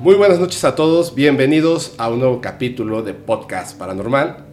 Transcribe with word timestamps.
Muy 0.00 0.14
buenas 0.14 0.38
noches 0.38 0.62
a 0.62 0.76
todos, 0.76 1.12
bienvenidos 1.12 1.96
a 1.98 2.08
un 2.08 2.20
nuevo 2.20 2.40
capítulo 2.40 3.02
de 3.02 3.14
Podcast 3.14 3.76
Paranormal. 3.76 4.44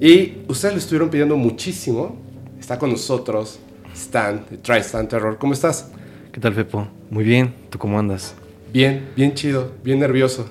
Y 0.00 0.38
ustedes 0.48 0.72
lo 0.72 0.78
estuvieron 0.78 1.10
pidiendo 1.10 1.36
muchísimo. 1.36 2.16
Está 2.58 2.78
con 2.78 2.90
nosotros 2.90 3.58
Stan, 3.94 4.46
de 4.48 4.56
TriStan 4.56 5.06
Terror. 5.06 5.36
¿Cómo 5.36 5.52
estás? 5.52 5.90
¿Qué 6.32 6.40
tal, 6.40 6.54
Fepo? 6.54 6.88
Muy 7.10 7.22
bien, 7.22 7.54
¿tú 7.68 7.78
cómo 7.78 7.98
andas? 7.98 8.34
Bien, 8.72 9.10
bien 9.14 9.34
chido, 9.34 9.72
bien 9.84 9.98
nervioso. 9.98 10.48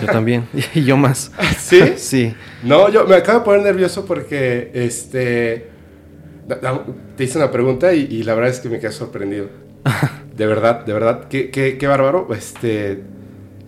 Yo 0.00 0.06
también, 0.06 0.46
y 0.74 0.84
yo 0.84 0.96
más. 0.96 1.32
¿Sí? 1.58 1.80
Sí. 1.96 2.32
No, 2.62 2.88
yo 2.88 3.06
me 3.06 3.16
acabo 3.16 3.40
de 3.40 3.44
poner 3.44 3.62
nervioso 3.62 4.06
porque 4.06 4.70
este 4.72 5.70
te 7.16 7.24
hice 7.24 7.38
una 7.38 7.50
pregunta 7.50 7.92
y, 7.92 8.02
y 8.02 8.22
la 8.22 8.34
verdad 8.34 8.52
es 8.52 8.60
que 8.60 8.68
me 8.68 8.78
quedé 8.78 8.92
sorprendido. 8.92 9.48
De 10.36 10.46
verdad, 10.46 10.84
de 10.84 10.92
verdad, 10.92 11.26
qué, 11.28 11.50
qué, 11.50 11.76
qué 11.76 11.86
bárbaro. 11.88 12.28
Este, 12.32 13.02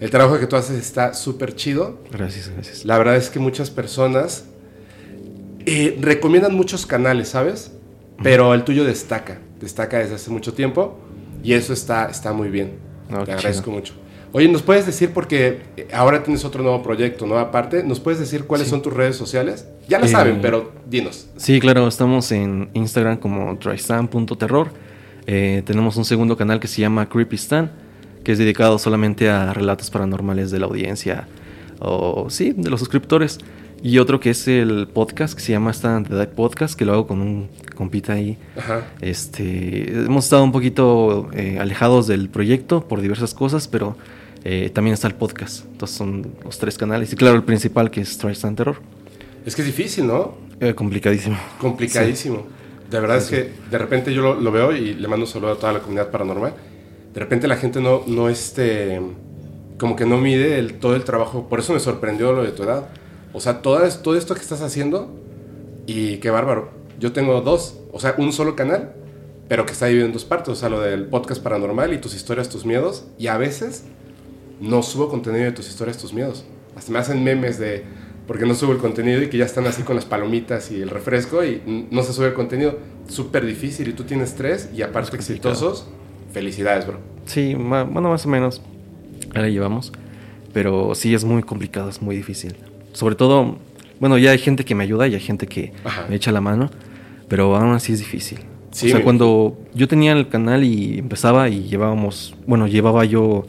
el 0.01 0.11
trabajo 0.11 0.39
que 0.39 0.47
tú 0.47 0.57
haces 0.57 0.79
está 0.79 1.15
súper 1.15 1.55
chido. 1.55 1.99
Gracias, 2.13 2.51
gracias. 2.51 2.85
La 2.85 2.99
verdad 2.99 3.17
es 3.17 3.31
que 3.31 3.39
muchas 3.39 3.71
personas 3.71 4.45
eh, 5.67 5.97
recomiendan 6.01 6.55
muchos 6.55 6.87
canales, 6.87 7.29
¿sabes? 7.29 7.73
Pero 8.23 8.55
el 8.55 8.65
tuyo 8.65 8.85
destaca, 8.85 9.39
destaca 9.61 9.99
desde 9.99 10.17
hace 10.17 10.31
mucho 10.31 10.53
tiempo 10.55 10.99
y 11.43 11.53
eso 11.53 11.73
está, 11.73 12.07
está 12.11 12.33
muy 12.33 12.49
bien. 12.49 12.73
No, 13.09 13.25
Te 13.25 13.33
agradezco 13.33 13.65
chido. 13.67 13.77
mucho. 13.77 13.95
Oye, 14.33 14.49
¿nos 14.49 14.61
puedes 14.63 14.85
decir, 14.85 15.11
porque 15.15 15.61
eh, 15.77 15.89
ahora 15.93 16.23
tienes 16.23 16.45
otro 16.45 16.63
nuevo 16.63 16.83
proyecto, 16.83 17.27
nueva 17.27 17.51
parte, 17.51 17.83
¿nos 17.83 17.99
puedes 18.01 18.21
decir 18.21 18.45
cuáles 18.45 18.67
Sí. 18.67 18.71
son 18.73 18.83
tus 18.83 18.93
redes 18.93 19.17
sociales? 19.17 19.67
Ya 19.89 19.99
lo 19.99 20.05
Eh, 20.05 20.09
saben, 20.09 20.41
pero 20.43 20.73
dinos. 20.87 21.29
Sí, 21.37 21.61
claro, 21.61 21.89
estamos 21.89 22.31
en 22.33 22.69
Instagram 22.75 23.17
como 23.19 23.57
tristan.terror. 23.59 24.69
Eh, 25.27 25.63
tenemos 25.65 25.97
un 25.97 26.05
segundo 26.05 26.37
canal 26.37 26.61
que 26.61 26.69
se 26.69 26.81
llama 26.83 27.09
Creepy 27.09 27.37
Stan, 27.37 27.71
que 28.29 28.33
es 28.33 28.39
dedicado 28.39 28.79
solamente 28.79 29.31
a 29.31 29.55
relatos 29.55 29.89
paranormales 29.89 30.51
de 30.51 30.59
la 30.59 30.67
audiencia, 30.67 31.27
o 31.79 32.29
sí, 32.29 32.53
de 32.55 32.69
los 32.69 32.79
suscriptores. 32.79 33.39
Y 33.83 33.97
otro 33.97 34.21
que 34.21 34.29
es 34.29 34.47
el 34.47 34.87
podcast 34.87 35.33
que 35.33 35.41
se 35.41 35.53
llama 35.53 35.71
Stan 35.71 36.05
The 36.05 36.27
Podcast, 36.27 36.79
que 36.79 36.85
lo 36.85 36.93
hago 36.93 37.07
con 37.07 37.23
un 37.23 37.49
compita 37.75 38.13
ahí. 38.13 38.37
Ajá. 38.55 38.87
Este, 39.01 39.89
hemos 40.05 40.25
estado 40.27 40.45
un 40.45 40.53
poquito 40.53 41.31
eh, 41.33 41.57
alejados 41.59 42.07
del 42.07 42.29
proyecto 42.29 42.87
por 42.87 43.01
diversas 43.01 43.33
cosas, 43.33 43.67
pero 43.67 43.97
eh, 44.45 44.69
también 44.75 44.93
está 44.93 45.09
el 45.09 45.15
podcast. 45.15 45.65
Entonces 45.65 45.97
son 45.97 46.31
los 46.45 46.59
tres 46.59 46.77
canales. 46.77 47.11
Y 47.11 47.17
claro, 47.17 47.35
el 47.35 47.45
principal 47.45 47.91
que 47.91 48.03
es 48.03 48.19
Tristan 48.19 48.55
Terror. 48.55 48.77
Es 49.47 49.57
que 49.57 49.63
es 49.63 49.67
difícil, 49.69 50.07
¿no? 50.07 50.35
Eh, 50.61 50.75
complicadísimo. 50.75 51.39
Complicadísimo. 51.59 52.47
De 52.91 53.01
verdad 53.01 53.17
es 53.17 53.29
que 53.29 53.53
de 53.71 53.79
repente 53.79 54.13
yo 54.13 54.21
lo, 54.21 54.35
lo 54.39 54.53
veo 54.53 54.77
y 54.77 54.93
le 54.93 55.09
mando 55.09 55.25
un 55.25 55.33
saludo 55.33 55.53
a 55.53 55.57
toda 55.57 55.73
la 55.73 55.79
comunidad 55.79 56.11
paranormal. 56.11 56.53
De 57.19 57.25
repente 57.25 57.49
la 57.49 57.57
gente 57.57 57.81
no, 57.81 58.05
no 58.07 58.29
este, 58.29 59.01
como 59.77 59.97
que 59.97 60.07
no 60.07 60.19
mide 60.19 60.61
el, 60.61 60.79
todo 60.79 60.95
el 60.95 61.03
trabajo. 61.03 61.49
Por 61.49 61.59
eso 61.59 61.73
me 61.73 61.81
sorprendió 61.81 62.33
lo 62.33 62.45
de 62.45 62.53
tu 62.53 62.63
edad. 62.63 62.91
O 63.33 63.41
sea, 63.41 63.61
todo, 63.61 63.81
todo 64.05 64.17
esto 64.17 64.37
que 64.37 64.41
estás 64.41 64.63
haciendo 64.63 65.13
y 65.85 66.19
qué 66.19 66.31
bárbaro. 66.31 66.71
Yo 67.01 67.11
tengo 67.11 67.41
dos, 67.41 67.81
o 67.91 67.99
sea, 67.99 68.15
un 68.19 68.33
solo 68.33 68.55
canal, 68.55 68.93
pero 69.49 69.67
que 69.67 69.73
está 69.73 69.87
dividido 69.87 70.07
en 70.07 70.13
dos 70.13 70.25
partes. 70.25 70.51
O 70.51 70.55
sea, 70.55 70.69
lo 70.69 70.81
del 70.81 71.07
podcast 71.07 71.43
paranormal 71.43 71.93
y 71.93 71.99
tus 71.99 72.15
historias, 72.15 72.51
tus 72.51 72.65
miedos. 72.65 73.09
Y 73.19 73.27
a 73.27 73.37
veces 73.37 73.83
no 74.61 74.85
subo 74.85 75.09
contenido 75.09 75.47
de 75.47 75.51
tus 75.51 75.69
historias, 75.69 75.99
tus 75.99 76.13
miedos. 76.13 76.45
Hasta 76.77 76.93
me 76.93 77.01
hacen 77.01 77.25
memes 77.25 77.59
de 77.59 77.83
porque 78.29 78.47
no 78.47 78.55
subo 78.55 78.71
el 78.71 78.79
contenido 78.79 79.21
y 79.21 79.29
que 79.29 79.39
ya 79.39 79.45
están 79.45 79.67
así 79.67 79.83
con 79.83 79.97
las 79.97 80.05
palomitas 80.05 80.71
y 80.71 80.81
el 80.81 80.89
refresco 80.89 81.45
y 81.45 81.89
no 81.91 82.05
se 82.05 82.13
sube 82.13 82.29
el 82.29 82.35
contenido. 82.35 82.79
Súper 83.09 83.45
difícil 83.45 83.89
y 83.89 83.93
tú 83.93 84.05
tienes 84.05 84.37
tres 84.37 84.69
y 84.73 84.83
aparte 84.83 85.17
exitosos. 85.17 85.89
Felicidades, 86.33 86.87
bro. 86.87 86.99
Sí, 87.27 87.55
ma- 87.57 87.85
bueno, 87.85 88.11
más 88.11 88.25
o 88.27 88.29
menos. 88.29 88.63
Ahí 89.35 89.43
la 89.43 89.49
llevamos. 89.49 89.93
Pero 90.53 90.95
sí 90.95 91.15
es 91.15 91.25
muy 91.25 91.43
complicado, 91.43 91.89
es 91.91 92.01
muy 92.03 92.17
difícil. 92.17 92.55
Sobre 92.93 93.15
todo, 93.15 93.59
bueno, 94.01 94.19
ya 94.19 94.31
hay 94.31 94.39
gente 94.39 94.65
que 94.65 94.75
me 94.75 94.85
ayuda 94.85 95.07
y 95.07 95.15
hay 95.15 95.21
gente 95.21 95.47
que 95.47 95.73
Ajá. 95.85 96.07
me 96.09 96.17
echa 96.17 96.33
la 96.33 96.41
mano. 96.41 96.71
Pero 97.29 97.55
aún 97.57 97.75
así 97.75 97.93
es 97.93 97.99
difícil. 97.99 98.39
Sí, 98.71 98.89
o 98.89 98.91
sea, 98.97 99.03
cuando 99.05 99.59
yo 99.75 99.89
tenía 99.89 100.13
el 100.13 100.29
canal 100.29 100.63
y 100.65 100.99
empezaba 100.99 101.49
y 101.49 101.65
llevábamos, 101.65 102.35
bueno, 102.47 102.67
llevaba 102.67 103.05
yo 103.05 103.45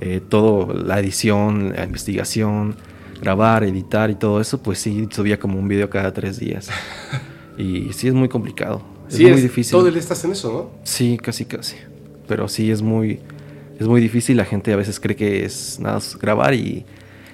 eh, 0.00 0.20
todo, 0.26 0.72
la 0.74 0.98
edición, 1.00 1.72
la 1.76 1.84
investigación, 1.84 2.76
grabar, 3.20 3.64
editar 3.64 4.10
y 4.10 4.14
todo 4.14 4.40
eso, 4.40 4.62
pues 4.62 4.78
sí, 4.78 5.06
subía 5.10 5.38
como 5.38 5.58
un 5.58 5.68
video 5.68 5.88
cada 5.90 6.12
tres 6.12 6.38
días. 6.38 6.68
y 7.58 7.92
sí 7.92 8.08
es 8.08 8.14
muy 8.14 8.28
complicado. 8.28 8.82
Es 9.08 9.16
sí, 9.16 9.22
muy 9.24 9.32
es- 9.32 9.42
difícil. 9.42 9.72
Todo 9.72 9.86
el 9.86 9.94
día 9.94 10.00
estás 10.02 10.24
en 10.24 10.32
eso, 10.32 10.52
¿no? 10.52 10.70
Sí, 10.84 11.18
casi, 11.22 11.44
casi. 11.44 11.76
Pero 12.26 12.48
sí 12.48 12.70
es 12.70 12.82
muy, 12.82 13.20
es 13.78 13.86
muy 13.86 14.00
difícil. 14.00 14.36
La 14.36 14.44
gente 14.44 14.72
a 14.72 14.76
veces 14.76 14.98
cree 15.00 15.16
que 15.16 15.44
es 15.44 15.78
nada 15.80 15.94
más 15.96 16.16
grabar 16.18 16.54
y, 16.54 16.84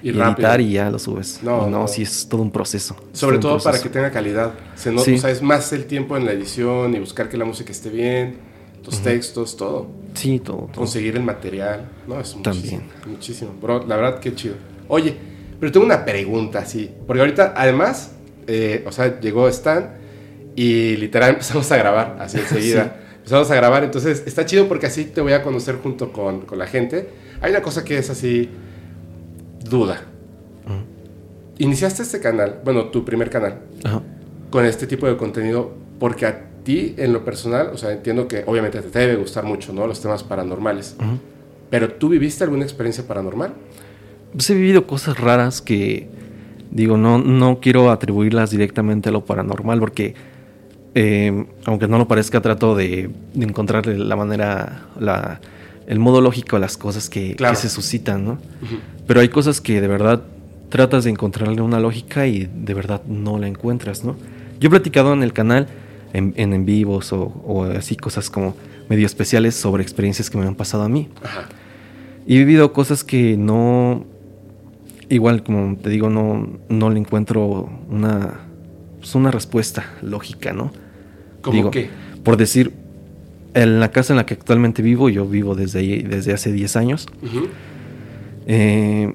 Y 0.03 0.09
y 0.09 0.11
rápido. 0.11 0.31
editar 0.47 0.61
y 0.61 0.71
ya 0.73 0.89
lo 0.89 0.99
subes. 0.99 1.39
No, 1.43 1.69
No, 1.69 1.87
sí 1.87 2.01
es 2.01 2.27
todo 2.27 2.41
un 2.41 2.51
proceso. 2.51 2.95
Es 3.13 3.19
Sobre 3.19 3.37
todo 3.39 3.59
para 3.59 3.79
que 3.81 3.89
tenga 3.89 4.11
calidad. 4.11 4.53
Se 4.75 4.91
no- 4.91 5.01
Sí. 5.01 5.15
O 5.15 5.17
sea, 5.17 5.29
es 5.29 5.41
más 5.41 5.71
el 5.73 5.85
tiempo 5.85 6.17
en 6.17 6.25
la 6.25 6.33
edición 6.33 6.93
y 6.95 6.99
buscar 6.99 7.29
que 7.29 7.37
la 7.37 7.45
música 7.45 7.71
esté 7.71 7.89
bien, 7.89 8.37
los 8.85 8.99
textos, 9.01 9.55
todo. 9.57 9.87
Sí, 10.15 10.39
todo. 10.39 10.57
todo. 10.57 10.71
Conseguir 10.75 11.15
el 11.15 11.23
material. 11.23 11.87
No, 12.07 12.19
es 12.19 12.35
muchísimo. 12.35 12.41
También. 12.43 12.81
Muchísimo. 13.05 13.51
Bro, 13.61 13.85
la 13.87 13.95
verdad, 13.95 14.19
qué 14.19 14.33
chido. 14.35 14.55
Oye, 14.87 15.15
pero 15.59 15.71
tengo 15.71 15.85
una 15.85 16.03
pregunta, 16.03 16.65
sí. 16.65 16.89
Porque 17.05 17.21
ahorita, 17.21 17.53
además, 17.55 18.11
eh, 18.47 18.83
o 18.87 18.91
sea, 18.91 19.19
llegó 19.21 19.47
Stan 19.47 19.93
y 20.55 20.97
literal 20.97 21.29
empezamos 21.35 21.71
a 21.71 21.77
grabar 21.77 22.17
así 22.19 22.39
enseguida. 22.39 22.97
Empezamos 23.21 23.51
a 23.51 23.55
grabar, 23.55 23.83
entonces 23.83 24.23
está 24.25 24.45
chido 24.45 24.67
porque 24.67 24.87
así 24.87 25.05
te 25.05 25.21
voy 25.21 25.33
a 25.33 25.43
conocer 25.43 25.77
junto 25.77 26.11
con, 26.11 26.41
con 26.41 26.57
la 26.57 26.67
gente. 26.67 27.09
Hay 27.39 27.51
una 27.51 27.61
cosa 27.61 27.85
que 27.85 27.97
es 27.97 28.09
así, 28.09 28.49
duda. 29.69 30.01
Iniciaste 31.59 32.01
este 32.01 32.19
canal, 32.19 32.59
bueno, 32.65 32.85
tu 32.85 33.05
primer 33.05 33.29
canal, 33.29 33.59
con 34.49 34.65
este 34.65 34.87
tipo 34.87 35.07
de 35.07 35.15
contenido 35.15 35.71
porque 35.99 36.25
a 36.25 36.47
ti, 36.63 36.95
en 36.97 37.13
lo 37.13 37.23
personal, 37.23 37.69
o 37.71 37.77
sea, 37.77 37.91
entiendo 37.91 38.27
que 38.27 38.43
obviamente 38.47 38.81
te 38.81 38.99
debe 38.99 39.15
gustar 39.15 39.43
mucho, 39.43 39.71
¿no? 39.71 39.85
Los 39.85 40.01
temas 40.01 40.23
paranormales. 40.23 40.95
Pero 41.69 41.93
tú 41.93 42.09
viviste 42.09 42.43
alguna 42.43 42.63
experiencia 42.63 43.07
paranormal? 43.07 43.53
Pues 44.33 44.49
he 44.49 44.55
vivido 44.55 44.87
cosas 44.87 45.19
raras 45.19 45.61
que, 45.61 46.09
digo, 46.71 46.97
no, 46.97 47.17
no 47.19 47.59
quiero 47.59 47.91
atribuirlas 47.91 48.49
directamente 48.49 49.09
a 49.09 49.11
lo 49.11 49.23
paranormal 49.23 49.79
porque, 49.79 50.15
eh, 50.95 51.45
aunque 51.65 51.87
no 51.87 51.97
lo 51.97 52.07
parezca, 52.07 52.41
trato 52.41 52.75
de, 52.75 53.09
de 53.33 53.45
encontrarle 53.45 53.97
la 53.97 54.15
manera, 54.15 54.85
la, 54.99 55.39
el 55.87 55.99
modo 55.99 56.21
lógico 56.21 56.55
a 56.55 56.59
las 56.59 56.77
cosas 56.77 57.09
que, 57.09 57.35
Claro. 57.35 57.53
que 57.55 57.61
se 57.61 57.69
suscitan, 57.69 58.25
¿no? 58.25 58.37
Pero 59.07 59.19
hay 59.21 59.29
cosas 59.29 59.61
que 59.61 59.81
de 59.81 59.87
verdad 59.87 60.21
tratas 60.69 61.03
de 61.03 61.09
encontrarle 61.09 61.61
una 61.61 61.79
lógica 61.79 62.27
y 62.27 62.49
de 62.53 62.73
verdad 62.73 63.01
no 63.05 63.37
la 63.37 63.47
encuentras, 63.47 64.03
¿no? 64.03 64.15
Yo 64.59 64.67
he 64.67 64.69
platicado 64.69 65.13
en 65.13 65.23
el 65.23 65.33
canal, 65.33 65.67
en, 66.13 66.33
en, 66.37 66.53
en 66.53 66.65
vivos 66.65 67.11
o, 67.13 67.23
o 67.45 67.63
así 67.65 67.95
cosas 67.95 68.29
como 68.29 68.55
medio 68.89 69.05
especiales 69.05 69.55
sobre 69.55 69.83
experiencias 69.83 70.29
que 70.29 70.37
me 70.37 70.45
han 70.45 70.55
pasado 70.55 70.83
a 70.83 70.89
mí. 70.89 71.07
Ajá. 71.23 71.47
Y 72.27 72.35
he 72.35 72.39
vivido 72.39 72.71
cosas 72.73 73.03
que 73.03 73.35
no, 73.37 74.05
igual 75.09 75.43
como 75.43 75.75
te 75.77 75.89
digo, 75.89 76.09
no, 76.09 76.47
no 76.69 76.89
le 76.89 76.99
encuentro 76.99 77.69
una, 77.89 78.41
pues 78.99 79.15
una 79.15 79.31
respuesta 79.31 79.85
lógica, 80.01 80.53
¿no? 80.53 80.71
¿Cómo 81.41 81.55
Digo, 81.55 81.71
qué? 81.71 81.89
Por 82.23 82.37
decir, 82.37 82.71
en 83.53 83.79
la 83.79 83.91
casa 83.91 84.13
en 84.13 84.17
la 84.17 84.25
que 84.25 84.33
actualmente 84.35 84.81
vivo, 84.81 85.09
yo 85.09 85.25
vivo 85.25 85.55
desde, 85.55 85.79
ahí- 85.79 86.01
desde 86.03 86.33
hace 86.33 86.51
10 86.51 86.75
años, 86.75 87.07
eh, 88.47 89.13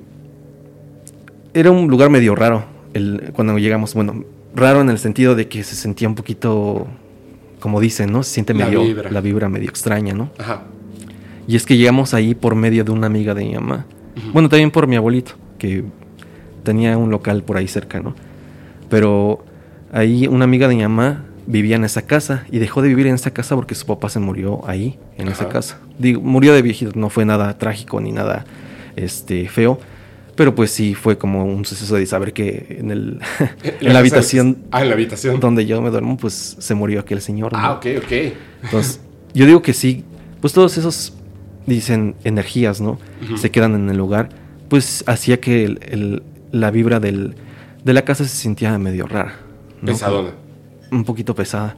era 1.54 1.70
un 1.70 1.88
lugar 1.88 2.10
medio 2.10 2.34
raro 2.34 2.64
el, 2.94 3.30
cuando 3.32 3.56
llegamos. 3.58 3.94
Bueno, 3.94 4.24
raro 4.54 4.80
en 4.80 4.90
el 4.90 4.98
sentido 4.98 5.34
de 5.34 5.48
que 5.48 5.62
se 5.64 5.74
sentía 5.74 6.08
un 6.08 6.14
poquito, 6.14 6.86
como 7.60 7.80
dicen, 7.80 8.12
¿no? 8.12 8.22
Se 8.22 8.34
siente 8.34 8.54
La 8.54 8.66
medio, 8.66 8.82
vibra. 8.82 9.10
la 9.10 9.20
vibra 9.20 9.48
medio 9.48 9.68
extraña, 9.68 10.14
¿no? 10.14 10.30
Ajá. 10.38 10.62
Y 11.48 11.56
es 11.56 11.64
que 11.64 11.76
llegamos 11.76 12.12
ahí 12.14 12.34
por 12.34 12.54
medio 12.56 12.84
de 12.84 12.90
una 12.90 13.06
amiga 13.06 13.34
de 13.34 13.44
mi 13.44 13.54
mamá. 13.54 13.86
Bueno, 14.32 14.48
también 14.48 14.70
por 14.70 14.86
mi 14.86 14.96
abuelito, 14.96 15.32
que 15.58 15.84
tenía 16.64 16.96
un 16.96 17.10
local 17.10 17.42
por 17.42 17.56
ahí 17.58 17.68
cerca, 17.68 18.00
¿no? 18.00 18.14
Pero 18.88 19.44
ahí 19.92 20.26
una 20.26 20.44
amiga 20.44 20.68
de 20.68 20.74
mi 20.74 20.82
mamá 20.82 21.24
vivía 21.46 21.76
en 21.76 21.84
esa 21.84 22.02
casa 22.02 22.44
y 22.50 22.58
dejó 22.58 22.82
de 22.82 22.88
vivir 22.88 23.06
en 23.06 23.14
esa 23.14 23.30
casa 23.32 23.54
porque 23.54 23.74
su 23.74 23.86
papá 23.86 24.08
se 24.08 24.18
murió 24.18 24.66
ahí, 24.68 24.98
en 25.16 25.28
esa 25.28 25.48
casa. 25.48 25.78
Digo, 25.98 26.20
murió 26.20 26.52
de 26.54 26.62
viejito, 26.62 26.92
no 26.94 27.08
fue 27.10 27.24
nada 27.24 27.56
trágico 27.58 28.00
ni 28.00 28.12
nada 28.12 28.44
este, 28.96 29.48
feo. 29.48 29.78
Pero 30.34 30.54
pues 30.54 30.70
sí 30.70 30.94
fue 30.94 31.16
como 31.16 31.44
un 31.46 31.64
suceso 31.64 31.94
de 31.96 32.04
saber 32.04 32.34
que 32.34 32.76
en, 32.80 32.90
el, 32.90 33.20
en 33.80 33.92
la 33.94 34.00
habitación 34.00 34.58
Ah, 34.70 34.82
en 34.82 34.88
la 34.88 34.94
habitación. 34.94 35.40
donde 35.40 35.64
yo 35.64 35.80
me 35.80 35.88
duermo, 35.90 36.16
pues 36.18 36.56
se 36.58 36.74
murió 36.74 37.00
aquel 37.00 37.22
señor. 37.22 37.52
¿no? 37.54 37.58
Ah, 37.58 37.72
ok, 37.72 37.86
ok. 38.04 38.12
Entonces, 38.64 39.00
yo 39.32 39.46
digo 39.46 39.62
que 39.62 39.72
sí, 39.72 40.04
pues 40.42 40.52
todos 40.52 40.76
esos, 40.76 41.14
dicen, 41.66 42.16
energías, 42.24 42.80
¿no? 42.82 42.98
Se 43.36 43.50
quedan 43.50 43.74
en 43.74 43.88
el 43.88 43.96
lugar, 43.96 44.28
pues 44.68 45.04
hacía 45.06 45.40
que 45.40 45.64
el- 45.64 45.78
el- 45.88 46.22
la 46.52 46.70
vibra 46.70 47.00
del, 47.00 47.34
de 47.84 47.92
la 47.94 48.02
casa 48.02 48.24
se 48.24 48.36
sintiera 48.36 48.76
medio 48.78 49.06
rara. 49.06 49.36
¿no? 49.80 49.86
Pesadona. 49.86 50.30
Un 50.90 51.04
poquito 51.04 51.34
pesada. 51.34 51.76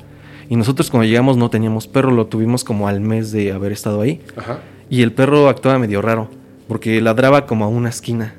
Y 0.51 0.57
nosotros 0.57 0.91
cuando 0.91 1.07
llegamos 1.07 1.37
no 1.37 1.51
teníamos 1.51 1.87
perro, 1.87 2.11
lo 2.11 2.27
tuvimos 2.27 2.65
como 2.65 2.89
al 2.89 3.01
mes 3.01 3.33
de 3.33 3.53
haber 3.53 3.73
estado 3.73 4.01
ahí. 4.01 4.21
Ajá. 4.37 4.61
Y 4.91 5.03
el 5.03 5.13
perro 5.13 5.49
actuaba 5.49 5.79
medio 5.79 6.01
raro. 6.03 6.29
porque 6.69 7.01
ladraba 7.01 7.47
como 7.47 7.65
a 7.65 7.69
una 7.69 7.89
esquina. 7.89 8.35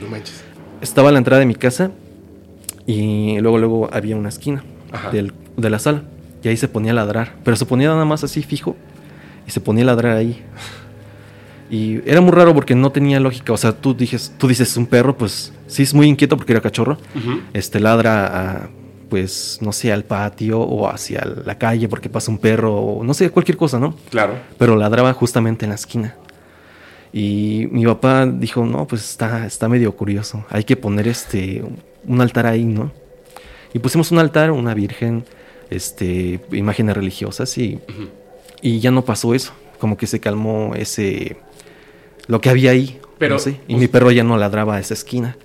No 0.00 0.08
manches. 0.08 0.42
Estaba 0.80 1.10
a 1.10 1.12
la 1.12 1.18
entrada 1.18 1.40
de 1.40 1.46
mi 1.46 1.54
casa 1.54 1.90
y 2.86 3.38
luego 3.40 3.58
luego 3.58 3.90
había 3.92 4.16
una 4.16 4.30
esquina 4.30 4.64
del- 5.12 5.32
de 5.58 5.68
la 5.70 5.78
sala 5.78 6.02
y 6.42 6.48
ahí 6.48 6.56
se 6.56 6.68
ponía 6.68 6.92
a 6.92 6.94
ladrar, 6.94 7.34
pero 7.44 7.54
se 7.56 7.66
ponía 7.66 7.88
nada 7.88 8.04
más 8.06 8.24
así 8.24 8.42
fijo 8.42 8.76
y 9.46 9.50
se 9.50 9.60
ponía 9.60 9.82
a 9.84 9.86
ladrar 9.88 10.16
ahí. 10.16 10.42
Y 11.70 12.00
era 12.08 12.20
muy 12.20 12.30
raro 12.32 12.54
porque 12.54 12.74
no 12.74 12.90
tenía 12.92 13.18
lógica, 13.18 13.52
o 13.52 13.56
sea, 13.56 13.72
tú 13.72 13.92
dices, 13.94 14.32
tú 14.38 14.46
dices 14.48 14.76
un 14.76 14.86
perro, 14.86 15.16
pues 15.18 15.52
sí 15.66 15.82
es 15.82 15.92
muy 15.94 16.06
inquieto 16.06 16.36
porque 16.36 16.52
era 16.52 16.60
cachorro, 16.62 16.96
este 17.52 17.80
ladra 17.80 18.26
a, 18.26 18.68
pues 19.08 19.58
no 19.60 19.72
sé, 19.72 19.92
al 19.92 20.04
patio 20.04 20.60
o 20.60 20.88
hacia 20.88 21.24
la 21.44 21.58
calle 21.58 21.88
porque 21.88 22.08
pasa 22.08 22.30
un 22.30 22.38
perro 22.38 22.74
o 22.74 23.04
no 23.04 23.14
sé, 23.14 23.30
cualquier 23.30 23.56
cosa, 23.56 23.78
¿no? 23.78 23.96
Claro. 24.10 24.34
pero 24.58 24.76
ladraba 24.76 25.12
justamente 25.12 25.64
en 25.64 25.70
la 25.70 25.76
esquina. 25.76 26.16
Y 27.12 27.68
mi 27.70 27.86
papá 27.86 28.26
dijo, 28.26 28.66
no, 28.66 28.86
pues 28.86 29.08
está, 29.08 29.46
está 29.46 29.68
medio 29.68 29.96
curioso, 29.96 30.44
hay 30.50 30.64
que 30.64 30.76
poner 30.76 31.08
este, 31.08 31.62
un 32.06 32.20
altar 32.20 32.46
ahí, 32.46 32.64
¿no? 32.64 32.92
Y 33.72 33.78
pusimos 33.78 34.10
un 34.10 34.18
altar, 34.18 34.50
una 34.50 34.74
virgen, 34.74 35.24
este, 35.70 36.40
imágenes 36.52 36.96
religiosas 36.96 37.56
y, 37.58 37.80
y 38.60 38.80
ya 38.80 38.90
no 38.90 39.04
pasó 39.04 39.34
eso, 39.34 39.52
como 39.78 39.96
que 39.96 40.06
se 40.06 40.20
calmó 40.20 40.74
ese, 40.74 41.36
lo 42.26 42.40
que 42.40 42.50
había 42.50 42.72
ahí. 42.72 43.00
Pero, 43.18 43.36
no 43.36 43.38
sé, 43.38 43.60
y 43.66 43.76
mi 43.76 43.88
perro 43.88 44.10
ya 44.10 44.24
no 44.24 44.36
ladraba 44.36 44.76
a 44.76 44.80
esa 44.80 44.92
esquina. 44.92 45.36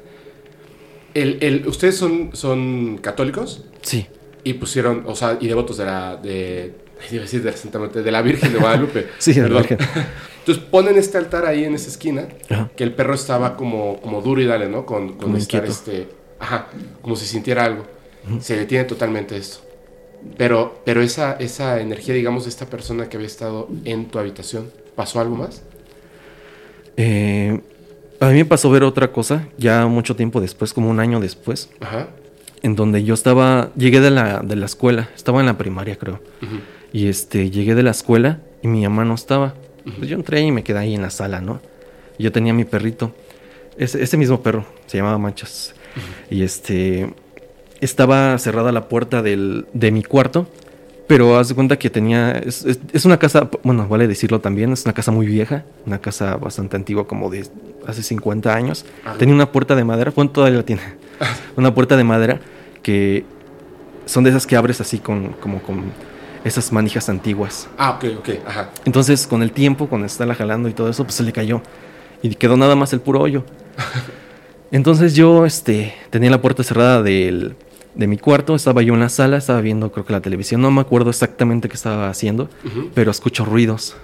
El, 1.13 1.37
el- 1.41 1.67
¿Ustedes 1.67 1.97
son, 1.97 2.29
son 2.33 2.97
católicos? 2.99 3.63
Sí, 3.81 4.07
Y 4.43 4.53
pusieron, 4.53 5.03
o 5.07 5.15
sea, 5.15 5.37
y 5.39 5.47
devotos 5.47 5.77
de 5.77 5.85
la, 5.85 6.15
de, 6.17 6.73
iba 7.11 7.19
a 7.21 7.23
decir 7.23 7.43
de 7.43 7.51
la 7.51 7.57
Santa 7.57 7.79
Muerte, 7.79 8.01
de 8.01 8.11
la 8.11 8.21
Virgen 8.21 8.53
de 8.53 8.59
Guadalupe. 8.59 9.07
Sí, 9.19 9.33
de 9.33 9.49
la. 9.49 9.59
Virgen. 9.59 9.77
Entonces 10.39 10.63
ponen 10.71 10.97
este 10.97 11.17
altar 11.19 11.45
ahí 11.45 11.63
en 11.65 11.75
esa 11.75 11.89
esquina, 11.89 12.27
Ajá. 12.49 12.71
que 12.75 12.83
el 12.83 12.93
perro 12.93 13.13
estaba 13.13 13.55
como, 13.55 13.99
como 14.01 14.21
duro 14.21 14.41
y 14.41 14.45
dale, 14.45 14.67
¿no? 14.69 14.85
Con, 14.85 15.09
con 15.09 15.17
Como 15.17 15.37
estar 15.37 15.65
inquieto. 15.65 15.71
este, 15.91 16.07
ajá, 16.39 16.67
como 17.01 17.15
si 17.15 17.25
sintiera 17.27 17.65
algo. 17.65 17.85
Se 18.39 18.55
detiene 18.55 18.85
totalmente 18.85 19.35
esto. 19.37 19.59
Pero, 20.37 20.81
pero 20.85 21.01
esa, 21.01 21.33
esa 21.33 21.79
energía, 21.81 22.13
digamos, 22.13 22.43
de 22.45 22.49
esta 22.51 22.67
persona 22.67 23.09
que 23.09 23.17
había 23.17 23.27
estado 23.27 23.67
en 23.85 24.05
tu 24.07 24.17
habitación, 24.19 24.71
¿pasó 24.95 25.19
algo 25.19 25.35
más? 25.35 25.61
Eh, 26.97 27.59
a 28.21 28.27
mí 28.29 28.35
me 28.35 28.45
pasó 28.45 28.69
ver 28.69 28.83
otra 28.83 29.11
cosa, 29.11 29.47
ya 29.57 29.85
mucho 29.87 30.15
tiempo 30.15 30.39
después, 30.39 30.73
como 30.73 30.89
un 30.89 30.99
año 30.99 31.19
después, 31.19 31.69
Ajá. 31.79 32.07
en 32.61 32.75
donde 32.75 33.03
yo 33.03 33.13
estaba, 33.13 33.71
llegué 33.75 33.99
de 33.99 34.11
la, 34.11 34.39
de 34.41 34.55
la 34.55 34.67
escuela, 34.67 35.09
estaba 35.15 35.39
en 35.39 35.47
la 35.47 35.57
primaria 35.57 35.97
creo, 35.97 36.21
y 36.93 37.07
este, 37.07 37.49
llegué 37.49 37.73
de 37.75 37.83
la 37.83 37.91
escuela 37.91 38.39
y 38.61 38.67
mi 38.67 38.83
mamá 38.83 39.05
no 39.05 39.15
estaba. 39.15 39.55
Pues 39.97 40.07
yo 40.07 40.15
entré 40.15 40.41
y 40.41 40.51
me 40.51 40.63
quedé 40.63 40.77
ahí 40.77 40.93
en 40.93 41.01
la 41.01 41.09
sala, 41.09 41.41
¿no? 41.41 41.59
Y 42.19 42.23
yo 42.23 42.31
tenía 42.31 42.53
mi 42.53 42.65
perrito, 42.65 43.15
ese, 43.77 44.03
ese 44.03 44.15
mismo 44.17 44.41
perro, 44.43 44.65
se 44.85 44.97
llamaba 44.97 45.17
Manchas, 45.17 45.73
y 46.29 46.43
este, 46.43 47.11
estaba 47.79 48.37
cerrada 48.37 48.71
la 48.71 48.87
puerta 48.87 49.23
del, 49.23 49.65
de 49.73 49.91
mi 49.91 50.03
cuarto, 50.03 50.47
pero 51.11 51.37
haz 51.37 51.49
de 51.49 51.55
cuenta 51.55 51.77
que 51.77 51.89
tenía, 51.89 52.31
es, 52.31 52.63
es- 52.63 52.79
es 52.93 53.03
una 53.03 53.17
casa, 53.19 53.49
bueno, 53.63 53.85
vale 53.85 54.07
decirlo 54.07 54.39
también, 54.39 54.71
es 54.71 54.85
una 54.85 54.93
casa 54.93 55.11
muy 55.11 55.25
vieja, 55.27 55.65
una 55.85 55.99
casa 55.99 56.37
bastante 56.37 56.77
antigua, 56.77 57.05
como 57.05 57.29
de 57.29 57.45
hace 57.85 58.01
50 58.01 58.55
años. 58.55 58.85
Ajá. 59.03 59.17
Tenía 59.17 59.35
una 59.35 59.51
puerta 59.51 59.75
de 59.75 59.83
madera, 59.83 60.13
bueno, 60.15 60.31
todavía 60.31 60.59
la 60.59 60.63
tiene, 60.63 60.81
una 61.57 61.73
puerta 61.75 61.97
de 61.97 62.05
madera 62.05 62.39
que 62.81 63.25
son 64.05 64.23
de 64.23 64.29
esas 64.29 64.47
que 64.47 64.55
abres 64.55 64.79
así 64.79 64.99
con, 64.99 65.33
como 65.33 65.61
con 65.61 65.83
esas 66.45 66.71
manijas 66.71 67.09
antiguas. 67.09 67.67
Ah, 67.77 67.89
ok, 67.97 68.05
ok, 68.19 68.29
ajá. 68.47 68.69
Entonces, 68.85 69.27
con 69.27 69.43
el 69.43 69.51
tiempo, 69.51 69.87
cuando 69.87 70.07
estarla 70.07 70.33
jalando 70.33 70.69
y 70.69 70.73
todo 70.73 70.89
eso, 70.89 71.03
pues 71.03 71.15
se 71.15 71.23
le 71.23 71.33
cayó. 71.33 71.61
Y 72.23 72.35
quedó 72.35 72.55
nada 72.55 72.77
más 72.77 72.93
el 72.93 73.01
puro 73.01 73.19
hoyo. 73.19 73.43
Entonces 74.71 75.13
yo 75.13 75.45
este, 75.45 75.93
tenía 76.09 76.29
la 76.29 76.41
puerta 76.41 76.63
cerrada 76.63 77.03
del, 77.03 77.55
de 77.95 78.07
mi 78.07 78.17
cuarto, 78.17 78.55
estaba 78.55 78.81
yo 78.81 78.93
en 78.93 78.99
la 79.01 79.09
sala, 79.09 79.37
estaba 79.37 79.61
viendo 79.61 79.91
creo 79.91 80.05
que 80.05 80.13
la 80.13 80.21
televisión, 80.21 80.61
no 80.61 80.71
me 80.71 80.81
acuerdo 80.81 81.09
exactamente 81.09 81.67
qué 81.69 81.75
estaba 81.75 82.09
haciendo, 82.09 82.49
pero 82.93 83.11
escucho 83.11 83.43
ruidos. 83.45 83.95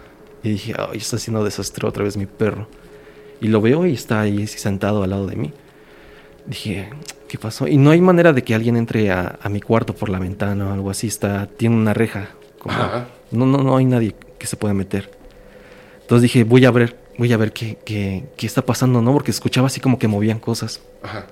Y 0.44 0.50
dije, 0.50 0.74
ay, 0.78 0.98
está 0.98 1.16
haciendo 1.16 1.44
desastre 1.44 1.88
otra 1.88 2.04
vez 2.04 2.18
mi 2.18 2.26
perro. 2.26 2.68
Y 3.42 3.48
lo 3.48 3.62
veo 3.62 3.86
y 3.86 3.94
está 3.94 4.22
ahí 4.22 4.46
sentado 4.48 5.04
al 5.04 5.10
lado 5.12 5.28
de 5.28 5.36
mí. 5.36 5.54
Dije, 6.46 6.90
¿qué 7.28 7.38
pasó? 7.38 7.68
Y 7.68 7.78
no 7.78 7.92
hay 7.92 8.02
manera 8.02 8.34
de 8.34 8.44
que 8.44 8.56
alguien 8.56 8.78
entre 8.78 9.12
a, 9.12 9.38
a 9.42 9.50
mi 9.50 9.62
cuarto 9.62 9.94
por 9.96 10.10
la 10.10 10.20
ventana 10.20 10.70
o 10.70 10.74
algo 10.74 10.90
así. 10.90 11.08
Está, 11.08 11.46
tiene 11.48 11.76
una 11.76 11.94
reja. 11.94 12.30
como- 12.60 12.76
no, 13.32 13.46
no, 13.46 13.58
no 13.64 13.78
hay 13.78 13.86
nadie 13.86 14.16
que 14.40 14.48
se 14.48 14.56
pueda 14.56 14.74
meter. 14.74 15.12
Entonces 16.02 16.24
dije, 16.24 16.44
voy 16.46 16.64
a 16.66 16.72
ver, 16.72 16.98
voy 17.18 17.34
a 17.34 17.38
ver 17.38 17.52
qué, 17.52 17.78
qué, 17.84 18.24
qué 18.38 18.48
está 18.48 18.62
pasando, 18.64 19.02
¿no? 19.02 19.12
Porque 19.14 19.32
escuchaba 19.32 19.68
así 19.68 19.82
como 19.82 20.00
que 20.00 20.08
movían 20.08 20.40
cosas. 20.40 20.82
Ajá. 21.04 21.28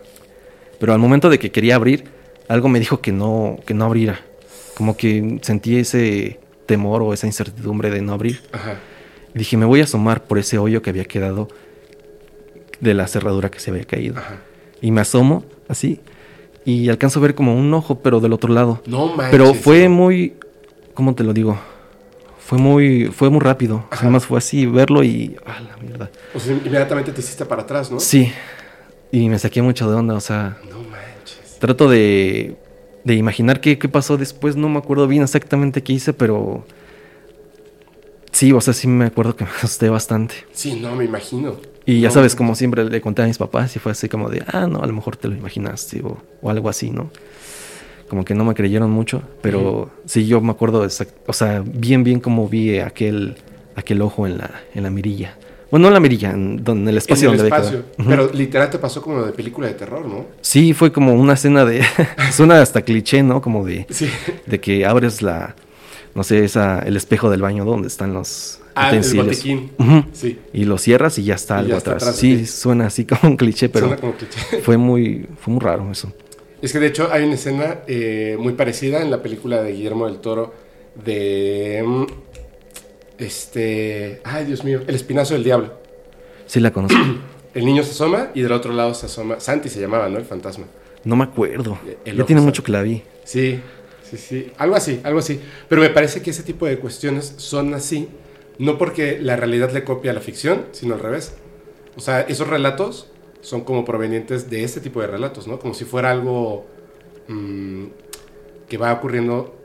Pero 0.80 0.92
al 0.94 1.00
momento 1.00 1.30
de 1.30 1.40
que 1.40 1.52
quería 1.52 1.76
abrir, 1.76 2.04
algo 2.48 2.70
me 2.70 2.80
dijo 2.80 3.02
que 3.02 3.12
no, 3.12 3.58
que 3.66 3.74
no 3.74 3.86
abriera. 3.86 4.22
Como 4.76 4.98
que 4.98 5.40
sentí 5.42 5.78
ese 5.78 6.40
temor 6.66 7.02
o 7.02 7.14
esa 7.14 7.28
incertidumbre 7.28 7.90
de 7.90 8.02
no 8.02 8.14
abrir. 8.14 8.42
Ajá. 8.52 8.78
Y 9.34 9.40
dije, 9.40 9.58
me 9.58 9.66
voy 9.66 9.82
a 9.82 9.86
asomar 9.86 10.24
por 10.24 10.38
ese 10.38 10.58
hoyo 10.58 10.82
que 10.82 10.90
había 10.90 11.06
quedado 11.06 11.48
de 12.80 12.94
la 12.94 13.08
cerradura 13.08 13.50
que 13.50 13.60
se 13.60 13.72
había 13.72 13.86
caído. 13.86 14.18
Ajá. 14.18 14.38
Y 14.82 14.92
me 14.92 15.02
asomo 15.02 15.44
así 15.68 16.00
y 16.66 16.90
alcanzo 16.90 17.20
a 17.20 17.22
ver 17.22 17.36
como 17.36 17.56
un 17.56 17.74
ojo, 17.74 18.00
pero 18.00 18.20
del 18.20 18.34
otro 18.34 18.52
lado. 18.52 18.82
No 18.86 19.08
manches. 19.08 19.32
Pero 19.32 19.54
fue 19.54 19.88
muy, 19.88 20.34
¿cómo 20.94 21.14
te 21.14 21.24
lo 21.24 21.32
digo? 21.32 21.58
Fue 22.40 22.58
muy, 22.58 23.06
fue 23.06 23.30
muy 23.30 23.40
rápido. 23.40 23.86
Ajá. 23.92 24.02
Además 24.02 24.26
fue 24.26 24.38
así, 24.38 24.66
verlo 24.66 25.04
y, 25.04 25.36
ah, 25.46 25.62
la 25.62 25.78
mierda. 25.78 26.10
O 26.34 26.40
sea, 26.40 26.54
inmediatamente 26.54 27.12
te 27.12 27.22
hiciste 27.22 27.46
para 27.46 27.62
atrás, 27.64 27.92
¿no? 27.92 28.00
Sí. 28.00 28.32
Y 29.12 29.30
me 29.30 29.40
saqué 29.40 29.62
mucho 29.62 29.90
de 29.90 29.96
onda, 29.96 30.16
o 30.16 30.20
sea, 30.20 30.58
No. 30.70 30.76
Trato 31.60 31.90
de, 31.90 32.56
de 33.04 33.16
imaginar 33.16 33.62
qué, 33.62 33.78
qué 33.78 33.90
pasó 33.90 34.18
después. 34.18 34.56
No 34.56 34.70
me 34.70 34.78
acuerdo 34.80 35.08
bien 35.08 35.24
exactamente 35.24 35.84
qué 35.84 35.94
hice, 35.94 36.14
pero 36.14 36.66
sí, 38.32 38.52
o 38.52 38.62
sea, 38.62 38.74
sí 38.74 38.88
me 38.88 39.06
acuerdo 39.06 39.36
que 39.36 39.44
me 39.46 39.50
asusté 39.52 39.90
bastante. 39.90 40.36
Sí, 40.52 40.80
no, 40.80 40.96
me 40.96 41.06
imagino. 41.06 41.56
Y 41.86 42.02
ya 42.02 42.10
sabes, 42.10 42.36
como 42.36 42.56
siempre 42.56 42.84
le 42.84 43.00
conté 43.00 43.22
a 43.22 43.28
mis 43.28 43.38
papás 43.38 43.76
y 43.76 43.80
fue 43.80 43.92
así 43.92 44.10
como 44.10 44.30
de, 44.30 44.44
ah, 44.48 44.66
no, 44.66 44.82
a 44.82 44.88
lo 44.88 44.94
mejor 44.94 45.18
te 45.18 45.28
lo 45.28 45.36
imaginaste 45.36 46.02
o, 46.04 46.18
o 46.42 46.50
algo 46.50 46.68
así, 46.68 46.90
¿no? 46.90 47.12
Como 48.10 48.26
que 48.26 48.34
no 48.34 48.44
me 48.44 48.56
creyeron 48.56 48.90
mucho, 48.92 49.22
pero 49.42 49.92
sí, 50.06 50.26
yo 50.26 50.42
me 50.42 50.52
acuerdo, 50.52 50.84
exact- 50.84 51.14
o 51.28 51.34
sea, 51.34 51.64
bien, 51.66 52.04
bien 52.04 52.20
como 52.20 52.48
vi 52.50 52.80
aquel, 52.80 53.36
aquel 53.76 54.02
ojo 54.02 54.26
en 54.26 54.40
la, 54.40 54.50
en 54.74 54.84
la 54.84 54.90
mirilla. 54.90 55.38
Bueno, 55.76 55.84
no 55.84 55.88
en 55.90 55.94
la 55.96 56.00
mirilla, 56.00 56.32
en, 56.32 56.88
el 56.88 56.98
espacio 56.98 57.28
en 57.28 57.34
el 57.34 57.38
donde 57.42 57.54
espacio. 57.54 57.84
Pero 58.08 58.32
literal 58.32 58.70
te 58.70 58.80
pasó 58.80 59.02
como 59.02 59.24
de 59.24 59.34
película 59.34 59.68
de 59.68 59.74
terror, 59.74 60.06
¿no? 60.06 60.26
Sí, 60.40 60.74
fue 60.74 60.94
como 60.94 61.14
una 61.14 61.34
escena 61.34 61.66
de, 61.66 61.84
suena 62.32 62.62
hasta 62.62 62.84
cliché, 62.84 63.24
¿no? 63.24 63.42
Como 63.42 63.66
de, 63.66 63.86
Sí. 63.90 64.10
de 64.46 64.62
que 64.62 64.86
abres 64.86 65.22
la, 65.22 65.54
no 66.14 66.24
sé, 66.24 66.46
esa, 66.46 66.80
el 66.80 66.96
espejo 66.96 67.30
del 67.30 67.42
baño 67.42 67.66
donde 67.66 67.90
están 67.90 68.14
los 68.14 68.62
Ah, 68.74 68.90
el 68.92 69.00
utensilios. 69.00 69.26
botiquín. 69.28 69.72
Ujú. 69.78 70.06
Sí. 70.14 70.40
Y 70.54 70.64
lo 70.64 70.78
cierras 70.78 71.18
y 71.20 71.24
ya 71.26 71.36
está 71.36 71.56
Y 71.56 71.60
algo 71.60 71.72
ya 71.72 71.78
está 71.78 71.90
atrás. 71.92 72.04
atrás, 72.04 72.20
Sí, 72.20 72.38
sí. 72.40 72.46
suena 72.46 72.86
así 72.88 73.04
como 73.10 73.32
un 73.32 73.36
cliché, 73.36 73.68
pero 73.68 73.88
Suena 73.88 74.00
como 74.02 74.14
cliché. 74.16 74.62
fue 74.62 74.78
muy, 74.78 75.28
fue 75.42 75.54
muy 75.56 75.62
raro 75.62 75.92
eso. 75.92 76.10
Es 76.62 76.72
que 76.72 76.80
de 76.80 76.88
hecho 76.88 77.10
hay 77.12 77.26
una 77.26 77.36
escena 77.36 77.80
eh, 77.86 78.38
muy 78.40 78.54
parecida 78.54 79.02
en 79.02 79.12
la 79.12 79.22
película 79.22 79.62
de 79.62 79.74
Guillermo 79.74 80.06
del 80.06 80.20
Toro 80.20 80.54
de... 81.04 81.84
Este... 83.18 84.22
Ay, 84.24 84.46
Dios 84.46 84.64
mío. 84.64 84.82
El 84.88 84.96
espinazo 84.96 85.34
del 85.34 85.44
diablo. 85.44 85.74
Sí 86.46 86.60
la 86.60 86.72
conozco. 86.72 86.98
El 87.54 87.66
niño 87.66 87.84
se 87.84 87.92
asoma 87.92 88.32
y 88.34 88.42
del 88.42 88.52
otro 88.52 88.74
lado 88.74 88.94
se 88.94 89.06
asoma... 89.06 89.40
Santi 89.40 89.70
se 89.70 89.80
llamaba, 89.80 90.10
¿no? 90.10 90.18
El 90.18 90.26
fantasma. 90.26 90.66
No 91.06 91.16
me 91.16 91.24
acuerdo. 91.24 91.78
El 92.04 92.18
ya 92.18 92.26
tiene 92.26 92.42
mucho 92.42 92.64
que 92.64 92.72
la 92.72 92.82
vi. 92.82 93.04
Sí, 93.24 93.62
sí, 94.04 94.18
sí. 94.18 94.52
Algo 94.58 94.76
así, 94.76 95.00
algo 95.04 95.20
así. 95.20 95.40
Pero 95.70 95.82
me 95.82 95.90
parece 95.90 96.22
que 96.22 96.32
ese 96.32 96.44
tipo 96.44 96.66
de 96.66 96.80
cuestiones 96.80 97.36
son 97.38 97.74
así, 97.74 98.10
no 98.58 98.78
porque 98.78 99.20
la 99.22 99.36
realidad 99.36 99.72
le 99.72 99.84
copia 99.84 100.12
a 100.12 100.14
la 100.14 100.20
ficción, 100.20 100.66
sino 100.72 100.96
al 100.96 101.00
revés. 101.00 101.36
O 101.96 102.02
sea, 102.02 102.22
esos 102.22 102.48
relatos 102.48 103.08
son 103.42 103.62
como 103.62 103.86
provenientes 103.86 104.50
de 104.50 104.64
este 104.64 104.82
tipo 104.82 105.00
de 105.00 105.08
relatos, 105.08 105.48
¿no? 105.48 105.60
Como 105.60 105.74
si 105.74 105.86
fuera 105.86 106.12
algo 106.12 106.66
mm, 107.28 107.86
que 108.68 108.78
va 108.78 108.92
ocurriendo, 108.92 109.56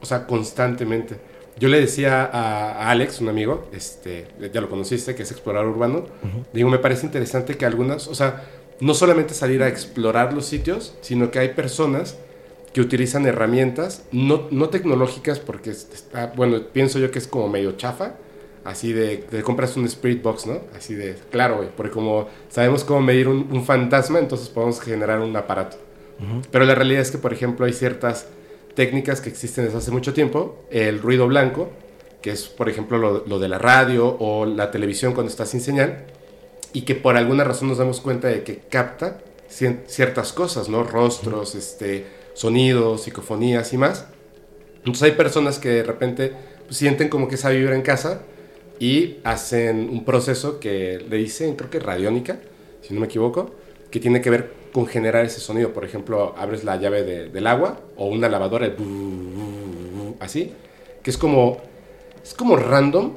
o 0.00 0.06
sea, 0.06 0.26
constantemente. 0.26 1.16
Yo 1.58 1.68
le 1.68 1.80
decía 1.80 2.22
a, 2.24 2.90
Alex, 2.90 3.20
un 3.20 3.28
amigo, 3.30 3.68
este, 3.72 4.26
ya 4.52 4.60
lo 4.60 4.68
conociste, 4.68 5.14
que 5.14 5.22
es 5.22 5.30
explorador 5.30 5.68
urbano, 5.70 6.04
digo, 6.52 6.68
me 6.68 6.78
parece 6.78 7.06
interesante 7.06 7.56
que 7.56 7.64
algunas, 7.64 8.08
o 8.08 8.14
sea, 8.14 8.44
no 8.80 8.92
solamente 8.92 9.32
salir 9.32 9.62
a 9.62 9.68
explorar 9.68 10.34
los 10.34 10.44
sitios, 10.46 10.94
sino 11.00 11.30
que 11.30 11.38
hay 11.38 11.48
personas 11.54 12.18
que 12.74 12.82
utilizan 12.82 13.24
herramientas, 13.26 14.04
no, 14.12 14.48
no 14.50 14.68
tecnológicas, 14.68 15.38
porque 15.40 15.70
es- 15.70 15.88
está, 15.94 16.26
bueno, 16.36 16.60
pienso 16.74 16.98
yo 16.98 17.10
que 17.10 17.18
es 17.18 17.26
como 17.26 17.48
medio 17.48 17.72
chafa, 17.72 18.16
así 18.64 18.92
de, 18.92 19.24
de 19.30 19.42
compras 19.42 19.78
un 19.78 19.86
Spirit 19.86 20.22
Box, 20.22 20.44
¿no? 20.46 20.60
Así 20.76 20.94
de, 20.94 21.16
claro, 21.30 21.56
güey, 21.58 21.68
porque 21.74 21.92
como 21.92 22.28
sabemos 22.50 22.84
cómo 22.84 23.00
medir 23.00 23.28
un, 23.28 23.48
un 23.50 23.64
fantasma, 23.64 24.18
entonces 24.18 24.50
podemos 24.50 24.78
generar 24.80 25.20
un 25.20 25.34
aparato. 25.36 25.78
Pero 26.50 26.64
la 26.66 26.74
realidad 26.74 27.00
es 27.00 27.10
que, 27.10 27.18
por 27.18 27.32
ejemplo, 27.32 27.64
hay 27.64 27.72
ciertas 27.72 28.26
técnicas 28.76 29.20
que 29.20 29.28
existen 29.28 29.64
desde 29.64 29.78
hace 29.78 29.90
mucho 29.90 30.14
tiempo, 30.14 30.64
el 30.70 31.00
ruido 31.00 31.26
blanco, 31.26 31.70
que 32.22 32.30
es, 32.30 32.46
por 32.46 32.68
ejemplo, 32.68 32.98
lo, 32.98 33.24
lo 33.26 33.40
de 33.40 33.48
la 33.48 33.58
radio 33.58 34.16
o 34.20 34.46
la 34.46 34.70
televisión 34.70 35.14
cuando 35.14 35.30
está 35.30 35.44
sin 35.46 35.60
señal, 35.60 36.04
y 36.72 36.82
que 36.82 36.94
por 36.94 37.16
alguna 37.16 37.42
razón 37.42 37.68
nos 37.68 37.78
damos 37.78 38.00
cuenta 38.00 38.28
de 38.28 38.44
que 38.44 38.58
capta 38.58 39.18
ciertas 39.48 40.32
cosas, 40.32 40.68
¿no? 40.68 40.84
Rostros, 40.84 41.54
este, 41.54 42.06
sonidos, 42.34 43.04
psicofonías 43.04 43.72
y 43.72 43.78
más. 43.78 44.06
Entonces 44.78 45.02
hay 45.02 45.12
personas 45.12 45.58
que 45.58 45.70
de 45.70 45.82
repente 45.82 46.32
pues, 46.66 46.76
sienten 46.76 47.08
como 47.08 47.28
que 47.28 47.36
esa 47.36 47.50
vibra 47.50 47.74
en 47.74 47.82
casa 47.82 48.22
y 48.78 49.18
hacen 49.24 49.88
un 49.88 50.04
proceso 50.04 50.60
que 50.60 51.02
le 51.08 51.16
dicen, 51.16 51.56
creo 51.56 51.70
que 51.70 51.80
radiónica, 51.80 52.38
si 52.82 52.92
no 52.92 53.00
me 53.00 53.06
equivoco, 53.06 53.54
que 53.90 54.00
tiene 54.00 54.20
que 54.20 54.30
ver 54.30 54.52
con 54.76 54.86
generar 54.86 55.24
ese 55.24 55.40
sonido. 55.40 55.72
Por 55.72 55.86
ejemplo, 55.86 56.34
abres 56.36 56.62
la 56.62 56.76
llave 56.76 57.02
del 57.02 57.46
agua 57.46 57.80
o 57.96 58.08
una 58.08 58.28
lavadora, 58.28 58.70
así, 60.20 60.52
que 61.02 61.08
es 61.08 61.16
como, 61.16 61.56
es 62.22 62.34
como 62.34 62.56
random, 62.56 63.14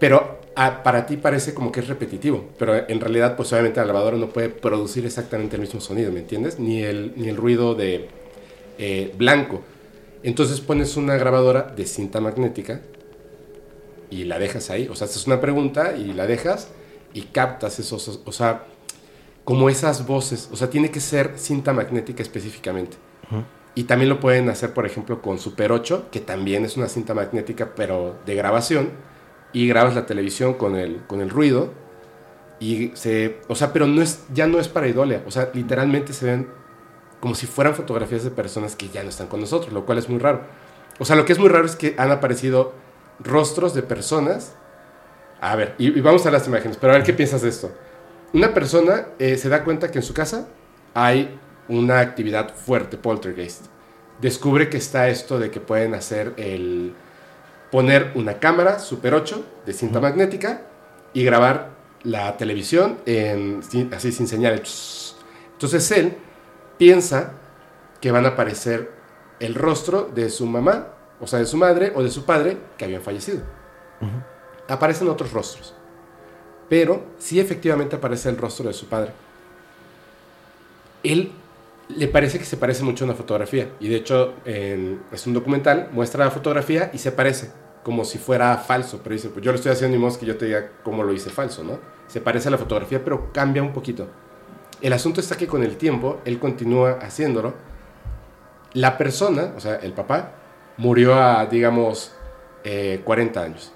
pero 0.00 0.40
para 0.56 1.06
ti 1.06 1.18
parece 1.18 1.54
como 1.54 1.70
que 1.70 1.78
es 1.78 1.86
repetitivo, 1.86 2.46
pero 2.58 2.88
en 2.88 3.00
realidad 3.00 3.36
pues 3.36 3.52
obviamente 3.52 3.78
la 3.78 3.86
lavadora 3.86 4.16
no 4.16 4.30
puede 4.30 4.48
producir 4.48 5.06
exactamente 5.06 5.54
el 5.54 5.62
mismo 5.62 5.80
sonido, 5.80 6.10
¿me 6.10 6.18
entiendes? 6.18 6.58
Ni 6.58 6.82
el, 6.82 7.12
ni 7.14 7.28
el 7.28 7.36
ruido 7.36 7.76
de 7.76 8.08
eh, 8.78 9.14
blanco. 9.16 9.62
Entonces 10.24 10.60
pones 10.60 10.96
una 10.96 11.14
grabadora 11.14 11.62
de 11.62 11.86
cinta 11.86 12.20
magnética 12.20 12.80
y 14.10 14.24
la 14.24 14.40
dejas 14.40 14.68
ahí, 14.70 14.88
o 14.88 14.96
sea, 14.96 15.04
haces 15.04 15.28
una 15.28 15.40
pregunta 15.40 15.96
y 15.96 16.12
la 16.12 16.26
dejas 16.26 16.70
y 17.14 17.20
captas 17.22 17.78
esos, 17.78 18.20
o 18.24 18.32
sea, 18.32 18.64
como 19.44 19.68
esas 19.68 20.06
voces, 20.06 20.48
o 20.52 20.56
sea, 20.56 20.70
tiene 20.70 20.90
que 20.90 21.00
ser 21.00 21.32
cinta 21.36 21.72
magnética 21.72 22.22
específicamente. 22.22 22.96
Y 23.74 23.84
también 23.84 24.10
lo 24.10 24.20
pueden 24.20 24.50
hacer, 24.50 24.74
por 24.74 24.84
ejemplo, 24.84 25.22
con 25.22 25.38
Super 25.38 25.72
8, 25.72 26.08
que 26.10 26.20
también 26.20 26.66
es 26.66 26.76
una 26.76 26.88
cinta 26.88 27.14
magnética, 27.14 27.74
pero 27.74 28.16
de 28.26 28.34
grabación 28.34 28.90
y 29.54 29.66
grabas 29.66 29.94
la 29.94 30.04
televisión 30.04 30.54
con 30.54 30.76
el, 30.76 31.02
con 31.06 31.20
el 31.20 31.30
ruido 31.30 31.72
y 32.62 32.92
se, 32.94 33.40
o 33.48 33.54
sea, 33.54 33.72
pero 33.72 33.86
no 33.86 34.02
es, 34.02 34.24
ya 34.32 34.46
no 34.46 34.60
es 34.60 34.68
para 34.68 34.86
idolia, 34.86 35.24
o 35.26 35.30
sea, 35.30 35.50
literalmente 35.52 36.12
se 36.12 36.26
ven 36.26 36.48
como 37.20 37.34
si 37.34 37.46
fueran 37.46 37.74
fotografías 37.74 38.24
de 38.24 38.30
personas 38.30 38.76
que 38.76 38.88
ya 38.88 39.02
no 39.02 39.08
están 39.08 39.26
con 39.26 39.40
nosotros, 39.40 39.72
lo 39.72 39.84
cual 39.84 39.98
es 39.98 40.08
muy 40.08 40.18
raro. 40.18 40.42
O 40.98 41.04
sea, 41.04 41.16
lo 41.16 41.24
que 41.24 41.32
es 41.32 41.38
muy 41.38 41.48
raro 41.48 41.66
es 41.66 41.76
que 41.76 41.94
han 41.98 42.10
aparecido 42.10 42.72
rostros 43.18 43.74
de 43.74 43.82
personas. 43.82 44.54
A 45.40 45.56
ver, 45.56 45.74
y, 45.78 46.00
vamos 46.00 46.26
a 46.26 46.30
las 46.30 46.46
imágenes, 46.46 46.76
pero 46.80 46.92
a 46.92 46.96
ver 46.96 47.04
qué 47.04 47.12
piensas 47.12 47.42
de 47.42 47.48
esto. 47.48 47.72
Una 48.32 48.54
persona 48.54 49.08
eh, 49.18 49.36
se 49.36 49.48
da 49.48 49.62
cuenta 49.62 49.90
que 49.90 49.98
en 49.98 50.04
su 50.04 50.14
casa 50.14 50.48
hay 50.94 51.38
una 51.68 52.00
actividad 52.00 52.54
fuerte, 52.54 52.96
poltergeist. 52.96 53.66
Descubre 54.20 54.70
que 54.70 54.78
está 54.78 55.08
esto 55.08 55.38
de 55.38 55.50
que 55.50 55.60
pueden 55.60 55.94
hacer 55.94 56.32
el, 56.36 56.94
poner 57.72 58.12
una 58.14 58.38
cámara 58.38 58.78
Super 58.78 59.14
8 59.14 59.44
de 59.66 59.72
cinta 59.72 59.98
magnética 59.98 60.62
y 61.12 61.24
grabar 61.24 61.70
la 62.04 62.36
televisión 62.36 62.98
en, 63.06 63.60
así 63.92 64.12
sin 64.12 64.28
señales. 64.28 65.16
Entonces 65.52 65.90
él 65.92 66.16
piensa 66.78 67.32
que 68.00 68.10
van 68.10 68.26
a 68.26 68.30
aparecer 68.30 68.92
el 69.40 69.54
rostro 69.54 70.10
de 70.14 70.28
su 70.28 70.46
mamá, 70.46 70.88
o 71.20 71.26
sea, 71.26 71.38
de 71.38 71.46
su 71.46 71.56
madre 71.56 71.92
o 71.94 72.02
de 72.02 72.10
su 72.10 72.24
padre 72.24 72.58
que 72.76 72.84
habían 72.84 73.02
fallecido. 73.02 73.42
Aparecen 74.68 75.08
otros 75.08 75.32
rostros, 75.32 75.74
pero 76.72 77.04
sí 77.18 77.38
efectivamente 77.38 77.96
aparece 77.96 78.30
el 78.30 78.38
rostro 78.38 78.66
de 78.66 78.72
su 78.72 78.86
padre. 78.86 79.12
Él 81.02 81.30
le 81.90 82.08
parece 82.08 82.38
que 82.38 82.46
se 82.46 82.56
parece 82.56 82.82
mucho 82.82 83.04
a 83.04 83.08
una 83.08 83.14
fotografía. 83.14 83.72
Y 83.78 83.88
de 83.88 83.96
hecho, 83.96 84.32
es 84.46 85.26
un 85.26 85.34
documental, 85.34 85.90
muestra 85.92 86.24
la 86.24 86.30
fotografía 86.30 86.90
y 86.94 86.96
se 86.96 87.12
parece 87.12 87.50
como 87.82 88.06
si 88.06 88.16
fuera 88.16 88.56
falso, 88.56 89.00
pero 89.04 89.12
dice, 89.12 89.28
pues 89.28 89.44
yo 89.44 89.52
lo 89.52 89.56
estoy 89.56 89.70
haciendo 89.70 89.98
y 89.98 90.00
modo 90.00 90.18
que 90.18 90.24
yo 90.24 90.38
te 90.38 90.46
diga 90.46 90.70
cómo 90.82 91.02
lo 91.02 91.12
hice 91.12 91.28
falso, 91.28 91.62
¿no? 91.62 91.78
Se 92.06 92.22
parece 92.22 92.48
a 92.48 92.52
la 92.52 92.56
fotografía, 92.56 93.04
pero 93.04 93.30
cambia 93.34 93.62
un 93.62 93.74
poquito. 93.74 94.08
El 94.80 94.94
asunto 94.94 95.20
está 95.20 95.36
que 95.36 95.46
con 95.46 95.62
el 95.62 95.76
tiempo 95.76 96.22
él 96.24 96.38
continúa 96.38 96.92
haciéndolo. 97.02 97.52
La 98.72 98.96
persona, 98.96 99.52
o 99.54 99.60
sea, 99.60 99.74
el 99.76 99.92
papá, 99.92 100.36
murió 100.78 101.16
a, 101.16 101.44
digamos, 101.44 102.14
40 103.04 103.40
eh, 103.40 103.44
años. 103.44 103.72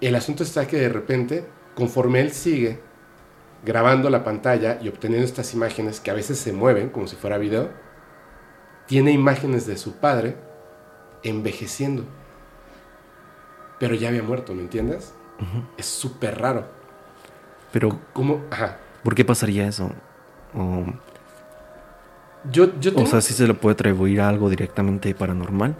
El 0.00 0.14
asunto 0.14 0.42
está 0.42 0.66
que 0.66 0.78
de 0.78 0.88
repente, 0.88 1.44
conforme 1.74 2.20
él 2.20 2.32
sigue 2.32 2.80
grabando 3.64 4.08
la 4.08 4.24
pantalla 4.24 4.78
y 4.80 4.88
obteniendo 4.88 5.26
estas 5.26 5.52
imágenes 5.52 6.00
que 6.00 6.10
a 6.10 6.14
veces 6.14 6.38
se 6.38 6.52
mueven 6.52 6.88
como 6.88 7.06
si 7.06 7.16
fuera 7.16 7.36
video, 7.36 7.70
tiene 8.86 9.12
imágenes 9.12 9.66
de 9.66 9.76
su 9.76 9.96
padre 9.96 10.36
envejeciendo 11.22 12.04
pero 13.80 13.94
ya 13.94 14.08
había 14.08 14.22
muerto, 14.22 14.54
¿me 14.54 14.60
entiendes? 14.60 15.14
Es 15.78 15.86
súper 15.86 16.38
raro. 16.38 16.66
Pero, 17.72 17.98
¿cómo? 18.12 18.42
Ajá. 18.50 18.76
¿Por 19.02 19.14
qué 19.14 19.24
pasaría 19.24 19.66
eso? 19.66 19.90
O, 20.54 20.84
yo, 22.52 22.78
yo 22.78 22.92
o 22.94 23.06
sea, 23.06 23.22
si 23.22 23.32
se 23.32 23.46
le 23.46 23.54
puede 23.54 23.72
atribuir 23.72 24.20
a 24.20 24.28
algo 24.28 24.50
directamente 24.50 25.14
paranormal. 25.14 25.74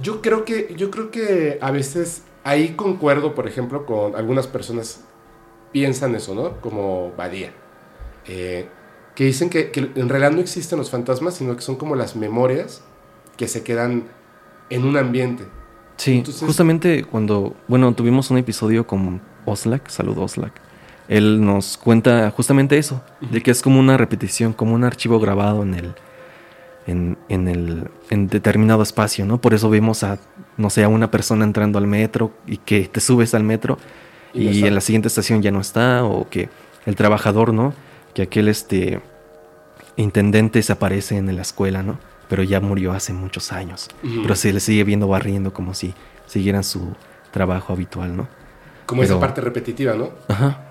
Yo 0.00 0.22
creo 0.22 0.46
que, 0.46 0.74
yo 0.74 0.90
creo 0.90 1.10
que 1.10 1.58
a 1.60 1.70
veces 1.70 2.22
ahí 2.48 2.70
concuerdo, 2.70 3.34
por 3.34 3.46
ejemplo, 3.46 3.84
con 3.84 4.16
algunas 4.16 4.46
personas 4.46 5.04
piensan 5.70 6.14
eso, 6.14 6.34
¿no? 6.34 6.60
Como 6.62 7.12
Badía. 7.16 7.52
Eh, 8.26 8.68
que 9.14 9.24
dicen 9.24 9.50
que, 9.50 9.70
que, 9.70 9.90
en 9.94 10.08
realidad 10.08 10.30
no 10.30 10.40
existen 10.40 10.78
los 10.78 10.90
fantasmas, 10.90 11.34
sino 11.34 11.54
que 11.56 11.62
son 11.62 11.76
como 11.76 11.94
las 11.94 12.16
memorias 12.16 12.82
que 13.36 13.48
se 13.48 13.62
quedan 13.62 14.04
en 14.70 14.84
un 14.84 14.96
ambiente. 14.96 15.44
Sí, 15.96 16.22
justamente 16.40 17.04
cuando, 17.04 17.54
bueno, 17.66 17.92
tuvimos 17.92 18.30
un 18.30 18.38
episodio 18.38 18.86
con 18.86 19.20
Oslak, 19.44 19.88
saludo 19.88 20.22
Oslak, 20.22 20.52
él 21.08 21.44
nos 21.44 21.76
cuenta 21.76 22.30
justamente 22.30 22.78
eso, 22.78 23.02
de 23.20 23.42
que 23.42 23.50
es 23.50 23.60
como 23.60 23.80
una 23.80 23.96
repetición, 23.96 24.52
como 24.52 24.74
un 24.74 24.84
archivo 24.84 25.18
grabado 25.18 25.64
en 25.64 25.74
el, 25.74 25.94
en, 26.88 27.16
el, 27.28 27.90
en 28.10 28.26
determinado 28.26 28.82
espacio, 28.82 29.26
¿no? 29.26 29.40
Por 29.40 29.54
eso 29.54 29.70
vimos 29.70 30.02
a, 30.02 30.18
no 30.56 30.70
sé, 30.70 30.84
a 30.84 30.88
una 30.88 31.10
persona 31.10 31.44
entrando 31.44 31.78
al 31.78 31.86
metro 31.86 32.32
y 32.46 32.56
que 32.56 32.88
te 32.88 33.00
subes 33.00 33.34
al 33.34 33.44
metro 33.44 33.78
y, 34.34 34.64
en 34.64 34.74
la 34.74 34.80
siguiente 34.80 35.08
estación 35.08 35.42
ya 35.42 35.50
no 35.50 35.60
está, 35.60 36.04
o 36.04 36.28
que 36.28 36.48
el 36.86 36.96
trabajador, 36.96 37.52
¿no? 37.52 37.74
Que 38.14 38.22
aquel 38.22 38.48
este 38.48 39.00
intendente 39.96 40.62
se 40.62 40.72
aparece 40.72 41.16
en 41.16 41.34
la 41.34 41.42
escuela, 41.42 41.82
¿no? 41.82 41.98
pero 42.28 42.42
ya 42.42 42.60
murió 42.60 42.92
hace 42.92 43.12
muchos 43.12 43.52
años. 43.52 43.88
Pero 44.02 44.36
se 44.36 44.52
le 44.52 44.60
sigue 44.60 44.84
viendo 44.84 45.08
barriendo 45.08 45.52
como 45.52 45.74
si 45.74 45.94
siguieran 46.26 46.62
su 46.62 46.94
trabajo 47.30 47.72
habitual, 47.72 48.16
¿no? 48.16 48.28
Como 48.86 49.02
esa 49.02 49.18
parte 49.18 49.40
repetitiva, 49.40 49.94
¿no? 49.94 50.10
Ajá. 50.28 50.64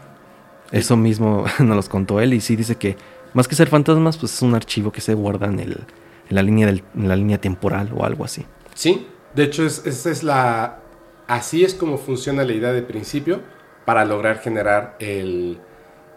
Eso 0.71 0.95
mismo 0.95 1.45
nos 1.59 1.75
los 1.75 1.89
contó 1.89 2.19
él 2.21 2.33
y 2.33 2.41
sí 2.41 2.55
dice 2.55 2.75
que 2.75 2.95
más 3.33 3.47
que 3.47 3.55
ser 3.55 3.67
fantasmas, 3.67 4.17
pues 4.17 4.33
es 4.33 4.41
un 4.41 4.55
archivo 4.55 4.91
que 4.91 5.01
se 5.01 5.13
guarda 5.13 5.47
en, 5.47 5.59
el, 5.59 5.79
en, 6.29 6.35
la, 6.35 6.43
línea 6.43 6.67
del, 6.67 6.83
en 6.95 7.07
la 7.07 7.15
línea 7.15 7.39
temporal 7.39 7.91
o 7.95 8.05
algo 8.05 8.25
así. 8.25 8.45
Sí, 8.73 9.07
de 9.35 9.43
hecho 9.43 9.65
esa 9.65 10.09
es 10.09 10.23
la... 10.23 10.79
Así 11.27 11.63
es 11.65 11.73
como 11.73 11.97
funciona 11.97 12.43
la 12.43 12.53
idea 12.53 12.71
de 12.71 12.81
principio 12.81 13.41
para 13.85 14.05
lograr 14.05 14.39
generar 14.39 14.95
el, 14.99 15.59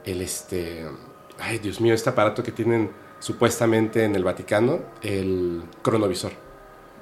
el 0.05 0.21
este... 0.21 0.87
Ay, 1.39 1.59
Dios 1.59 1.81
mío, 1.81 1.95
este 1.95 2.11
aparato 2.11 2.43
que 2.43 2.53
tienen 2.53 2.91
supuestamente 3.19 4.05
en 4.05 4.15
el 4.17 4.25
Vaticano 4.25 4.81
el 5.03 5.63
cronovisor. 5.83 6.33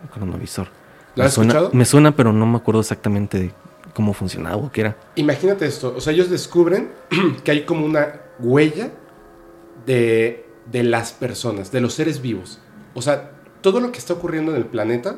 El 0.02 0.08
cronovisor. 0.10 0.68
¿Lo 1.14 1.24
has 1.24 1.32
escuchado? 1.32 1.70
Me 1.72 1.84
suena, 1.84 2.14
pero 2.14 2.32
no 2.32 2.46
me 2.46 2.58
acuerdo 2.58 2.80
exactamente 2.80 3.38
de 3.38 3.52
cómo 3.94 4.12
funcionaba 4.12 4.56
o 4.56 4.70
qué 4.70 4.82
era. 4.82 4.96
Imagínate 5.16 5.66
esto, 5.66 5.94
o 5.96 6.00
sea, 6.00 6.12
ellos 6.12 6.30
descubren 6.30 6.90
que 7.44 7.50
hay 7.50 7.64
como 7.64 7.84
una 7.84 8.20
huella 8.38 8.90
de, 9.86 10.46
de 10.66 10.82
las 10.84 11.12
personas, 11.12 11.72
de 11.72 11.80
los 11.80 11.94
seres 11.94 12.20
vivos. 12.20 12.60
O 12.98 13.02
sea, 13.02 13.30
todo 13.60 13.80
lo 13.80 13.92
que 13.92 13.98
está 13.98 14.14
ocurriendo 14.14 14.52
en 14.52 14.58
el 14.58 14.66
planeta, 14.66 15.16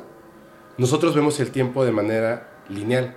nosotros 0.77 1.15
vemos 1.15 1.39
el 1.39 1.51
tiempo 1.51 1.83
de 1.83 1.91
manera 1.91 2.61
lineal, 2.69 3.15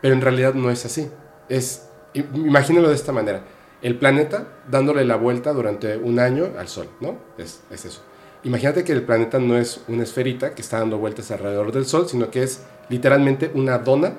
pero 0.00 0.14
en 0.14 0.20
realidad 0.20 0.54
no 0.54 0.70
es 0.70 0.84
así. 0.84 1.08
Es, 1.48 1.88
imagínalo 2.14 2.88
de 2.88 2.94
esta 2.94 3.12
manera 3.12 3.44
el 3.82 3.98
planeta 3.98 4.46
dándole 4.70 5.04
la 5.04 5.16
vuelta 5.16 5.52
durante 5.52 5.96
un 5.96 6.20
año 6.20 6.52
al 6.56 6.68
Sol, 6.68 6.88
¿no? 7.00 7.18
Es, 7.36 7.62
eso. 7.70 8.00
Imagínate 8.44 8.84
que 8.84 8.92
el 8.92 9.02
planeta 9.02 9.38
no 9.38 9.58
es 9.58 9.82
una 9.88 10.04
esferita 10.04 10.54
que 10.54 10.62
está 10.62 10.78
dando 10.78 10.98
vueltas 10.98 11.30
alrededor 11.30 11.72
del 11.72 11.84
Sol, 11.84 12.08
sino 12.08 12.30
que 12.30 12.44
es 12.44 12.62
literalmente 12.88 13.50
una 13.54 13.78
dona 13.78 14.14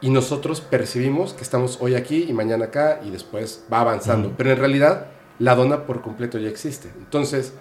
y 0.00 0.10
nosotros 0.10 0.60
percibimos 0.60 1.34
que 1.34 1.42
estamos 1.42 1.78
hoy 1.80 1.94
aquí 1.94 2.26
y 2.28 2.32
mañana 2.32 2.66
acá 2.66 3.00
y 3.04 3.10
después 3.10 3.64
va 3.72 3.80
avanzando. 3.80 4.32
Pero 4.36 4.50
en 4.50 4.58
realidad 4.58 5.08
la 5.38 5.54
dona 5.54 5.86
por 5.86 6.00
completo 6.00 6.38
ya 6.38 6.48
existe. 6.48 6.90
Entonces, 6.98 7.52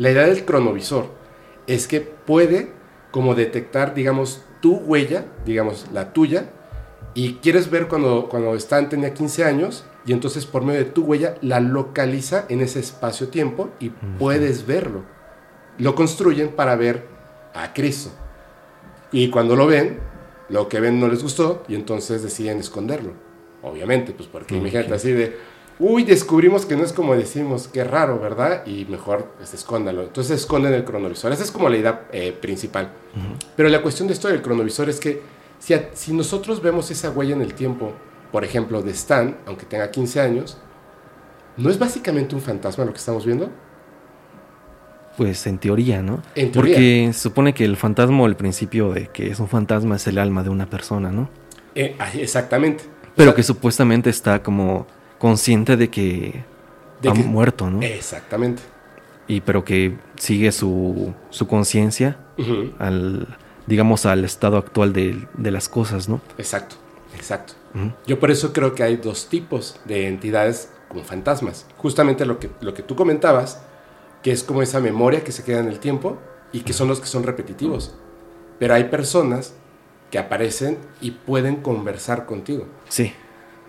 la 0.00 0.10
idea 0.10 0.24
del 0.24 0.46
cronovisor 0.46 1.08
es 1.66 1.86
que 1.86 2.00
puede 2.00 2.72
como 3.10 3.34
detectar, 3.34 3.92
digamos, 3.92 4.42
tu 4.62 4.76
huella, 4.76 5.26
digamos, 5.44 5.88
la 5.92 6.14
tuya, 6.14 6.46
y 7.12 7.34
quieres 7.34 7.70
ver 7.70 7.86
cuando, 7.86 8.26
cuando 8.30 8.54
Stan 8.54 8.88
tenía 8.88 9.12
15 9.12 9.44
años 9.44 9.84
y 10.06 10.12
entonces 10.12 10.46
por 10.46 10.64
medio 10.64 10.80
de 10.80 10.90
tu 10.90 11.04
huella 11.04 11.34
la 11.42 11.60
localiza 11.60 12.46
en 12.48 12.62
ese 12.62 12.80
espacio-tiempo 12.80 13.72
y 13.78 13.90
puedes 13.90 14.66
verlo. 14.66 15.02
Lo 15.76 15.94
construyen 15.94 16.48
para 16.48 16.76
ver 16.76 17.04
a 17.52 17.74
Cristo. 17.74 18.10
Y 19.12 19.28
cuando 19.28 19.54
lo 19.54 19.66
ven, 19.66 19.98
lo 20.48 20.66
que 20.70 20.80
ven 20.80 20.98
no 20.98 21.08
les 21.08 21.22
gustó 21.22 21.62
y 21.68 21.74
entonces 21.74 22.22
deciden 22.22 22.58
esconderlo. 22.58 23.12
obviamente, 23.62 24.12
pues 24.12 24.30
porque 24.30 24.56
imagínate 24.56 24.94
así 24.94 25.12
de, 25.12 25.36
uy, 25.80 26.04
descubrimos 26.04 26.66
que 26.66 26.76
no 26.76 26.84
es 26.84 26.92
como 26.92 27.16
decimos, 27.16 27.66
qué 27.66 27.82
raro, 27.82 28.20
¿verdad? 28.20 28.64
Y 28.66 28.84
mejor, 28.84 29.32
pues 29.38 29.54
escóndalo. 29.54 30.02
Entonces 30.02 30.40
esconden 30.40 30.74
el 30.74 30.84
cronovisor. 30.84 31.32
Esa 31.32 31.42
es 31.42 31.50
como 31.50 31.68
la 31.68 31.78
idea 31.78 32.06
eh, 32.12 32.32
principal. 32.38 32.92
Pero 33.56 33.68
la 33.68 33.82
cuestión 33.82 34.06
de 34.06 34.14
esto 34.14 34.28
del 34.28 34.42
cronovisor 34.42 34.88
es 34.88 35.00
que 35.00 35.22
si, 35.58 35.74
si 35.94 36.12
nosotros 36.12 36.62
vemos 36.62 36.90
esa 36.90 37.10
huella 37.10 37.34
en 37.34 37.42
el 37.42 37.54
tiempo, 37.54 37.92
por 38.30 38.44
ejemplo, 38.44 38.82
de 38.82 38.92
Stan, 38.92 39.36
aunque 39.46 39.64
tenga 39.64 39.90
15 39.90 40.20
años, 40.20 40.58
¿no 41.56 41.70
es 41.70 41.78
básicamente 41.78 42.34
un 42.34 42.42
fantasma 42.42 42.84
lo 42.84 42.92
que 42.92 42.98
estamos 42.98 43.24
viendo? 43.24 43.50
Pues 45.16 45.46
en 45.46 45.58
teoría, 45.58 46.02
¿no? 46.02 46.22
En 46.34 46.52
teoría. 46.52 46.74
Porque 46.74 47.10
se 47.12 47.20
supone 47.20 47.54
que 47.54 47.64
el 47.64 47.76
fantasma, 47.76 48.24
el 48.26 48.36
principio 48.36 48.92
de 48.92 49.08
que 49.08 49.30
es 49.30 49.40
un 49.40 49.48
fantasma, 49.48 49.96
es 49.96 50.06
el 50.06 50.18
alma 50.18 50.42
de 50.42 50.50
una 50.50 50.68
persona, 50.68 51.10
¿no? 51.10 51.28
Eh, 51.74 51.96
ah, 51.98 52.10
exactamente. 52.14 52.84
Pero 53.16 53.34
que 53.34 53.42
supuestamente 53.42 54.08
está 54.08 54.42
como 54.42 54.86
consciente 55.20 55.76
de 55.76 55.88
que 55.90 56.42
De 57.00 57.10
ha 57.10 57.12
que- 57.12 57.22
muerto, 57.22 57.70
¿no? 57.70 57.80
Exactamente. 57.82 58.62
Y 59.28 59.42
pero 59.42 59.64
que 59.64 59.96
sigue 60.16 60.50
su, 60.50 61.14
su 61.30 61.46
conciencia 61.46 62.16
al, 62.80 63.28
digamos, 63.68 64.04
al 64.06 64.24
estado 64.24 64.56
actual 64.56 64.92
de, 64.92 65.28
de 65.34 65.50
las 65.52 65.68
cosas, 65.68 66.08
¿no? 66.08 66.20
Exacto, 66.38 66.74
exacto. 67.14 67.52
Yo 68.08 68.18
por 68.18 68.32
eso 68.32 68.52
creo 68.52 68.74
que 68.74 68.82
hay 68.82 68.96
dos 68.96 69.28
tipos 69.28 69.78
de 69.84 70.08
entidades 70.08 70.70
como 70.88 71.04
fantasmas. 71.04 71.66
Justamente 71.76 72.26
lo 72.26 72.40
que, 72.40 72.50
lo 72.60 72.74
que 72.74 72.82
tú 72.82 72.96
comentabas, 72.96 73.62
que 74.24 74.32
es 74.32 74.42
como 74.42 74.60
esa 74.62 74.80
memoria 74.80 75.22
que 75.22 75.30
se 75.30 75.44
queda 75.44 75.60
en 75.60 75.68
el 75.68 75.78
tiempo 75.78 76.18
y 76.52 76.62
que 76.62 76.72
son 76.72 76.88
los 76.88 76.98
que 76.98 77.06
son 77.06 77.22
repetitivos. 77.22 77.94
Pero 78.58 78.74
hay 78.74 78.84
personas 78.84 79.54
que 80.10 80.18
aparecen 80.18 80.78
y 81.00 81.12
pueden 81.12 81.56
conversar 81.56 82.26
contigo. 82.26 82.66
Sí. 82.88 83.12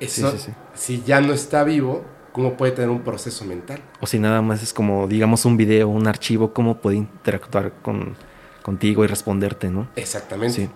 Eso, 0.01 0.31
sí, 0.31 0.37
sí. 0.37 0.51
si 0.73 1.03
ya 1.03 1.21
no 1.21 1.33
está 1.33 1.63
vivo, 1.63 2.03
¿cómo 2.31 2.57
puede 2.57 2.71
tener 2.71 2.89
un 2.89 3.01
proceso 3.01 3.45
mental? 3.45 3.81
O 3.99 4.07
si 4.07 4.19
nada 4.19 4.41
más 4.41 4.63
es 4.63 4.73
como, 4.73 5.07
digamos, 5.07 5.45
un 5.45 5.57
video, 5.57 5.89
un 5.89 6.07
archivo, 6.07 6.53
cómo 6.53 6.81
puede 6.81 6.97
interactuar 6.97 7.73
con, 7.81 8.15
contigo 8.61 9.03
y 9.03 9.07
responderte, 9.07 9.69
¿no? 9.69 9.89
Exactamente. 9.95 10.69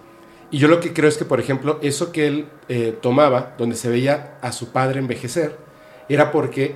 Y 0.51 0.59
yo 0.59 0.67
lo 0.67 0.79
que 0.79 0.93
creo 0.93 1.09
es 1.09 1.17
que, 1.17 1.25
por 1.25 1.39
ejemplo, 1.39 1.79
eso 1.81 2.11
que 2.11 2.27
él 2.27 2.47
eh, 2.69 2.97
tomaba, 3.01 3.55
donde 3.57 3.75
se 3.75 3.89
veía 3.89 4.37
a 4.41 4.51
su 4.51 4.71
padre 4.71 4.99
envejecer, 4.99 5.57
era 6.07 6.31
porque 6.31 6.75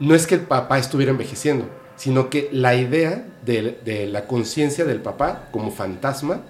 no 0.00 0.14
es 0.14 0.26
que 0.26 0.36
el 0.36 0.40
papá 0.42 0.78
estuviera 0.78 1.12
envejeciendo, 1.12 1.68
sino 1.96 2.30
que 2.30 2.48
la 2.50 2.74
idea 2.74 3.26
de, 3.44 3.78
de 3.84 4.06
la 4.06 4.26
conciencia 4.26 4.84
del 4.84 5.02
papá 5.02 5.48
como 5.52 5.70
fantasma 5.70 6.42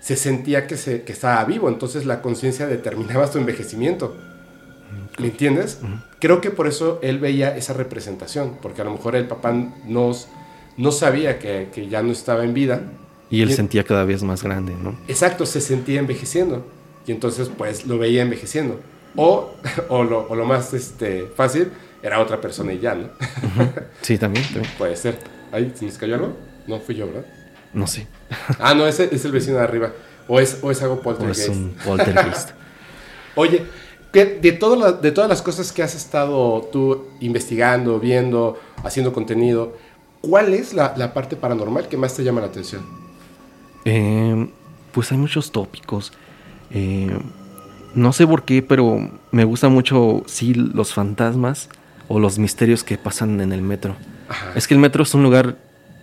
se 0.00 0.16
sentía 0.16 0.66
que, 0.66 0.76
se, 0.76 1.02
que 1.02 1.12
estaba 1.12 1.42
vivo, 1.44 1.68
entonces 1.68 2.06
la 2.06 2.22
conciencia 2.22 2.66
determinaba 2.66 3.26
su 3.26 3.38
envejecimiento. 3.38 4.16
¿Me 5.18 5.26
entiendes? 5.28 5.78
Creo 6.20 6.40
que 6.40 6.50
por 6.50 6.66
eso 6.66 6.98
él 7.02 7.18
veía 7.18 7.56
esa 7.56 7.72
representación, 7.72 8.58
porque 8.62 8.82
a 8.82 8.84
lo 8.84 8.92
mejor 8.92 9.16
el 9.16 9.26
papá 9.26 9.52
no, 9.52 10.12
no 10.76 10.92
sabía 10.92 11.38
que, 11.38 11.68
que 11.74 11.88
ya 11.88 12.02
no 12.02 12.12
estaba 12.12 12.44
en 12.44 12.54
vida, 12.54 12.82
Y 13.30 13.40
él 13.42 13.46
Bien. 13.48 13.56
sentía 13.56 13.84
cada 13.84 14.04
vez 14.04 14.22
más 14.22 14.42
grande, 14.42 14.74
¿no? 14.82 14.98
Exacto, 15.06 15.44
se 15.44 15.60
sentía 15.60 16.00
envejeciendo. 16.00 16.64
Y 17.06 17.12
entonces, 17.12 17.50
pues, 17.56 17.84
lo 17.86 17.98
veía 17.98 18.22
envejeciendo. 18.22 18.80
O, 19.16 19.52
o, 19.90 20.02
lo, 20.04 20.26
o 20.28 20.34
lo 20.34 20.46
más 20.46 20.72
este, 20.72 21.26
fácil, 21.36 21.70
era 22.02 22.20
otra 22.20 22.40
persona 22.40 22.72
y 22.72 22.78
ya, 22.78 22.94
¿no? 22.94 23.08
Sí, 24.02 24.16
también, 24.18 24.44
también. 24.46 24.72
Puede 24.78 24.96
ser. 24.96 25.18
¿Ahí 25.52 25.72
se 25.74 25.84
nos 25.86 25.98
cayó 25.98 26.14
algo? 26.14 26.36
No, 26.66 26.78
fui 26.80 26.94
yo, 26.94 27.06
¿verdad? 27.06 27.26
No 27.74 27.86
sé. 27.86 28.06
Ah, 28.58 28.72
no, 28.74 28.86
ese 28.86 29.08
es 29.14 29.24
el 29.24 29.32
vecino 29.32 29.56
de 29.58 29.62
arriba. 29.64 29.92
O 30.26 30.38
es, 30.40 30.58
o 30.62 30.70
es 30.70 30.80
algo 30.82 30.94
O 30.94 31.02
poltergeist. 31.02 31.40
es 31.40 31.48
un 31.48 31.74
poltergeist. 31.84 32.50
Oye, 33.34 33.58
¿qué- 33.58 33.66
de, 34.12 34.52
todo 34.52 34.76
la- 34.76 34.92
de 34.92 35.12
todas 35.12 35.28
las 35.28 35.42
cosas 35.42 35.72
que 35.72 35.82
has 35.82 35.94
estado 35.94 36.62
tú 36.72 37.04
investigando, 37.20 38.00
viendo, 38.00 38.58
haciendo 38.82 39.12
contenido, 39.12 39.76
¿cuál 40.20 40.54
es 40.54 40.72
la, 40.74 40.94
la 40.96 41.12
parte 41.14 41.36
paranormal 41.36 41.88
que 41.88 41.96
más 41.96 42.14
te 42.14 42.24
llama 42.24 42.40
la 42.40 42.46
atención? 42.48 42.82
Eh, 43.84 44.48
pues 44.92 45.12
hay 45.12 45.18
muchos 45.18 45.52
tópicos. 45.52 46.12
Eh, 46.70 47.16
no 47.94 48.12
sé 48.12 48.26
por 48.26 48.44
qué, 48.44 48.62
pero 48.62 49.10
me 49.30 49.44
gusta 49.44 49.68
mucho, 49.68 50.22
sí, 50.26 50.54
los 50.54 50.92
fantasmas 50.94 51.68
o 52.08 52.18
los 52.18 52.38
misterios 52.38 52.84
que 52.84 52.98
pasan 52.98 53.40
en 53.40 53.52
el 53.52 53.62
metro. 53.62 53.96
Ajá. 54.28 54.52
Es 54.54 54.66
que 54.66 54.74
el 54.74 54.80
metro 54.80 55.02
es 55.02 55.14
un 55.14 55.22
lugar, 55.22 55.56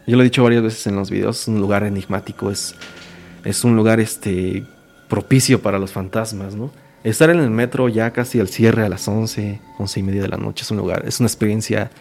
yo 0.07 0.15
lo 0.15 0.21
he 0.21 0.25
dicho 0.25 0.43
varias 0.43 0.63
veces 0.63 0.85
en 0.87 0.95
los 0.95 1.09
videos, 1.09 1.41
es 1.41 1.47
un 1.47 1.59
lugar 1.59 1.83
enigmático, 1.83 2.51
es, 2.51 2.75
es 3.43 3.63
un 3.63 3.75
lugar 3.75 3.99
este, 3.99 4.63
propicio 5.07 5.61
para 5.61 5.79
los 5.79 5.91
fantasmas, 5.91 6.55
¿no? 6.55 6.71
Estar 7.05 7.29
en 7.29 7.37
el 7.37 7.51
metro 7.51 7.87
ya 7.87 8.11
casi 8.11 8.39
al 8.39 8.47
cierre 8.47 8.83
a 8.83 8.89
las 8.89 9.07
11, 9.07 9.61
11 9.77 9.99
y 9.99 10.03
media 10.03 10.23
de 10.23 10.27
la 10.27 10.37
noche 10.37 10.63
es 10.63 10.71
un 10.71 10.77
lugar, 10.77 11.03
es 11.05 11.19
una 11.19 11.27
experiencia 11.27 11.91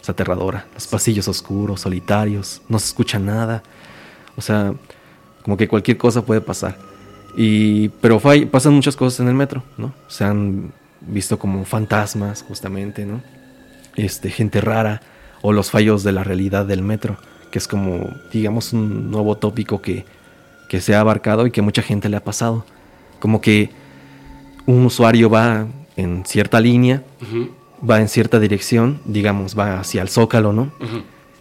es 0.00 0.08
aterradora. 0.08 0.64
Los 0.72 0.86
pasillos 0.86 1.28
oscuros, 1.28 1.82
solitarios, 1.82 2.62
no 2.70 2.78
se 2.78 2.86
escucha 2.86 3.18
nada. 3.18 3.62
O 4.36 4.40
sea, 4.40 4.72
como 5.42 5.58
que 5.58 5.68
cualquier 5.68 5.98
cosa 5.98 6.24
puede 6.24 6.40
pasar. 6.40 6.78
Y, 7.36 7.90
pero 8.00 8.18
pasan 8.50 8.72
muchas 8.72 8.96
cosas 8.96 9.20
en 9.20 9.28
el 9.28 9.34
metro, 9.34 9.62
¿no? 9.76 9.92
Se 10.08 10.24
han 10.24 10.72
visto 11.02 11.38
como 11.38 11.66
fantasmas, 11.66 12.42
justamente, 12.42 13.04
¿no? 13.04 13.20
Este, 13.96 14.30
gente 14.30 14.62
rara, 14.62 15.02
o 15.42 15.52
los 15.52 15.70
fallos 15.70 16.04
de 16.04 16.12
la 16.12 16.24
realidad 16.24 16.64
del 16.64 16.80
metro, 16.80 17.18
que 17.50 17.58
es 17.58 17.68
como, 17.68 18.14
digamos, 18.32 18.72
un 18.72 19.10
nuevo 19.10 19.36
tópico 19.36 19.82
que, 19.82 20.06
que 20.70 20.80
se 20.80 20.94
ha 20.94 21.00
abarcado 21.00 21.46
y 21.46 21.50
que 21.50 21.60
mucha 21.60 21.82
gente 21.82 22.08
le 22.08 22.16
ha 22.16 22.24
pasado. 22.24 22.64
Como 23.20 23.42
que 23.42 23.83
un 24.66 24.86
usuario 24.86 25.30
va 25.30 25.66
en 25.96 26.24
cierta 26.26 26.60
línea, 26.60 27.02
va 27.88 28.00
en 28.00 28.08
cierta 28.08 28.40
dirección, 28.40 29.00
digamos, 29.04 29.58
va 29.58 29.78
hacia 29.80 30.02
el 30.02 30.08
zócalo, 30.08 30.52
¿no? 30.52 30.72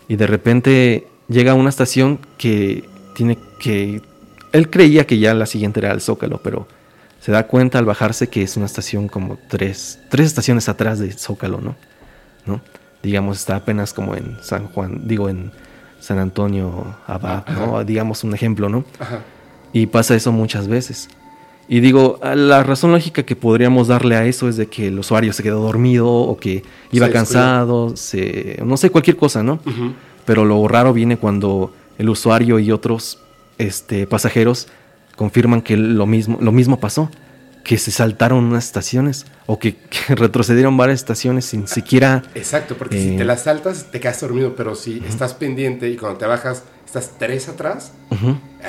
y 0.08 0.16
de 0.16 0.28
repente 0.28 1.08
llega 1.28 1.54
a 1.54 1.56
una 1.56 1.70
estación 1.70 2.20
que 2.38 2.88
tiene 3.16 3.38
que... 3.60 4.02
Él 4.52 4.70
creía 4.70 5.08
que 5.08 5.18
ya 5.18 5.34
la 5.34 5.46
siguiente 5.46 5.80
era 5.80 5.92
el 5.92 6.02
Zócalo, 6.02 6.40
pero 6.44 6.68
se 7.20 7.32
da 7.32 7.48
cuenta 7.48 7.80
al 7.80 7.86
bajarse 7.86 8.28
que 8.28 8.44
es 8.44 8.58
una 8.58 8.66
estación 8.66 9.08
como 9.08 9.40
tres, 9.50 10.00
tres 10.10 10.28
estaciones 10.28 10.70
atrás 10.70 11.00
de 11.00 11.12
Zócalo, 11.12 11.60
¿no? 11.62 11.76
¿no? 12.46 12.62
Digamos, 13.02 13.40
está 13.40 13.56
apenas 13.56 13.94
como 13.94 14.16
en 14.16 14.38
San 14.44 14.68
Juan, 14.68 15.08
digo, 15.08 15.30
en 15.30 15.52
San 16.00 16.20
Antonio 16.20 16.96
Abad, 17.08 17.48
¿no? 17.48 17.84
Digamos 17.84 18.24
un 18.24 18.36
ejemplo, 18.36 18.70
¿no? 18.70 18.84
Ajá. 19.00 19.22
Y 19.72 19.88
pasa 19.88 20.16
eso 20.16 20.32
muchas 20.32 20.68
veces. 20.68 21.10
Y 21.68 21.80
digo, 21.80 22.20
a 22.22 22.36
la 22.36 22.62
razón 22.64 22.92
lógica 22.92 23.24
que 23.24 23.36
podríamos 23.36 23.88
darle 23.88 24.16
a 24.16 24.26
eso 24.26 24.50
es 24.50 24.58
de 24.58 24.68
que 24.68 24.88
el 24.88 25.00
usuario 25.00 25.32
se 25.34 25.44
quedó 25.44 25.62
dormido 25.62 26.10
o 26.10 26.38
que 26.38 26.64
iba 26.92 27.08
Se 27.08 27.14
cansado, 27.14 27.96
se, 27.96 28.60
no 28.66 28.76
sé, 28.78 28.90
cualquier 28.90 29.16
cosa, 29.16 29.44
¿no? 29.44 29.60
Pero 30.26 30.46
lo 30.46 30.68
raro 30.68 30.94
viene 30.94 31.18
cuando 31.18 31.74
el 31.98 32.10
usuario 32.10 32.60
y 32.60 32.72
otros 32.72 33.20
este, 33.58 34.08
pasajeros 34.08 34.68
confirman 35.16 35.62
que 35.62 35.78
lo 35.78 36.06
mismo, 36.06 36.38
lo 36.42 36.52
mismo 36.52 36.80
pasó, 36.80 37.10
que 37.64 37.78
se 37.78 37.92
saltaron 37.92 38.44
unas 38.44 38.66
estaciones 38.66 39.26
o 39.46 39.58
que, 39.58 39.76
que 40.08 40.16
retrocedieron 40.16 40.76
varias 40.76 41.00
estaciones 41.00 41.46
sin 41.46 41.68
siquiera... 41.68 42.24
Exacto, 42.36 42.76
porque 42.78 43.00
si 43.02 43.10
Eh, 43.10 43.18
te 43.18 43.26
las 43.26 43.44
saltas 43.44 43.90
te 43.90 44.00
quedas 44.00 44.20
dormido, 44.20 44.56
pero 44.56 44.76
si 44.76 45.02
estás 45.08 45.34
pendiente 45.34 45.90
y 45.90 45.96
cuando 45.96 46.18
te 46.18 46.26
bajas 46.26 46.64
estás 46.86 47.12
tres 47.18 47.48
atrás, 47.48 47.94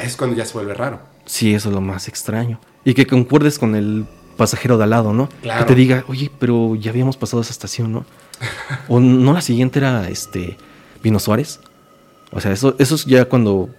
es 0.03 0.17
cuando 0.17 0.37
ya 0.37 0.45
se 0.45 0.55
vuelve 0.55 0.75
raro. 0.75 1.01
Sí, 1.27 1.55
eso 1.55 1.69
es 1.71 1.75
lo 1.75 1.81
más 1.81 2.09
extraño. 2.09 2.61
Y 2.85 2.95
que 2.95 3.07
concuerdes 3.07 3.59
con 3.59 3.75
el 3.75 4.05
pasajero 4.37 4.77
de 4.79 4.85
al 4.85 4.91
lado, 4.91 5.13
¿no? 5.13 5.29
Claro. 5.43 5.65
Que 5.65 5.73
te 5.73 5.75
diga, 5.75 6.05
oye, 6.09 6.31
pero 6.39 6.75
ya 6.75 6.91
habíamos 6.91 7.17
pasado 7.17 7.41
esa 7.43 7.53
estación, 7.53 7.93
¿no? 7.93 8.05
o 8.89 9.01
no 9.01 9.33
la 9.33 9.41
siguiente 9.41 9.79
era 9.79 10.09
este 10.09 10.57
Pino 11.03 11.19
Suárez. 11.19 11.61
O 12.33 12.41
sea, 12.41 12.53
eso, 12.53 12.75
eso 12.79 12.95
es 12.97 13.05
ya 13.07 13.25
cuando 13.27 13.71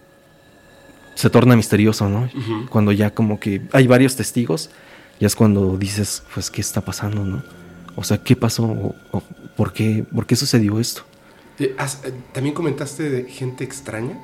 se 1.15 1.29
torna 1.29 1.55
misterioso, 1.55 2.09
¿no? 2.09 2.29
Cuando 2.69 2.91
ya 2.91 3.13
como 3.13 3.39
que 3.39 3.61
hay 3.73 3.87
varios 3.87 4.15
testigos, 4.15 4.69
ya 5.19 5.27
es 5.27 5.35
cuando 5.35 5.77
dices, 5.77 6.23
pues, 6.33 6.49
¿qué 6.51 6.61
está 6.61 6.81
pasando, 6.81 7.23
no? 7.23 7.43
O 7.95 8.03
sea, 8.03 8.17
¿qué 8.23 8.35
pasó? 8.35 8.63
O- 8.65 8.95
o 9.11 9.23
¿por, 9.55 9.71
qué, 9.71 10.03
¿Por 10.13 10.25
qué 10.25 10.35
sucedió 10.35 10.79
esto? 10.79 11.03
Eh, 11.59 11.75
También 12.33 12.53
comentaste 12.53 13.09
de 13.09 13.23
gente 13.31 13.63
extraña. 13.63 14.17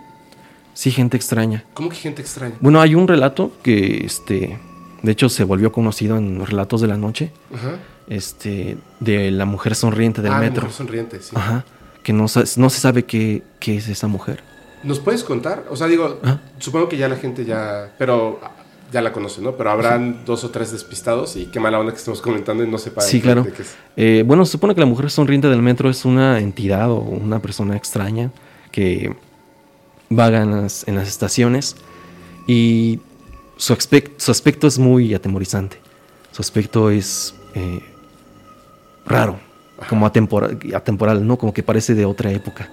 Sí, 0.74 0.92
gente 0.92 1.16
extraña. 1.18 1.64
¿Cómo 1.74 1.90
que 1.90 1.96
gente 1.96 2.22
extraña? 2.22 2.56
Bueno, 2.60 2.82
hay 2.82 2.96
un 2.96 3.08
relato 3.08 3.54
que, 3.64 4.06
este, 4.06 4.60
de 5.02 5.12
hecho, 5.12 5.30
se 5.30 5.44
volvió 5.44 5.72
conocido 5.72 6.18
en 6.18 6.38
los 6.38 6.50
relatos 6.50 6.82
de 6.82 6.88
la 6.88 6.98
noche, 6.98 7.32
Ajá. 7.54 7.78
este, 8.08 8.78
de 9.00 9.32
la 9.32 9.46
mujer 9.46 9.76
sonriente 9.76 10.22
del 10.22 10.32
ah, 10.32 10.36
la 10.36 10.42
metro. 10.42 10.62
mujer 10.64 10.76
sonriente, 10.78 11.22
sí. 11.22 11.32
Ajá. 11.36 11.66
Que 12.04 12.14
no, 12.14 12.24
no 12.24 12.70
se 12.70 12.80
sabe 12.80 13.04
qué, 13.06 13.44
qué 13.60 13.78
es 13.78 13.88
esa 13.88 14.08
mujer. 14.08 14.44
¿Nos 14.84 15.00
puedes 15.00 15.24
contar? 15.24 15.66
O 15.70 15.76
sea, 15.76 15.88
digo, 15.88 16.20
Ah. 16.24 16.40
supongo 16.58 16.90
que 16.90 16.98
ya 16.98 17.08
la 17.08 17.16
gente 17.18 17.46
ya, 17.46 17.94
pero 18.00 18.40
ya 18.92 19.02
la 19.02 19.14
conoce, 19.14 19.40
¿no? 19.42 19.56
Pero 19.56 19.70
habrán 19.72 20.26
dos 20.26 20.44
o 20.44 20.50
tres 20.50 20.72
despistados 20.72 21.36
y 21.36 21.46
qué 21.46 21.60
mala 21.60 21.80
onda 21.80 21.92
que 21.94 22.00
estemos 22.00 22.22
comentando 22.22 22.64
y 22.64 22.68
no 22.68 22.78
sepa 22.78 23.02
Sí, 23.02 23.22
claro. 23.22 23.44
de 23.44 23.54
qué 23.54 23.62
es. 23.62 23.76
Eh, 23.96 24.24
bueno, 24.26 24.44
se 24.46 24.54
supone 24.54 24.74
que 24.76 24.82
la 24.82 24.88
mujer 24.88 25.10
sonriente 25.12 25.48
del 25.48 25.62
metro 25.62 25.90
es 25.90 26.04
una 26.04 26.40
entidad 26.40 26.90
o 26.90 26.98
una 26.98 27.40
persona 27.40 27.78
extraña 27.78 28.32
que 28.72 29.16
vaga 30.10 30.42
en 30.42 30.52
las, 30.64 30.88
en 30.88 30.96
las 30.96 31.08
estaciones 31.08 31.76
y 32.48 33.00
su, 33.62 33.76
aspec- 33.76 34.14
su 34.18 34.32
aspecto 34.32 34.66
es 34.66 34.80
muy 34.80 35.14
atemorizante. 35.14 35.78
Su 36.32 36.42
aspecto 36.42 36.90
es, 36.90 37.36
eh, 37.54 37.80
raro, 39.06 39.40
como 39.88 40.08
atemporal, 40.08 40.58
atemporal, 40.74 41.28
¿no? 41.28 41.38
Como 41.38 41.54
que 41.54 41.62
parece 41.62 41.94
de 41.94 42.06
otra 42.06 42.32
época. 42.32 42.72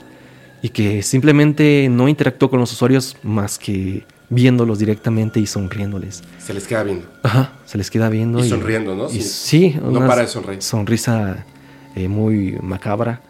Y 0.63 0.71
que 0.71 1.03
simplemente 1.03 1.89
no 1.91 2.09
interactuó 2.09 2.49
con 2.49 2.59
los 2.59 2.73
usuarios 2.73 3.19
más 3.23 3.59
que 3.59 4.07
viéndolos 4.31 4.79
directamente 4.79 5.41
y 5.41 5.47
sonriéndoles. 5.47 6.23
Se 6.39 6.55
les 6.55 6.67
queda 6.67 6.83
viendo. 6.85 7.07
Ajá, 7.23 7.53
se 7.67 7.77
les 7.77 7.91
queda 7.91 8.09
viendo. 8.09 8.43
Y, 8.43 8.49
sonriendo, 8.49 8.97
¿no? 8.97 9.11
Y, 9.11 9.21
sí, 9.21 9.77
no 9.83 10.07
para 10.07 10.23
de 10.23 10.29
sonreír. 10.29 10.63
Sonrisa 10.63 11.45
eh, 11.97 12.09
muy 12.09 12.59
macabra. 12.63 13.21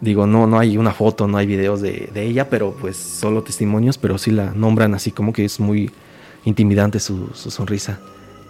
Digo, 0.00 0.26
no, 0.26 0.46
no 0.46 0.58
hay 0.58 0.78
una 0.78 0.94
foto, 0.94 1.28
no 1.28 1.36
hay 1.36 1.46
videos 1.46 1.82
de, 1.82 2.08
de, 2.14 2.22
ella, 2.24 2.48
pero 2.48 2.74
pues 2.80 2.96
solo 2.96 3.42
testimonios, 3.42 3.98
pero 3.98 4.16
sí 4.16 4.30
la 4.30 4.52
nombran 4.54 4.94
así 4.94 5.10
como 5.10 5.34
que 5.34 5.44
es 5.44 5.60
muy 5.60 5.90
intimidante 6.44 7.00
su, 7.00 7.30
su 7.34 7.50
sonrisa. 7.50 7.98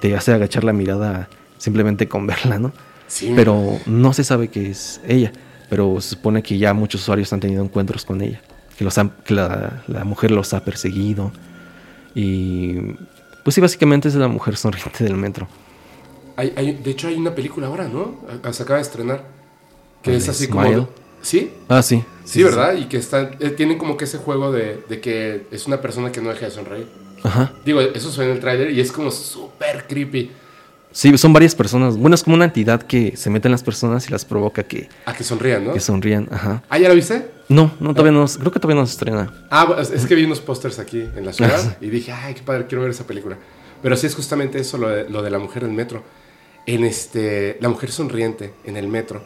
Te 0.01 0.17
hace 0.17 0.33
agachar 0.33 0.65
la 0.65 0.73
mirada 0.73 1.29
simplemente 1.59 2.09
con 2.09 2.27
verla, 2.27 2.59
¿no? 2.59 2.73
Sí. 3.07 3.33
Pero 3.35 3.79
no 3.87 4.13
se 4.13 4.25
sabe 4.25 4.49
que 4.49 4.71
es 4.71 5.01
ella, 5.07 5.33
pero 5.69 6.01
se 6.01 6.11
supone 6.11 6.43
que 6.43 6.59
ya 6.59 6.73
muchos 6.75 7.03
usuarios 7.03 7.33
han 7.33 7.41
tenido 7.41 7.63
encuentros 7.63 8.05
con 8.05 8.21
ella, 8.21 8.41
que, 8.79 8.85
los 8.85 8.97
han, 8.99 9.11
que 9.25 9.35
la, 9.35 9.83
la 9.89 10.05
mujer 10.05 10.31
los 10.31 10.55
ha 10.55 10.65
perseguido, 10.65 11.33
y 12.15 12.77
pues 13.45 13.55
sí, 13.55 13.61
básicamente 13.61 14.09
es 14.09 14.15
la 14.15 14.29
mujer 14.29 14.57
sonriente 14.57 15.05
del 15.05 15.17
metro. 15.17 15.49
Hay, 16.37 16.53
hay, 16.57 16.73
de 16.73 16.91
hecho, 16.91 17.09
hay 17.09 17.17
una 17.17 17.35
película 17.35 17.67
ahora, 17.67 17.89
¿no? 17.89 18.21
Se 18.53 18.63
acaba 18.63 18.77
de 18.77 18.83
estrenar. 18.83 19.25
Que 20.03 20.17
es 20.17 20.29
así 20.29 20.49
como. 20.49 20.89
¿Sí? 21.23 21.53
Ah, 21.69 21.83
sí. 21.83 22.03
Sí, 22.25 22.43
¿verdad? 22.43 22.75
Y 22.75 22.87
que 22.87 22.97
están, 22.97 23.37
eh, 23.41 23.51
tienen 23.51 23.77
como 23.77 23.99
que 23.99 24.05
ese 24.05 24.17
juego 24.17 24.51
de, 24.53 24.83
de, 24.89 25.01
que 25.01 25.47
es 25.51 25.67
una 25.67 25.83
persona 25.83 26.11
que 26.11 26.23
no 26.23 26.31
deja 26.31 26.47
de 26.47 26.51
sonreír. 26.51 26.89
Ajá. 27.23 27.53
Digo, 27.65 27.81
eso 27.81 28.11
suena 28.11 28.31
en 28.31 28.37
el 28.37 28.41
tráiler 28.41 28.71
y 28.71 28.81
es 28.81 28.93
como 28.93 29.11
súper 29.11 29.87
creepy. 29.87 30.31
Sí, 30.93 31.17
son 31.19 31.33
varias 31.33 31.55
personas. 31.55 31.97
Bueno, 31.97 32.15
es 32.15 32.25
como 32.25 32.35
una 32.35 32.47
entidad 32.47 32.83
que 32.83 33.17
se 33.17 33.31
mete 33.31 33.47
en 33.47 33.53
las 33.53 33.63
personas 33.63 34.09
y 34.09 34.11
las 34.11 34.25
provoca 34.25 34.65
que... 34.65 34.89
A 35.05 35.15
que 35.15 35.23
sonrían, 35.23 35.65
¿no? 35.65 35.73
Que 35.73 35.81
sonrían, 35.81 36.29
ajá. 36.31 36.65
¿Ah, 36.69 36.79
ya 36.79 36.89
la 36.89 36.95
viste? 36.95 37.31
No, 37.49 37.73
no, 37.79 37.95
todavía 37.95 38.19
no. 38.19 38.27
Creo 38.27 38.51
que 38.51 38.59
todavía 38.59 38.81
no 38.81 38.87
se 38.87 38.93
estrena. 38.93 39.33
Ah, 39.51 39.77
es 39.81 40.07
que 40.07 40.15
vi 40.15 40.25
unos 40.25 40.41
pósters 40.41 40.79
aquí 40.79 41.01
en 41.01 41.25
la 41.25 41.33
ciudad 41.33 41.79
y 41.81 41.91
dije, 41.91 42.13
ay, 42.13 42.35
qué 42.35 42.43
padre, 42.43 42.67
quiero 42.67 42.83
ver 42.83 42.91
esa 42.91 43.07
película. 43.07 43.37
Pero 43.83 43.97
sí 43.97 44.07
es 44.07 44.15
justamente 44.15 44.59
eso, 44.59 44.79
lo 44.79 44.89
de, 44.89 45.09
lo 45.09 45.23
de 45.23 45.31
la 45.31 45.39
mujer 45.39 45.63
del 45.63 45.73
metro. 45.73 46.03
En 46.67 46.85
este, 46.85 47.57
la 47.61 47.69
mujer 47.69 47.93
sonriente 47.93 48.55
en 48.65 48.77
el 48.77 48.89
metro. 48.89 49.23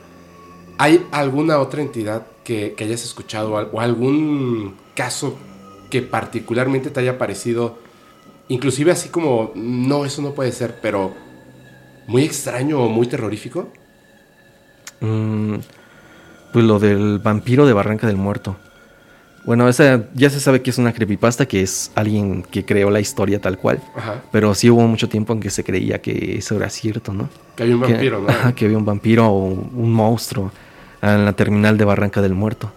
¿Hay 0.78 1.06
alguna 1.12 1.58
otra 1.58 1.82
entidad 1.82 2.26
que, 2.44 2.74
que 2.76 2.84
hayas 2.84 3.04
escuchado 3.04 3.52
o 3.52 3.80
algún 3.80 4.76
caso 4.94 5.36
que 5.90 6.02
particularmente 6.02 6.90
te 6.90 7.00
haya 7.00 7.18
parecido, 7.18 7.78
inclusive 8.48 8.92
así 8.92 9.08
como, 9.08 9.52
no, 9.54 10.04
eso 10.04 10.22
no 10.22 10.32
puede 10.32 10.52
ser, 10.52 10.78
pero 10.80 11.14
muy 12.06 12.22
extraño 12.22 12.80
o 12.80 12.88
muy 12.88 13.06
terrorífico? 13.06 13.68
Mm, 15.00 15.56
pues 16.52 16.64
lo 16.64 16.78
del 16.78 17.18
vampiro 17.18 17.66
de 17.66 17.72
Barranca 17.72 18.06
del 18.06 18.16
Muerto. 18.16 18.56
Bueno, 19.44 19.68
esa 19.68 20.08
ya 20.14 20.30
se 20.30 20.40
sabe 20.40 20.62
que 20.62 20.70
es 20.70 20.78
una 20.78 20.94
creepypasta, 20.94 21.46
que 21.46 21.60
es 21.60 21.92
alguien 21.94 22.42
que 22.42 22.64
creó 22.64 22.90
la 22.90 23.00
historia 23.00 23.40
tal 23.40 23.58
cual. 23.58 23.82
Ajá. 23.94 24.22
Pero 24.32 24.54
sí 24.54 24.70
hubo 24.70 24.86
mucho 24.86 25.08
tiempo 25.08 25.34
en 25.34 25.40
que 25.40 25.50
se 25.50 25.64
creía 25.64 26.00
que 26.00 26.38
eso 26.38 26.56
era 26.56 26.70
cierto, 26.70 27.12
¿no? 27.12 27.28
Que 27.54 27.64
había 27.64 27.74
un 27.74 27.82
vampiro, 27.82 28.20
que, 28.20 28.26
¿no? 28.26 28.28
Ajá, 28.30 28.54
que 28.54 28.64
había 28.64 28.78
un 28.78 28.86
vampiro 28.86 29.28
o 29.28 29.48
un 29.48 29.92
monstruo 29.92 30.50
en 31.02 31.26
la 31.26 31.34
terminal 31.34 31.76
de 31.76 31.84
Barranca 31.84 32.22
del 32.22 32.34
Muerto. 32.34 32.72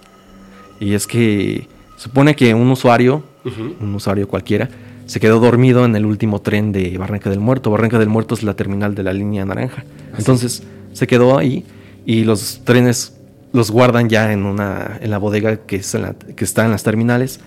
Y 0.82 0.94
es 0.94 1.08
que 1.08 1.68
supone 1.96 2.36
que 2.36 2.54
un 2.54 2.70
usuario, 2.70 3.24
uh 3.46 3.50
-huh. 3.50 3.76
un 3.80 3.96
usuario 3.96 4.28
cualquiera, 4.28 4.70
se 5.08 5.20
quedó 5.20 5.40
dormido 5.40 5.86
en 5.86 5.96
el 5.96 6.06
último 6.06 6.42
tren 6.42 6.72
de 6.72 6.98
Barranca 6.98 7.30
del 7.30 7.40
Muerto. 7.40 7.72
Barranca 7.72 7.98
del 7.98 8.10
Muerto 8.10 8.36
es 8.36 8.44
la 8.44 8.56
terminal 8.56 8.94
de 8.94 9.04
la 9.04 9.14
línea 9.14 9.46
naranja. 9.46 9.84
Así 10.12 10.20
Entonces 10.20 10.64
se 10.94 11.08
quedó 11.08 11.38
ahí 11.38 11.66
y 12.06 12.26
los 12.26 12.62
trenes 12.66 13.18
los 13.54 13.72
guardan 13.72 14.10
ya 14.10 14.34
en 14.34 14.46
una 14.46 15.00
en 15.02 15.10
la 15.10 15.18
bodega 15.18 15.58
que, 15.66 15.78
es 15.78 15.96
en 15.96 16.02
la, 16.04 16.14
que 16.14 16.44
está 16.44 16.66
en 16.66 16.72
las 16.72 16.84
terminales 16.84 17.40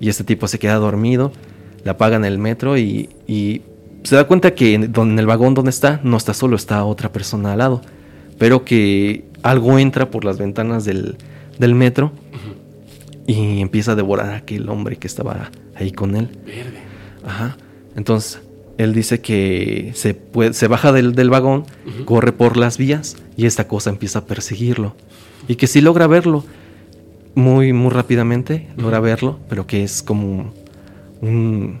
y 0.00 0.08
este 0.08 0.24
tipo 0.24 0.48
se 0.48 0.58
queda 0.58 0.76
dormido, 0.76 1.32
le 1.84 1.90
apagan 1.90 2.24
el 2.24 2.38
metro 2.38 2.78
y, 2.78 3.10
y 3.26 3.62
se 4.02 4.16
da 4.16 4.26
cuenta 4.26 4.54
que 4.54 4.74
en, 4.74 4.92
en, 4.94 5.18
el 5.18 5.26
vagón 5.26 5.54
donde 5.54 5.70
está 5.70 6.00
no 6.02 6.16
está 6.16 6.32
solo, 6.32 6.56
está 6.56 6.84
otra 6.84 7.12
persona 7.12 7.52
al 7.52 7.58
lado, 7.58 7.82
pero 8.38 8.64
que 8.64 9.24
algo 9.42 9.78
entra 9.78 10.10
por 10.10 10.24
las 10.24 10.38
ventanas 10.38 10.84
del, 10.84 11.16
del 11.58 11.74
metro 11.74 12.12
uh 12.32 13.28
-huh. 13.28 13.34
y 13.34 13.60
empieza 13.60 13.92
a 13.92 13.94
devorar 13.94 14.30
a 14.30 14.36
aquel 14.36 14.68
hombre 14.68 14.96
que 14.96 15.06
estaba 15.06 15.50
ahí 15.74 15.92
con 15.92 16.16
él. 16.16 16.28
Verde. 16.46 16.85
Ajá. 17.26 17.56
Entonces, 17.96 18.40
él 18.78 18.94
dice 18.94 19.20
que 19.20 19.92
se, 19.94 20.14
puede, 20.14 20.52
se 20.54 20.68
baja 20.68 20.92
del, 20.92 21.14
del 21.14 21.28
vagón, 21.30 21.64
Uh 21.86 21.90
-huh. 21.90 22.04
corre 22.06 22.32
por 22.32 22.56
las 22.56 22.78
vías 22.78 23.16
y 23.36 23.46
esta 23.46 23.68
cosa 23.68 23.90
empieza 23.90 24.20
a 24.20 24.24
perseguirlo. 24.24 24.94
Y 25.48 25.56
que 25.56 25.66
sí 25.66 25.80
logra 25.80 26.06
verlo 26.06 26.44
muy, 27.34 27.72
muy 27.72 27.90
rápidamente, 27.90 28.68
logra 28.76 29.00
verlo, 29.00 29.38
pero 29.48 29.66
que 29.66 29.82
es 29.84 30.02
como 30.02 30.52
un... 31.20 31.78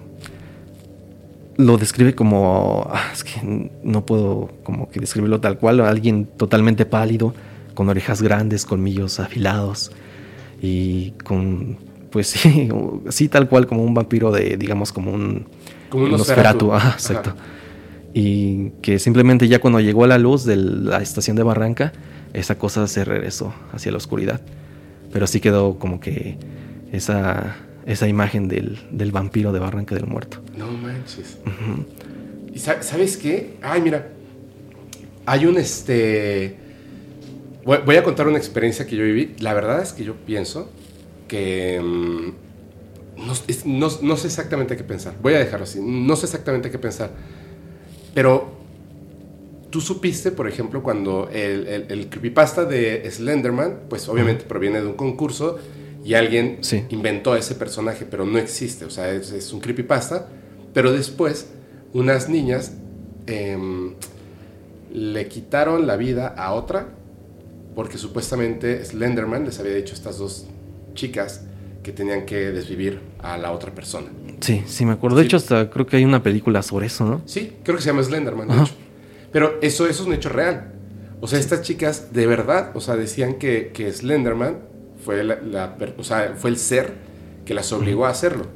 Lo 1.56 1.78
describe 1.78 2.14
como... 2.14 2.86
ah, 2.92 3.10
es 3.12 3.24
que 3.24 3.70
no 3.82 4.04
puedo 4.04 4.50
como 4.62 4.90
que 4.90 5.00
describirlo 5.00 5.40
tal 5.40 5.56
cual. 5.58 5.80
Alguien 5.80 6.26
totalmente 6.36 6.84
pálido, 6.84 7.32
con 7.74 7.88
orejas 7.88 8.20
grandes, 8.20 8.66
colmillos 8.66 9.20
afilados 9.20 9.90
y 10.60 11.12
con... 11.24 11.78
Pues 12.10 12.26
sí, 12.28 12.68
sí, 13.08 13.28
tal 13.28 13.48
cual 13.48 13.66
como 13.66 13.82
un 13.84 13.94
vampiro 13.94 14.30
de, 14.30 14.56
digamos, 14.56 14.92
como 14.92 15.12
un... 15.12 15.46
Como 15.88 16.04
un 16.04 16.10
Nosferatu. 16.12 16.72
Ah, 16.72 16.92
exacto. 16.94 17.30
Ajá. 17.30 17.56
Y 18.18 18.70
que 18.80 18.98
simplemente 18.98 19.46
ya 19.46 19.58
cuando 19.58 19.78
llegó 19.78 20.04
a 20.04 20.06
la 20.06 20.16
luz 20.16 20.46
de 20.46 20.56
la 20.56 21.02
estación 21.02 21.36
de 21.36 21.42
Barranca, 21.42 21.92
esa 22.32 22.56
cosa 22.56 22.86
se 22.86 23.04
regresó 23.04 23.52
hacia 23.74 23.92
la 23.92 23.98
oscuridad. 23.98 24.40
Pero 25.12 25.26
sí 25.26 25.38
quedó 25.38 25.78
como 25.78 26.00
que 26.00 26.38
esa, 26.92 27.56
esa 27.84 28.08
imagen 28.08 28.48
del, 28.48 28.78
del 28.90 29.12
vampiro 29.12 29.52
de 29.52 29.58
Barranca 29.58 29.94
del 29.94 30.06
Muerto. 30.06 30.40
No 30.56 30.66
manches. 30.72 31.36
Uh 31.44 31.50
-huh. 31.50 32.54
¿Y 32.54 32.58
sabes 32.58 33.18
qué? 33.18 33.58
Ay, 33.60 33.82
mira. 33.82 34.08
Hay 35.26 35.44
un 35.44 35.58
este. 35.58 36.56
Voy, 37.66 37.80
voy, 37.84 37.96
a 37.96 38.02
contar 38.02 38.28
una 38.28 38.38
experiencia 38.38 38.86
que 38.86 38.96
yo 38.96 39.04
viví. 39.04 39.34
La 39.40 39.52
verdad 39.52 39.82
es 39.82 39.92
que 39.92 40.04
yo 40.04 40.14
pienso 40.14 40.70
que. 41.28 41.78
Um, 41.80 42.32
no, 43.16 43.32
no, 43.64 43.88
no, 44.02 44.16
sé 44.16 44.26
exactamente 44.26 44.76
qué 44.76 44.84
pensar. 44.84 45.14
Voy 45.22 45.34
a 45.34 45.38
dejarlo 45.38 45.64
así. 45.64 45.80
No 45.80 46.16
sé 46.16 46.26
exactamente 46.26 46.70
qué 46.70 46.78
pensar. 46.78 47.10
Pero 48.14 48.50
tú 49.70 49.80
supiste, 49.80 50.32
por 50.32 50.48
ejemplo, 50.48 50.82
cuando 50.82 51.28
el, 51.32 51.66
el, 51.66 51.86
el 51.88 52.08
creepypasta 52.08 52.64
de 52.64 53.10
Slenderman, 53.10 53.84
pues 53.88 54.08
obviamente 54.08 54.44
proviene 54.44 54.80
de 54.80 54.86
un 54.86 54.94
concurso 54.94 55.58
y 56.04 56.14
alguien 56.14 56.58
sí. 56.60 56.84
inventó 56.90 57.34
ese 57.36 57.54
personaje, 57.54 58.06
pero 58.08 58.26
no 58.26 58.38
existe. 58.38 58.84
O 58.84 58.90
sea, 58.90 59.10
es, 59.10 59.32
es 59.32 59.52
un 59.52 59.60
creepypasta. 59.60 60.28
Pero 60.74 60.92
después, 60.92 61.48
unas 61.94 62.28
niñas 62.28 62.74
eh, 63.26 63.56
le 64.92 65.28
quitaron 65.28 65.86
la 65.86 65.96
vida 65.96 66.28
a 66.28 66.52
otra 66.52 66.88
porque 67.74 67.98
supuestamente 67.98 68.82
Slenderman 68.84 69.44
les 69.44 69.60
había 69.60 69.74
dicho 69.74 69.94
estas 69.94 70.18
dos 70.18 70.46
chicas 70.96 71.42
que 71.84 71.92
tenían 71.92 72.26
que 72.26 72.50
desvivir 72.50 73.00
a 73.20 73.38
la 73.38 73.52
otra 73.52 73.72
persona. 73.72 74.08
Sí, 74.40 74.64
sí, 74.66 74.84
me 74.84 74.92
acuerdo. 74.92 75.16
De 75.16 75.22
sí. 75.22 75.26
hecho, 75.26 75.36
hasta 75.36 75.70
creo 75.70 75.86
que 75.86 75.96
hay 75.96 76.04
una 76.04 76.20
película 76.20 76.62
sobre 76.62 76.86
eso, 76.86 77.04
¿no? 77.04 77.22
Sí, 77.26 77.58
creo 77.62 77.76
que 77.76 77.82
se 77.82 77.90
llama 77.90 78.02
Slenderman, 78.02 78.48
de 78.48 78.54
hecho. 78.54 78.74
Pero 79.30 79.58
eso, 79.62 79.86
eso 79.86 80.02
es 80.02 80.08
un 80.08 80.14
hecho 80.14 80.28
real. 80.28 80.72
O 81.20 81.28
sea, 81.28 81.38
estas 81.38 81.62
chicas 81.62 82.12
de 82.12 82.26
verdad, 82.26 82.72
o 82.74 82.80
sea, 82.80 82.96
decían 82.96 83.34
que, 83.34 83.70
que 83.72 83.92
Slenderman 83.92 84.58
fue, 85.04 85.22
la, 85.22 85.40
la, 85.40 85.76
o 85.96 86.02
sea, 86.02 86.34
fue 86.36 86.50
el 86.50 86.58
ser 86.58 86.94
que 87.44 87.54
las 87.54 87.72
obligó 87.72 88.06
a 88.06 88.10
hacerlo. 88.10 88.46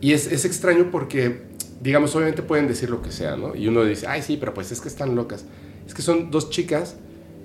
Y 0.00 0.12
es, 0.12 0.30
es, 0.30 0.44
extraño 0.44 0.90
porque, 0.90 1.42
digamos, 1.80 2.14
obviamente 2.16 2.42
pueden 2.42 2.66
decir 2.66 2.90
lo 2.90 3.00
que 3.00 3.12
sea, 3.12 3.36
¿no? 3.36 3.54
Y 3.54 3.68
uno 3.68 3.84
dice, 3.84 4.06
ay, 4.08 4.22
sí, 4.22 4.36
pero 4.38 4.52
pues 4.52 4.72
es 4.72 4.80
que 4.80 4.88
están 4.88 5.14
locas. 5.14 5.44
Es 5.86 5.94
que 5.94 6.02
son 6.02 6.30
dos 6.30 6.50
chicas 6.50 6.96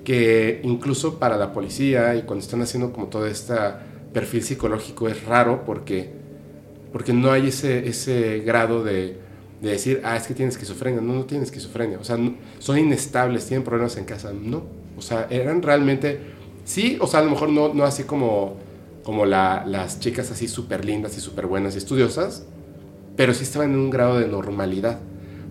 que 0.03 0.61
incluso 0.63 1.19
para 1.19 1.37
la 1.37 1.53
policía 1.53 2.15
y 2.15 2.23
cuando 2.23 2.43
están 2.43 2.61
haciendo 2.61 2.91
como 2.91 3.07
todo 3.07 3.27
este 3.27 3.53
perfil 4.13 4.43
psicológico 4.43 5.07
es 5.07 5.25
raro 5.25 5.63
porque, 5.65 6.09
porque 6.91 7.13
no 7.13 7.31
hay 7.31 7.47
ese, 7.47 7.87
ese 7.87 8.39
grado 8.39 8.83
de, 8.83 9.17
de 9.61 9.69
decir, 9.69 10.01
ah, 10.03 10.17
es 10.17 10.27
que 10.27 10.33
tienes 10.33 10.55
esquizofrenia. 10.55 11.01
No, 11.01 11.13
no 11.13 11.25
tienes 11.25 11.49
esquizofrenia. 11.49 11.99
O 11.99 12.03
sea, 12.03 12.17
no, 12.17 12.35
son 12.59 12.77
inestables, 12.77 13.45
tienen 13.45 13.63
problemas 13.63 13.95
en 13.97 14.05
casa. 14.05 14.31
No. 14.33 14.63
O 14.97 15.01
sea, 15.01 15.27
eran 15.29 15.61
realmente, 15.61 16.19
sí, 16.65 16.97
o 16.99 17.07
sea, 17.07 17.21
a 17.21 17.23
lo 17.23 17.31
mejor 17.31 17.49
no, 17.49 17.73
no 17.73 17.83
así 17.83 18.03
como, 18.03 18.57
como 19.03 19.25
la, 19.25 19.63
las 19.65 19.99
chicas 19.99 20.31
así 20.31 20.47
súper 20.47 20.85
lindas 20.85 21.17
y 21.17 21.21
súper 21.21 21.47
buenas 21.47 21.75
y 21.75 21.77
estudiosas, 21.77 22.45
pero 23.15 23.33
sí 23.33 23.43
estaban 23.43 23.71
en 23.71 23.79
un 23.79 23.89
grado 23.89 24.19
de 24.19 24.27
normalidad. 24.27 24.99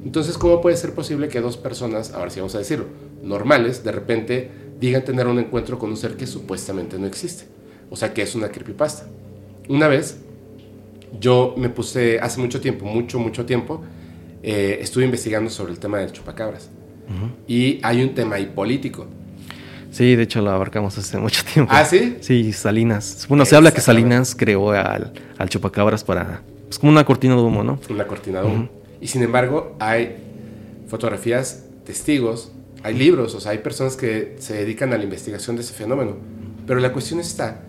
Entonces, 0.05 0.39
¿cómo 0.39 0.61
puede 0.61 0.77
ser 0.77 0.95
posible 0.95 1.29
que 1.29 1.41
dos 1.41 1.57
personas, 1.57 2.13
ahora 2.13 2.31
sí 2.31 2.41
vamos 2.41 2.55
a 2.55 2.59
decirlo, 2.59 2.87
normales, 3.23 3.85
de 3.85 3.93
repente 3.93 4.51
digan 4.81 5.05
tener 5.05 5.27
un 5.27 5.39
encuentro 5.39 5.79
con 5.79 5.91
un 5.91 5.97
ser 5.97 6.17
que 6.17 6.27
supuestamente 6.27 6.99
no 6.99 7.07
existe? 7.07 7.45
O 7.91 7.97
sea, 7.97 8.15
que 8.15 8.23
es 8.23 8.35
una 8.35 8.49
creepypasta. 8.49 9.07
Una 9.69 9.89
vez, 9.89 10.19
yo 11.21 11.55
me 11.57 11.69
puse, 11.69 12.19
hace 12.21 12.41
mucho 12.41 12.61
tiempo, 12.61 12.85
mucho, 12.85 13.19
mucho 13.19 13.45
tiempo, 13.45 13.83
eh, 14.43 14.79
estuve 14.81 15.05
investigando 15.05 15.51
sobre 15.51 15.73
el 15.73 15.79
tema 15.79 15.99
del 15.99 16.13
chupacabras. 16.13 16.71
Uh 17.09 17.13
-huh. 17.13 17.31
Y 17.47 17.81
hay 17.83 18.03
un 18.03 18.15
tema 18.15 18.37
ahí 18.37 18.47
político. 18.47 19.07
Sí, 19.91 20.15
de 20.15 20.23
hecho 20.23 20.41
lo 20.41 20.51
abarcamos 20.51 20.97
hace 20.97 21.19
mucho 21.19 21.43
tiempo. 21.53 21.73
¿Ah, 21.75 21.85
sí? 21.85 22.19
Sí, 22.21 22.53
Salinas. 22.53 23.27
Bueno, 23.29 23.45
se 23.45 23.57
habla 23.57 23.73
que 23.73 23.81
Salinas 23.81 24.37
creó 24.37 24.71
al, 24.71 25.13
al 25.37 25.49
chupacabras 25.49 26.05
para... 26.05 26.43
Es 26.69 26.79
como 26.79 26.93
una 26.93 27.05
cortina 27.05 27.35
de 27.35 27.43
humo, 27.43 27.65
¿no? 27.65 27.81
Una 27.89 28.07
cortina 28.07 28.41
de 28.41 28.47
humo. 28.47 28.69
Y 29.01 29.09
sin 29.09 29.23
embargo, 29.25 29.75
hay 29.81 30.17
fotografías, 30.87 31.65
testigos, 31.85 32.53
hay 32.85 32.95
libros, 32.95 33.35
o 33.35 33.41
sea, 33.41 33.51
hay 33.53 33.59
personas 33.59 33.97
que 33.97 34.37
se 34.39 34.55
dedican 34.55 34.93
a 34.93 34.97
la 34.97 35.03
investigación 35.03 35.57
de 35.57 35.63
ese 35.63 35.75
fenómeno. 35.75 36.17
Pero 36.67 36.79
la 36.79 36.93
cuestión 36.93 37.19
está 37.19 37.63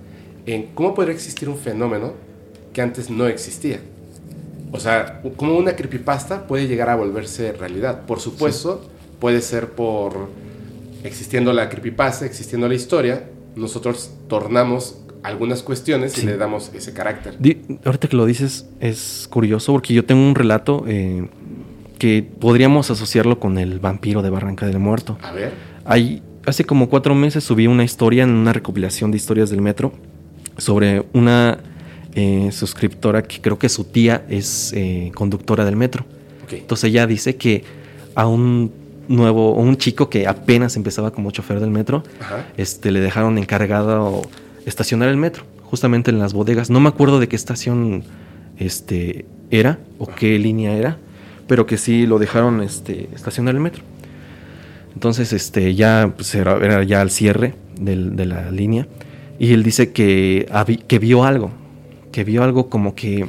en 0.45 0.67
cómo 0.73 0.93
podría 0.93 1.13
existir 1.13 1.49
un 1.49 1.57
fenómeno 1.57 2.13
que 2.73 2.81
antes 2.81 3.09
no 3.09 3.27
existía. 3.27 3.79
O 4.71 4.79
sea, 4.79 5.21
cómo 5.35 5.57
una 5.57 5.75
creepypasta 5.75 6.47
puede 6.47 6.67
llegar 6.67 6.89
a 6.89 6.95
volverse 6.95 7.51
realidad. 7.51 8.05
Por 8.05 8.19
supuesto, 8.19 8.89
puede 9.19 9.41
ser 9.41 9.69
por 9.71 10.29
existiendo 11.03 11.51
la 11.53 11.69
creepypasta, 11.69 12.25
existiendo 12.25 12.67
la 12.67 12.75
historia, 12.75 13.25
nosotros 13.55 14.11
tornamos 14.27 14.97
algunas 15.23 15.61
cuestiones 15.61 16.17
y 16.17 16.25
le 16.25 16.37
damos 16.37 16.71
ese 16.73 16.93
carácter. 16.93 17.37
ahorita 17.85 18.07
que 18.07 18.15
lo 18.15 18.25
dices 18.25 18.65
es 18.79 19.27
curioso 19.29 19.73
porque 19.73 19.93
yo 19.93 20.05
tengo 20.05 20.21
un 20.21 20.35
relato 20.35 20.83
eh, 20.87 21.27
que 21.99 22.23
podríamos 22.23 22.89
asociarlo 22.89 23.39
con 23.39 23.57
el 23.57 23.79
vampiro 23.79 24.21
de 24.21 24.29
Barranca 24.29 24.65
del 24.65 24.79
Muerto. 24.79 25.17
A 25.21 25.31
ver. 25.31 25.53
Hay, 25.85 26.23
hace 26.45 26.63
como 26.63 26.89
cuatro 26.89 27.13
meses 27.13 27.43
subí 27.43 27.67
una 27.67 27.83
historia 27.83 28.23
en 28.23 28.31
una 28.31 28.53
recopilación 28.53 29.11
de 29.11 29.17
historias 29.17 29.49
del 29.49 29.61
metro 29.61 29.91
sobre 30.57 31.05
una 31.13 31.59
eh, 32.13 32.49
suscriptora 32.51 33.23
que 33.23 33.39
creo 33.39 33.57
que 33.57 33.69
su 33.69 33.85
tía 33.85 34.25
es 34.29 34.73
eh, 34.75 35.11
conductora 35.15 35.65
del 35.65 35.75
metro. 35.75 36.05
Entonces 36.51 36.89
ella 36.89 37.07
dice 37.07 37.37
que 37.37 37.63
a 38.13 38.27
un 38.27 38.73
nuevo, 39.07 39.53
un 39.53 39.77
chico 39.77 40.09
que 40.09 40.27
apenas 40.27 40.75
empezaba 40.75 41.11
como 41.11 41.31
chofer 41.31 41.59
del 41.59 41.69
metro, 41.69 42.03
este, 42.57 42.91
le 42.91 42.99
dejaron 42.99 43.37
encargado 43.37 44.23
estacionar 44.65 45.09
el 45.09 45.17
metro, 45.17 45.43
justamente 45.63 46.11
en 46.11 46.19
las 46.19 46.33
bodegas. 46.33 46.69
No 46.69 46.81
me 46.81 46.89
acuerdo 46.89 47.19
de 47.19 47.27
qué 47.27 47.37
estación 47.37 48.03
este, 48.57 49.25
era 49.49 49.79
o 49.97 50.07
qué 50.07 50.37
línea 50.39 50.73
era, 50.73 50.97
pero 51.47 51.65
que 51.65 51.77
sí 51.77 52.05
lo 52.05 52.19
dejaron 52.19 52.61
este, 52.61 53.09
estacionar 53.15 53.55
el 53.55 53.61
metro. 53.61 53.83
Entonces, 54.93 55.31
este, 55.31 55.73
ya 55.73 56.11
pues, 56.15 56.35
era, 56.35 56.83
ya 56.83 57.01
al 57.01 57.11
cierre 57.11 57.53
de 57.79 58.25
la 58.25 58.51
línea. 58.51 58.87
Y 59.41 59.53
él 59.53 59.63
dice 59.63 59.91
que, 59.91 60.47
que 60.87 60.99
vio 60.99 61.23
algo, 61.23 61.49
que 62.11 62.23
vio 62.23 62.43
algo 62.43 62.69
como 62.69 62.93
que 62.93 63.27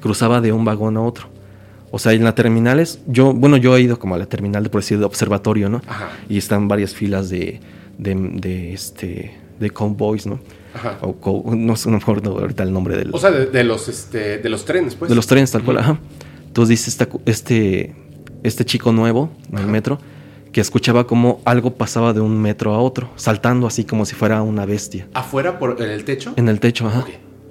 cruzaba 0.00 0.40
de 0.40 0.52
un 0.52 0.64
vagón 0.64 0.96
a 0.96 1.00
otro. 1.00 1.26
O 1.90 1.98
sea, 1.98 2.12
en 2.12 2.22
las 2.22 2.36
terminales, 2.36 3.00
yo, 3.08 3.32
bueno, 3.34 3.56
yo 3.56 3.76
he 3.76 3.80
ido 3.80 3.98
como 3.98 4.14
a 4.14 4.18
la 4.18 4.26
terminal 4.26 4.62
de, 4.62 4.70
por 4.70 4.82
decir, 4.82 5.00
de 5.00 5.04
observatorio, 5.04 5.68
¿no? 5.68 5.82
Y 6.28 6.38
están 6.38 6.68
varias 6.68 6.94
filas 6.94 7.30
de, 7.30 7.58
de, 7.98 8.14
de 8.14 8.74
este, 8.74 9.36
de 9.58 9.70
convoys, 9.70 10.24
¿no? 10.24 10.38
Ajá. 10.72 10.98
O, 11.00 11.52
no 11.52 11.74
sé, 11.74 11.90
no 11.90 11.96
me 11.96 12.02
acuerdo 12.04 12.38
ahorita 12.38 12.62
el 12.62 12.72
nombre 12.72 12.96
del... 12.96 13.12
O 13.12 13.18
sea, 13.18 13.32
de, 13.32 13.64
los, 13.64 13.88
este, 13.88 14.38
de 14.38 14.48
los 14.48 14.64
trenes, 14.64 14.94
pues. 14.94 15.08
De 15.08 15.16
los 15.16 15.26
trenes, 15.26 15.50
tal 15.50 15.64
cual, 15.64 15.78
ajá. 15.78 15.98
Entonces 16.46 16.78
dice 16.78 16.90
esta, 16.90 17.08
este, 17.26 17.92
este 18.44 18.64
chico 18.64 18.92
nuevo 18.92 19.30
en 19.50 19.58
el 19.58 19.66
metro 19.66 19.98
que 20.54 20.60
escuchaba 20.60 21.04
como 21.04 21.40
algo 21.44 21.74
pasaba 21.74 22.12
de 22.12 22.20
un 22.20 22.40
metro 22.40 22.72
a 22.74 22.78
otro, 22.78 23.10
saltando 23.16 23.66
así 23.66 23.84
como 23.84 24.06
si 24.06 24.14
fuera 24.14 24.40
una 24.40 24.64
bestia. 24.64 25.08
¿Afuera 25.12 25.58
por 25.58 25.82
en 25.82 25.90
el 25.90 26.04
techo? 26.04 26.32
En 26.36 26.48
el 26.48 26.60
techo, 26.60 26.86
ajá. 26.86 27.04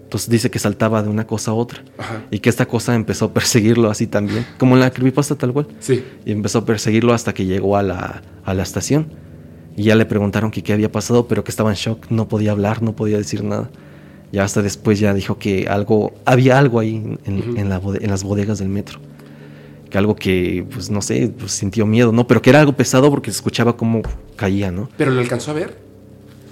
Entonces 0.03 0.29
dice 0.29 0.49
que 0.49 0.57
saltaba 0.57 1.03
de 1.03 1.09
una 1.09 1.27
cosa 1.27 1.51
a 1.51 1.53
otra. 1.53 1.83
Y 2.31 2.39
que 2.39 2.49
esta 2.49 2.65
cosa 2.65 2.95
empezó 2.95 3.25
a 3.25 3.33
perseguirlo 3.33 3.89
así 3.89 4.07
también. 4.07 4.45
Como 4.57 4.75
en 4.75 4.79
la 4.79 4.89
creepypasta 4.91 5.35
tal 5.35 5.51
cual. 5.51 5.67
Sí. 5.81 6.01
Y 6.23 6.31
empezó 6.31 6.59
a 6.59 6.65
perseguirlo 6.65 7.13
hasta 7.13 7.33
que 7.33 7.45
llegó 7.45 7.75
a 7.75 7.83
la, 7.83 8.21
a 8.45 8.53
la 8.53 8.63
estación. 8.63 9.07
Y 9.75 9.83
ya 9.83 9.95
le 9.95 10.05
preguntaron 10.05 10.49
que 10.49 10.63
qué 10.63 10.71
había 10.71 10.89
pasado, 10.89 11.27
pero 11.27 11.43
que 11.43 11.51
estaba 11.51 11.71
en 11.71 11.75
shock. 11.75 12.09
No 12.09 12.29
podía 12.29 12.51
hablar, 12.51 12.81
no 12.81 12.95
podía 12.95 13.17
decir 13.17 13.43
nada. 13.43 13.69
Ya 14.31 14.45
hasta 14.45 14.61
después 14.61 14.97
ya 14.97 15.13
dijo 15.13 15.39
que 15.39 15.67
algo, 15.67 16.13
había 16.23 16.57
algo 16.57 16.79
ahí 16.79 17.17
en, 17.25 17.57
en, 17.57 17.67
la 17.69 17.81
en 17.99 18.09
las 18.09 18.23
bodegas 18.23 18.59
del 18.59 18.69
metro. 18.69 18.99
Que 19.93 19.99
algo 19.99 20.15
que, 20.15 20.65
pues 20.73 20.89
no 20.89 21.03
sé, 21.03 21.32
pues 21.38 21.51
sintió 21.51 21.86
miedo, 21.86 22.12
¿no? 22.12 22.25
Pero 22.25 22.41
que 22.41 22.49
era 22.49 22.60
algo 22.60 22.73
pesado 22.73 23.12
porque 23.12 23.29
se 23.29 23.36
escuchaba 23.36 23.77
cómo 23.77 24.01
caía, 24.36 24.71
¿no? 24.71 24.89
¿Pero 24.97 25.12
lo 25.12 25.21
alcanzó 25.21 25.51
a 25.51 25.53
ver? 25.53 25.77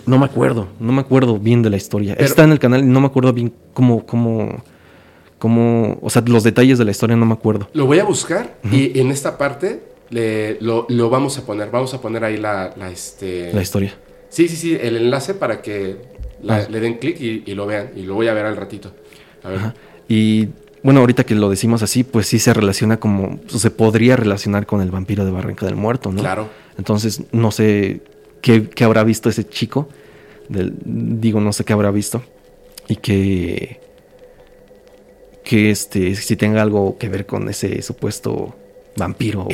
No 0.06 0.20
me 0.20 0.26
acuerdo, 0.26 0.68
no 0.80 0.92
me 0.92 1.02
acuerdo 1.02 1.40
bien 1.40 1.64
de 1.64 1.72
la 1.72 1.78
historia. 1.78 2.14
Está 2.20 2.44
en 2.44 2.52
el 2.52 2.60
canal 2.60 2.82
y 2.82 2.86
no 2.86 3.02
me 3.02 3.08
acuerdo 3.08 3.34
bien 3.34 3.52
cómo, 3.74 4.06
cómo, 4.06 4.64
cómo, 5.40 5.98
o 6.04 6.10
sea, 6.12 6.22
los 6.28 6.44
detalles 6.44 6.78
de 6.78 6.86
la 6.86 6.92
historia 6.92 7.16
no 7.16 7.26
me 7.26 7.34
acuerdo. 7.34 7.68
Lo 7.74 7.88
voy 7.88 7.98
a 7.98 8.04
buscar 8.04 8.60
y 8.72 9.00
en 9.00 9.10
esta 9.10 9.40
parte 9.40 9.86
le, 10.12 10.62
lo, 10.62 10.86
vamos 11.10 11.40
a 11.40 11.44
poner, 11.44 11.72
vamos 11.72 11.96
a 11.96 12.00
poner 12.00 12.24
ahí 12.24 12.38
la, 12.38 12.76
la, 12.78 12.92
este... 12.92 13.52
la 13.54 13.64
historia. 13.64 13.96
Sí, 14.30 14.50
sí, 14.50 14.56
sí, 14.56 14.78
el 14.80 14.98
enlace 14.98 15.34
para 15.34 15.64
que 15.64 15.98
ah. 16.48 16.62
le 16.70 16.80
den 16.80 17.00
clic 17.00 17.20
y, 17.20 17.56
lo 17.56 17.66
vean 17.66 17.90
y 17.96 18.04
lo 18.04 18.14
voy 18.14 18.28
a 18.28 18.36
ver 18.36 18.46
al 18.46 18.56
ratito. 18.56 18.92
A 19.44 19.50
ver. 19.50 19.60
Y 20.08 20.50
bueno, 20.84 21.02
ahorita 21.02 21.26
que 21.26 21.36
lo 21.36 21.50
decimos 21.50 21.84
así, 21.84 22.04
pues 22.04 22.28
sí 22.28 22.40
se 22.40 22.54
relaciona 22.54 23.00
como, 23.00 23.40
se 23.48 23.70
podría 23.70 24.16
relacionar 24.16 24.66
con 24.66 24.82
el 24.82 24.90
vampiro 24.90 25.26
de 25.26 25.32
Barranca 25.32 25.66
del 25.66 25.76
Muerto, 25.76 26.12
¿no? 26.12 26.22
Claro. 26.22 26.50
Entonces, 26.78 27.22
no 27.32 27.52
sé 27.52 28.02
qué, 28.42 28.70
habrá 28.84 29.04
visto 29.04 29.30
ese 29.30 29.48
chico. 29.48 29.90
Del, 30.50 30.74
digo, 30.84 31.40
no 31.40 31.54
sé 31.54 31.64
qué 31.64 31.74
habrá 31.74 31.92
visto. 31.92 32.24
Y 32.88 32.96
que. 32.96 33.80
Que 35.44 35.72
este, 35.72 36.16
si 36.16 36.36
tenga 36.36 36.62
algo 36.62 36.98
que 36.98 37.10
ver 37.10 37.26
con 37.26 37.48
ese 37.50 37.82
supuesto 37.82 38.56
vampiro. 38.96 39.48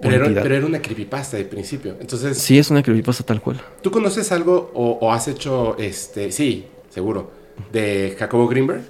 pero, 0.00 0.26
era, 0.26 0.66
una 0.66 0.80
creepypasta 0.80 1.38
de 1.38 1.44
principio. 1.44 1.96
Entonces. 2.00 2.36
Sí, 2.38 2.58
es 2.58 2.70
una 2.70 2.82
creepypasta 2.82 3.24
tal 3.24 3.40
cual. 3.40 3.60
¿Tú 3.82 3.90
conoces 3.90 4.30
algo 4.32 4.70
o, 4.74 5.10
has 5.12 5.28
hecho 5.28 5.76
este. 5.78 6.32
Sí, 6.32 6.66
seguro. 6.90 7.30
De 7.72 8.14
Jacobo 8.18 8.46
Greenberg? 8.46 8.82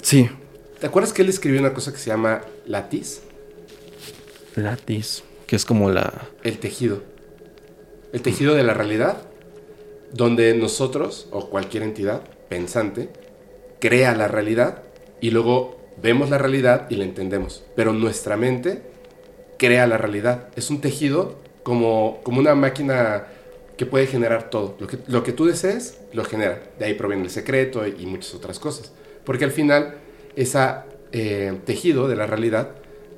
Sí. 0.00 0.28
¿Te 0.80 0.86
acuerdas 0.86 1.12
que 1.12 1.22
él 1.22 1.28
escribió 1.28 1.60
una 1.60 1.74
cosa 1.74 1.92
que 1.92 1.98
se 1.98 2.10
llama 2.10 2.42
Latis? 2.66 3.22
Latis. 4.54 5.22
Que 5.46 5.56
es 5.56 5.64
como 5.64 5.90
la. 5.90 6.28
El 6.42 6.58
tejido 6.58 7.02
el 8.16 8.22
tejido 8.22 8.54
de 8.54 8.62
la 8.62 8.72
realidad, 8.72 9.18
donde 10.12 10.54
nosotros 10.54 11.28
o 11.32 11.50
cualquier 11.50 11.82
entidad 11.82 12.22
pensante 12.48 13.10
crea 13.78 14.14
la 14.14 14.26
realidad 14.26 14.84
y 15.20 15.32
luego 15.32 15.78
vemos 16.00 16.30
la 16.30 16.38
realidad 16.38 16.86
y 16.88 16.96
la 16.96 17.04
entendemos. 17.04 17.64
Pero 17.74 17.92
nuestra 17.92 18.38
mente 18.38 18.82
crea 19.58 19.86
la 19.86 19.98
realidad. 19.98 20.48
Es 20.56 20.70
un 20.70 20.80
tejido 20.80 21.36
como, 21.62 22.20
como 22.22 22.40
una 22.40 22.54
máquina 22.54 23.26
que 23.76 23.84
puede 23.84 24.06
generar 24.06 24.48
todo. 24.48 24.76
Lo 24.78 24.86
que, 24.86 24.98
lo 25.08 25.22
que 25.22 25.32
tú 25.32 25.44
desees, 25.44 25.98
lo 26.14 26.24
genera. 26.24 26.62
De 26.78 26.86
ahí 26.86 26.94
proviene 26.94 27.24
el 27.24 27.30
secreto 27.30 27.86
y 27.86 28.06
muchas 28.06 28.34
otras 28.34 28.58
cosas. 28.58 28.92
Porque 29.24 29.44
al 29.44 29.52
final, 29.52 29.96
ese 30.36 30.60
eh, 31.12 31.58
tejido 31.64 32.08
de 32.08 32.16
la 32.16 32.26
realidad 32.26 32.70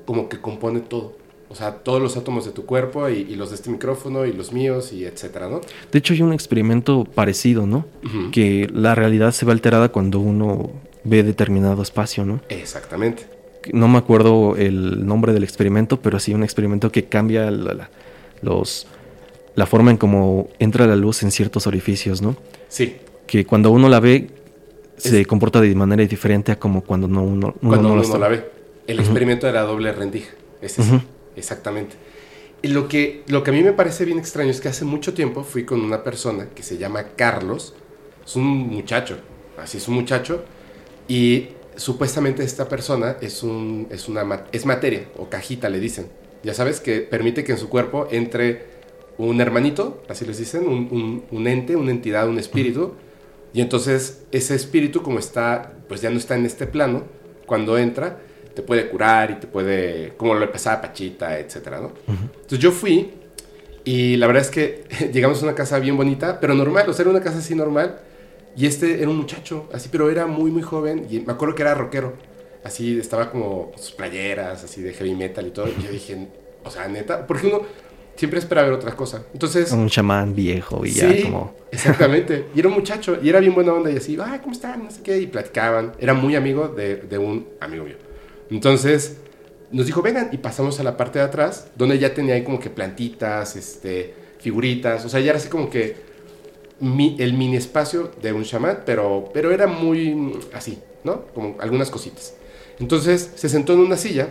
como 0.05 0.29
que 0.29 0.41
compone 0.41 0.79
todo. 0.79 1.19
O 1.49 1.55
sea, 1.55 1.75
todos 1.77 2.01
los 2.01 2.15
átomos 2.15 2.45
de 2.45 2.51
tu 2.51 2.65
cuerpo 2.65 3.09
y, 3.09 3.35
los 3.35 3.49
de 3.49 3.55
este 3.55 3.71
micrófono 3.71 4.25
y 4.25 4.33
los 4.33 4.53
míos 4.53 4.93
y 4.93 5.05
etcétera, 5.05 5.49
¿no? 5.49 5.61
De 5.91 5.99
hecho, 5.99 6.13
hay 6.13 6.21
un 6.21 6.31
experimento 6.31 7.05
parecido, 7.05 7.65
¿no? 7.65 7.85
Que 8.31 8.69
la 8.71 8.93
realidad 8.93 9.31
se 9.31 9.45
ve 9.45 9.51
alterada 9.51 9.89
cuando 9.89 10.19
uno 10.19 10.69
ve 11.03 11.23
determinado 11.23 11.81
espacio, 11.81 12.23
¿no? 12.23 12.39
Exactamente. 12.49 13.25
No 13.73 13.87
me 13.87 13.97
acuerdo 13.97 14.55
el 14.57 15.05
nombre 15.07 15.33
del 15.33 15.43
experimento, 15.43 15.99
pero 15.99 16.19
sí 16.19 16.35
un 16.35 16.43
experimento 16.43 16.91
que 16.91 17.05
cambia 17.05 17.49
la, 17.49 17.89
los, 18.43 18.85
la 19.55 19.65
forma 19.65 19.89
en 19.89 19.97
cómo 19.97 20.49
entra 20.59 20.85
la 20.85 20.95
luz 20.95 21.23
en 21.23 21.31
ciertos 21.31 21.65
orificios, 21.65 22.21
¿no? 22.21 22.35
Sí. 22.67 22.97
Que 23.25 23.45
cuando 23.45 23.71
uno 23.71 23.89
la 23.89 23.99
ve, 23.99 24.29
se 24.99 25.25
comporta 25.25 25.61
de 25.61 25.73
manera 25.75 26.05
diferente 26.05 26.51
a 26.51 26.59
como 26.59 26.83
cuando 26.83 27.07
no, 27.07 27.23
uno, 27.23 27.55
cuando 27.61 27.93
uno, 27.93 28.03
no 28.03 28.17
la 28.17 28.27
ve. 28.27 28.49
El 28.85 28.99
experimento 28.99 29.47
era 29.47 29.61
doble 29.61 29.91
rendija. 29.91 30.31
Ese 30.61 30.83
sí. 30.83 30.99
Exactamente. 31.35 31.95
Y 32.61 32.67
lo 32.69 32.87
que, 32.87 33.23
lo 33.27 33.43
que 33.43 33.51
a 33.51 33.53
mí 33.53 33.63
me 33.63 33.71
parece 33.71 34.03
bien 34.03 34.19
extraño 34.19 34.51
es 34.51 34.59
que 34.59 34.67
hace 34.67 34.83
mucho 34.83 35.13
tiempo 35.13 35.43
fui 35.43 35.63
con 35.63 35.79
una 35.79 36.03
persona 36.03 36.49
que 36.53 36.63
se 36.63 36.77
llama 36.77 37.09
Carlos, 37.15 37.73
es 38.25 38.35
un 38.35 38.45
muchacho, 38.45 39.17
así 39.57 39.77
es 39.77 39.87
un 39.87 39.95
muchacho, 39.95 40.43
y 41.07 41.49
supuestamente 41.77 42.43
esta 42.43 42.67
persona 42.67 43.15
es, 43.21 43.43
un, 43.43 43.87
es, 43.89 44.09
una, 44.09 44.43
es 44.51 44.65
materia 44.65 45.05
o 45.17 45.29
cajita, 45.29 45.69
le 45.69 45.79
dicen. 45.79 46.07
Ya 46.43 46.53
sabes 46.53 46.81
que 46.81 46.99
permite 46.99 47.45
que 47.45 47.53
en 47.53 47.57
su 47.57 47.69
cuerpo 47.69 48.07
entre 48.11 48.65
un 49.17 49.39
hermanito, 49.39 50.03
así 50.09 50.25
les 50.25 50.37
dicen, 50.37 50.67
un, 50.67 51.23
un 51.31 51.47
ente, 51.47 51.77
una 51.77 51.91
entidad, 51.91 52.27
un 52.27 52.39
espíritu, 52.39 52.95
y 53.53 53.61
entonces 53.61 54.23
ese 54.31 54.55
espíritu 54.55 55.01
como 55.01 55.19
está, 55.19 55.73
pues 55.87 56.01
ya 56.01 56.09
no 56.09 56.17
está 56.17 56.35
en 56.35 56.45
este 56.45 56.67
plano, 56.67 57.03
cuando 57.45 57.77
entra, 57.77 58.19
te 58.53 58.61
puede 58.61 58.89
curar 58.89 59.31
y 59.31 59.35
te 59.35 59.47
puede, 59.47 60.13
como 60.17 60.35
lo 60.35 60.51
pasaba 60.51 60.81
Pachita, 60.81 61.39
etcétera, 61.39 61.79
¿no? 61.79 61.91
Entonces 62.07 62.59
yo 62.59 62.71
fui 62.71 63.13
y 63.83 64.17
la 64.17 64.27
verdad 64.27 64.43
es 64.43 64.51
que 64.51 64.83
llegamos 65.13 65.41
a 65.41 65.45
una 65.45 65.55
casa 65.55 65.79
bien 65.79 65.97
bonita, 65.97 66.39
pero 66.39 66.53
normal, 66.53 66.87
o 66.89 66.93
sea, 66.93 67.03
era 67.03 67.09
una 67.09 67.21
casa 67.21 67.39
así 67.39 67.55
normal. 67.55 67.99
Y 68.55 68.65
este 68.65 69.01
era 69.01 69.09
un 69.09 69.17
muchacho, 69.17 69.69
así, 69.73 69.89
pero 69.91 70.09
era 70.09 70.27
muy, 70.27 70.51
muy 70.51 70.61
joven. 70.61 71.07
Y 71.09 71.21
me 71.21 71.33
acuerdo 71.33 71.55
que 71.55 71.61
era 71.61 71.75
rockero. 71.75 72.13
Así, 72.63 72.99
estaba 72.99 73.31
como 73.31 73.71
sus 73.77 73.91
playeras, 73.91 74.63
así 74.63 74.81
de 74.81 74.93
heavy 74.93 75.15
metal 75.15 75.47
y 75.47 75.51
todo. 75.51 75.67
Y 75.69 75.81
yo 75.81 75.91
dije, 75.91 76.27
o 76.63 76.69
sea, 76.69 76.87
neta, 76.87 77.25
porque 77.25 77.47
uno 77.47 77.61
siempre 78.19 78.39
espera 78.39 78.63
ver 78.63 78.73
otra 78.73 78.97
cosa. 78.97 79.23
Entonces... 79.31 79.71
Un 79.71 79.87
chamán 79.87 80.35
viejo 80.35 80.85
y 80.85 80.91
ya 80.91 81.23
como... 81.23 81.55
exactamente. 81.71 82.47
Y 82.53 82.59
era 82.59 82.67
un 82.67 82.75
muchacho, 82.75 83.17
y 83.23 83.29
era 83.29 83.39
bien 83.39 83.55
buena 83.55 83.71
onda, 83.71 83.89
y 83.89 83.95
así, 83.95 84.17
ay, 84.21 84.39
¿cómo 84.39 84.51
están? 84.51 84.83
No 84.83 84.91
sé 84.91 85.01
qué, 85.01 85.21
y 85.21 85.27
platicaban. 85.27 85.93
Era 85.99 86.13
muy 86.13 86.35
amigo 86.35 86.67
de, 86.67 86.97
de 86.97 87.17
un 87.17 87.47
amigo 87.61 87.85
mío. 87.85 87.95
Entonces, 88.51 89.19
nos 89.71 89.85
dijo, 89.85 90.01
vengan, 90.01 90.27
y 90.33 90.37
pasamos 90.37 90.81
a 90.81 90.83
la 90.83 90.97
parte 90.97 91.19
de 91.19 91.25
atrás, 91.25 91.69
donde 91.77 91.97
ya 91.97 92.13
tenía 92.13 92.35
ahí 92.35 92.43
como 92.43 92.59
que 92.59 92.69
plantitas, 92.69 93.55
este, 93.55 94.13
figuritas, 94.39 95.05
o 95.05 95.09
sea, 95.09 95.21
ya 95.21 95.29
era 95.29 95.39
así 95.39 95.47
como 95.47 95.69
que 95.69 95.95
el 96.81 97.33
mini 97.33 97.55
espacio 97.55 98.11
de 98.21 98.33
un 98.33 98.43
chamán, 98.43 98.79
pero, 98.85 99.29
pero 99.33 99.51
era 99.51 99.65
muy 99.65 100.37
así, 100.53 100.77
¿no? 101.05 101.21
Como 101.33 101.55
algunas 101.61 101.89
cositas. 101.89 102.33
Entonces 102.81 103.31
se 103.35 103.47
sentó 103.47 103.71
en 103.73 103.79
una 103.79 103.95
silla 103.95 104.27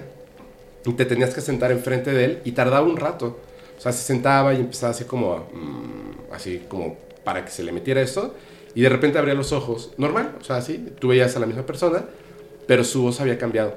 y 0.85 0.93
te 0.93 1.07
tenías 1.07 1.35
que 1.35 1.41
sentar 1.41 1.73
enfrente 1.73 2.13
de 2.13 2.25
él 2.27 2.39
y 2.45 2.53
tardaba 2.53 2.87
un 2.87 2.99
rato. 2.99 3.48
O 3.79 3.81
sea, 3.81 3.93
se 3.93 4.03
sentaba 4.03 4.53
y 4.53 4.57
empezaba 4.57 4.91
así 4.91 5.05
como, 5.05 5.49
mm, 5.53 6.33
así 6.33 6.65
como 6.69 6.97
para 7.25 7.45
que 7.45 7.51
se 7.51 7.63
le 7.63 7.73
metiera 7.73 8.03
esto. 8.03 8.35
Y 8.75 8.83
de 8.83 8.89
repente 8.89 9.19
abría 9.19 9.35
los 9.35 9.53
ojos, 9.53 9.93
normal, 9.97 10.37
o 10.41 10.45
sea, 10.45 10.57
así, 10.57 10.93
tú 10.99 11.09
veías 11.09 11.35
a 11.37 11.41
la 11.41 11.47
misma 11.47 11.65
persona, 11.65 12.05
pero 12.67 12.85
su 12.85 13.03
voz 13.03 13.21
había 13.21 13.39
cambiado. 13.39 13.75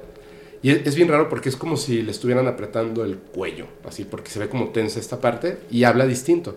Y 0.62 0.70
es, 0.70 0.94
bien 0.94 1.08
raro 1.08 1.28
porque 1.28 1.48
es 1.48 1.56
como 1.56 1.76
si 1.76 2.02
le 2.02 2.12
estuvieran 2.12 2.46
apretando 2.46 3.04
el 3.04 3.16
cuello, 3.16 3.66
así, 3.84 4.04
porque 4.04 4.30
se 4.30 4.38
ve 4.38 4.48
como 4.48 4.68
tensa 4.68 5.00
esta 5.00 5.20
parte 5.20 5.58
y 5.70 5.82
habla 5.84 6.06
distinto. 6.06 6.56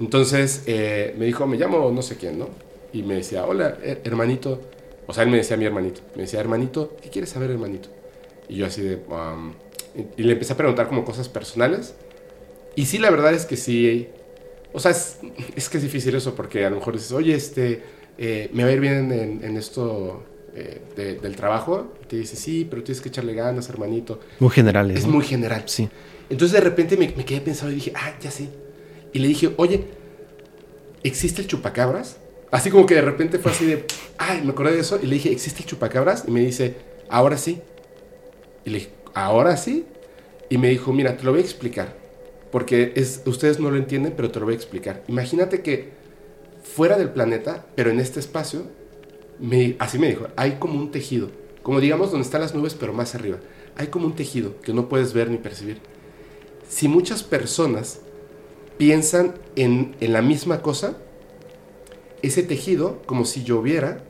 Entonces 0.00 0.62
eh, 0.66 1.14
me 1.18 1.26
dijo, 1.26 1.46
me 1.46 1.58
llamo 1.58 1.90
no 1.90 2.00
sé 2.00 2.16
quién, 2.16 2.38
¿no? 2.38 2.48
Y 2.94 3.02
me 3.02 3.16
decía, 3.16 3.44
hola, 3.44 3.76
hermanito. 4.04 4.60
O 5.06 5.12
sea, 5.12 5.24
él 5.24 5.30
me 5.30 5.36
decía 5.36 5.58
mi 5.58 5.66
hermanito. 5.66 6.00
Me 6.14 6.22
decía, 6.22 6.40
hermanito, 6.40 6.96
¿qué 7.02 7.10
quieres 7.10 7.30
saber, 7.30 7.50
hermanito? 7.50 7.90
Y 8.48 8.56
yo 8.56 8.66
así 8.66 8.80
de... 8.80 9.00
y, 10.16 10.22
le 10.22 10.32
empecé 10.32 10.54
a 10.54 10.56
preguntar 10.56 10.88
como 10.88 11.04
cosas 11.04 11.28
personales. 11.28 11.94
Y 12.76 12.86
sí, 12.86 12.98
la 12.98 13.10
verdad 13.10 13.34
es 13.34 13.44
que 13.44 13.56
sí. 13.56 14.08
O 14.72 14.78
sea, 14.78 14.92
es, 14.92 15.18
que 15.68 15.78
es 15.78 15.82
difícil 15.82 16.14
eso 16.14 16.34
porque 16.34 16.64
a 16.64 16.70
lo 16.70 16.76
mejor 16.76 16.94
dices, 16.94 17.10
oye, 17.12 17.34
este, 17.34 17.82
eh, 18.18 18.50
me 18.52 18.62
va 18.62 18.68
a 18.68 18.72
ir 18.72 18.80
bien 18.80 19.10
en, 19.42 19.56
esto 19.56 20.22
eh, 20.54 20.82
del 20.96 21.34
trabajo. 21.34 21.94
Y 22.04 22.06
te 22.06 22.16
dice, 22.16 22.36
sí, 22.36 22.66
pero 22.68 22.84
tienes 22.84 23.00
que 23.00 23.08
echarle 23.08 23.34
ganas, 23.34 23.68
hermanito. 23.68 24.20
Muy 24.38 24.50
general. 24.50 24.90
Es 24.92 25.06
muy 25.06 25.24
general. 25.24 25.64
Sí. 25.66 25.88
Entonces 26.30 26.52
de 26.52 26.60
repente 26.60 26.96
me, 26.96 27.12
me 27.16 27.24
quedé 27.24 27.40
pensando 27.40 27.72
y 27.72 27.76
dije, 27.76 27.92
ah, 27.96 28.14
ya 28.20 28.30
sé 28.30 28.48
y 29.16 29.18
le 29.18 29.28
dije, 29.28 29.54
oye, 29.56 29.82
¿existe 31.02 31.40
el 31.40 31.48
chupacabras? 31.48 32.18
Así 32.50 32.70
como 32.70 32.84
que 32.84 32.96
de 32.96 33.00
repente 33.00 33.38
fue 33.38 33.50
así 33.50 33.64
de, 33.64 33.86
ay, 34.18 34.42
me 34.44 34.50
acordé 34.50 34.72
de 34.72 34.80
eso. 34.80 34.98
Y 35.02 35.06
le 35.06 35.14
dije, 35.14 35.32
¿existe 35.32 35.62
el 35.62 35.66
chupacabras? 35.66 36.24
Y 36.28 36.30
me 36.30 36.40
dice, 36.40 36.74
ahora 37.08 37.38
sí. 37.38 37.62
Y 38.66 38.70
le 38.70 38.78
dije, 38.80 38.90
¿ahora 39.14 39.56
sí? 39.56 39.86
Y 40.50 40.58
me 40.58 40.68
dijo, 40.68 40.92
mira, 40.92 41.16
te 41.16 41.24
lo 41.24 41.30
voy 41.30 41.40
a 41.40 41.44
explicar. 41.44 41.96
Porque 42.56 42.94
es, 42.96 43.20
ustedes 43.26 43.60
no 43.60 43.70
lo 43.70 43.76
entienden, 43.76 44.14
pero 44.16 44.30
te 44.30 44.40
lo 44.40 44.46
voy 44.46 44.54
a 44.54 44.56
explicar. 44.56 45.02
Imagínate 45.08 45.60
que 45.60 45.90
fuera 46.62 46.96
del 46.96 47.10
planeta, 47.10 47.66
pero 47.74 47.90
en 47.90 48.00
este 48.00 48.18
espacio, 48.18 48.62
así 49.78 49.98
me 49.98 50.08
dijo, 50.08 50.28
hay 50.36 50.52
como 50.52 50.78
un 50.80 50.90
tejido. 50.90 51.28
Como 51.62 51.80
digamos 51.80 52.12
donde 52.12 52.24
están 52.24 52.40
las 52.40 52.54
nubes, 52.54 52.72
pero 52.72 52.94
más 52.94 53.14
arriba. 53.14 53.40
Hay 53.76 53.88
como 53.88 54.06
un 54.06 54.16
tejido 54.16 54.58
que 54.62 54.72
no 54.72 54.88
puedes 54.88 55.12
ver 55.12 55.30
ni 55.30 55.36
percibir. 55.36 55.82
Si 56.66 56.88
muchas 56.88 57.22
personas 57.22 58.00
piensan 58.78 59.34
en, 59.54 59.94
la 60.00 60.22
misma 60.22 60.62
cosa, 60.62 60.96
ese 62.22 62.42
tejido, 62.42 63.02
como 63.04 63.26
si 63.26 63.44
lloviera, 63.44 64.02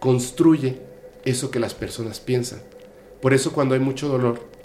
construye 0.00 0.78
eso 1.26 1.50
que 1.50 1.60
las 1.60 1.74
personas 1.74 2.20
piensan. 2.20 2.62
Por 3.20 3.34
eso 3.34 3.52
cuando 3.52 3.74
hay 3.74 3.80
mucho 3.80 4.08
dolor, 4.08 4.56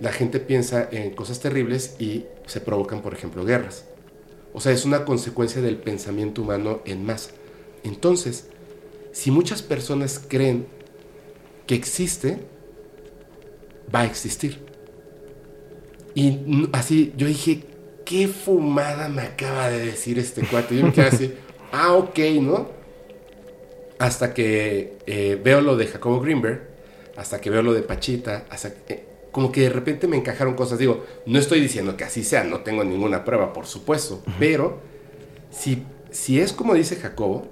la 0.00 0.12
gente 0.12 0.40
piensa 0.40 0.88
en 0.90 1.14
cosas 1.14 1.40
terribles 1.40 1.96
y 1.98 2.24
se 2.46 2.60
provocan, 2.60 3.02
por 3.02 3.14
ejemplo, 3.14 3.44
guerras. 3.44 3.84
O 4.52 4.60
sea, 4.60 4.72
es 4.72 4.84
una 4.84 5.04
consecuencia 5.04 5.60
del 5.60 5.76
pensamiento 5.76 6.42
humano 6.42 6.80
en 6.84 7.04
masa. 7.04 7.30
Entonces, 7.84 8.48
si 9.12 9.30
muchas 9.30 9.62
personas 9.62 10.20
creen 10.26 10.66
que 11.66 11.74
existe, 11.74 12.38
va 13.94 14.00
a 14.00 14.04
existir. 14.04 14.58
Y 16.14 16.68
así, 16.72 17.12
yo 17.16 17.26
dije, 17.26 17.64
qué 18.04 18.28
fumada 18.28 19.08
me 19.08 19.22
acaba 19.22 19.68
de 19.68 19.84
decir 19.84 20.18
este 20.18 20.42
cuate. 20.42 20.76
Yo 20.76 20.86
me 20.86 20.92
quedé 20.92 21.06
así, 21.06 21.34
ah, 21.72 21.94
ok, 21.94 22.18
¿no? 22.40 22.70
Hasta 23.98 24.32
que 24.32 24.98
eh, 25.06 25.40
veo 25.42 25.60
lo 25.60 25.76
de 25.76 25.86
Jacobo 25.86 26.20
Greenberg, 26.20 26.62
hasta 27.16 27.40
que 27.40 27.50
veo 27.50 27.62
lo 27.62 27.72
de 27.74 27.82
Pachita, 27.82 28.46
hasta 28.48 28.72
que, 28.72 29.07
como 29.32 29.52
que 29.52 29.62
de 29.62 29.70
repente 29.70 30.08
me 30.08 30.16
encajaron 30.16 30.54
cosas. 30.54 30.78
Digo, 30.78 31.04
no 31.26 31.38
estoy 31.38 31.60
diciendo 31.60 31.96
que 31.96 32.04
así 32.04 32.24
sea, 32.24 32.44
no 32.44 32.60
tengo 32.60 32.84
ninguna 32.84 33.24
prueba, 33.24 33.52
por 33.52 33.66
supuesto, 33.66 34.22
pero 34.38 34.80
si, 35.50 35.84
si 36.10 36.40
es 36.40 36.52
como 36.52 36.74
dice 36.74 36.96
Jacobo, 36.96 37.46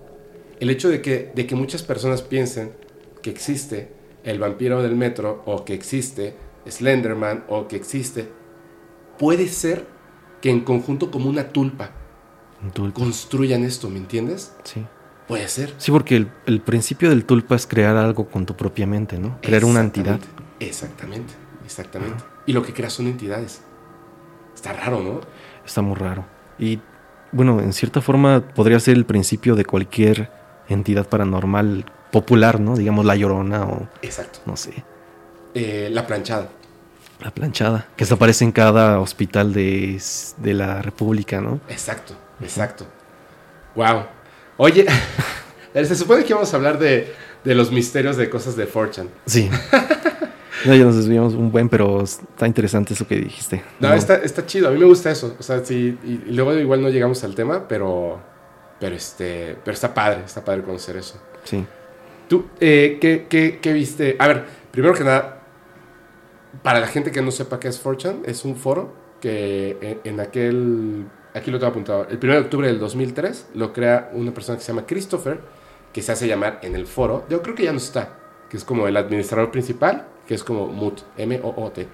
el 0.60 0.70
hecho 0.70 0.88
de 0.88 1.02
que, 1.02 1.32
de 1.34 1.46
que 1.46 1.54
muchas 1.54 1.82
personas 1.82 2.22
piensen 2.22 2.72
que 3.22 3.30
existe 3.30 3.88
el 4.24 4.38
vampiro 4.38 4.82
del 4.82 4.96
metro 4.96 5.42
o 5.46 5.64
que 5.64 5.74
existe 5.74 6.34
Slenderman 6.68 7.44
o 7.48 7.68
que 7.68 7.76
existe 7.76 8.28
puede 9.18 9.48
ser 9.48 9.86
que 10.40 10.50
en 10.50 10.60
conjunto 10.60 11.10
como 11.10 11.30
una 11.30 11.48
tulpa, 11.48 11.90
construyan 12.92 13.64
esto, 13.64 13.88
¿me 13.88 13.98
entiendes? 13.98 14.54
Sí. 14.64 14.84
Puede 15.28 15.48
ser. 15.48 15.74
Sí, 15.78 15.90
porque 15.90 16.26
el, 16.46 16.60
principio 16.60 17.10
del 17.10 17.24
tulpa 17.24 17.56
es 17.56 17.66
crear 17.66 17.96
algo 17.96 18.28
con 18.28 18.46
tu 18.46 18.54
propia 18.54 18.86
mente, 18.86 19.18
¿no? 19.18 19.38
Crear 19.42 19.64
una 19.64 19.80
entidad. 19.80 20.20
Exactamente, 20.60 21.34
exactamente. 21.66 22.24
Y 22.46 22.54
lo 22.54 22.62
que 22.62 22.72
creas 22.72 22.94
son 22.94 23.06
entidades. 23.08 23.60
Está 24.54 24.72
raro, 24.72 25.02
¿no? 25.02 25.20
Está 25.66 25.82
muy 25.82 25.96
raro. 25.96 26.24
Y 26.58 26.80
bueno, 27.32 27.60
en 27.60 27.74
cierta 27.74 28.00
forma 28.00 28.40
podría 28.40 28.80
ser 28.80 28.96
el 28.96 29.04
principio 29.04 29.54
de 29.54 29.66
cualquier 29.66 30.30
entidad 30.68 31.06
paranormal 31.06 31.84
popular, 32.10 32.60
¿no? 32.60 32.76
Digamos 32.76 33.04
la 33.04 33.16
llorona 33.16 33.64
o... 33.64 33.88
Exacto. 34.00 34.38
No 34.46 34.56
sé. 34.56 34.72
Eh, 35.54 35.88
la 35.92 36.06
planchada. 36.06 36.48
La 37.20 37.30
planchada, 37.30 37.86
que 37.96 38.04
se 38.04 38.14
aparece 38.14 38.44
en 38.44 38.52
cada 38.52 39.00
hospital 39.00 39.52
de, 39.52 39.98
la 40.42 40.82
República, 40.82 41.40
¿no? 41.40 41.60
Exacto, 41.68 42.14
exacto. 42.42 42.86
Wow. 43.74 44.04
Oye, 44.58 44.86
se 45.74 45.96
supone 45.96 46.24
que 46.24 46.30
íbamos 46.30 46.52
a 46.52 46.56
hablar 46.56 46.78
de, 46.78 47.14
los 47.44 47.72
misterios 47.72 48.18
de 48.18 48.28
cosas 48.28 48.54
de 48.56 48.66
Fortune. 48.66 49.08
Sí. 49.24 49.48
No, 50.66 50.74
ya 50.74 50.84
nos 50.84 50.96
desviamos 50.96 51.34
un 51.34 51.50
buen, 51.50 51.68
pero 51.68 52.02
está 52.02 52.46
interesante 52.46 52.94
eso 52.94 53.06
que 53.06 53.16
dijiste. 53.16 53.62
No, 53.80 53.92
Está, 53.94 54.16
está, 54.16 54.44
chido. 54.46 54.68
A 54.68 54.70
mí 54.70 54.78
me 54.78 54.86
gusta 54.86 55.10
eso. 55.10 55.36
O 55.38 55.42
sea, 55.42 55.64
sí, 55.64 55.98
y, 56.04 56.32
luego 56.32 56.54
igual 56.54 56.82
no 56.82 56.88
llegamos 56.88 57.22
al 57.24 57.34
tema, 57.34 57.66
pero, 57.68 58.20
pero, 58.80 58.94
este, 58.94 59.56
pero 59.64 59.74
está 59.74 59.92
padre, 59.94 60.22
está 60.24 60.44
padre 60.44 60.62
conocer 60.62 60.96
eso. 60.96 61.20
Sí. 61.44 61.64
¿Tú 62.28 62.46
eh, 62.60 62.98
¿qué, 63.00 63.26
qué, 63.28 63.60
qué 63.62 63.72
viste? 63.72 64.16
A 64.18 64.26
ver, 64.26 64.44
primero 64.72 64.94
que 64.94 65.04
nada, 65.04 65.36
para 66.62 66.80
la 66.80 66.88
gente 66.88 67.12
que 67.12 67.22
no 67.22 67.30
sepa 67.30 67.60
qué 67.60 67.68
es 67.68 67.82
4chan, 67.82 68.22
es 68.24 68.44
un 68.44 68.56
foro 68.56 68.92
que 69.20 70.00
en, 70.04 70.20
aquel, 70.20 71.06
aquí 71.34 71.50
lo 71.50 71.58
tengo 71.58 71.70
apuntado, 71.70 72.06
el 72.08 72.18
1 72.22 72.32
de 72.32 72.38
octubre 72.38 72.66
del 72.66 72.78
2003 72.78 73.48
lo 73.54 73.72
crea 73.72 74.10
una 74.12 74.32
persona 74.32 74.58
que 74.58 74.64
se 74.64 74.72
llama 74.72 74.86
Christopher, 74.86 75.40
que 75.92 76.02
se 76.02 76.12
hace 76.12 76.28
llamar 76.28 76.60
en 76.62 76.74
el 76.74 76.86
foro, 76.86 77.24
yo 77.28 77.42
creo 77.42 77.54
que 77.54 77.64
ya 77.64 77.72
no 77.72 77.78
está, 77.78 78.18
que 78.50 78.56
es 78.56 78.64
como 78.64 78.86
el 78.88 78.96
administrador 78.96 79.50
principal, 79.50 80.06
que 80.26 80.34
es 80.34 80.44
como 80.44 80.66
Moot, 80.66 81.02
M-O-O-T. 81.16 81.88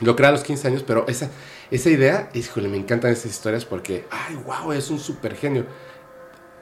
Lo 0.00 0.16
crea 0.16 0.30
a 0.30 0.32
los 0.32 0.42
15 0.42 0.68
años, 0.68 0.84
pero 0.86 1.06
esa, 1.06 1.30
esa 1.70 1.90
idea, 1.90 2.30
híjole, 2.34 2.68
me 2.68 2.76
encantan 2.76 3.12
esas 3.12 3.30
historias 3.30 3.64
porque, 3.64 4.06
ay, 4.10 4.36
wow, 4.44 4.72
es 4.72 4.90
un 4.90 4.98
super 4.98 5.36
genio. 5.36 5.66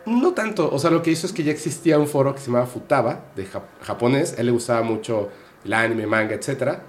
No 0.05 0.33
tanto, 0.33 0.69
o 0.71 0.79
sea, 0.79 0.91
lo 0.91 1.03
que 1.03 1.13
hizo 1.13 1.27
es 1.27 1.33
que 1.33 1.45
ya 1.45 1.53
existía 1.53 1.99
un 1.99 2.09
foro 2.09 2.35
que 2.35 2.41
se 2.41 2.47
llamaba 2.47 2.67
Futaba, 2.67 3.27
de 3.37 3.47
japonés, 3.83 4.35
a 4.35 4.41
él 4.41 4.47
le 4.47 4.53
gustaba 4.53 4.83
mucho 4.83 5.31
el 5.65 5.73
anime, 5.73 6.07
manga, 6.07 6.35
etcétera 6.35 6.83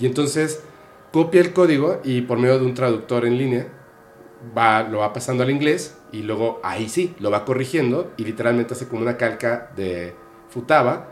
y 0.00 0.06
entonces 0.06 0.62
copia 1.12 1.40
el 1.40 1.52
código 1.52 2.00
y 2.02 2.22
por 2.22 2.38
medio 2.38 2.58
de 2.58 2.64
un 2.64 2.74
traductor 2.74 3.26
en 3.26 3.38
línea 3.38 3.68
va, 4.56 4.82
lo 4.82 5.00
va 5.00 5.12
pasando 5.12 5.42
al 5.42 5.50
inglés 5.50 5.96
y 6.10 6.22
luego 6.22 6.58
ahí 6.64 6.88
sí, 6.88 7.14
lo 7.20 7.30
va 7.30 7.44
corrigiendo 7.44 8.10
y 8.16 8.24
literalmente 8.24 8.74
hace 8.74 8.88
como 8.88 9.02
una 9.02 9.16
calca 9.16 9.70
de 9.76 10.14
Futaba 10.48 11.10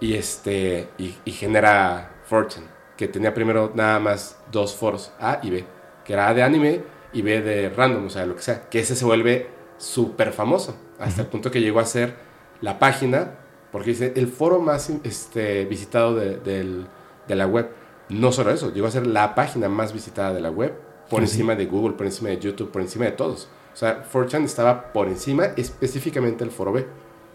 y, 0.00 0.14
este, 0.14 0.88
y, 0.98 1.32
genera 1.32 2.20
Fortune, 2.24 2.66
que 2.96 3.08
tenía 3.08 3.32
primero 3.34 3.72
nada 3.74 3.98
más 3.98 4.38
dos 4.50 4.74
foros, 4.74 5.12
A 5.18 5.40
y 5.42 5.50
B, 5.50 5.64
que 6.04 6.12
era 6.12 6.28
A 6.28 6.34
de 6.34 6.42
anime 6.42 6.82
y 7.12 7.22
B 7.22 7.40
de 7.40 7.70
random, 7.70 8.06
o 8.06 8.10
sea, 8.10 8.26
lo 8.26 8.36
que 8.36 8.42
sea, 8.42 8.68
que 8.68 8.80
ese 8.80 8.94
se 8.94 9.04
vuelve 9.04 9.48
súper 9.78 10.32
famoso, 10.32 10.76
hasta 10.98 11.22
el 11.22 11.28
punto 11.28 11.50
que 11.50 11.60
llegó 11.60 11.80
a 11.80 11.84
ser 11.84 12.14
la 12.60 12.78
página, 12.78 13.34
porque 13.72 13.90
dice, 13.90 14.12
el 14.16 14.28
foro 14.28 14.60
más 14.60 14.90
este, 15.04 15.64
visitado 15.66 16.14
de, 16.14 16.38
de 16.38 17.34
la 17.34 17.46
web. 17.46 17.70
No 18.08 18.32
solo 18.32 18.50
eso, 18.50 18.72
llegó 18.72 18.86
a 18.86 18.90
ser 18.90 19.06
la 19.06 19.34
página 19.34 19.68
más 19.68 19.92
visitada 19.92 20.32
de 20.32 20.40
la 20.40 20.50
web, 20.50 20.72
por 21.10 21.20
encima 21.22 21.54
de 21.54 21.66
Google, 21.66 21.94
por 21.94 22.06
encima 22.06 22.30
de 22.30 22.38
YouTube, 22.38 22.70
por 22.70 22.82
encima 22.82 23.04
de 23.04 23.12
todos. 23.12 23.48
O 23.72 23.76
sea, 23.76 24.04
4chan 24.10 24.44
estaba 24.44 24.92
por 24.92 25.08
encima, 25.08 25.46
específicamente 25.56 26.44
el 26.44 26.50
foro 26.50 26.72
B. 26.72 26.86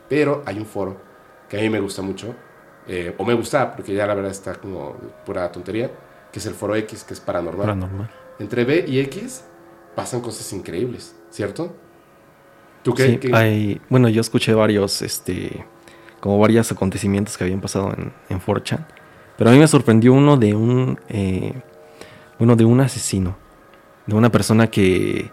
Pero 0.10 0.44
hay 0.46 0.58
un 0.58 0.66
foro 0.66 0.98
que 1.48 1.58
a 1.58 1.62
mí 1.62 1.70
me 1.70 1.80
gusta 1.80 2.02
mucho, 2.02 2.34
eh, 2.88 3.16
o 3.18 3.26
me 3.26 3.34
gusta, 3.34 3.76
porque 3.76 3.94
ya 3.94 4.08
la 4.08 4.14
verdad 4.14 4.32
está 4.32 4.56
como 4.56 4.96
pura 5.26 5.52
tontería, 5.52 5.92
que 6.32 6.40
es 6.40 6.46
el 6.46 6.54
foro 6.54 6.76
X, 6.76 7.04
que 7.04 7.14
es 7.14 7.20
paranormal. 7.20 7.68
Paranormal. 7.68 8.10
Entre 8.40 8.66
B 8.66 8.86
y 8.88 9.00
X 9.00 9.44
pasan 9.96 10.22
cosas 10.22 10.52
increíbles, 10.54 11.16
¿cierto? 11.30 11.76
¿Tú 12.84 12.94
qué? 12.94 13.20
Sí, 13.22 13.32
Hay, 13.34 13.82
bueno, 13.90 14.10
yo 14.10 14.22
escuché 14.22 14.54
varios, 14.54 15.02
este, 15.02 15.66
como 16.20 16.40
varios 16.40 16.72
acontecimientos 16.72 17.38
que 17.38 17.44
habían 17.44 17.62
pasado 17.62 17.94
en, 17.96 18.12
en 18.30 18.42
4chan. 18.42 18.86
Pero 19.38 19.50
a 19.50 19.54
mí 19.54 19.60
me 19.60 19.68
sorprendió 19.68 20.14
uno 20.14 20.38
de 20.38 20.54
un, 20.56 21.00
eh, 21.10 21.54
uno 22.40 22.56
de 22.56 22.66
un 22.66 22.80
asesino, 22.80 23.38
de 24.06 24.16
una 24.16 24.32
persona 24.32 24.68
que, 24.68 25.30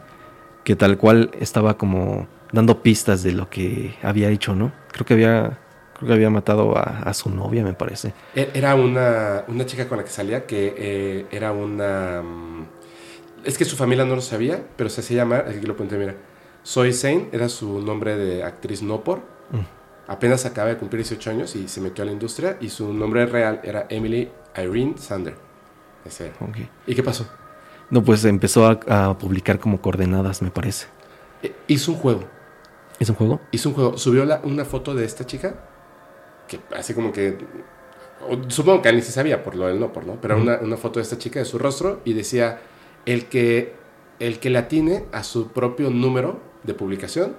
que 0.65 0.77
tal 0.77 0.99
cual 0.99 1.31
estaba 1.41 1.79
como 1.79 2.27
dando 2.53 2.83
pistas 2.83 3.23
de 3.23 3.33
lo 3.33 3.49
que 3.51 3.95
había 4.03 4.31
hecho, 4.31 4.55
¿no? 4.55 4.73
Creo 4.93 5.07
que 5.07 5.15
había, 5.15 5.59
creo 5.99 6.09
que 6.09 6.15
había 6.15 6.31
matado 6.31 6.77
a, 6.77 7.13
su 7.13 7.29
novia, 7.31 7.65
me 7.65 7.75
parece. 7.75 8.15
E, 8.35 8.51
era 8.55 8.75
una, 8.75 9.45
una, 9.49 9.67
chica 9.67 9.89
con 9.89 9.99
la 9.99 10.05
que 10.05 10.11
salía 10.11 10.47
que 10.47 10.75
eh, 10.77 11.27
era 11.31 11.53
una... 11.53 12.23
Mm, 12.23 12.67
es 13.45 13.59
que 13.59 13.65
su 13.65 13.77
familia 13.77 14.05
no 14.05 14.15
lo 14.15 14.21
sabía, 14.21 14.63
pero 14.77 14.89
se 14.91 15.01
hacía 15.01 15.19
llamar, 15.19 15.47
aquí 15.49 15.67
lo 15.67 15.75
apunté, 15.75 15.97
mira, 15.97 16.15
Soy 16.63 16.93
Zane, 16.93 17.29
era 17.33 17.49
su 17.49 17.81
nombre 17.81 18.17
de 18.17 18.45
actriz 18.45 18.83
no 18.83 19.03
por. 19.03 19.19
Mm. 19.19 19.79
Apenas 20.09 20.47
acaba 20.47 20.69
de 20.69 20.77
cumplir 20.77 21.03
18 21.03 21.31
años 21.31 21.57
y 21.57 21.69
se 21.69 21.81
metió 21.81 22.03
a 22.03 22.07
la 22.07 22.13
industria 22.13 22.57
y 22.61 22.69
su 22.69 22.93
nombre 22.93 23.27
real 23.27 23.61
era 23.63 23.87
Emily 23.91 24.31
Irene 24.57 24.97
Sander. 24.99 25.37
Ese. 26.05 26.33
¿Y 26.87 26.95
qué 26.95 27.03
pasó? 27.03 27.27
No, 27.91 28.03
pues 28.03 28.25
empezó 28.25 28.67
a, 28.67 29.19
publicar 29.19 29.59
como 29.59 29.81
coordenadas, 29.81 30.43
me 30.43 30.51
parece. 30.51 30.87
E, 31.43 31.55
hizo 31.69 31.93
un 31.93 31.99
juego. 31.99 32.25
¿Hizo 32.99 33.13
un 33.13 33.17
juego? 33.17 33.41
Hizo 33.51 33.69
un 33.69 33.75
juego. 33.75 33.99
Subió 33.99 34.27
una 34.43 34.65
foto 34.65 34.95
de 34.95 35.05
esta 35.05 35.25
chica, 35.25 35.55
que 36.49 36.61
así 36.77 36.95
como 36.95 37.13
que... 37.13 37.39
Supongo 38.49 38.83
que 38.83 38.93
ni 38.93 39.01
se 39.01 39.13
sabía 39.13 39.45
por 39.45 39.55
lo 39.55 39.69
del 39.69 39.79
no, 39.79 39.93
por 39.93 40.05
no, 40.05 40.21
pero 40.21 40.37
una, 40.37 40.59
una, 40.59 40.77
foto 40.77 40.99
de 40.99 41.05
esta 41.05 41.19
chica 41.19 41.39
de 41.39 41.45
su 41.45 41.57
rostro 41.57 42.01
y 42.05 42.15
decía, 42.15 42.61
el 43.07 43.27
que, 43.27 43.75
el 44.19 44.41
que 44.41 44.51
le 44.51 44.59
atine 44.59 45.05
a 45.13 45.23
su 45.23 45.53
propio 45.53 45.91
número 45.91 46.41
de 46.65 46.75
publicación, 46.75 47.37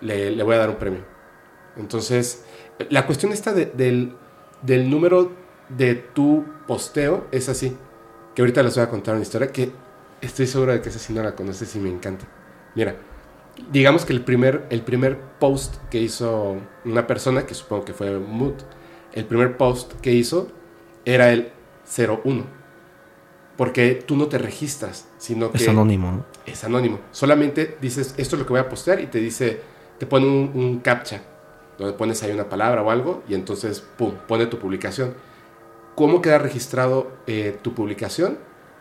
le, 0.00 0.32
le 0.32 0.42
voy 0.42 0.56
a 0.56 0.58
dar 0.58 0.70
un 0.70 0.76
premio. 0.76 1.04
Entonces, 1.76 2.44
la 2.88 3.06
cuestión 3.06 3.32
esta 3.32 3.52
del, 3.52 4.16
del 4.62 4.90
número 4.90 5.32
de 5.68 5.94
tu 5.94 6.44
posteo 6.66 7.26
es 7.30 7.48
así 7.48 7.76
que 8.34 8.42
ahorita 8.42 8.62
les 8.62 8.74
voy 8.74 8.84
a 8.84 8.88
contar 8.88 9.14
una 9.14 9.22
historia 9.22 9.52
que 9.52 9.70
estoy 10.20 10.46
seguro 10.46 10.72
de 10.72 10.80
que 10.80 10.88
esa 10.88 10.98
sí 10.98 11.12
no 11.12 11.22
la 11.22 11.34
conoces 11.34 11.74
y 11.76 11.78
me 11.78 11.90
encanta. 11.90 12.26
Mira, 12.74 12.96
digamos 13.70 14.04
que 14.04 14.12
el 14.12 14.22
primer, 14.22 14.66
el 14.70 14.82
primer 14.82 15.18
post 15.38 15.76
que 15.90 16.00
hizo 16.00 16.56
una 16.84 17.06
persona, 17.06 17.46
que 17.46 17.54
supongo 17.54 17.84
que 17.84 17.92
fue 17.92 18.18
Mood, 18.18 18.54
el 19.12 19.24
primer 19.24 19.56
post 19.56 19.92
que 20.00 20.12
hizo 20.12 20.48
era 21.04 21.32
el 21.32 21.52
01. 21.96 22.44
Porque 23.56 24.02
tú 24.06 24.16
no 24.16 24.26
te 24.26 24.38
registras, 24.38 25.08
sino 25.18 25.50
que... 25.50 25.58
Es 25.58 25.68
anónimo, 25.68 26.10
¿no? 26.10 26.24
Es 26.46 26.64
anónimo. 26.64 27.00
Solamente 27.10 27.76
dices, 27.80 28.14
esto 28.16 28.36
es 28.36 28.40
lo 28.40 28.46
que 28.46 28.52
voy 28.52 28.60
a 28.60 28.68
postear 28.68 29.00
y 29.00 29.06
te 29.06 29.18
dice, 29.18 29.60
te 29.98 30.06
pone 30.06 30.26
un, 30.26 30.52
un 30.54 30.80
captcha, 30.80 31.22
donde 31.78 31.92
pones 31.94 32.22
ahí 32.22 32.30
una 32.30 32.48
palabra 32.48 32.82
o 32.82 32.90
algo 32.90 33.22
y 33.28 33.34
entonces, 33.34 33.80
pum, 33.80 34.14
pone 34.26 34.46
tu 34.46 34.58
publicación 34.58 35.14
¿Cómo 36.00 36.22
queda 36.22 36.38
registrado 36.38 37.12
eh, 37.26 37.58
tu 37.60 37.74
publicación? 37.74 38.38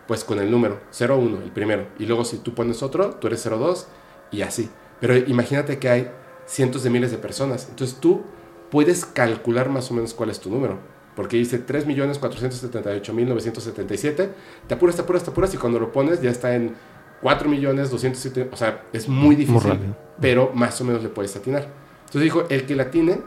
Pues 0.07 0.24
con 0.24 0.39
el 0.39 0.49
número 0.49 0.80
01, 0.97 1.41
el 1.43 1.51
primero. 1.51 1.88
Y 1.99 2.05
luego 2.05 2.24
si 2.24 2.38
tú 2.38 2.53
pones 2.55 2.82
otro, 2.82 3.15
tú 3.15 3.28
eres 3.28 3.43
02 3.43 3.88
y 4.32 4.41
así. 4.41 4.69
Pero 4.99 5.15
imagínate 5.15 5.80
que 5.80 5.89
hay 5.89 6.11
cientos 6.45 6.84
de 6.84 6.89
miles 6.89 7.11
de 7.11 7.17
personas. 7.17 7.67
Entonces 7.69 7.97
tú 7.99 8.23
puedes 8.69 9.05
calcular 9.05 9.69
más 9.69 9.89
o 9.91 9.93
menos 9.93 10.13
cuál 10.13 10.30
es 10.30 10.39
tu 10.39 10.49
número. 10.49 10.77
Porque 11.15 11.38
dice 11.38 11.65
3.478.977. 11.65 14.30
Te 14.67 14.73
apuras, 14.73 14.95
te 14.95 15.01
apuras, 15.01 15.23
te 15.23 15.32
apuras 15.32 15.53
y 15.53 15.57
cuando 15.57 15.80
lo 15.80 15.91
pones 15.91 16.21
ya 16.21 16.30
está 16.30 16.55
en 16.55 16.75
4.207. 17.21 18.49
O 18.51 18.55
sea, 18.55 18.86
es 18.93 19.09
muy 19.09 19.36
difícil. 19.36 19.93
pero 20.21 20.51
más 20.53 20.80
o 20.82 20.86
menos 20.86 21.03
le 21.03 21.09
puedes 21.09 21.36
atinar. 21.36 21.67
Entonces 22.05 22.21
dijo, 22.21 22.45
el 22.49 22.65
que 22.65 22.75
la 22.75 22.84
atine 22.84 23.21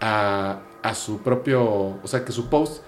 a, 0.00 0.62
a 0.82 0.94
su 0.94 1.22
propio, 1.22 1.64
o 1.64 2.00
sea, 2.04 2.24
que 2.24 2.32
su 2.32 2.50
post 2.50 2.82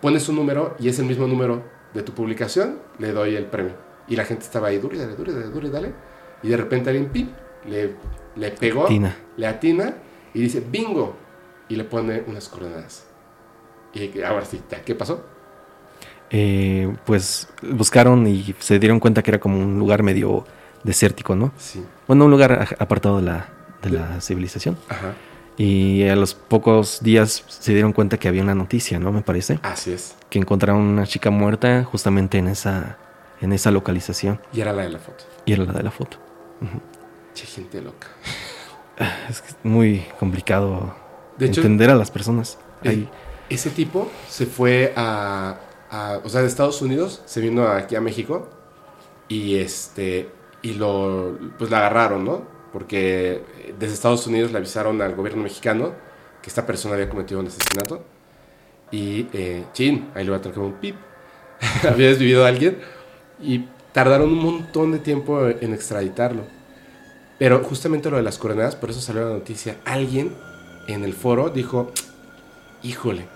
pones 0.00 0.22
su 0.22 0.32
número 0.32 0.76
y 0.78 0.88
es 0.88 0.98
el 0.98 1.06
mismo 1.06 1.26
número 1.26 1.62
de 1.94 2.02
tu 2.02 2.12
publicación, 2.12 2.78
le 2.98 3.12
doy 3.12 3.36
el 3.36 3.46
premio. 3.46 3.72
Y 4.06 4.16
la 4.16 4.24
gente 4.24 4.44
estaba 4.44 4.68
ahí, 4.68 4.78
dure, 4.78 4.98
dale, 4.98 5.14
dure, 5.14 5.32
dale, 5.32 5.46
dure, 5.46 5.70
dale. 5.70 5.94
Y 6.44 6.48
de 6.48 6.56
repente 6.56 6.90
alguien, 6.90 7.08
pip, 7.08 7.30
le, 7.66 7.96
le 8.36 8.50
pegó, 8.52 8.86
le 9.36 9.46
atina 9.46 9.94
y 10.32 10.42
dice, 10.42 10.60
bingo. 10.60 11.16
Y 11.68 11.76
le 11.76 11.84
pone 11.84 12.22
unas 12.26 12.48
coordenadas. 12.50 13.06
Y 13.94 14.20
ahora 14.20 14.44
sí, 14.44 14.60
¿qué 14.84 14.94
pasó? 14.94 15.24
Eh, 16.30 16.94
pues 17.06 17.48
buscaron 17.62 18.26
y 18.26 18.54
se 18.58 18.78
dieron 18.78 19.00
cuenta 19.00 19.22
que 19.22 19.30
era 19.30 19.40
como 19.40 19.58
un 19.58 19.78
lugar 19.78 20.02
medio 20.02 20.44
desértico, 20.82 21.34
¿no? 21.34 21.52
Sí. 21.56 21.82
Bueno, 22.06 22.26
un 22.26 22.30
lugar 22.30 22.76
apartado 22.78 23.16
de 23.16 23.22
la, 23.22 23.48
de 23.82 23.90
la 23.90 24.20
civilización. 24.20 24.76
Ajá. 24.90 25.14
Y 25.56 26.06
a 26.08 26.16
los 26.16 26.34
pocos 26.34 27.02
días 27.02 27.44
se 27.46 27.72
dieron 27.72 27.94
cuenta 27.94 28.18
que 28.18 28.28
había 28.28 28.42
una 28.42 28.54
noticia, 28.54 28.98
¿no? 28.98 29.12
Me 29.12 29.22
parece. 29.22 29.60
Así 29.62 29.92
es. 29.92 30.16
Que 30.28 30.38
encontraron 30.38 30.82
una 30.82 31.06
chica 31.06 31.30
muerta 31.30 31.84
justamente 31.84 32.36
en 32.36 32.48
esa, 32.48 32.98
en 33.40 33.52
esa 33.52 33.70
localización. 33.70 34.40
Y 34.52 34.60
era 34.60 34.72
la 34.74 34.82
de 34.82 34.90
la 34.90 34.98
foto. 34.98 35.24
Y 35.46 35.52
era 35.52 35.64
la 35.64 35.72
de 35.72 35.82
la 35.82 35.90
foto. 35.90 36.18
Che, 37.34 37.46
gente 37.46 37.80
loca. 37.82 38.08
Es 39.28 39.42
muy 39.64 40.06
complicado 40.20 40.94
entender 41.40 41.90
a 41.90 41.96
las 41.96 42.12
personas. 42.12 42.58
Ese 43.48 43.70
tipo 43.70 44.08
se 44.28 44.46
fue 44.46 44.92
a, 44.94 45.58
a, 45.90 46.20
o 46.22 46.28
sea, 46.28 46.42
de 46.42 46.46
Estados 46.46 46.80
Unidos, 46.80 47.22
se 47.24 47.40
vino 47.40 47.66
aquí 47.66 47.96
a 47.96 48.00
México 48.00 48.48
y 49.28 49.56
este, 49.56 50.30
y 50.62 50.74
lo, 50.74 51.36
pues 51.58 51.70
la 51.72 51.78
agarraron, 51.78 52.24
¿no? 52.24 52.54
porque 52.74 53.40
desde 53.78 53.94
Estados 53.94 54.26
Unidos 54.26 54.50
le 54.50 54.58
avisaron 54.58 55.00
al 55.00 55.14
gobierno 55.14 55.44
mexicano 55.44 55.92
que 56.42 56.50
esta 56.50 56.66
persona 56.66 56.94
había 56.94 57.08
cometido 57.08 57.38
un 57.38 57.46
asesinato. 57.46 58.04
Y, 58.90 59.28
eh, 59.32 59.66
chin, 59.72 60.10
ahí 60.12 60.24
le 60.24 60.32
voy 60.32 60.40
a 60.40 60.52
como 60.52 60.66
un 60.66 60.72
pip. 60.80 60.96
había 61.88 62.08
desvivido 62.08 62.44
a 62.44 62.48
alguien. 62.48 62.80
Y 63.40 63.68
tardaron 63.94 64.28
un 64.28 64.42
montón 64.42 64.92
de 64.92 64.98
tiempo 64.98 65.48
en 65.48 65.72
extraditarlo. 65.72 66.42
Pero 67.38 67.64
justamente 67.64 68.10
lo 68.10 68.18
de 68.18 68.22
las 68.22 68.38
coordenadas, 68.38 68.76
por 68.76 68.90
eso 68.90 69.00
salió 69.00 69.24
la 69.24 69.34
noticia. 69.34 69.78
Alguien 69.86 70.34
en 70.88 71.04
el 71.04 71.14
foro 71.14 71.48
dijo, 71.48 71.90
híjole, 72.82 73.26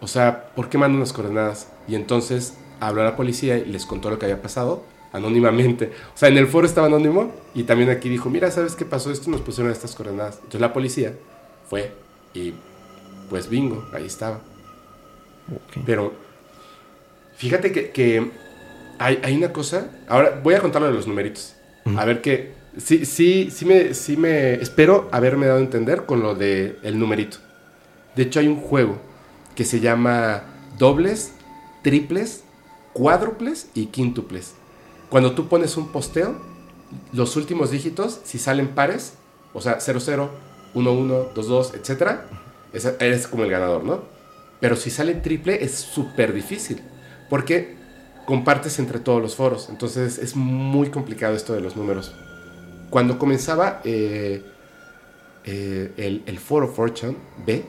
o 0.00 0.06
sea, 0.06 0.48
¿por 0.54 0.68
qué 0.68 0.76
mandan 0.76 1.00
las 1.00 1.12
coordenadas? 1.12 1.68
Y 1.88 1.94
entonces 1.94 2.58
habló 2.80 3.02
a 3.02 3.04
la 3.04 3.16
policía 3.16 3.56
y 3.56 3.64
les 3.64 3.86
contó 3.86 4.10
lo 4.10 4.18
que 4.18 4.26
había 4.26 4.42
pasado 4.42 4.82
anónimamente. 5.12 5.92
O 6.14 6.18
sea, 6.18 6.28
en 6.28 6.36
el 6.36 6.48
foro 6.48 6.66
estaba 6.66 6.88
anónimo 6.88 7.32
y 7.54 7.62
también 7.62 7.88
aquí 7.90 8.08
dijo, 8.08 8.28
mira, 8.28 8.50
¿sabes 8.50 8.74
qué 8.74 8.84
pasó 8.84 9.12
esto? 9.12 9.30
Nos 9.30 9.40
pusieron 9.40 9.72
estas 9.72 9.94
coordenadas. 9.94 10.36
Entonces 10.36 10.60
la 10.60 10.72
policía 10.72 11.14
fue 11.68 11.92
y 12.34 12.54
pues 13.30 13.48
bingo, 13.48 13.84
ahí 13.92 14.06
estaba. 14.06 14.40
Pero 15.86 16.12
fíjate 17.36 17.70
que, 17.70 18.30
hay, 18.98 19.20
hay, 19.22 19.36
una 19.36 19.52
cosa, 19.52 19.88
ahora 20.08 20.40
voy 20.42 20.54
a 20.54 20.60
contarlo 20.60 20.88
de 20.88 20.94
los 20.94 21.06
numeritos. 21.06 21.54
A 21.96 22.04
ver 22.04 22.20
qué, 22.22 22.52
sí, 22.76 23.04
sí, 23.04 23.50
sí 23.50 23.64
me, 23.64 23.94
sí 23.94 24.16
me, 24.16 24.54
espero 24.54 25.08
haberme 25.12 25.46
dado 25.46 25.58
a 25.58 25.62
entender 25.62 26.06
con 26.06 26.22
lo 26.22 26.34
del 26.34 26.78
el 26.82 26.98
numerito. 26.98 27.38
De 28.14 28.24
hecho 28.24 28.40
hay 28.40 28.46
un 28.46 28.60
juego 28.60 29.00
que 29.54 29.64
se 29.64 29.80
llama 29.80 30.44
dobles, 30.78 31.32
triples, 31.82 32.44
cuádruples 32.92 33.70
y 33.74 33.86
quíntuples. 33.86 34.54
Cuando 35.10 35.32
tú 35.32 35.48
pones 35.48 35.76
un 35.76 35.92
posteo, 35.92 36.40
los 37.12 37.36
últimos 37.36 37.70
dígitos, 37.70 38.20
si 38.24 38.38
salen 38.38 38.68
pares, 38.68 39.14
o 39.52 39.60
sea, 39.60 39.80
00, 39.80 40.30
11, 40.74 41.32
22, 41.34 41.74
etc., 41.74 42.20
eres 43.00 43.26
como 43.26 43.44
el 43.44 43.50
ganador, 43.50 43.84
¿no? 43.84 44.02
Pero 44.60 44.76
si 44.76 44.90
sale 44.90 45.14
triple 45.14 45.62
es 45.64 45.72
súper 45.72 46.32
difícil, 46.32 46.80
porque 47.28 47.76
compartes 48.32 48.78
entre 48.78 48.98
todos 48.98 49.20
los 49.20 49.36
foros, 49.36 49.68
entonces 49.68 50.16
es 50.16 50.34
muy 50.34 50.88
complicado 50.88 51.34
esto 51.34 51.52
de 51.52 51.60
los 51.60 51.76
números. 51.76 52.14
Cuando 52.88 53.18
comenzaba 53.18 53.82
eh, 53.84 54.42
eh, 55.44 55.92
el, 55.98 56.22
el, 56.24 56.38
foro 56.38 56.66
Fortune 56.66 57.14
B, 57.44 57.62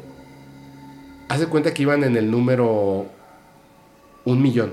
hace 1.27 1.47
cuenta 1.47 1.73
que 1.73 1.81
iban 1.81 2.05
en 2.05 2.15
el 2.15 2.31
número 2.31 3.07
un 4.23 4.41
millón, 4.41 4.71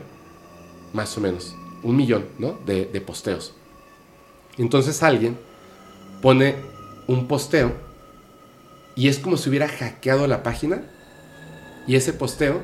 más 0.93 1.19
o 1.19 1.21
menos 1.21 1.57
un 1.83 1.97
millón 1.97 2.27
¿no? 2.39 2.57
de, 2.65 2.85
posteos. 3.05 3.53
Entonces 4.59 5.03
alguien 5.03 5.37
pone 6.23 6.55
un 7.09 7.27
posteo 7.27 7.73
y 8.95 9.09
es 9.09 9.19
como 9.19 9.37
si 9.37 9.49
hubiera 9.49 9.67
hackeado 9.67 10.29
la 10.29 10.45
página 10.45 10.85
y 11.89 11.97
ese 11.97 12.13
posteo, 12.13 12.61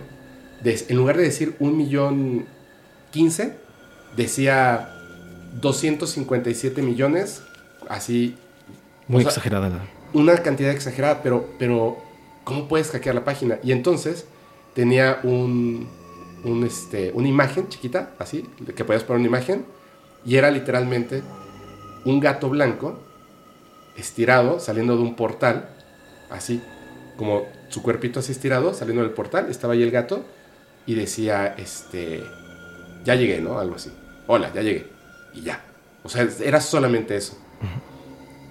en 0.64 0.96
lugar 0.96 1.16
de 1.16 1.24
decir 1.24 1.56
un 1.58 1.76
millón 1.76 2.54
quince, 3.16 3.56
decía 4.14 4.90
257 5.60 6.82
millones, 6.82 7.42
así... 7.88 8.36
Muy 9.08 9.22
exagerada. 9.22 9.86
Una 10.12 10.36
cantidad 10.42 10.70
exagerada, 10.70 11.22
pero, 11.22 11.48
pero 11.58 11.96
¿cómo 12.44 12.68
puedes 12.68 12.90
hackear 12.90 13.14
la 13.14 13.24
página? 13.24 13.58
Y 13.62 13.72
entonces 13.72 14.26
tenía 14.74 15.20
un, 15.22 15.88
un, 16.44 16.64
este, 16.64 17.10
una 17.14 17.28
imagen 17.28 17.70
chiquita, 17.70 18.10
así, 18.18 18.44
que 18.76 18.84
podías 18.84 19.02
poner 19.02 19.20
una 19.20 19.28
imagen, 19.28 19.64
y 20.26 20.36
era 20.36 20.50
literalmente 20.50 21.22
un 22.04 22.20
gato 22.20 22.50
blanco 22.50 22.98
estirado, 23.96 24.60
saliendo 24.60 24.94
de 24.94 25.02
un 25.02 25.16
portal, 25.16 25.70
así, 26.28 26.60
como 27.16 27.44
su 27.70 27.82
cuerpito 27.82 28.20
así 28.20 28.32
estirado, 28.32 28.74
saliendo 28.74 29.02
del 29.02 29.12
portal, 29.12 29.46
estaba 29.48 29.72
ahí 29.72 29.82
el 29.82 29.90
gato, 29.90 30.22
y 30.84 30.94
decía, 30.94 31.54
este, 31.56 32.22
ya 33.06 33.14
llegué, 33.14 33.40
¿no? 33.40 33.58
Algo 33.58 33.76
así. 33.76 33.90
Hola, 34.26 34.52
ya 34.52 34.60
llegué. 34.60 34.86
Y 35.32 35.40
ya. 35.42 35.64
O 36.02 36.08
sea, 36.08 36.28
era 36.44 36.60
solamente 36.60 37.16
eso. 37.16 37.38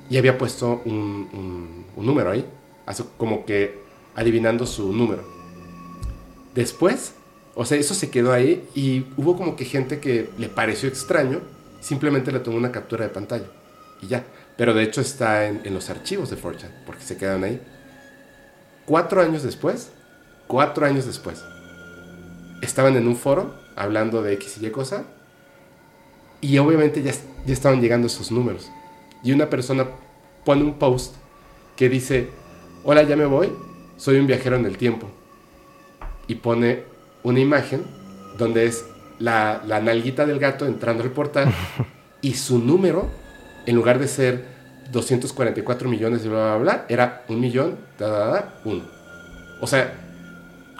Y 0.09 0.17
había 0.17 0.37
puesto 0.37 0.81
un, 0.85 1.85
un 1.95 2.05
número 2.05 2.31
ahí, 2.31 2.45
así 2.85 3.03
como 3.17 3.45
que 3.45 3.79
adivinando 4.15 4.65
su 4.65 4.91
número. 4.93 5.23
Después, 6.53 7.13
o 7.53 7.65
sea, 7.65 7.77
eso 7.77 7.93
se 7.93 8.09
quedó 8.09 8.31
ahí 8.33 8.67
y 8.75 9.05
hubo 9.17 9.35
como 9.35 9.55
que 9.55 9.65
gente 9.65 9.99
que 9.99 10.29
le 10.37 10.49
pareció 10.49 10.89
extraño, 10.89 11.41
simplemente 11.81 12.31
le 12.31 12.39
tomó 12.39 12.57
una 12.57 12.71
captura 12.71 13.05
de 13.05 13.09
pantalla 13.09 13.47
y 14.01 14.07
ya. 14.07 14.25
Pero 14.57 14.73
de 14.73 14.83
hecho 14.83 15.01
está 15.01 15.47
en, 15.47 15.73
los 15.73 15.89
archivos 15.89 16.29
de 16.29 16.37
Fortune, 16.37 16.71
porque 16.85 17.03
se 17.03 17.17
quedan 17.17 17.43
ahí. 17.43 17.61
Cuatro 18.85 19.21
años 19.21 19.43
después, 19.43 19.91
cuatro 20.47 20.85
años 20.85 21.05
después, 21.05 21.43
estaban 22.61 22.95
en 22.95 23.07
un 23.07 23.17
foro 23.17 23.53
hablando 23.75 24.21
de 24.21 24.33
X 24.33 24.57
y 24.61 24.67
Y 24.67 24.71
cosa 24.71 25.05
y 26.41 26.57
obviamente 26.57 27.01
ya, 27.01 27.11
ya 27.45 27.53
estaban 27.53 27.81
llegando 27.81 28.07
esos 28.07 28.31
números. 28.31 28.69
Y 29.23 29.31
una 29.31 29.49
persona 29.49 29.87
pone 30.43 30.63
un 30.63 30.75
post 30.75 31.15
que 31.75 31.89
dice, 31.89 32.29
hola, 32.83 33.03
ya 33.03 33.15
me 33.15 33.25
voy, 33.25 33.51
soy 33.97 34.19
un 34.19 34.27
viajero 34.27 34.55
en 34.55 34.65
el 34.65 34.77
tiempo. 34.77 35.09
Y 36.27 36.35
pone 36.35 36.83
una 37.23 37.39
imagen 37.39 37.83
donde 38.37 38.65
es 38.65 38.85
la, 39.17 39.63
la 39.65 39.79
nalguita 39.81 40.25
del 40.25 40.39
gato 40.39 40.65
entrando 40.65 41.03
al 41.03 41.11
portal 41.11 41.51
y 42.21 42.35
su 42.35 42.59
número, 42.59 43.09
en 43.65 43.75
lugar 43.75 43.97
de 43.99 44.07
ser 44.07 44.45
244 44.91 45.89
millones 45.89 46.25
y 46.25 46.27
bla, 46.27 46.57
bla, 46.57 46.57
bla, 46.57 46.85
era 46.89 47.25
un 47.27 47.39
millón, 47.39 47.77
da, 47.97 48.07
da, 48.07 48.27
da, 48.27 48.61
uno. 48.65 48.83
O 49.61 49.67
sea... 49.67 49.93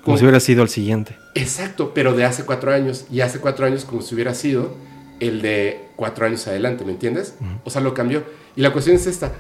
Como, 0.04 0.18
si 0.18 0.24
hubiera 0.24 0.40
sido 0.40 0.62
el 0.62 0.70
siguiente. 0.70 1.18
Exacto, 1.36 1.94
pero 1.94 2.14
de 2.14 2.26
hace 2.26 2.46
cuatro 2.46 2.74
años. 2.74 3.06
Y 3.12 3.22
hace 3.22 3.40
cuatro 3.40 3.66
años 3.66 3.86
como 3.86 4.02
si 4.02 4.16
hubiera 4.16 4.34
sido 4.34 4.74
el 5.20 5.42
de 5.42 5.90
cuatro 5.96 6.26
años 6.26 6.48
adelante, 6.48 6.84
¿me 6.86 6.92
entiendes? 6.92 7.36
O 7.64 7.70
sea, 7.70 7.82
lo 7.82 7.94
cambió. 7.94 8.24
Y 8.56 8.62
la 8.62 8.72
cuestión 8.74 8.96
es 8.96 9.06
esta. 9.06 9.34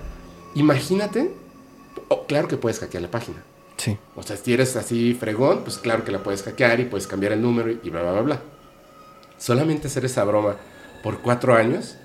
Imagínate, 0.53 1.31
oh, 2.09 2.25
claro 2.27 2.47
que 2.47 2.57
puedes 2.57 2.79
hackear 2.79 3.01
la 3.01 3.11
página. 3.11 3.43
Sí. 3.77 3.97
O 4.15 4.23
sea, 4.23 4.37
si 4.37 4.53
eres 4.53 4.75
así 4.75 5.13
fregón, 5.13 5.61
pues 5.63 5.77
claro 5.77 6.03
que 6.03 6.11
la 6.11 6.23
puedes 6.23 6.43
hackear 6.43 6.79
y 6.79 6.85
puedes 6.85 7.07
cambiar 7.07 7.33
el 7.33 7.41
número 7.41 7.71
y 7.71 7.89
bla, 7.89 8.01
bla, 8.01 8.11
bla, 8.11 8.21
bla. 8.21 8.41
Solamente 9.37 9.87
hacer 9.87 10.05
esa 10.05 10.23
broma 10.23 10.55
por 11.03 11.19
cuatro 11.19 11.55
años, 11.55 11.97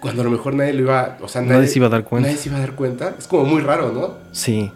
cuando 0.00 0.22
a 0.22 0.24
lo 0.24 0.30
mejor 0.30 0.54
nadie 0.54 0.72
lo 0.72 0.82
iba, 0.82 1.18
o 1.20 1.28
sea, 1.28 1.42
nadie, 1.42 1.68
se 1.68 1.78
iba 1.78 1.86
a 1.86 1.90
dar 1.90 2.04
cuenta. 2.04 2.28
Nadie 2.28 2.40
se 2.40 2.48
iba 2.48 2.58
a 2.58 2.60
dar 2.60 2.74
cuenta. 2.74 3.14
Es 3.18 3.26
como 3.26 3.44
muy 3.44 3.62
raro, 3.62 3.92
¿no? 3.92 4.18
Sí. 4.32 4.70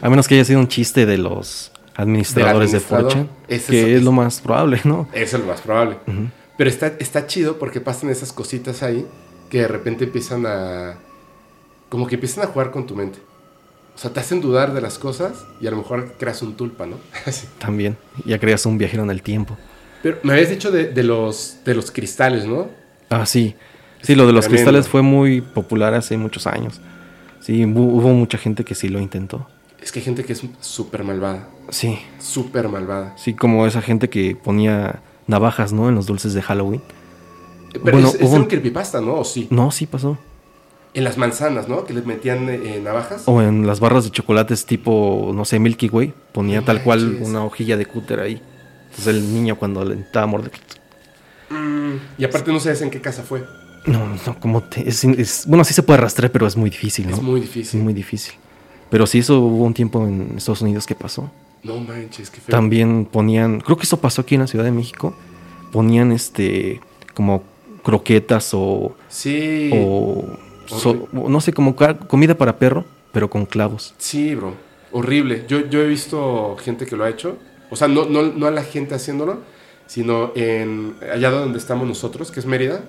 A 0.00 0.10
menos 0.10 0.28
que 0.28 0.34
haya 0.34 0.44
sido 0.44 0.60
un 0.60 0.68
chiste 0.68 1.06
de 1.06 1.18
los 1.18 1.71
administradores 1.94 2.72
de 2.72 2.80
Fortune, 2.80 3.28
que 3.48 3.96
es, 3.96 4.02
lo 4.02 4.12
más 4.12 4.40
probable, 4.40 4.80
¿no? 4.84 5.08
Eso 5.12 5.36
es 5.36 5.42
lo 5.42 5.48
más 5.48 5.60
probable. 5.60 5.98
Pero 6.56 6.70
está, 6.70 6.88
está 6.98 7.26
chido 7.26 7.58
porque 7.58 7.80
pasan 7.80 8.10
esas 8.10 8.32
cositas 8.32 8.82
ahí 8.82 9.06
que 9.50 9.60
de 9.60 9.68
repente 9.68 10.04
empiezan 10.04 10.46
a... 10.46 10.98
como 11.88 12.06
que 12.06 12.14
empiezan 12.14 12.44
a 12.44 12.46
jugar 12.48 12.70
con 12.70 12.86
tu 12.86 12.94
mente. 12.94 13.18
O 13.94 13.98
sea, 13.98 14.12
te 14.12 14.20
hacen 14.20 14.40
dudar 14.40 14.72
de 14.72 14.80
las 14.80 14.98
cosas 14.98 15.44
y 15.60 15.66
a 15.66 15.70
lo 15.70 15.76
mejor 15.76 16.14
creas 16.18 16.40
un 16.42 16.56
tulpa, 16.56 16.86
¿no? 16.86 16.96
También, 17.58 17.96
ya 18.24 18.38
creas 18.38 18.64
un 18.64 18.78
viajero 18.78 19.02
en 19.02 19.10
el 19.10 19.22
tiempo. 19.22 19.56
Pero 20.02 20.18
me 20.22 20.32
habías 20.32 20.48
dicho 20.48 20.70
de, 20.70 20.90
los, 21.02 21.58
de 21.64 21.74
los 21.74 21.90
cristales, 21.90 22.46
¿no? 22.46 22.68
Ah, 23.10 23.26
sí. 23.26 23.54
Sí, 24.00 24.14
lo 24.14 24.26
de 24.26 24.32
los 24.32 24.48
cristales 24.48 24.88
fue 24.88 25.02
muy 25.02 25.42
popular 25.42 25.94
hace 25.94 26.16
muchos 26.16 26.46
años. 26.46 26.80
Sí, 27.40 27.64
hubo 27.64 28.08
mucha 28.08 28.38
gente 28.38 28.64
que 28.64 28.74
sí 28.74 28.88
lo 28.88 29.00
intentó. 29.00 29.48
Es 29.82 29.90
que 29.90 29.98
hay 29.98 30.04
gente 30.04 30.24
que 30.24 30.32
es 30.32 30.42
súper 30.60 31.02
malvada. 31.02 31.48
Sí. 31.70 31.98
Súper 32.20 32.68
malvada. 32.68 33.14
Sí, 33.16 33.34
como 33.34 33.66
esa 33.66 33.82
gente 33.82 34.08
que 34.08 34.36
ponía 34.36 35.02
navajas, 35.26 35.72
¿no? 35.72 35.88
En 35.88 35.94
los 35.94 36.06
dulces 36.06 36.34
de 36.34 36.42
Halloween. 36.42 36.80
Pero 37.84 37.98
es, 37.98 38.14
un 38.20 38.44
creepypasta, 38.44 39.00
¿no? 39.00 39.14
¿O 39.16 39.24
sí? 39.24 39.48
No, 39.50 39.70
sí 39.70 39.86
pasó. 39.86 40.18
En 40.94 41.04
las 41.04 41.16
manzanas, 41.16 41.68
¿no? 41.68 41.84
Que 41.84 41.94
les 41.94 42.04
metían 42.04 42.48
eh, 42.48 42.80
navajas. 42.82 43.22
O 43.26 43.40
en 43.42 43.66
las 43.66 43.80
barras 43.80 44.04
de 44.04 44.10
chocolates 44.10 44.66
tipo, 44.66 45.32
no 45.34 45.44
sé, 45.44 45.58
Milky 45.58 45.88
Way. 45.88 46.12
Ponía 46.32 46.62
tal 46.62 46.82
cual 46.82 47.18
una 47.20 47.44
hojilla 47.44 47.76
de 47.76 47.86
cúter 47.86 48.20
ahí. 48.20 48.40
Entonces 48.90 49.06
el 49.08 49.34
niño 49.34 49.56
cuando 49.56 49.84
le 49.84 50.00
estaba 50.00 50.26
morder. 50.26 50.52
Mm, 51.48 51.94
y 52.18 52.24
aparte 52.24 52.52
no 52.52 52.60
sabes 52.60 52.82
en 52.82 52.90
qué 52.90 53.00
casa 53.00 53.22
fue. 53.22 53.44
No, 53.86 54.06
no, 54.26 54.38
como 54.38 54.62
te, 54.62 54.88
es, 54.88 55.44
bueno, 55.46 55.64
sí 55.64 55.74
se 55.74 55.82
puede 55.82 55.98
arrastrar, 55.98 56.30
pero 56.30 56.46
es 56.46 56.56
muy 56.56 56.70
difícil, 56.70 57.08
¿no? 57.08 57.16
Es 57.16 57.22
muy 57.22 57.40
difícil. 57.40 57.80
Es 57.80 57.84
muy 57.84 57.94
difícil. 57.94 58.34
Pero 58.92 59.06
sí, 59.06 59.20
eso 59.20 59.40
hubo 59.40 59.64
un 59.64 59.72
tiempo 59.72 60.06
en 60.06 60.34
Estados 60.36 60.60
Unidos 60.60 60.86
que 60.86 60.94
pasó. 60.94 61.30
No 61.62 61.78
manches, 61.78 62.28
qué 62.28 62.42
feo. 62.42 62.54
También 62.54 63.06
ponían, 63.06 63.60
creo 63.60 63.78
que 63.78 63.84
eso 63.84 63.96
pasó 63.96 64.20
aquí 64.20 64.34
en 64.34 64.42
la 64.42 64.46
Ciudad 64.46 64.66
de 64.66 64.70
México. 64.70 65.14
Ponían 65.72 66.12
este, 66.12 66.78
como 67.14 67.42
croquetas 67.82 68.50
o. 68.52 68.94
Sí. 69.08 69.70
O. 69.72 70.36
no 71.10 71.40
sé, 71.40 71.54
como 71.54 71.74
comida 72.06 72.36
para 72.36 72.58
perro, 72.58 72.84
pero 73.12 73.30
con 73.30 73.46
clavos. 73.46 73.94
Sí, 73.96 74.34
bro. 74.34 74.52
Horrible. 74.92 75.46
Yo, 75.48 75.66
yo 75.70 75.80
he 75.80 75.86
visto 75.86 76.58
gente 76.58 76.84
que 76.84 76.94
lo 76.94 77.04
ha 77.04 77.08
hecho. 77.08 77.38
O 77.70 77.76
sea, 77.76 77.88
no, 77.88 78.04
no, 78.04 78.24
no 78.24 78.46
a 78.46 78.50
la 78.50 78.62
gente 78.62 78.94
haciéndolo, 78.94 79.40
sino 79.86 80.32
en 80.34 80.96
allá 81.10 81.30
donde 81.30 81.58
estamos 81.58 81.88
nosotros, 81.88 82.30
que 82.30 82.40
es 82.40 82.44
Mérida. 82.44 82.84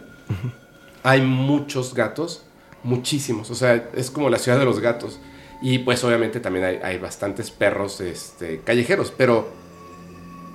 Hay 1.02 1.22
muchos 1.22 1.94
gatos, 1.94 2.44
muchísimos. 2.84 3.50
O 3.52 3.56
sea, 3.56 3.90
es 3.96 4.12
como 4.12 4.30
la 4.30 4.38
ciudad 4.38 4.60
de 4.60 4.66
los 4.66 4.82
gatos. 4.82 5.22
Y 5.64 5.80
pues 5.80 6.04
obviamente 6.04 6.42
también 6.42 6.66
hay, 6.66 6.80
hay 6.84 6.98
bastantes 7.00 7.50
perros 7.50 8.02
este, 8.02 8.60
callejeros, 8.60 9.14
pero 9.16 9.48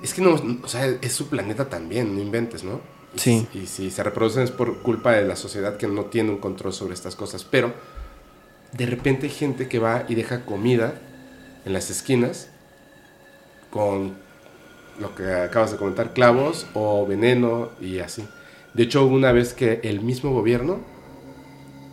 es 0.03 0.13
que 0.13 0.21
no, 0.21 0.39
o 0.63 0.67
sea, 0.67 0.85
es 0.85 1.13
su 1.13 1.27
planeta 1.27 1.67
también, 1.67 2.15
no 2.15 2.21
inventes, 2.21 2.63
¿no? 2.63 2.79
Sí. 3.15 3.47
Y, 3.53 3.65
si 3.65 3.89
se 3.89 4.03
reproducen 4.03 4.43
es 4.43 4.51
por 4.51 4.83
culpa 4.83 5.13
de 5.13 5.25
la 5.25 5.35
sociedad 5.35 5.77
que 5.77 5.87
no 5.87 6.05
tiene 6.05 6.29
un 6.29 6.37
control 6.37 6.73
sobre 6.73 6.93
estas 6.93 7.15
cosas. 7.15 7.43
Pero 7.43 7.73
de 8.71 8.85
repente 8.85 9.25
hay 9.25 9.31
gente 9.31 9.67
que 9.67 9.79
va 9.79 10.05
y 10.07 10.13
deja 10.13 10.45
comida 10.45 11.01
en 11.65 11.73
las 11.73 11.89
esquinas 11.89 12.49
con 13.71 14.15
lo 14.99 15.15
que 15.15 15.33
acabas 15.33 15.71
de 15.71 15.77
comentar, 15.77 16.13
clavos 16.13 16.67
o 16.73 17.05
veneno 17.07 17.69
y 17.81 17.97
así. 17.97 18.27
De 18.75 18.83
hecho, 18.83 19.05
una 19.07 19.31
vez 19.31 19.55
que 19.55 19.79
el 19.83 20.01
mismo 20.01 20.31
gobierno 20.31 20.81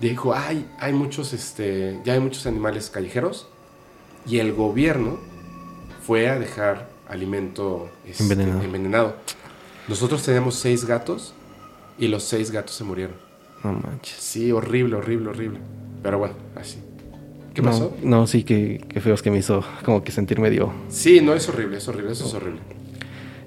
dijo, 0.01 0.35
hay, 0.35 0.69
hay 0.79 0.93
muchos, 0.93 1.33
este, 1.33 2.01
ya 2.05 2.15
hay 2.15 2.21
muchos 2.21 2.47
animales 2.47 2.91
callejeros 2.91 3.49
y 4.27 4.39
el 4.39 4.53
gobierno 4.53 5.19
fue 6.07 6.29
a 6.29 6.39
dejar 6.39 6.89
alimento 7.09 7.89
este, 8.07 8.25
envenenado. 8.33 9.17
Nosotros 9.89 10.23
teníamos 10.23 10.57
seis 10.57 10.85
gatos 10.85 11.35
y 11.99 12.09
los 12.09 12.25
seis 12.25 12.51
gatos 12.51 12.75
se 12.75 12.85
murieron. 12.85 13.17
No 13.63 13.73
manches. 13.73 14.17
Sí, 14.19 14.53
horrible, 14.53 14.97
horrible, 14.97 15.31
horrible. 15.31 15.61
Pero 16.03 16.19
bueno, 16.19 16.35
así. 16.55 16.79
¿Qué 17.55 17.63
pasó? 17.63 17.97
No, 18.03 18.27
sí, 18.27 18.45
que, 18.45 18.85
que 18.87 19.01
feos 19.01 19.23
que 19.23 19.31
me 19.31 19.39
hizo 19.39 19.65
como 19.85 20.05
que 20.05 20.13
sentir 20.13 20.39
medio. 20.41 20.73
Sí, 20.89 21.21
no, 21.23 21.33
es 21.33 21.49
horrible, 21.49 21.79
es 21.79 21.89
horrible, 21.89 22.13
eso 22.13 22.27
es 22.27 22.35
horrible. 22.35 22.61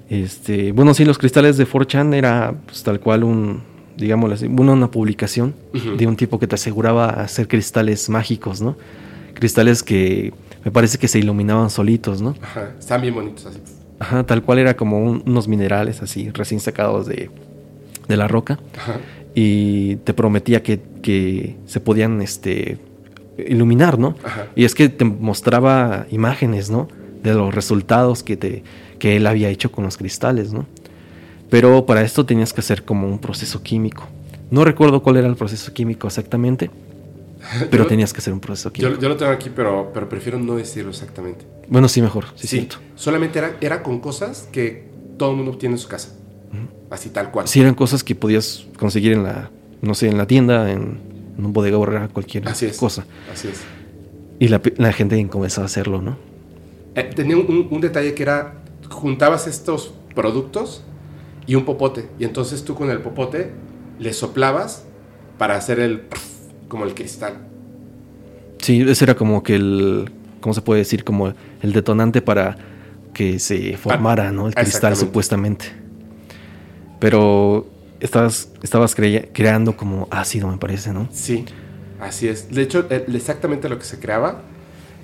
Este, 0.08 0.72
bueno, 0.72 0.92
sí, 0.94 1.04
los 1.04 1.16
cristales 1.18 1.56
de 1.56 1.68
4chan 1.68 2.12
era 2.14 2.52
pues, 2.66 2.82
tal 2.82 2.98
cual 2.98 3.22
un, 3.22 3.62
digámoslo 4.00 4.34
así, 4.34 4.46
una, 4.46 4.72
una 4.72 4.90
publicación 4.90 5.54
de 5.96 6.06
un 6.06 6.16
tipo 6.16 6.38
que 6.38 6.46
te 6.46 6.54
aseguraba 6.54 7.08
hacer 7.08 7.46
cristales 7.46 8.08
mágicos, 8.08 8.60
¿no? 8.60 8.76
Cristales 9.34 9.82
que 9.82 10.32
me 10.64 10.70
parece 10.70 10.98
que 10.98 11.08
se 11.08 11.18
iluminaban 11.18 11.70
solitos, 11.70 12.20
¿no? 12.20 12.34
Ajá, 12.42 12.72
están 12.78 13.02
bien 13.02 13.14
bonitos 13.14 13.46
así. 13.46 13.58
Ajá, 13.98 14.24
tal 14.24 14.42
cual 14.42 14.58
era 14.58 14.74
como 14.76 14.98
unos 14.98 15.46
minerales 15.46 16.02
así, 16.02 16.30
recién 16.30 16.60
sacados 16.60 17.06
de, 17.06 17.30
de 18.08 18.16
la 18.16 18.26
roca. 18.28 18.58
Ajá. 18.76 18.98
Y 19.34 19.96
te 19.96 20.14
prometía 20.14 20.62
que, 20.62 20.80
que, 21.02 21.56
se 21.66 21.80
podían 21.80 22.20
este, 22.22 22.78
iluminar, 23.46 23.98
¿no? 23.98 24.16
Ajá. 24.24 24.48
Y 24.56 24.64
es 24.64 24.74
que 24.74 24.88
te 24.88 25.04
mostraba 25.04 26.06
imágenes, 26.10 26.70
¿no? 26.70 26.88
De 27.22 27.34
los 27.34 27.54
resultados 27.54 28.22
que, 28.22 28.36
te, 28.36 28.64
que 28.98 29.16
él 29.16 29.26
había 29.26 29.50
hecho 29.50 29.70
con 29.70 29.84
los 29.84 29.96
cristales, 29.98 30.52
¿no? 30.52 30.66
Pero 31.50 31.84
para 31.84 32.02
esto 32.02 32.24
tenías 32.24 32.52
que 32.52 32.60
hacer 32.60 32.84
como 32.84 33.08
un 33.08 33.18
proceso 33.18 33.62
químico. 33.62 34.08
No 34.50 34.64
recuerdo 34.64 35.02
cuál 35.02 35.16
era 35.16 35.28
el 35.28 35.36
proceso 35.36 35.72
químico 35.72 36.06
exactamente, 36.06 36.70
pero 37.70 37.86
tenías 37.86 38.12
que 38.12 38.18
hacer 38.18 38.32
un 38.32 38.40
proceso 38.40 38.72
químico. 38.72 39.00
Yo, 39.00 39.08
lo 39.08 39.16
tengo 39.16 39.32
aquí, 39.32 39.50
pero, 39.54 39.90
pero 39.92 40.08
prefiero 40.08 40.38
no 40.38 40.56
decirlo 40.56 40.90
exactamente. 40.90 41.44
Bueno, 41.68 41.88
sí, 41.88 42.00
mejor. 42.00 42.26
Sí, 42.36 42.46
sí 42.46 42.68
solamente 42.96 43.38
era, 43.38 43.56
era 43.60 43.82
con 43.82 44.00
cosas 44.00 44.48
que 44.52 44.88
todo 45.16 45.30
el 45.30 45.36
mundo 45.36 45.56
tiene 45.58 45.74
en 45.74 45.78
su 45.78 45.88
casa. 45.88 46.14
Así 46.90 47.10
tal 47.10 47.30
cual. 47.30 47.46
Sí, 47.46 47.60
eran 47.60 47.74
cosas 47.74 48.02
que 48.02 48.16
podías 48.16 48.66
conseguir 48.76 49.12
en 49.12 49.22
la, 49.22 49.50
no 49.80 49.94
sé, 49.94 50.08
en 50.08 50.18
la 50.18 50.26
tienda, 50.26 50.72
en, 50.72 50.98
un 51.38 51.52
bodega 51.52 51.76
borrera, 51.76 52.08
cualquier 52.08 52.42
cosa. 52.76 53.06
Así 53.32 53.48
es. 53.48 53.60
Y 54.40 54.48
la, 54.48 54.92
gente 54.92 55.28
comenzó 55.28 55.62
a 55.62 55.66
hacerlo, 55.66 56.02
¿no? 56.02 56.16
Eh, 56.96 57.04
tenía 57.14 57.36
un, 57.36 57.68
un, 57.70 57.80
detalle 57.80 58.14
que 58.14 58.22
era, 58.24 58.54
juntabas 58.88 59.46
estos 59.46 59.94
productos 60.14 60.82
y 61.46 61.54
un 61.54 61.64
popote. 61.64 62.08
Y 62.18 62.24
entonces 62.24 62.64
tú 62.64 62.74
con 62.74 62.90
el 62.90 63.00
popote 63.00 63.52
le 63.98 64.12
soplabas 64.12 64.84
para 65.38 65.56
hacer 65.56 65.80
el 65.80 66.04
como 66.68 66.84
el 66.84 66.94
cristal. 66.94 67.38
Sí, 68.58 68.82
ese 68.82 69.04
era 69.04 69.14
como 69.14 69.42
que 69.42 69.56
el, 69.56 70.10
¿cómo 70.40 70.54
se 70.54 70.62
puede 70.62 70.80
decir? 70.80 71.04
Como 71.04 71.32
el 71.62 71.72
detonante 71.72 72.22
para 72.22 72.56
que 73.12 73.38
se 73.38 73.76
formara, 73.76 74.32
¿no? 74.32 74.48
El 74.48 74.54
cristal 74.54 74.96
supuestamente. 74.96 75.66
Pero 76.98 77.66
estabas, 78.00 78.50
estabas 78.62 78.94
creando 78.94 79.76
como 79.76 80.08
ácido, 80.10 80.48
me 80.48 80.58
parece, 80.58 80.92
¿no? 80.92 81.08
Sí, 81.10 81.44
así 82.00 82.28
es. 82.28 82.50
De 82.50 82.62
hecho, 82.62 82.86
exactamente 82.90 83.68
lo 83.68 83.78
que 83.78 83.84
se 83.84 83.98
creaba 83.98 84.42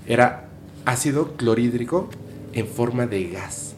era 0.07 0.49
ácido 0.85 1.37
clorhídrico 1.37 2.09
en 2.53 2.67
forma 2.67 3.07
de 3.07 3.29
gas. 3.29 3.75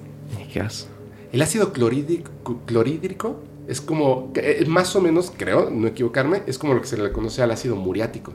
Gas. 0.55 0.89
El 1.33 1.43
ácido 1.43 1.73
clorhídrico, 1.73 3.41
es 3.67 3.81
como, 3.81 4.33
más 4.67 4.97
o 4.97 5.01
menos, 5.01 5.33
creo, 5.37 5.71
no 5.71 5.87
equivocarme, 5.87 6.43
es 6.47 6.59
como 6.59 6.75
lo 6.75 6.81
que 6.81 6.87
se 6.87 6.97
le 6.97 7.13
conoce 7.13 7.43
al 7.43 7.51
ácido 7.51 7.77
muriático. 7.77 8.33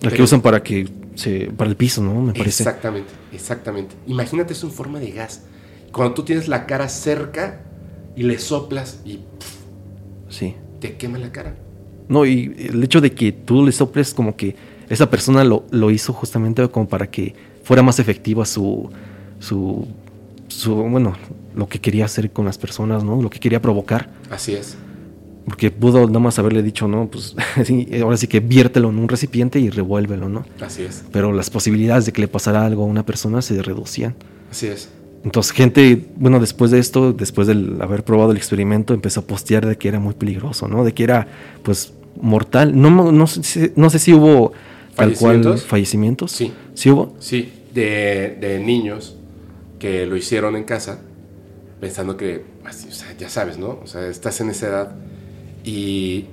El 0.00 0.12
que 0.12 0.22
usan 0.22 0.40
para 0.40 0.62
que 0.62 0.88
se, 1.14 1.50
para 1.56 1.68
el 1.68 1.76
piso, 1.76 2.02
¿no? 2.02 2.20
Me 2.22 2.32
parece. 2.32 2.62
Exactamente, 2.62 3.12
exactamente. 3.32 3.94
Imagínate 4.06 4.52
eso 4.52 4.66
en 4.66 4.72
forma 4.72 4.98
de 4.98 5.10
gas. 5.10 5.42
Cuando 5.92 6.14
tú 6.14 6.22
tienes 6.22 6.48
la 6.48 6.66
cara 6.66 6.88
cerca 6.88 7.60
y 8.14 8.22
le 8.22 8.38
soplas 8.38 9.00
y 9.04 9.20
sí. 10.28 10.54
te 10.80 10.96
quema 10.96 11.18
la 11.18 11.32
cara. 11.32 11.56
No, 12.08 12.24
y 12.24 12.54
el 12.58 12.82
hecho 12.82 13.00
de 13.00 13.12
que 13.12 13.32
tú 13.32 13.66
le 13.66 13.72
soples 13.72 14.14
como 14.14 14.36
que 14.36 14.56
esa 14.88 15.10
persona 15.10 15.44
lo, 15.44 15.66
lo 15.70 15.90
hizo 15.90 16.12
justamente 16.12 16.66
como 16.68 16.88
para 16.88 17.10
que 17.10 17.34
fuera 17.62 17.82
más 17.82 17.98
efectiva 17.98 18.46
su, 18.46 18.88
su, 19.40 19.86
su, 20.48 20.74
bueno, 20.74 21.14
lo 21.58 21.68
que 21.68 21.80
quería 21.80 22.04
hacer 22.04 22.30
con 22.30 22.44
las 22.44 22.56
personas, 22.56 23.02
¿no? 23.02 23.20
Lo 23.20 23.28
que 23.30 23.40
quería 23.40 23.60
provocar. 23.60 24.08
Así 24.30 24.54
es. 24.54 24.76
Porque 25.44 25.72
pudo 25.72 26.06
nada 26.06 26.20
más 26.20 26.38
haberle 26.38 26.62
dicho, 26.62 26.86
no, 26.86 27.08
pues 27.10 27.34
ahora 28.00 28.16
sí 28.16 28.28
que 28.28 28.38
viértelo 28.38 28.90
en 28.90 28.98
un 28.98 29.08
recipiente 29.08 29.58
y 29.58 29.68
revuélvelo, 29.68 30.28
¿no? 30.28 30.46
Así 30.60 30.84
es. 30.84 31.02
Pero 31.10 31.32
las 31.32 31.50
posibilidades 31.50 32.06
de 32.06 32.12
que 32.12 32.20
le 32.20 32.28
pasara 32.28 32.64
algo 32.64 32.84
a 32.84 32.86
una 32.86 33.04
persona 33.04 33.42
se 33.42 33.60
reducían. 33.60 34.14
Así 34.52 34.68
es. 34.68 34.88
Entonces, 35.24 35.50
gente, 35.50 36.06
bueno, 36.14 36.38
después 36.38 36.70
de 36.70 36.78
esto, 36.78 37.12
después 37.12 37.48
de 37.48 37.54
haber 37.80 38.04
probado 38.04 38.30
el 38.30 38.36
experimento, 38.36 38.94
empezó 38.94 39.20
a 39.20 39.24
postear 39.24 39.66
de 39.66 39.76
que 39.76 39.88
era 39.88 39.98
muy 39.98 40.14
peligroso, 40.14 40.68
¿no? 40.68 40.84
De 40.84 40.94
que 40.94 41.02
era, 41.02 41.26
pues, 41.64 41.92
mortal. 42.20 42.80
No, 42.80 43.10
no, 43.10 43.26
sé, 43.26 43.72
no 43.74 43.90
sé 43.90 43.98
si 43.98 44.12
hubo 44.12 44.52
tal 44.94 45.14
cual 45.14 45.58
fallecimientos. 45.58 46.30
Sí. 46.30 46.52
¿Sí 46.74 46.88
hubo? 46.88 47.16
Sí, 47.18 47.52
de, 47.74 48.38
de 48.40 48.60
niños 48.60 49.16
que 49.80 50.06
lo 50.06 50.16
hicieron 50.16 50.54
en 50.54 50.62
casa 50.62 51.00
pensando 51.80 52.16
que, 52.16 52.44
o 52.64 52.72
sea, 52.72 53.16
ya 53.16 53.28
sabes, 53.28 53.58
¿no? 53.58 53.78
O 53.82 53.86
sea, 53.86 54.06
estás 54.08 54.40
en 54.40 54.50
esa 54.50 54.68
edad 54.68 54.96
y 55.64 56.26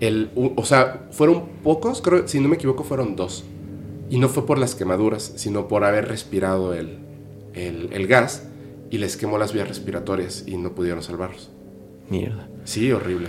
el, 0.00 0.30
o 0.34 0.64
sea, 0.64 1.08
fueron 1.10 1.46
pocos, 1.62 2.02
creo, 2.02 2.26
si 2.28 2.40
no 2.40 2.48
me 2.48 2.56
equivoco, 2.56 2.84
fueron 2.84 3.16
dos. 3.16 3.44
Y 4.10 4.18
no 4.18 4.28
fue 4.28 4.46
por 4.46 4.58
las 4.58 4.74
quemaduras, 4.74 5.32
sino 5.36 5.66
por 5.68 5.84
haber 5.84 6.08
respirado 6.08 6.74
el, 6.74 6.98
el, 7.54 8.06
gas 8.06 8.46
y 8.90 8.98
les 8.98 9.16
quemó 9.16 9.38
las 9.38 9.52
vías 9.52 9.66
respiratorias 9.66 10.44
y 10.46 10.56
no 10.56 10.74
pudieron 10.74 11.02
salvarlos. 11.02 11.50
Mierda. 12.10 12.48
Sí, 12.64 12.92
horrible. 12.92 13.28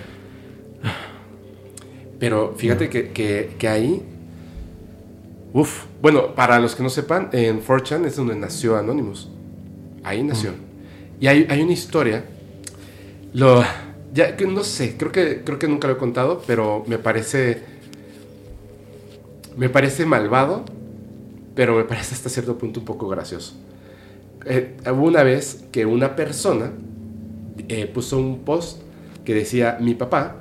Pero 2.19 2.53
fíjate 2.57 2.89
que, 2.89 3.11
que, 3.11 3.55
que 3.57 3.67
ahí 3.67 4.03
Uf, 5.55 5.85
bueno, 6.01 6.35
para 6.35 6.59
los 6.59 6.75
que 6.75 6.83
no 6.83 6.89
sepan, 6.89 7.29
en 7.31 7.63
4chan 7.63 8.05
es 8.05 8.17
donde 8.17 8.35
nació 8.35 8.75
Anonymous. 8.75 9.29
Ahí 10.03 10.21
nació. 10.21 10.51
Y 11.19 11.27
hay, 11.27 11.47
hay, 11.49 11.61
una 11.61 11.71
historia. 11.73 12.25
Lo, 13.33 13.63
ya, 14.13 14.35
no 14.47 14.63
sé, 14.63 14.95
creo 14.97 15.11
que, 15.11 15.41
creo 15.43 15.59
que 15.59 15.67
nunca 15.67 15.87
lo 15.87 15.95
he 15.95 15.97
contado, 15.97 16.41
pero 16.45 16.83
me 16.87 16.97
parece. 16.97 17.63
Me 19.57 19.69
parece 19.69 20.05
malvado, 20.05 20.65
pero 21.55 21.75
me 21.75 21.85
parece 21.85 22.13
hasta 22.13 22.29
cierto 22.29 22.57
punto 22.57 22.81
un 22.81 22.85
poco 22.85 23.07
gracioso. 23.07 23.53
Eh, 24.45 24.75
hubo 24.91 25.05
una 25.05 25.23
vez 25.23 25.63
que 25.71 25.85
una 25.85 26.15
persona 26.15 26.71
eh, 27.69 27.87
puso 27.87 28.17
un 28.17 28.39
post 28.39 28.81
que 29.23 29.33
decía: 29.33 29.77
Mi 29.79 29.95
papá 29.95 30.35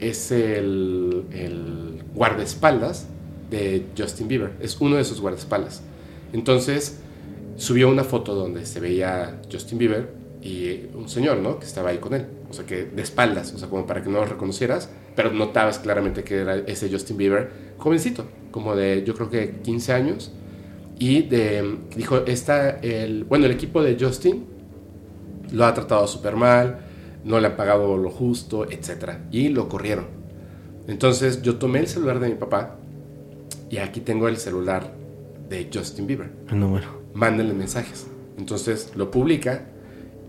es 0.00 0.30
el, 0.30 1.24
el 1.32 2.02
guardaespaldas 2.14 3.06
de 3.50 3.86
Justin 3.96 4.28
Bieber. 4.28 4.52
Es 4.60 4.78
uno 4.80 4.96
de 4.96 5.04
sus 5.04 5.20
guardaespaldas. 5.20 5.82
Entonces 6.32 7.01
subió 7.56 7.88
una 7.88 8.04
foto 8.04 8.34
donde 8.34 8.66
se 8.66 8.80
veía 8.80 9.40
Justin 9.50 9.78
Bieber 9.78 10.08
y 10.42 10.86
un 10.94 11.08
señor, 11.08 11.38
¿no? 11.38 11.58
Que 11.58 11.66
estaba 11.66 11.90
ahí 11.90 11.98
con 11.98 12.14
él. 12.14 12.26
O 12.50 12.52
sea, 12.52 12.66
que 12.66 12.84
de 12.84 13.02
espaldas, 13.02 13.52
o 13.54 13.58
sea, 13.58 13.68
como 13.68 13.86
para 13.86 14.02
que 14.02 14.10
no 14.10 14.18
lo 14.18 14.26
reconocieras, 14.26 14.90
pero 15.14 15.32
notabas 15.32 15.78
claramente 15.78 16.24
que 16.24 16.38
era 16.38 16.56
ese 16.56 16.90
Justin 16.90 17.16
Bieber 17.16 17.50
jovencito, 17.78 18.26
como 18.50 18.74
de 18.74 19.04
yo 19.04 19.14
creo 19.14 19.30
que 19.30 19.60
15 19.62 19.92
años. 19.92 20.32
Y 20.98 21.22
de, 21.22 21.78
dijo, 21.96 22.18
está 22.26 22.70
el, 22.80 23.24
bueno, 23.24 23.46
el 23.46 23.52
equipo 23.52 23.82
de 23.82 23.96
Justin 23.98 24.44
lo 25.52 25.64
ha 25.66 25.74
tratado 25.74 26.06
súper 26.06 26.36
mal, 26.36 26.80
no 27.24 27.40
le 27.40 27.46
han 27.48 27.56
pagado 27.56 27.96
lo 27.96 28.10
justo, 28.10 28.70
etc. 28.70 29.18
Y 29.30 29.48
lo 29.48 29.68
corrieron. 29.68 30.06
Entonces 30.86 31.42
yo 31.42 31.56
tomé 31.56 31.80
el 31.80 31.86
celular 31.86 32.20
de 32.20 32.28
mi 32.28 32.34
papá 32.34 32.76
y 33.70 33.78
aquí 33.78 34.00
tengo 34.00 34.28
el 34.28 34.36
celular 34.36 34.92
de 35.48 35.68
Justin 35.72 36.06
Bieber. 36.06 36.30
El 36.50 36.60
número. 36.60 37.01
Mándenle 37.14 37.54
mensajes. 37.54 38.06
Entonces 38.38 38.92
lo 38.96 39.10
publica 39.10 39.66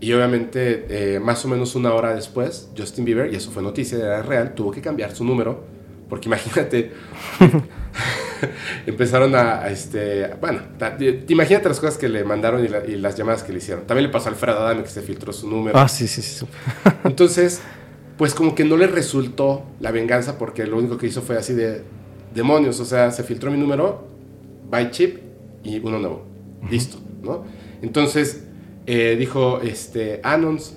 y 0.00 0.12
obviamente 0.12 0.86
eh, 0.90 1.18
más 1.18 1.44
o 1.44 1.48
menos 1.48 1.74
una 1.74 1.94
hora 1.94 2.14
después, 2.14 2.68
Justin 2.76 3.04
Bieber, 3.04 3.32
y 3.32 3.36
eso 3.36 3.50
fue 3.50 3.62
noticia, 3.62 3.98
era 3.98 4.22
real, 4.22 4.54
tuvo 4.54 4.70
que 4.70 4.80
cambiar 4.80 5.14
su 5.14 5.24
número, 5.24 5.64
porque 6.10 6.28
imagínate, 6.28 6.92
empezaron 8.86 9.34
a, 9.34 9.66
este, 9.68 10.34
bueno, 10.40 10.60
imagínate 11.28 11.68
las 11.68 11.80
cosas 11.80 11.96
que 11.96 12.08
le 12.08 12.22
mandaron 12.22 12.62
y, 12.64 12.96
las 12.96 13.16
llamadas 13.16 13.42
que 13.44 13.52
le 13.52 13.58
hicieron. 13.58 13.86
También 13.86 14.08
le 14.08 14.12
pasó 14.12 14.28
a 14.28 14.32
Alfredo 14.32 14.58
Adame 14.58 14.82
que 14.82 14.90
se 14.90 15.00
filtró 15.00 15.32
su 15.32 15.48
número. 15.48 15.78
Ah, 15.78 15.88
sí, 15.88 16.06
sí, 16.06 16.20
sí. 16.20 16.44
Entonces, 17.04 17.62
pues 18.18 18.34
como 18.34 18.54
que 18.54 18.64
no 18.64 18.76
le 18.76 18.86
resultó 18.86 19.64
la 19.80 19.90
venganza 19.90 20.36
porque 20.36 20.66
lo 20.66 20.76
único 20.76 20.98
que 20.98 21.06
hizo 21.06 21.22
fue 21.22 21.38
así 21.38 21.54
de, 21.54 21.82
demonios, 22.34 22.78
o 22.80 22.84
sea, 22.84 23.10
se 23.10 23.22
filtró 23.22 23.50
mi 23.50 23.56
número, 23.56 24.06
by 24.68 24.90
chip 24.90 25.18
y 25.62 25.78
uno 25.78 25.98
nuevo. 25.98 26.33
Listo, 26.70 26.98
¿no? 27.22 27.44
Entonces 27.82 28.44
eh, 28.86 29.16
dijo 29.18 29.60
este, 29.60 30.20
Anons, 30.22 30.76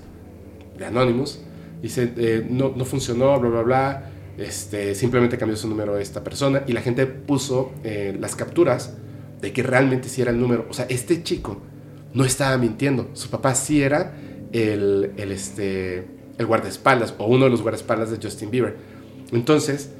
de 0.78 0.86
Anonymous, 0.86 1.42
dice, 1.82 2.14
eh, 2.18 2.46
no, 2.50 2.74
no, 2.76 2.86
funcionó, 2.86 3.40
bla, 3.40 3.50
bla, 3.50 3.62
bla, 3.64 4.12
este, 4.38 4.96
simplemente 4.96 5.38
cambió 5.38 5.58
su 5.58 5.68
número 5.68 5.98
esta 5.98 6.24
persona 6.24 6.64
y 6.68 6.74
la 6.74 6.82
gente 6.82 7.06
puso 7.06 7.72
eh, 7.84 8.16
las 8.20 8.36
capturas 8.36 8.96
de 9.42 9.52
que 9.52 9.64
realmente 9.64 10.10
sí 10.10 10.22
era 10.22 10.32
el 10.32 10.40
número. 10.40 10.68
O 10.70 10.74
sea, 10.74 10.86
este 10.90 11.24
chico 11.24 11.58
no 12.14 12.24
estaba 12.24 12.58
mintiendo, 12.58 13.10
su 13.14 13.30
papá 13.30 13.56
sí 13.56 13.82
era 13.82 14.16
el, 14.52 15.12
el, 15.18 15.32
este, 15.32 16.06
el 16.38 16.46
guardaespaldas 16.46 17.16
o 17.18 17.26
uno 17.26 17.46
de 17.46 17.52
los 17.52 17.62
guardaespaldas 17.62 18.12
de 18.12 18.18
Justin 18.22 18.52
Bieber. 18.52 18.78
Entonces, 19.32 19.92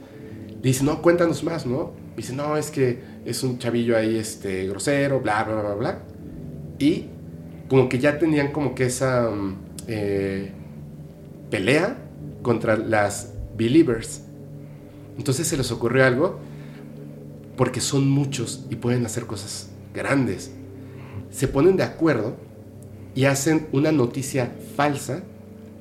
dice, 0.62 0.84
no, 0.84 1.02
cuéntanos 1.02 1.44
más, 1.44 1.66
¿no? 1.66 1.94
Dice, 2.18 2.34
no, 2.34 2.58
es 2.58 2.72
que 2.72 3.00
es 3.26 3.44
un 3.44 3.60
chavillo 3.60 3.96
ahí, 3.96 4.18
este, 4.18 4.68
grosero, 4.68 5.20
bla, 5.20 5.44
bla, 5.44 5.62
bla, 5.62 5.76
bla. 5.76 6.00
Y 6.80 7.06
como 7.70 7.88
que 7.88 8.00
ya 8.00 8.18
tenían 8.18 8.52
como 8.52 8.74
que 8.74 8.86
esa 8.86 9.30
mm, 9.30 9.56
eh, 9.88 10.52
pelea 11.52 11.96
contra 12.42 12.76
las 12.76 13.34
believers. 13.56 14.24
Entonces 15.16 15.48
se 15.48 15.58
les 15.58 15.72
ocurrió 15.72 16.06
algo, 16.06 16.40
porque 17.56 17.82
son 17.82 18.10
muchos 18.10 18.66
y 18.72 18.78
pueden 18.78 19.06
hacer 19.06 19.28
cosas 19.28 19.70
grandes. 19.94 20.52
Se 21.30 21.48
ponen 21.48 21.78
de 21.78 21.84
acuerdo 21.84 22.36
y 23.14 23.26
hacen 23.26 23.68
una 23.72 23.92
noticia 23.92 24.52
falsa 24.76 25.22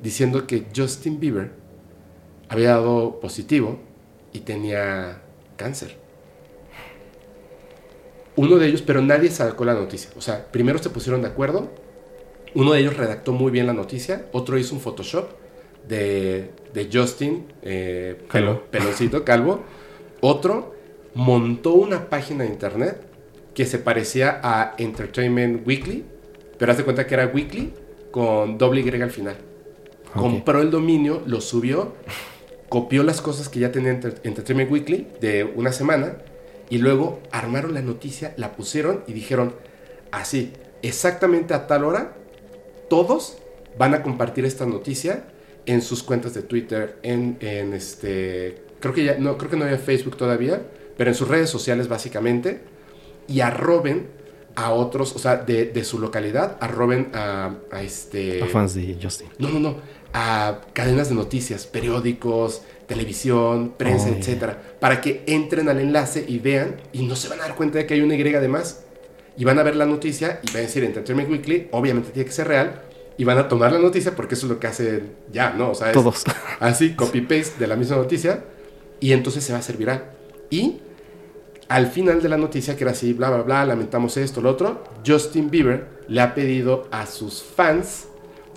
diciendo 0.03 0.45
que 0.45 0.67
Justin 0.75 1.19
Bieber 1.19 1.51
había 2.47 2.69
dado 2.69 3.19
positivo 3.19 3.79
y 4.33 4.41
tenía 4.41 5.21
cáncer. 5.55 6.06
Uno 8.37 8.55
de 8.57 8.67
ellos, 8.67 8.81
pero 8.81 9.01
nadie 9.01 9.29
sacó 9.29 9.65
la 9.65 9.73
noticia. 9.73 10.09
O 10.15 10.21
sea, 10.21 10.45
primero 10.51 10.79
se 10.79 10.89
pusieron 10.89 11.21
de 11.21 11.27
acuerdo. 11.27 11.69
Uno 12.53 12.71
de 12.71 12.79
ellos 12.79 12.95
redactó 12.95 13.33
muy 13.33 13.51
bien 13.51 13.67
la 13.67 13.73
noticia. 13.73 14.27
Otro 14.31 14.57
hizo 14.57 14.73
un 14.73 14.79
Photoshop 14.79 15.31
de, 15.87 16.51
de 16.73 16.89
Justin, 16.91 17.47
eh, 17.61 18.15
peloncito, 18.71 19.25
calvo. 19.25 19.63
Otro 20.21 20.75
montó 21.13 21.73
una 21.73 22.09
página 22.09 22.45
de 22.45 22.51
internet 22.51 23.01
que 23.53 23.65
se 23.65 23.79
parecía 23.79 24.39
a 24.41 24.75
Entertainment 24.77 25.67
Weekly, 25.67 26.05
pero 26.57 26.71
haz 26.71 26.77
de 26.77 26.83
cuenta 26.85 27.05
que 27.05 27.15
era 27.15 27.27
Weekly 27.27 27.73
con 28.11 28.57
doble 28.57 28.81
Y 28.81 29.01
al 29.01 29.11
final. 29.11 29.35
Compró 30.13 30.61
el 30.61 30.71
dominio, 30.71 31.21
lo 31.25 31.41
subió 31.41 31.93
copió 32.69 33.03
las 33.03 33.21
cosas 33.21 33.49
que 33.49 33.59
ya 33.59 33.71
tenía 33.71 33.91
Entertainment 33.91 34.71
Weekly 34.71 35.07
de 35.21 35.43
una 35.43 35.71
semana 35.71 36.17
y 36.69 36.77
luego 36.79 37.21
armaron 37.31 37.73
la 37.73 37.81
noticia, 37.81 38.33
la 38.37 38.55
pusieron 38.55 39.03
y 39.07 39.13
dijeron 39.13 39.55
así, 40.11 40.53
exactamente 40.81 41.53
a 41.53 41.67
tal 41.67 41.83
hora, 41.83 42.15
todos 42.89 43.37
van 43.77 43.93
a 43.93 44.03
compartir 44.03 44.45
esta 44.45 44.65
noticia 44.65 45.25
en 45.65 45.81
sus 45.81 46.03
cuentas 46.03 46.33
de 46.33 46.43
Twitter, 46.43 46.97
en, 47.03 47.37
en 47.41 47.73
este, 47.73 48.63
creo 48.79 48.93
que 48.93 49.03
ya, 49.03 49.17
no, 49.17 49.37
creo 49.37 49.51
que 49.51 49.57
no 49.57 49.65
había 49.65 49.77
Facebook 49.77 50.17
todavía, 50.17 50.61
pero 50.97 51.09
en 51.09 51.15
sus 51.15 51.27
redes 51.27 51.49
sociales 51.49 51.87
básicamente, 51.87 52.61
y 53.27 53.41
arroben 53.41 54.07
a 54.55 54.71
otros, 54.71 55.15
o 55.15 55.19
sea, 55.19 55.37
de, 55.37 55.65
de 55.65 55.83
su 55.83 55.99
localidad, 55.99 56.57
arroben 56.61 57.11
a, 57.13 57.57
a 57.71 57.83
este... 57.83 58.41
A 58.41 58.47
fans 58.47 58.73
de 58.73 58.97
Justin. 59.01 59.27
No, 59.37 59.49
no, 59.49 59.59
no, 59.59 59.75
a 60.13 60.61
cadenas 60.73 61.09
de 61.09 61.15
noticias, 61.15 61.67
periódicos, 61.67 62.63
televisión, 62.87 63.73
prensa, 63.77 64.09
Oh, 64.09 64.15
etcétera, 64.15 64.57
para 64.79 65.01
que 65.01 65.23
entren 65.27 65.69
al 65.69 65.79
enlace 65.79 66.23
y 66.27 66.39
vean 66.39 66.77
y 66.93 67.05
no 67.05 67.15
se 67.15 67.27
van 67.27 67.39
a 67.39 67.43
dar 67.43 67.55
cuenta 67.55 67.77
de 67.77 67.85
que 67.85 67.93
hay 67.93 68.01
una 68.01 68.15
Y 68.15 68.23
de 68.23 68.47
más. 68.47 68.83
Y 69.37 69.45
van 69.45 69.59
a 69.59 69.63
ver 69.63 69.75
la 69.75 69.85
noticia 69.85 70.39
y 70.41 70.47
van 70.47 70.57
a 70.57 70.61
decir 70.61 70.83
Entertainment 70.83 71.29
Weekly, 71.29 71.67
obviamente 71.71 72.09
tiene 72.09 72.25
que 72.25 72.31
ser 72.31 72.47
real, 72.47 72.81
y 73.17 73.23
van 73.23 73.37
a 73.37 73.47
tomar 73.47 73.71
la 73.71 73.77
noticia 73.77 74.15
porque 74.15 74.33
eso 74.33 74.47
es 74.47 74.51
lo 74.51 74.59
que 74.59 74.65
hacen 74.65 75.11
ya, 75.31 75.51
¿no? 75.51 75.71
O 75.71 75.75
sea, 75.75 75.87
es 75.87 75.93
Todos. 75.93 76.23
así, 76.59 76.95
copy-paste 76.95 77.59
de 77.59 77.67
la 77.67 77.75
misma 77.75 77.97
noticia, 77.97 78.43
y 78.99 79.11
entonces 79.11 79.43
se 79.43 79.51
va 79.51 79.57
a 79.57 79.59
hacer 79.59 79.77
viral. 79.77 80.05
Y 80.49 80.79
al 81.67 81.87
final 81.87 82.21
de 82.21 82.29
la 82.29 82.37
noticia, 82.37 82.75
que 82.75 82.83
era 82.83 82.91
así, 82.91 83.13
bla, 83.13 83.29
bla, 83.29 83.43
bla, 83.43 83.65
lamentamos 83.65 84.17
esto, 84.17 84.41
lo 84.41 84.49
otro, 84.49 84.83
Justin 85.05 85.51
Bieber 85.51 85.87
le 86.07 86.21
ha 86.21 86.33
pedido 86.33 86.87
a 86.91 87.05
sus 87.05 87.43
fans 87.43 88.07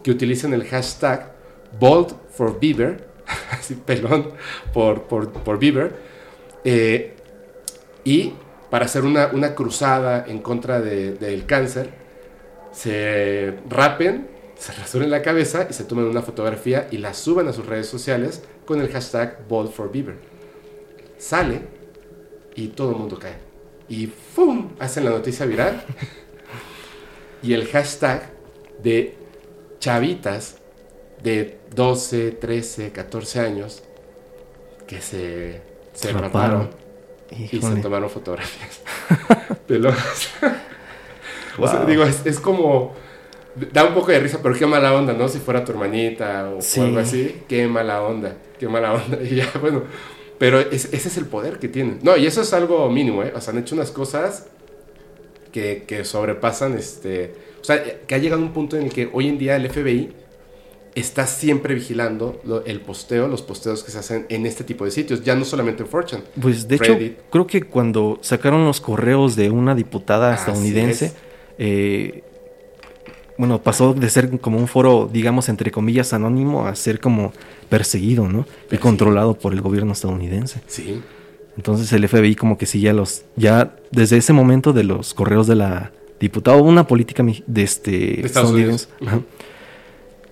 que 0.03 0.11
utilicen 0.11 0.55
el 0.55 0.65
hashtag 0.65 1.33
Bold 1.79 2.15
for 2.31 2.59
Bieber, 2.59 3.10
así 3.51 3.75
pelón 3.75 4.31
por, 4.73 5.03
por, 5.05 5.31
por 5.33 5.59
Bieber, 5.59 5.95
eh, 6.65 7.15
y 8.05 8.33
para 8.71 8.85
hacer 8.87 9.05
una, 9.05 9.29
una 9.33 9.55
cruzada 9.55 10.25
en 10.29 10.41
contra 10.41 10.81
de- 10.81 11.13
del 11.15 11.47
cáncer, 11.47 11.91
se 12.73 13.55
rapen, 13.69 14.29
se 14.57 14.73
rasuren 14.73 15.11
la 15.11 15.23
cabeza 15.23 15.67
y 15.69 15.73
se 15.73 15.85
tomen 15.85 16.05
una 16.07 16.23
fotografía 16.23 16.87
y 16.91 16.99
la 16.99 17.15
suban 17.15 17.49
a 17.49 17.53
sus 17.53 17.67
redes 17.67 17.89
sociales 17.89 18.43
con 18.67 18.81
el 18.81 18.89
hashtag 18.93 19.47
Bold 19.49 19.73
for 19.73 19.91
Bieber. 19.91 20.17
Sale 21.19 21.63
y 22.55 22.69
todo 22.69 22.93
el 22.93 22.97
mundo 22.97 23.19
cae. 23.19 23.35
Y 23.89 24.07
¡fum! 24.07 24.71
Hacen 24.79 25.05
la 25.05 25.11
noticia 25.11 25.47
viral. 25.47 25.83
y 27.43 27.55
el 27.55 27.67
hashtag 27.69 28.31
de 28.83 29.15
chavitas 29.81 30.59
de 31.23 31.59
12, 31.75 32.33
13, 32.33 32.93
14 32.93 33.41
años 33.41 33.83
que 34.87 35.01
se, 35.01 35.61
se 35.93 36.13
Raparon. 36.13 36.71
y 37.31 37.47
se 37.49 37.77
tomaron 37.77 38.11
fotografías. 38.11 38.81
Pelonas. 39.67 40.31
O 41.59 41.69
sea, 41.69 41.79
Wow. 41.81 41.87
digo, 41.89 42.05
es, 42.05 42.25
es 42.25 42.41
como. 42.41 42.95
Da 43.73 43.85
un 43.85 43.95
poco 43.95 44.13
de 44.13 44.21
risa, 44.21 44.39
pero 44.43 44.55
qué 44.57 44.65
mala 44.67 44.95
onda, 44.95 45.13
¿no? 45.13 45.29
Si 45.29 45.39
fuera 45.41 45.65
tu 45.65 45.73
hermanita 45.73 46.49
o, 46.51 46.59
o 46.59 46.63
Sí. 46.63 46.81
algo 46.81 47.01
así, 47.01 47.43
qué 47.49 47.67
mala 47.67 48.03
onda, 48.03 48.37
qué 48.59 48.69
mala 48.69 48.95
onda. 48.95 49.19
Y 49.29 49.37
ya, 49.37 49.51
bueno. 49.61 49.83
Pero 50.39 50.59
es- 50.61 50.87
ese 50.93 51.09
es 51.09 51.17
el 51.19 51.27
poder 51.27 51.59
que 51.59 51.69
tienen. 51.69 51.99
No, 52.03 52.17
y 52.17 52.27
eso 52.27 52.41
es 52.43 52.53
algo 52.55 52.89
mínimo, 52.91 53.23
¿eh? 53.23 53.33
O 53.35 53.41
sea, 53.41 53.53
han 53.53 53.59
hecho 53.59 53.75
unas 53.75 53.91
cosas 53.91 54.47
que, 55.53 55.85
que 55.87 56.05
sobrepasan 56.05 56.79
este. 56.79 57.35
O 57.61 57.65
sea, 57.65 57.83
que 58.07 58.15
ha 58.15 58.19
llegado 58.19 58.41
un 58.41 58.53
punto 58.53 58.77
en 58.77 58.85
el 58.85 58.93
que 58.93 59.11
hoy 59.13 59.29
en 59.29 59.37
día 59.37 59.57
el 59.57 59.69
FBI 59.69 60.13
está 60.95 61.27
siempre 61.27 61.75
vigilando 61.75 62.41
lo- 62.45 62.65
el 62.65 62.81
posteo, 62.81 63.29
los 63.29 63.43
posteos 63.43 63.85
que 63.85 63.91
se 63.93 63.99
hacen 63.99 64.27
en 64.29 64.45
este 64.47 64.65
tipo 64.65 64.85
de 64.85 64.91
sitios, 64.91 65.23
ya 65.23 65.35
no 65.37 65.45
solamente 65.45 65.83
en 65.85 65.89
Fortune. 65.89 66.23
Pues 66.41 66.67
de 66.67 66.77
Reddit. 66.79 67.13
hecho, 67.13 67.23
creo 67.31 67.47
que 67.47 67.63
cuando 67.63 68.19
sacaron 68.23 68.65
los 68.65 68.81
correos 68.81 69.37
de 69.37 69.51
una 69.51 69.75
diputada 69.75 70.35
estadounidense, 70.35 71.07
es. 71.07 71.15
eh, 71.59 72.25
bueno, 73.39 73.63
pasó 73.63 73.95
de 73.95 74.11
ser 74.11 74.39
como 74.41 74.59
un 74.59 74.69
foro, 74.69 75.09
digamos, 75.11 75.49
entre 75.49 75.71
comillas, 75.71 76.13
anónimo 76.13 76.67
a 76.67 76.75
ser 76.75 77.01
como 77.01 77.33
perseguido, 77.71 78.29
¿no? 78.29 78.47
Y 78.71 78.77
controlado 78.77 79.35
por 79.39 79.55
el 79.55 79.63
gobierno 79.63 79.93
estadounidense. 79.93 80.61
Sí. 80.67 81.01
Entonces 81.57 81.91
el 81.93 82.07
FBI 82.07 82.35
como 82.37 82.59
que 82.59 82.67
sí 82.67 82.81
ya 82.81 82.93
los, 82.93 83.23
ya 83.37 83.77
desde 83.91 84.19
ese 84.19 84.33
momento 84.33 84.73
de 84.73 84.85
los 84.85 85.15
correos 85.15 85.47
de 85.47 85.55
la 85.57 85.91
diputada, 86.19 86.59
una 86.59 86.87
política 86.87 87.23
de 87.47 87.63
este 87.63 87.91
De 87.91 88.07
Estados 88.27 88.27
estadounidense, 88.51 88.89
Unidos. 89.01 89.25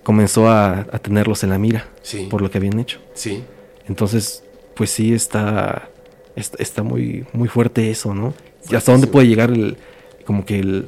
Comenzó 0.09 0.47
a, 0.49 0.79
a 0.91 0.97
tenerlos 0.97 1.43
en 1.43 1.51
la 1.51 1.59
mira 1.59 1.87
Sí. 2.01 2.25
por 2.31 2.41
lo 2.41 2.49
que 2.49 2.57
habían 2.57 2.79
hecho. 2.79 2.97
Sí. 3.13 3.43
Entonces, 3.87 4.43
pues 4.75 4.89
sí 4.89 5.13
está, 5.13 5.91
está, 6.35 6.57
está 6.63 6.81
muy, 6.81 7.27
muy 7.31 7.47
fuerte 7.47 7.91
eso, 7.91 8.15
¿no? 8.15 8.33
Hasta 8.75 8.91
dónde 8.91 9.05
puede 9.05 9.27
llegar 9.27 9.51
el, 9.51 9.77
como 10.25 10.45
que 10.47 10.57
el, 10.57 10.87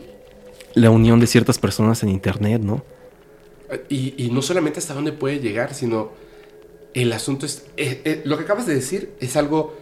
la 0.73 0.89
unión 0.89 1.19
de 1.19 1.27
ciertas 1.27 1.59
personas 1.59 2.01
en 2.01 2.09
internet, 2.09 2.63
¿no? 2.63 2.83
Y, 3.89 4.15
y 4.17 4.31
no 4.31 4.41
solamente 4.41 4.79
hasta 4.79 4.95
dónde 4.95 5.11
puede 5.13 5.37
llegar, 5.39 5.75
sino 5.75 6.13
el 6.95 7.13
asunto 7.13 7.45
es, 7.45 7.67
eh, 7.77 8.01
eh, 8.03 8.21
lo 8.25 8.37
que 8.39 8.43
acabas 8.45 8.65
de 8.65 8.73
decir 8.73 9.11
es 9.19 9.35
algo 9.37 9.75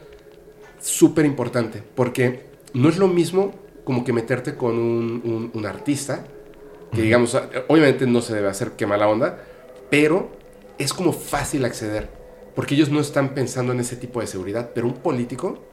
súper 0.81 1.25
importante, 1.25 1.81
porque 1.95 2.43
no 2.73 2.89
es 2.89 2.97
lo 2.97 3.07
mismo 3.07 3.53
como 3.85 4.03
que 4.03 4.11
meterte 4.11 4.55
con 4.55 4.77
un, 4.77 5.21
un- 5.23 5.51
un 5.53 5.65
artista, 5.65 6.25
que 6.93 7.01
digamos, 7.01 7.37
obviamente 7.67 8.05
no 8.07 8.21
se 8.21 8.33
debe 8.35 8.47
hacer 8.49 8.71
que 8.71 8.85
mala 8.87 9.07
onda, 9.07 9.43
pero 9.89 10.31
es 10.77 10.93
como 10.93 11.13
fácil 11.13 11.65
acceder, 11.65 12.09
porque 12.55 12.75
ellos 12.75 12.89
no 12.89 12.99
están 12.99 13.33
pensando 13.33 13.73
en 13.73 13.79
ese 13.79 13.95
tipo 13.95 14.21
de 14.21 14.27
seguridad, 14.27 14.71
pero 14.73 14.87
un 14.87 14.95
político, 14.95 15.63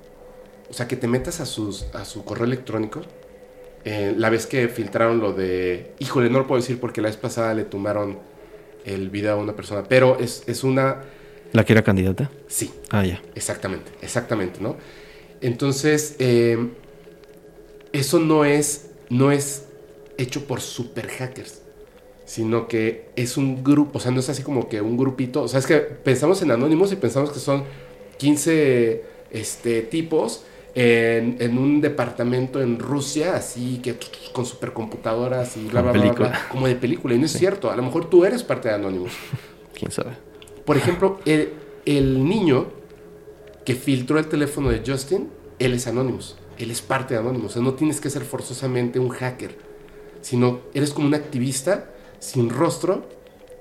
o 0.68 0.72
sea, 0.74 0.88
que 0.88 0.96
te 0.96 1.06
metas 1.08 1.40
a, 1.40 1.46
sus, 1.46 1.86
a 1.94 2.04
su 2.04 2.24
correo 2.24 2.44
electrónico, 2.44 3.02
eh, 3.84 4.14
la 4.16 4.30
vez 4.30 4.46
que 4.46 4.66
filtraron 4.68 5.20
lo 5.20 5.32
de. 5.32 5.92
Híjole, 6.00 6.28
no 6.28 6.40
lo 6.40 6.46
puedo 6.48 6.60
decir 6.60 6.80
porque 6.80 7.00
la 7.00 7.06
vez 7.06 7.16
pasada 7.16 7.54
le 7.54 7.62
tumbaron 7.64 8.18
el 8.84 9.10
video 9.10 9.34
a 9.34 9.36
una 9.36 9.54
persona. 9.54 9.84
Pero 9.88 10.18
es, 10.18 10.42
es 10.48 10.64
una. 10.64 11.02
La 11.52 11.64
que 11.64 11.72
era 11.72 11.82
candidata. 11.84 12.28
Sí, 12.48 12.72
Ah, 12.90 13.04
ya. 13.04 13.22
exactamente, 13.36 13.92
exactamente, 14.02 14.58
¿no? 14.60 14.76
Entonces, 15.40 16.16
eh, 16.18 16.58
eso 17.92 18.18
no 18.18 18.44
es, 18.44 18.90
no 19.08 19.30
es 19.30 19.65
hecho 20.18 20.46
por 20.46 20.60
super 20.60 21.08
hackers, 21.08 21.62
sino 22.24 22.68
que 22.68 23.10
es 23.16 23.36
un 23.36 23.62
grupo, 23.62 23.98
o 23.98 24.00
sea, 24.00 24.10
no 24.10 24.20
es 24.20 24.28
así 24.28 24.42
como 24.42 24.68
que 24.68 24.80
un 24.80 24.96
grupito, 24.96 25.42
o 25.42 25.48
sea, 25.48 25.60
es 25.60 25.66
que 25.66 25.76
pensamos 25.78 26.42
en 26.42 26.50
anónimos 26.50 26.92
y 26.92 26.96
pensamos 26.96 27.30
que 27.30 27.38
son 27.38 27.64
15 28.18 29.04
este, 29.30 29.82
tipos 29.82 30.44
en, 30.74 31.36
en 31.40 31.58
un 31.58 31.80
departamento 31.80 32.60
en 32.60 32.78
Rusia, 32.78 33.36
así 33.36 33.80
que 33.82 33.96
con 34.32 34.44
supercomputadoras 34.44 35.56
y 35.56 35.64
bla, 35.64 35.82
bla, 35.82 35.82
bla, 35.82 35.92
bla, 35.92 36.02
película. 36.02 36.28
bla, 36.28 36.48
como 36.50 36.66
de 36.66 36.76
película, 36.76 37.14
y 37.14 37.18
no 37.18 37.26
es 37.26 37.32
cierto, 37.32 37.70
a 37.70 37.76
lo 37.76 37.82
mejor 37.82 38.10
tú 38.10 38.24
eres 38.24 38.42
parte 38.42 38.68
de 38.68 38.74
Anonymous. 38.74 39.12
¿Quién 39.74 39.90
sabe? 39.90 40.12
Por 40.64 40.76
ejemplo, 40.76 41.20
el, 41.24 41.52
el 41.84 42.28
niño 42.28 42.66
que 43.64 43.74
filtró 43.74 44.18
el 44.18 44.26
teléfono 44.26 44.70
de 44.70 44.82
Justin, 44.86 45.28
él 45.58 45.74
es 45.74 45.86
Anonymous. 45.86 46.36
Él 46.58 46.70
es 46.70 46.80
parte 46.80 47.14
de 47.14 47.20
Anonymous. 47.20 47.50
O 47.50 47.54
sea, 47.54 47.62
no 47.62 47.74
tienes 47.74 48.00
que 48.00 48.10
ser 48.10 48.22
forzosamente 48.22 48.98
un 48.98 49.08
hacker, 49.08 49.56
sino 50.20 50.60
eres 50.74 50.92
como 50.92 51.06
un 51.06 51.14
activista 51.14 51.90
sin 52.18 52.50
rostro 52.50 53.08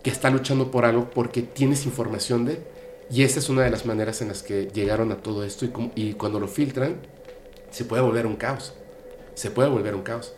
que 0.03 0.09
está 0.09 0.29
luchando 0.29 0.71
por 0.71 0.85
algo 0.85 1.09
porque 1.09 1.41
tienes 1.41 1.85
información 1.85 2.45
de... 2.45 2.59
Y 3.11 3.23
esa 3.23 3.39
es 3.39 3.49
una 3.49 3.61
de 3.63 3.69
las 3.69 3.85
maneras 3.85 4.21
en 4.21 4.29
las 4.29 4.41
que 4.43 4.67
llegaron 4.73 5.11
a 5.11 5.17
todo 5.17 5.43
esto 5.43 5.65
y, 5.65 5.69
como- 5.69 5.91
y 5.95 6.13
cuando 6.13 6.39
lo 6.39 6.47
filtran, 6.47 6.97
se 7.69 7.85
puede 7.85 8.01
volver 8.01 8.25
un 8.25 8.35
caos. 8.35 8.73
Se 9.35 9.51
puede 9.51 9.69
volver 9.69 9.93
un 9.95 10.01
caos. 10.01 10.33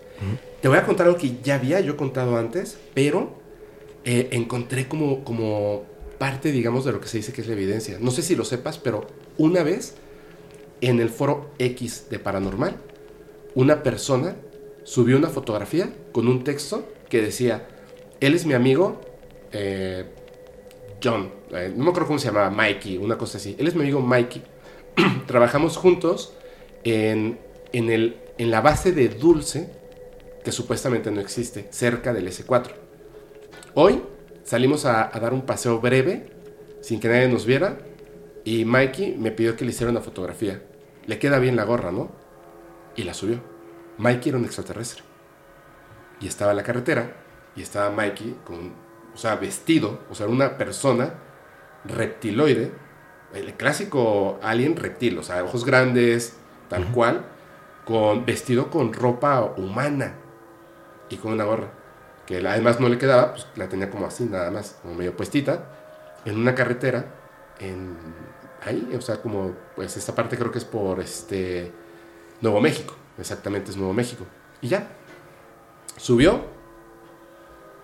Te 0.61 0.67
voy 0.67 0.77
a 0.77 0.85
contar 0.85 1.07
algo 1.07 1.19
que 1.19 1.37
ya 1.43 1.55
había 1.55 1.79
yo 1.79 1.95
contado 1.95 2.37
antes, 2.37 2.77
pero 2.93 3.37
eh, 4.03 4.29
encontré 4.31 4.87
como, 4.87 5.23
como 5.23 5.83
parte, 6.17 6.51
digamos, 6.51 6.83
de 6.85 6.91
lo 6.93 6.99
que 6.99 7.07
se 7.07 7.17
dice 7.17 7.31
que 7.31 7.41
es 7.41 7.47
la 7.47 7.53
evidencia. 7.53 7.97
No 8.01 8.09
sé 8.11 8.21
si 8.23 8.35
lo 8.35 8.43
sepas, 8.43 8.79
pero 8.79 9.05
una 9.37 9.61
vez 9.63 9.95
en 10.81 10.99
el 10.99 11.09
foro 11.09 11.51
X 11.59 12.07
de 12.09 12.17
Paranormal, 12.19 12.75
una 13.55 13.83
persona 13.83 14.35
subió 14.83 15.17
una 15.17 15.29
fotografía 15.29 15.91
con 16.17 16.27
un 16.27 16.43
texto 16.43 16.83
que 17.09 17.21
decía, 17.21 17.67
él 18.19 18.33
es 18.33 18.47
mi 18.47 18.55
amigo 18.55 18.99
eh, 19.51 20.03
John, 21.03 21.31
eh, 21.51 21.71
no 21.75 21.83
me 21.83 21.89
acuerdo 21.91 22.07
cómo 22.07 22.17
se 22.17 22.25
llamaba, 22.25 22.49
Mikey, 22.49 22.97
una 22.97 23.19
cosa 23.19 23.37
así. 23.37 23.55
Él 23.59 23.67
es 23.67 23.75
mi 23.75 23.81
amigo 23.81 24.01
Mikey. 24.01 24.41
Trabajamos 25.27 25.77
juntos 25.77 26.33
en, 26.83 27.37
en, 27.71 27.91
el, 27.91 28.17
en 28.39 28.49
la 28.49 28.61
base 28.61 28.93
de 28.93 29.09
Dulce, 29.09 29.69
que 30.43 30.51
supuestamente 30.51 31.11
no 31.11 31.21
existe, 31.21 31.67
cerca 31.69 32.11
del 32.13 32.27
S4. 32.27 32.71
Hoy 33.75 34.01
salimos 34.43 34.85
a, 34.85 35.15
a 35.15 35.19
dar 35.19 35.33
un 35.33 35.43
paseo 35.43 35.79
breve, 35.79 36.31
sin 36.81 36.99
que 36.99 37.09
nadie 37.09 37.27
nos 37.27 37.45
viera, 37.45 37.77
y 38.43 38.65
Mikey 38.65 39.17
me 39.17 39.29
pidió 39.29 39.55
que 39.55 39.65
le 39.65 39.69
hiciera 39.69 39.91
una 39.91 40.01
fotografía. 40.01 40.63
Le 41.05 41.19
queda 41.19 41.37
bien 41.37 41.55
la 41.55 41.63
gorra, 41.63 41.91
¿no? 41.91 42.09
Y 42.95 43.03
la 43.03 43.13
subió. 43.13 43.39
Mikey 43.99 44.29
era 44.29 44.39
un 44.39 44.45
extraterrestre. 44.45 45.06
Y 46.19 46.27
estaba 46.27 46.51
en 46.51 46.57
la 46.57 46.63
carretera, 46.63 47.15
y 47.55 47.61
estaba 47.61 47.89
Mikey 47.89 48.37
con, 48.43 48.73
o 49.13 49.17
sea, 49.17 49.35
vestido, 49.35 49.99
o 50.09 50.15
sea, 50.15 50.27
una 50.27 50.57
persona 50.57 51.13
reptiloide, 51.85 52.71
el 53.33 53.53
clásico 53.53 54.39
alien 54.41 54.75
reptil, 54.75 55.17
o 55.17 55.23
sea, 55.23 55.43
ojos 55.43 55.65
grandes, 55.65 56.37
tal 56.69 56.91
cual, 56.91 57.25
con, 57.85 58.25
vestido 58.25 58.69
con 58.69 58.93
ropa 58.93 59.41
humana 59.57 60.15
y 61.09 61.17
con 61.17 61.33
una 61.33 61.45
gorra. 61.45 61.71
que 62.25 62.45
además 62.45 62.79
no 62.79 62.89
le 62.89 62.97
quedaba, 62.97 63.31
pues 63.31 63.47
la 63.55 63.69
tenía 63.69 63.89
como 63.89 64.05
así, 64.05 64.25
nada 64.25 64.51
más, 64.51 64.77
como 64.81 64.95
medio 64.95 65.15
puestita, 65.15 65.69
en 66.25 66.37
una 66.37 66.53
carretera, 66.53 67.05
en 67.59 67.95
ahí, 68.65 68.93
o 68.97 69.01
sea, 69.01 69.21
como, 69.21 69.53
pues 69.75 69.95
esta 69.97 70.13
parte 70.13 70.37
creo 70.37 70.51
que 70.51 70.57
es 70.57 70.65
por 70.65 70.99
este 70.99 71.71
Nuevo 72.41 72.59
México, 72.61 72.93
exactamente 73.17 73.71
es 73.71 73.77
Nuevo 73.77 73.93
México. 73.93 74.25
Y 74.61 74.67
ya, 74.67 74.87
subió, 75.97 76.45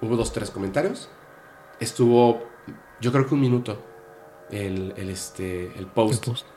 hubo 0.02 0.16
dos, 0.16 0.32
tres 0.32 0.50
comentarios, 0.50 1.10
estuvo, 1.80 2.44
yo 3.02 3.12
creo 3.12 3.28
que 3.28 3.34
un 3.34 3.42
minuto 3.42 3.78
el, 4.50 4.94
el, 4.98 5.10
este, 5.10 5.78
el 5.78 5.88
post. 5.88 6.24
El 6.24 6.32
post. 6.32 6.48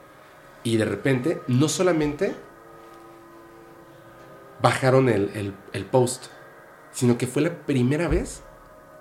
Y 0.62 0.76
de 0.76 0.84
repente, 0.84 1.42
no 1.48 1.68
solamente 1.68 2.34
bajaron 4.60 5.08
el, 5.08 5.30
el, 5.34 5.54
el, 5.72 5.84
post, 5.84 6.26
sino 6.92 7.18
que 7.18 7.26
fue 7.26 7.42
la 7.42 7.66
primera 7.66 8.08
vez, 8.08 8.42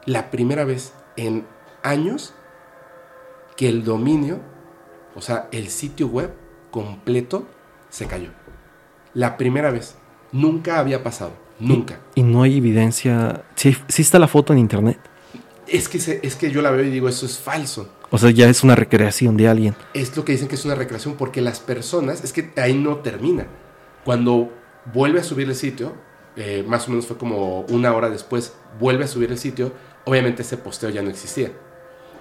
la 0.05 0.29
primera 0.31 0.63
vez 0.63 0.93
en 1.15 1.47
años 1.81 2.33
que 3.55 3.69
el 3.69 3.83
dominio, 3.83 4.39
o 5.15 5.21
sea, 5.21 5.47
el 5.51 5.69
sitio 5.69 6.07
web 6.07 6.33
completo 6.71 7.47
se 7.89 8.07
cayó. 8.07 8.29
La 9.13 9.37
primera 9.37 9.71
vez. 9.71 9.95
Nunca 10.31 10.79
había 10.79 11.01
pasado. 11.01 11.31
Nunca. 11.59 11.99
Y, 12.15 12.21
y 12.21 12.23
no 12.23 12.43
hay 12.43 12.57
evidencia. 12.57 13.43
Sí, 13.55 13.75
sí, 13.87 14.01
está 14.01 14.19
la 14.19 14.27
foto 14.27 14.53
en 14.53 14.59
internet. 14.59 14.99
Es 15.67 15.89
que, 15.89 15.99
se, 15.99 16.19
es 16.21 16.35
que 16.35 16.51
yo 16.51 16.61
la 16.61 16.69
veo 16.71 16.85
y 16.85 16.89
digo, 16.89 17.09
eso 17.09 17.25
es 17.25 17.39
falso. 17.39 17.89
O 18.11 18.17
sea, 18.17 18.29
ya 18.29 18.47
es 18.49 18.63
una 18.63 18.75
recreación 18.75 19.35
de 19.35 19.47
alguien. 19.47 19.75
Es 19.93 20.15
lo 20.15 20.23
que 20.23 20.33
dicen 20.33 20.47
que 20.47 20.55
es 20.55 20.65
una 20.65 20.75
recreación 20.75 21.15
porque 21.15 21.41
las 21.41 21.59
personas, 21.59 22.23
es 22.23 22.33
que 22.33 22.51
ahí 22.57 22.75
no 22.75 22.97
termina. 22.97 23.47
Cuando 24.03 24.51
vuelve 24.93 25.19
a 25.19 25.23
subir 25.23 25.47
el 25.47 25.55
sitio, 25.55 25.93
eh, 26.35 26.63
más 26.67 26.87
o 26.87 26.91
menos 26.91 27.07
fue 27.07 27.17
como 27.17 27.61
una 27.61 27.93
hora 27.93 28.09
después, 28.09 28.53
vuelve 28.79 29.05
a 29.05 29.07
subir 29.07 29.31
el 29.31 29.39
sitio, 29.39 29.71
obviamente 30.05 30.43
ese 30.43 30.57
posteo 30.57 30.89
ya 30.89 31.01
no 31.01 31.09
existía. 31.09 31.51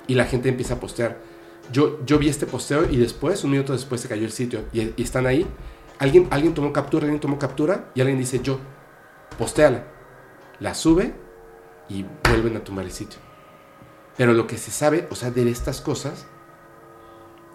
Y 0.07 0.15
la 0.15 0.25
gente 0.25 0.49
empieza 0.49 0.75
a 0.75 0.81
postear. 0.81 1.19
Yo, 1.73 2.05
yo 2.07 2.19
vi 2.19 2.29
este 2.29 2.47
posteo 2.47 2.91
y 2.91 2.97
después, 2.97 3.45
un 3.45 3.51
minuto 3.51 3.73
después, 3.73 4.01
se 4.01 4.09
cayó 4.09 4.25
el 4.25 4.33
sitio. 4.33 4.65
Y, 4.73 4.93
y 4.97 5.03
están 5.03 5.27
ahí. 5.27 5.47
Alguien, 5.99 6.29
alguien 6.31 6.55
tomó 6.55 6.73
captura, 6.73 7.05
alguien 7.05 7.21
tomó 7.21 7.39
captura 7.39 7.91
y 7.95 8.01
alguien 8.01 8.19
dice 8.19 8.41
yo, 8.43 8.59
postéala. 9.35 9.85
La 10.61 10.75
sube 10.75 11.13
y 11.89 12.05
vuelven 12.29 12.57
a 12.57 12.65
tomar 12.65 12.85
el 12.85 12.93
sitio. 12.93 13.19
Pero 14.17 14.33
lo 14.33 14.47
que 14.47 14.59
se 14.59 14.71
sabe, 14.71 15.09
o 15.11 15.15
sea, 15.15 15.31
de 15.31 15.49
estas 15.51 15.81
cosas, 15.81 16.27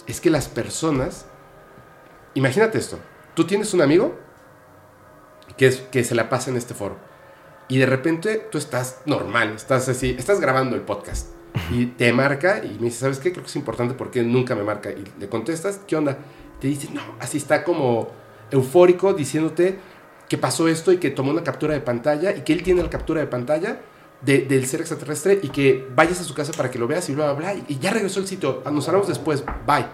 es 0.07 0.19
que 0.21 0.29
las 0.29 0.47
personas... 0.47 1.25
Imagínate 2.33 2.77
esto. 2.77 2.99
Tú 3.33 3.45
tienes 3.45 3.73
un 3.73 3.81
amigo 3.81 4.17
que, 5.57 5.67
es, 5.67 5.77
que 5.77 6.03
se 6.03 6.15
la 6.15 6.29
pasa 6.29 6.51
en 6.51 6.57
este 6.57 6.73
foro. 6.73 6.97
Y 7.67 7.77
de 7.77 7.85
repente 7.85 8.47
tú 8.51 8.57
estás 8.57 9.01
normal, 9.05 9.53
estás 9.55 9.87
así, 9.89 10.15
estás 10.17 10.39
grabando 10.39 10.75
el 10.75 10.81
podcast. 10.81 11.27
Y 11.71 11.87
te 11.87 12.11
marca 12.13 12.63
y 12.63 12.77
me 12.79 12.85
dice, 12.85 12.99
¿sabes 12.99 13.19
qué? 13.19 13.31
Creo 13.31 13.43
que 13.43 13.49
es 13.49 13.55
importante 13.55 13.93
porque 13.93 14.23
nunca 14.23 14.55
me 14.55 14.63
marca. 14.63 14.91
Y 14.91 15.03
le 15.19 15.29
contestas, 15.29 15.79
¿qué 15.87 15.95
onda? 15.95 16.17
Te 16.59 16.67
dice, 16.67 16.89
no, 16.91 17.01
así 17.19 17.37
está 17.37 17.63
como 17.63 18.09
eufórico 18.51 19.13
diciéndote 19.13 19.79
que 20.29 20.37
pasó 20.37 20.67
esto 20.67 20.93
y 20.93 20.97
que 20.97 21.09
tomó 21.09 21.31
una 21.31 21.43
captura 21.43 21.73
de 21.73 21.81
pantalla 21.81 22.35
y 22.35 22.41
que 22.41 22.53
él 22.53 22.61
tiene 22.61 22.83
la 22.83 22.89
captura 22.89 23.19
de 23.19 23.27
pantalla 23.27 23.81
de, 24.21 24.41
del 24.41 24.67
ser 24.67 24.79
extraterrestre 24.81 25.39
y 25.41 25.49
que 25.49 25.87
vayas 25.95 26.21
a 26.21 26.23
su 26.23 26.35
casa 26.35 26.53
para 26.53 26.69
que 26.69 26.77
lo 26.77 26.87
veas 26.87 27.09
y 27.09 27.15
bla, 27.15 27.33
bla. 27.33 27.55
Y 27.67 27.79
ya 27.79 27.89
regresó 27.89 28.19
el 28.19 28.27
sitio. 28.27 28.61
Nos 28.71 28.87
hablamos 28.87 29.07
después. 29.07 29.43
Bye. 29.65 29.87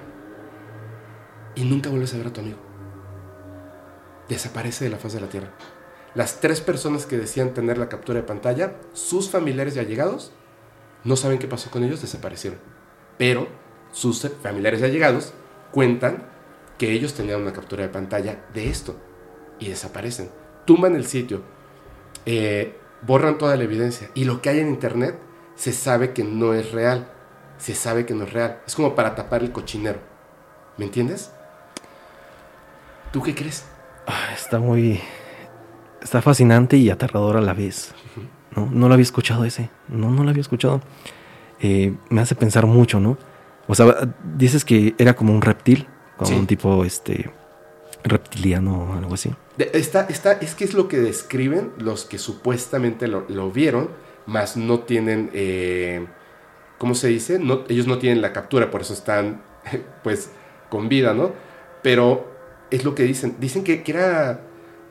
Y 1.56 1.64
nunca 1.64 1.90
vuelves 1.90 2.14
a 2.14 2.18
ver 2.18 2.28
a 2.28 2.34
tu 2.34 2.42
amigo. 2.42 2.58
Desaparece 4.28 4.84
de 4.84 4.92
la 4.92 4.98
faz 4.98 5.14
de 5.14 5.22
la 5.22 5.30
Tierra. 5.30 5.52
Las 6.16 6.42
tres 6.42 6.60
personas 6.60 7.06
que 7.06 7.18
decían 7.18 7.54
tener 7.54 7.78
la 7.78 7.88
captura 7.88 8.20
de 8.20 8.26
pantalla, 8.26 8.76
sus 8.94 9.30
familiares 9.30 9.78
y 9.78 9.80
allegados, 9.80 10.34
no 11.06 11.16
saben 11.16 11.40
qué 11.40 11.48
pasó 11.48 11.72
con 11.72 11.84
ellos, 11.84 12.02
desaparecieron. 12.02 12.60
Pero 13.18 13.48
sus 13.92 14.30
familiares 14.44 14.82
y 14.82 14.86
allegados 14.86 15.34
cuentan 15.72 16.28
que 16.78 16.92
ellos 16.92 17.14
tenían 17.14 17.42
una 17.42 17.54
captura 17.54 17.84
de 17.84 17.90
pantalla 17.90 18.46
de 18.54 18.70
esto 18.70 18.98
y 19.60 19.70
desaparecen. 19.70 20.30
Tumban 20.66 20.96
el 20.96 21.06
sitio. 21.06 21.42
Eh, 22.26 22.76
borran 23.02 23.38
toda 23.38 23.56
la 23.56 23.64
evidencia. 23.64 24.10
Y 24.14 24.26
lo 24.26 24.42
que 24.42 24.50
hay 24.50 24.60
en 24.60 24.70
internet 24.70 25.18
se 25.56 25.72
sabe 25.72 26.14
que 26.14 26.24
no 26.24 26.54
es 26.54 26.72
real. 26.72 27.08
Se 27.58 27.74
sabe 27.76 28.06
que 28.06 28.14
no 28.14 28.24
es 28.26 28.34
real. 28.34 28.60
Es 28.68 28.76
como 28.76 28.96
para 28.96 29.16
tapar 29.16 29.42
el 29.44 29.52
cochinero. 29.52 30.00
¿Me 30.78 30.86
entiendes? 30.86 31.32
¿Tú 33.12 33.22
qué 33.22 33.34
crees? 33.34 33.66
Ah, 34.08 34.34
está 34.34 34.60
muy. 34.60 35.00
Está 36.02 36.22
fascinante 36.22 36.78
y 36.78 36.90
aterrador 36.90 37.38
a 37.38 37.42
la 37.42 37.54
vez. 37.54 37.94
No, 38.56 38.68
no 38.72 38.88
lo 38.88 38.94
había 38.94 39.04
escuchado 39.04 39.46
ese. 39.46 39.70
No, 39.88 40.10
no 40.12 40.24
lo 40.24 40.30
había 40.30 40.42
escuchado. 40.42 40.82
Eh, 41.62 41.96
me 42.10 42.22
hace 42.22 42.36
pensar 42.36 42.66
mucho, 42.66 43.00
¿no? 43.00 43.18
O 43.68 43.74
sea, 43.76 44.14
dices 44.36 44.66
que 44.66 44.94
era 44.98 45.16
como 45.16 45.34
un 45.34 45.42
reptil, 45.42 45.88
como 46.18 46.30
Sí. 46.30 46.36
un 46.36 46.46
tipo 46.48 46.84
este 46.86 47.32
reptiliano 48.06 48.84
o 48.84 48.94
algo 48.94 49.14
así. 49.16 49.34
Está, 49.58 50.06
está, 50.10 50.34
es 50.34 50.56
que 50.56 50.64
es 50.64 50.74
lo 50.74 50.88
que 50.88 50.98
describen 50.98 51.72
los 51.78 52.06
que 52.06 52.18
supuestamente 52.18 53.08
lo, 53.08 53.26
lo 53.30 53.52
vieron, 53.52 53.90
más 54.26 54.58
no 54.58 54.82
tienen, 54.82 55.30
eh, 55.34 56.06
¿cómo 56.78 56.96
se 56.96 57.08
dice? 57.08 57.40
No, 57.40 57.64
ellos 57.70 57.88
no 57.88 57.98
tienen 57.98 58.22
la 58.22 58.34
captura, 58.34 58.72
por 58.72 58.82
eso 58.82 58.94
están, 58.94 59.42
pues, 60.04 60.32
con 60.70 60.90
vida, 60.90 61.14
¿no? 61.14 61.32
Pero 61.82 62.32
es 62.72 62.84
lo 62.84 62.96
que 62.96 63.04
dicen. 63.04 63.36
Dicen 63.40 63.64
que, 63.64 63.84
que 63.84 63.92
era, 63.92 64.42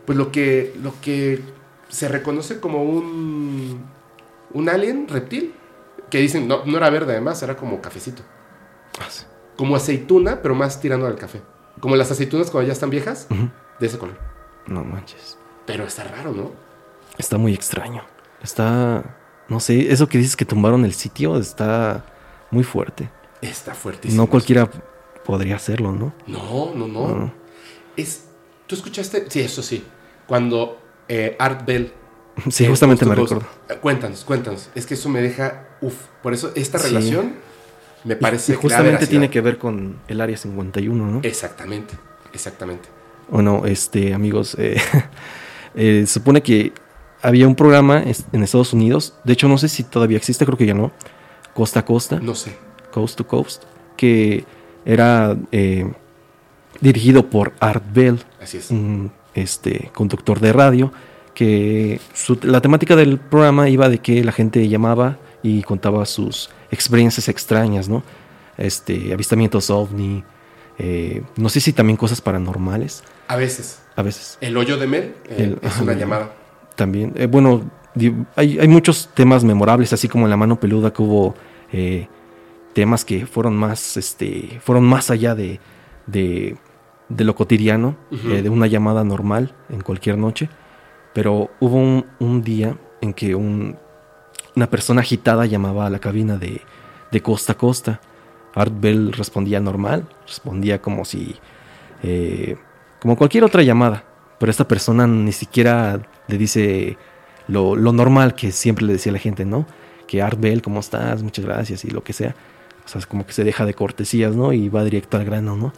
pues, 0.07 0.17
lo 0.17 0.31
que, 0.31 0.75
lo 0.83 0.95
que 1.01 1.41
se 1.89 2.09
reconoce 2.09 2.61
como 2.61 2.83
un, 2.85 3.85
un 4.53 4.69
alien 4.69 5.09
reptil. 5.09 5.55
Que 6.11 6.19
dicen, 6.19 6.47
no, 6.47 6.65
no 6.65 6.77
era 6.77 6.91
verde 6.91 7.13
además, 7.13 7.43
era 7.43 7.57
como 7.57 7.81
cafecito. 7.81 8.23
Ah. 9.01 9.09
Como 9.57 9.75
aceituna, 9.75 10.43
pero 10.43 10.55
más 10.55 10.81
tirando 10.81 11.07
al 11.07 11.17
café. 11.17 11.41
Como 11.85 11.97
las 11.97 12.11
aceitunas 12.11 12.51
cuando 12.51 12.69
ya 12.69 12.73
están 12.73 12.89
viejas, 12.89 13.27
de 13.79 13.87
ese 13.87 13.99
color. 13.99 14.17
No 14.67 14.83
manches. 14.85 15.37
Pero 15.67 15.85
está 15.85 16.05
raro, 16.05 16.33
¿no? 16.33 16.51
Está 17.19 17.37
muy 17.37 17.53
extraño. 17.53 18.03
Está. 18.43 19.19
No 19.51 19.61
sé, 19.61 19.93
eso 19.93 20.09
que 20.09 20.17
dices 20.17 20.35
que 20.35 20.47
tumbaron 20.47 20.87
el 20.87 20.95
sitio 20.95 21.37
está 21.37 22.07
muy 22.51 22.65
fuerte. 22.65 23.11
Está 23.43 23.75
fuertísimo. 23.75 24.23
No 24.23 24.31
cualquiera 24.31 24.71
podría 25.27 25.57
hacerlo, 25.57 25.93
¿no? 25.93 26.15
No, 26.27 26.73
no, 26.75 26.89
no. 26.89 27.09
No. 27.09 27.35
Es. 27.99 28.29
¿Tú 28.67 28.77
escuchaste? 28.77 29.27
Sí, 29.29 29.41
eso 29.41 29.63
sí. 29.63 29.85
Cuando 30.27 30.81
eh, 31.07 31.37
Art 31.39 31.67
Bell. 31.67 31.93
Sí, 32.49 32.65
eh, 32.65 32.69
justamente 32.69 33.05
me 33.05 33.15
recuerdo. 33.15 33.47
Cuéntanos, 33.83 34.25
cuéntanos. 34.25 34.71
Es 34.75 34.87
que 34.87 34.95
eso 34.95 35.11
me 35.11 35.21
deja. 35.21 35.69
Uf. 35.83 35.97
Por 36.23 36.33
eso 36.33 36.51
esta 36.55 36.79
Sí. 36.79 36.97
Me 38.05 38.17
parece. 38.17 38.53
y 38.53 38.57
que 38.57 38.63
justamente 38.63 39.07
tiene 39.07 39.31
que 39.31 39.41
ver 39.41 39.59
con 39.59 39.97
el 40.09 40.21
área 40.21 40.37
51, 40.37 41.11
¿no? 41.11 41.21
Exactamente, 41.23 41.95
exactamente. 42.33 42.89
Bueno, 43.29 43.63
este, 43.67 44.13
amigos, 44.15 44.57
eh, 44.59 44.77
eh, 45.75 46.05
se 46.07 46.13
supone 46.15 46.43
que 46.43 46.73
había 47.23 47.49
un 47.49 47.55
programa 47.55 48.03
en 48.03 48.43
Estados 48.43 48.73
Unidos, 48.75 49.15
de 49.25 49.33
hecho 49.33 49.49
no 49.49 49.57
sé 49.59 49.69
si 49.69 49.83
todavía 49.83 50.19
existe, 50.19 50.45
creo 50.45 50.59
que 50.59 50.67
ya 50.67 50.75
no, 50.75 50.93
Costa 51.55 51.81
a 51.81 51.85
Costa, 51.85 52.21
No 52.21 52.35
sé. 52.35 52.55
Coast 52.93 53.17
to 53.17 53.27
Coast, 53.27 53.63
que 53.97 54.45
era 54.85 55.37
eh, 55.53 55.91
dirigido 56.81 57.31
por 57.31 57.55
Art 57.61 57.83
Bell, 57.95 58.21
Así 58.43 58.59
es. 58.59 58.71
un 58.71 59.11
este, 59.35 59.91
conductor 59.95 60.39
de 60.41 60.53
radio, 60.53 60.93
que 61.35 62.01
su- 62.13 62.39
la 62.43 62.61
temática 62.61 62.95
del 62.95 63.19
programa 63.19 63.69
iba 63.69 63.89
de 63.89 63.99
que 63.99 64.23
la 64.23 64.33
gente 64.33 64.69
llamaba 64.69 65.17
y 65.45 65.63
contaba 65.63 66.05
sus 66.07 66.51
experiencias 66.73 67.29
extrañas, 67.29 67.89
¿no? 67.89 68.03
Este, 68.59 69.13
avistamientos 69.13 69.71
ovni, 69.71 70.25
eh, 70.79 71.23
no 71.37 71.49
sé 71.49 71.61
si 71.61 71.73
también 71.73 71.97
cosas 71.97 72.21
paranormales, 72.21 73.05
A 73.29 73.37
veces. 73.37 73.83
a 73.95 74.03
veces. 74.03 74.39
El 74.41 74.57
hoyo 74.57 74.77
de 74.77 74.87
Mel 74.89 75.15
eh, 75.29 75.37
El- 75.39 75.59
es 75.63 75.81
una 75.81 75.93
llamada. 75.93 76.35
También, 76.75 77.13
eh, 77.15 77.27
bueno, 77.27 77.71
hay, 78.35 78.59
hay 78.59 78.67
muchos 78.69 79.11
temas 79.15 79.45
memorables, 79.45 79.93
así 79.93 80.09
como 80.09 80.25
en 80.27 80.31
la 80.31 80.37
mano 80.37 80.59
peluda 80.59 80.93
que 80.93 81.03
hubo 81.03 81.35
temas 82.73 83.05
que 83.05 83.27
fueron 83.27 83.57
más, 83.57 83.97
este, 83.97 84.59
fueron 84.63 84.85
más 84.85 85.11
allá 85.11 85.35
de, 85.35 85.61
de, 86.07 86.57
de 87.09 87.25
lo 87.25 87.35
cotidiano, 87.35 87.97
de 88.11 88.49
una 88.49 88.67
llamada 88.67 89.05
normal 89.05 89.55
en 89.69 89.81
cualquier 89.83 90.19
noche. 90.19 90.49
Pero 91.13 91.51
hubo 91.61 91.77
un, 91.77 92.07
un 92.19 92.43
día 92.43 92.77
en 93.01 93.13
que 93.15 93.35
un- 93.37 93.77
una 94.57 94.69
persona 94.71 95.01
agitada 95.01 95.47
llamaba 95.47 95.87
a 95.87 95.91
la 95.91 95.99
cabina 95.99 96.37
de, 96.37 96.61
de 97.11 97.21
costa 97.23 97.53
a 97.53 97.57
costa. 97.57 98.01
Art 98.55 98.73
Bell 98.81 99.13
respondía 99.13 99.59
normal, 99.61 100.07
respondía 100.27 100.81
como 100.81 101.05
si, 101.05 101.35
eh, 102.03 102.57
como 103.01 103.17
cualquier 103.17 103.45
otra 103.45 103.63
llamada. 103.63 104.05
Pero 104.39 104.51
esta 104.51 104.67
persona 104.69 105.07
ni 105.07 105.33
siquiera 105.33 106.01
le 106.29 106.39
dice 106.39 106.97
lo, 107.49 107.75
lo 107.77 107.93
normal 107.93 108.35
que 108.35 108.53
siempre 108.53 108.85
le 108.85 108.93
decía 108.95 109.13
la 109.13 109.19
gente, 109.19 109.45
¿no? 109.45 109.67
Que 110.07 110.23
Art 110.23 110.39
Bell, 110.39 110.63
¿cómo 110.63 110.81
estás? 110.81 111.23
Muchas 111.23 111.45
gracias 111.45 111.85
y 111.85 111.91
lo 111.91 112.05
que 112.05 112.13
sea. 112.13 112.35
O 112.85 112.89
sea, 112.89 112.99
es 112.99 113.07
como 113.07 113.27
que 113.27 113.33
se 113.33 113.43
deja 113.45 113.65
de 113.65 113.75
cortesías, 113.75 114.37
¿no? 114.37 114.53
Y 114.53 114.69
va 114.69 114.85
directo 114.85 115.17
al 115.17 115.25
grano, 115.25 115.57
¿no? 115.57 115.73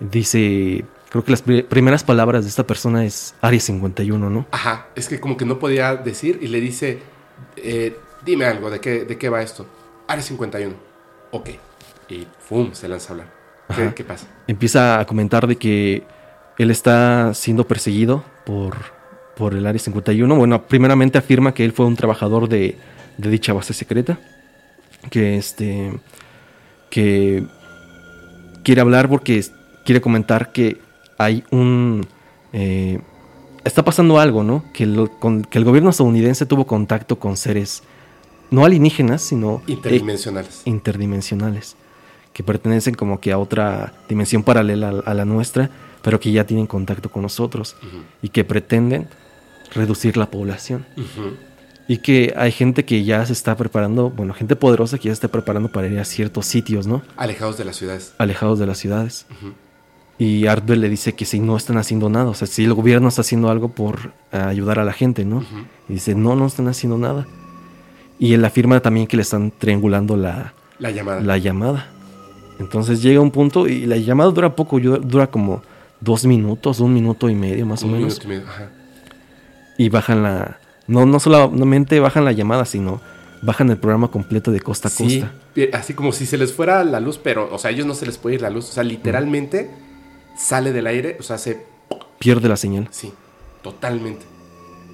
Dice, 0.00 0.84
creo 1.08 1.24
que 1.24 1.30
las 1.30 1.42
pri- 1.42 1.62
primeras 1.62 2.04
palabras 2.04 2.44
de 2.44 2.50
esta 2.50 2.66
persona 2.66 3.04
es 3.04 3.34
Área 3.40 3.60
51, 3.60 4.28
¿no? 4.28 4.46
Ajá. 4.50 4.88
Es 4.96 5.08
que 5.08 5.20
como 5.20 5.36
que 5.36 5.44
no 5.46 5.58
podía 5.58 5.94
decir 5.96 6.38
y 6.42 6.48
le 6.48 6.60
dice. 6.60 7.00
eh, 7.56 7.96
dime 8.24 8.44
algo, 8.46 8.70
¿de 8.70 8.80
qué, 8.80 9.04
¿de 9.04 9.18
qué 9.18 9.28
va 9.28 9.42
esto? 9.42 9.66
Área 10.08 10.22
51. 10.22 10.74
Ok. 11.32 11.50
Y 12.08 12.26
¡fum! 12.38 12.72
se 12.72 12.88
lanza 12.88 13.08
a 13.08 13.12
hablar. 13.12 13.92
¿Qué, 13.94 14.04
pasa? 14.04 14.26
Empieza 14.46 15.00
a 15.00 15.06
comentar 15.06 15.46
de 15.46 15.56
que 15.56 16.04
él 16.58 16.70
está 16.70 17.32
siendo 17.34 17.66
perseguido 17.66 18.22
por, 18.44 18.76
por 19.36 19.54
el 19.54 19.66
Área 19.66 19.78
51. 19.80 20.36
Bueno, 20.36 20.62
primeramente 20.66 21.18
afirma 21.18 21.54
que 21.54 21.64
él 21.64 21.72
fue 21.72 21.86
un 21.86 21.96
trabajador 21.96 22.48
de, 22.48 22.76
de 23.16 23.30
dicha 23.30 23.52
base 23.52 23.72
secreta. 23.72 24.18
Que 25.10 25.36
este. 25.36 25.92
que 26.90 27.44
quiere 28.62 28.80
hablar 28.80 29.08
porque 29.08 29.42
quiere 29.84 30.00
comentar 30.00 30.52
que 30.52 30.78
hay 31.18 31.44
un. 31.50 32.06
eh, 32.52 33.00
está 33.64 33.84
pasando 33.84 34.18
algo, 34.18 34.42
¿no? 34.44 34.64
Que 34.72 35.08
con- 35.20 35.42
que 35.42 35.58
el 35.58 35.64
gobierno 35.64 35.90
estadounidense 35.90 36.46
tuvo 36.46 36.66
contacto 36.66 37.18
con 37.18 37.36
seres 37.36 37.82
no 38.50 38.64
alienígenas, 38.64 39.22
sino 39.22 39.62
eh, 39.66 39.72
Interdimensionales. 39.72 40.62
interdimensionales, 40.64 41.76
que 42.32 42.42
pertenecen 42.42 42.94
como 42.94 43.20
que 43.20 43.32
a 43.32 43.38
otra 43.38 43.94
dimensión 44.08 44.42
paralela 44.42 44.88
a, 45.06 45.10
a 45.10 45.14
la 45.14 45.24
nuestra, 45.24 45.70
pero 46.02 46.20
que 46.20 46.30
ya 46.32 46.44
tienen 46.44 46.66
contacto 46.66 47.10
con 47.10 47.22
nosotros 47.22 47.76
y 48.22 48.28
que 48.28 48.44
pretenden 48.44 49.08
reducir 49.74 50.16
la 50.16 50.30
población. 50.30 50.84
Y 51.86 51.98
que 51.98 52.32
hay 52.36 52.52
gente 52.52 52.84
que 52.84 53.04
ya 53.04 53.24
se 53.26 53.32
está 53.32 53.56
preparando, 53.56 54.10
bueno, 54.10 54.32
gente 54.34 54.56
poderosa 54.56 54.96
que 54.98 55.04
ya 55.04 55.10
se 55.10 55.14
está 55.14 55.28
preparando 55.28 55.70
para 55.70 55.86
ir 55.86 55.98
a 55.98 56.04
ciertos 56.04 56.46
sitios, 56.46 56.86
¿no? 56.86 57.02
Alejados 57.16 57.58
de 57.58 57.64
las 57.64 57.76
ciudades. 57.76 58.14
Alejados 58.18 58.58
de 58.58 58.66
las 58.66 58.78
ciudades. 58.78 59.26
Y 60.18 60.46
Artwell 60.46 60.80
le 60.80 60.88
dice 60.88 61.14
que 61.14 61.24
si 61.24 61.40
no 61.40 61.56
están 61.56 61.76
haciendo 61.76 62.08
nada, 62.08 62.26
o 62.30 62.34
sea, 62.34 62.46
si 62.46 62.64
el 62.64 62.72
gobierno 62.74 63.08
está 63.08 63.22
haciendo 63.22 63.50
algo 63.50 63.70
por 63.70 64.12
eh, 64.32 64.38
ayudar 64.38 64.78
a 64.78 64.84
la 64.84 64.92
gente, 64.92 65.24
¿no? 65.24 65.44
Y 65.88 65.94
dice, 65.94 66.14
no, 66.14 66.36
no 66.36 66.46
están 66.46 66.68
haciendo 66.68 66.96
nada. 66.98 67.26
Y 68.18 68.34
él 68.34 68.44
afirma 68.44 68.80
también 68.80 69.06
que 69.06 69.16
le 69.16 69.22
están 69.22 69.52
triangulando 69.56 70.16
la, 70.16 70.54
La 70.78 70.90
llamada. 70.90 71.20
la 71.20 71.38
llamada. 71.38 71.88
Entonces 72.58 73.02
llega 73.02 73.20
un 73.20 73.30
punto 73.30 73.66
y 73.66 73.86
la 73.86 73.96
llamada 73.96 74.30
dura 74.30 74.54
poco, 74.54 74.78
dura 74.78 75.26
como 75.26 75.62
dos 76.00 76.24
minutos, 76.24 76.78
un 76.80 76.94
minuto 76.94 77.28
y 77.28 77.34
medio 77.34 77.66
más 77.66 77.82
o 77.82 77.86
Un 77.86 77.92
menos. 77.94 78.12
minuto 78.20 78.24
y 78.24 78.28
medio, 78.28 78.48
ajá. 78.48 78.70
Y 79.78 79.88
bajan 79.88 80.22
la... 80.22 80.58
No, 80.86 81.04
no 81.06 81.18
solamente 81.18 81.98
bajan 81.98 82.24
la 82.24 82.32
llamada, 82.32 82.64
sino 82.64 83.00
bajan 83.42 83.70
el 83.70 83.76
programa 83.78 84.08
completo 84.08 84.52
de 84.52 84.60
costa 84.60 84.88
a 84.88 84.90
Sí, 84.90 85.20
costa. 85.20 85.76
así 85.76 85.94
como 85.94 86.12
si 86.12 86.26
se 86.26 86.38
les 86.38 86.52
fuera 86.52 86.84
la 86.84 87.00
luz, 87.00 87.18
pero, 87.18 87.52
o 87.52 87.58
sea, 87.58 87.70
a 87.70 87.72
ellos 87.72 87.86
no 87.86 87.94
se 87.94 88.06
les 88.06 88.18
puede 88.18 88.36
ir 88.36 88.42
la 88.42 88.50
luz. 88.50 88.68
O 88.68 88.72
sea, 88.72 88.84
literalmente 88.84 89.70
sale 90.36 90.72
del 90.72 90.86
aire, 90.86 91.16
o 91.18 91.22
sea, 91.22 91.38
se. 91.38 91.64
Pierde 92.18 92.48
la 92.48 92.56
señal. 92.56 92.86
Sí, 92.90 93.12
totalmente. 93.62 94.24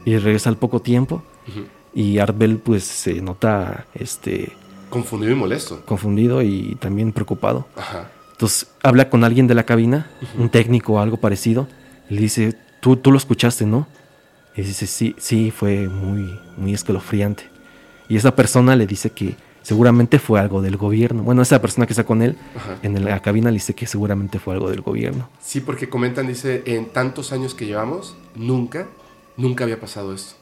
Y 0.05 0.17
regresa 0.17 0.49
al 0.49 0.57
poco 0.57 0.81
tiempo. 0.81 1.23
Ujú. 1.49 1.67
Y 1.95 2.19
Artbell 2.19 2.59
pues 2.59 2.85
se 2.85 3.21
nota 3.21 3.87
este, 3.95 4.53
Confundido 4.91 5.33
y 5.33 5.37
molesto. 5.37 5.85
confundido 5.87 6.43
y 6.43 6.77
también 6.81 7.13
preocupado. 7.13 7.67
Ajá. 7.77 8.11
Entonces 8.33 8.69
habla 8.83 9.11
con 9.11 9.23
alguien 9.25 9.47
de 9.47 9.55
la 9.55 9.65
cabina, 9.65 10.11
un 10.39 10.49
técnico 10.49 10.95
o 10.95 10.99
algo 11.01 11.17
parecido, 11.19 11.69
y 12.09 12.15
le 12.15 12.21
dice, 12.23 12.57
tú, 12.81 12.97
tú 12.97 13.13
lo 13.13 13.19
escuchaste, 13.19 13.67
¿no? 13.67 13.87
Y 14.57 14.63
dice, 14.63 14.87
sí, 14.87 15.15
sí, 15.19 15.51
fue 15.51 15.89
muy, 15.89 16.39
muy 16.57 16.73
escalofriante. 16.75 17.45
Y 18.09 18.17
esa 18.17 18.35
persona 18.35 18.75
le 18.77 18.87
dice 18.87 19.11
que 19.11 19.37
seguramente 19.63 20.19
fue 20.19 20.41
algo 20.41 20.63
del 20.63 20.77
gobierno. 20.77 21.23
Bueno, 21.23 21.43
esa 21.43 21.61
persona 21.61 21.87
que 21.87 21.93
está 21.93 22.05
con 22.05 22.23
él 22.23 22.37
Ajá. 22.57 22.79
en 22.83 23.05
la 23.05 23.21
cabina 23.21 23.51
le 23.51 23.55
dice 23.57 23.75
que 23.75 23.87
seguramente 23.87 24.39
fue 24.39 24.55
algo 24.55 24.71
del 24.71 24.81
gobierno. 24.81 25.29
Sí, 25.41 25.61
porque 25.61 25.89
comentan, 25.89 26.27
dice, 26.27 26.63
en 26.67 26.87
tantos 26.87 27.33
años 27.33 27.55
que 27.55 27.67
llevamos, 27.67 28.17
nunca, 28.35 28.89
nunca 29.37 29.65
había 29.65 29.79
pasado 29.79 30.15
esto. 30.15 30.35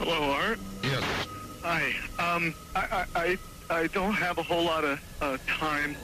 Hello, 0.00 0.32
Art. 0.32 0.58
Yes. 0.82 1.02
Hi. 1.62 1.92
Um, 2.18 2.54
I, 2.74 3.04
I, 3.14 3.38
I, 3.68 3.86
don't 3.88 4.14
have 4.14 4.38
a 4.38 4.42
whole 4.42 4.64
lot 4.64 4.82
of 4.82 4.98
uh, 5.20 5.36
time. 5.46 5.94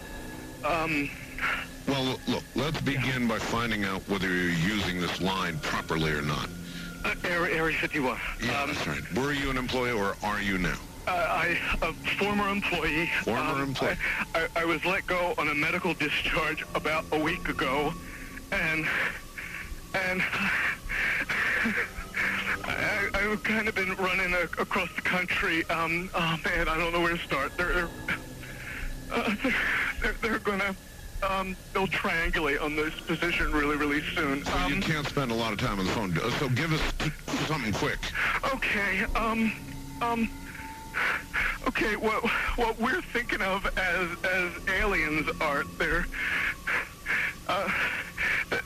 Um, 0.64 1.08
Well, 1.88 2.18
look, 2.26 2.44
let's 2.54 2.78
begin 2.82 3.26
by 3.26 3.38
finding 3.38 3.86
out 3.86 4.06
whether 4.06 4.28
you're 4.28 4.50
using 4.50 5.00
this 5.00 5.18
line 5.22 5.58
properly 5.60 6.12
or 6.12 6.20
not. 6.20 6.50
uh, 7.06 7.14
Area, 7.24 7.56
Area 7.56 7.78
51. 7.78 8.18
Yeah, 8.42 8.60
um, 8.62 8.68
that's 8.74 8.86
right. 8.86 9.00
Were 9.16 9.32
you 9.32 9.48
an 9.48 9.56
employee 9.56 9.92
or 9.92 10.14
are 10.22 10.42
you 10.42 10.58
now? 10.58 10.78
uh, 11.06 11.12
I, 11.30 11.58
a 11.80 11.94
former 12.18 12.50
employee. 12.50 13.08
Former 13.24 13.40
um, 13.40 13.62
employee. 13.62 13.96
I, 14.34 14.40
I, 14.42 14.48
I 14.56 14.64
was 14.66 14.84
let 14.84 15.06
go 15.06 15.34
on 15.38 15.48
a 15.48 15.54
medical 15.54 15.94
discharge 15.94 16.62
about 16.74 17.06
a 17.12 17.18
week 17.18 17.48
ago, 17.48 17.94
and 18.52 18.86
and 19.94 20.22
I, 22.64 23.08
I've 23.14 23.42
kind 23.42 23.68
of 23.68 23.74
been 23.74 23.94
running 23.96 24.32
a, 24.34 24.42
across 24.60 24.88
the 24.96 25.02
country. 25.02 25.68
Um, 25.70 26.10
oh 26.14 26.36
man, 26.44 26.68
I 26.68 26.76
don't 26.78 26.92
know 26.92 27.00
where 27.00 27.16
to 27.16 27.22
start. 27.22 27.52
They're 27.56 27.72
they're 27.74 27.90
uh, 29.10 29.34
they're, 29.42 29.54
they're, 30.02 30.16
they're 30.22 30.38
gonna 30.40 30.74
um, 31.28 31.56
they'll 31.72 31.86
triangulate 31.88 32.60
on 32.62 32.76
this 32.76 32.94
position 33.06 33.52
really 33.52 33.76
really 33.76 34.02
soon. 34.14 34.44
So 34.44 34.52
Um, 34.56 34.72
you 34.74 34.80
can't 34.80 35.06
spend 35.06 35.30
a 35.30 35.34
lot 35.34 35.52
of 35.52 35.58
time 35.58 35.78
on 35.78 35.86
the 35.86 35.92
phone. 35.92 36.16
Uh, 36.18 36.30
So 36.38 36.48
give 36.48 36.72
us 36.72 36.80
something 37.46 37.72
quick. 37.72 37.98
Okay, 38.54 39.04
um, 39.14 39.52
um, 40.02 40.28
okay, 41.68 41.96
what, 41.96 42.22
what 42.56 42.78
we're 42.80 43.02
thinking 43.12 43.40
of 43.42 43.66
as, 43.76 44.08
as 44.24 44.52
aliens 44.68 45.28
are, 45.40 45.64
they're, 45.78 46.06
uh, 47.48 47.68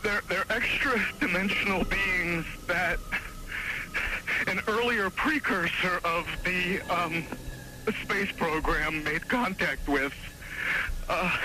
they're, 0.02 0.22
they're 0.28 0.44
extra 0.50 1.00
dimensional 1.20 1.84
beings 1.84 2.44
that 2.66 2.98
an 4.50 4.60
earlier 4.66 5.10
precursor 5.10 6.00
of 6.04 6.26
the, 6.44 6.80
um, 6.90 7.24
space 8.04 8.30
program 8.32 9.02
made 9.04 9.26
contact 9.28 9.88
with. 9.88 10.12
Uh, 11.08 11.36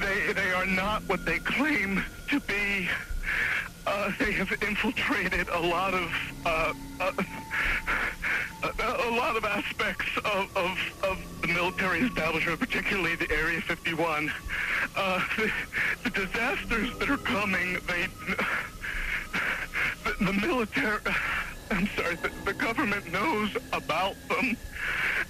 they, 0.00 0.32
they 0.32 0.50
are 0.52 0.66
not 0.66 1.02
what 1.08 1.24
they 1.24 1.38
claim 1.38 2.02
to 2.28 2.40
be. 2.40 2.88
Uh, 3.86 4.10
they 4.18 4.32
have 4.32 4.50
infiltrated 4.62 5.48
a 5.48 5.60
lot 5.60 5.94
of 5.94 6.10
uh, 6.44 6.72
uh, 7.00 7.12
a, 8.62 9.08
a 9.08 9.12
lot 9.14 9.36
of 9.36 9.44
aspects 9.44 10.08
of, 10.18 10.56
of, 10.56 10.78
of 11.04 11.18
the 11.42 11.48
military 11.48 12.00
establishment, 12.00 12.58
particularly 12.58 13.14
the 13.14 13.30
Area 13.30 13.60
51. 13.60 14.32
Uh, 14.96 15.20
the, 15.36 15.50
the 16.04 16.10
disasters 16.10 16.98
that 16.98 17.08
are 17.08 17.18
coming, 17.18 17.78
they 17.86 18.08
the, 20.04 20.24
the 20.24 20.32
military. 20.32 21.00
I'm 21.70 21.88
sorry, 21.96 22.16
the, 22.16 22.30
the 22.44 22.52
government 22.52 23.10
knows 23.12 23.50
about 23.72 24.14
them, 24.28 24.56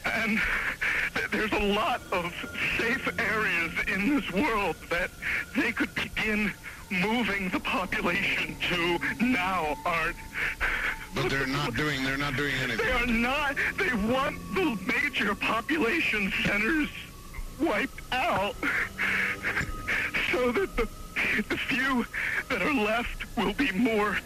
and 0.05 0.41
th- 1.15 1.31
there's 1.31 1.53
a 1.53 1.73
lot 1.73 2.01
of 2.13 2.33
safe 2.79 3.09
areas 3.19 3.73
in 3.89 4.15
this 4.15 4.31
world 4.33 4.77
that 4.91 5.11
they 5.57 5.73
could 5.73 5.95
begin 5.95 6.53
moving 6.91 7.49
the 7.51 7.61
population 7.61 8.57
to 8.69 8.99
now, 9.25 9.77
Art. 9.85 10.17
But 11.15 11.31
they're 11.31 11.47
not 11.47 11.75
doing. 11.75 12.05
They're 12.05 12.19
not 12.19 12.37
doing 12.37 12.55
anything. 12.63 12.85
They 12.87 12.93
are 12.93 13.07
not. 13.07 13.57
They 13.79 13.93
want 14.13 14.37
the 14.55 14.79
major 14.87 15.35
population 15.35 16.31
centers 16.45 16.91
wiped 17.59 18.01
out 18.13 18.55
so 20.31 20.53
that 20.53 20.77
the, 20.77 20.87
the 21.49 21.57
few 21.57 22.07
that 22.49 22.63
are 22.63 22.75
left 22.75 23.25
will 23.37 23.53
be 23.55 23.71
more 23.73 24.19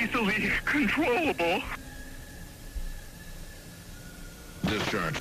easily 0.00 0.50
controllable. 0.64 1.62
Discharge. 4.64 5.16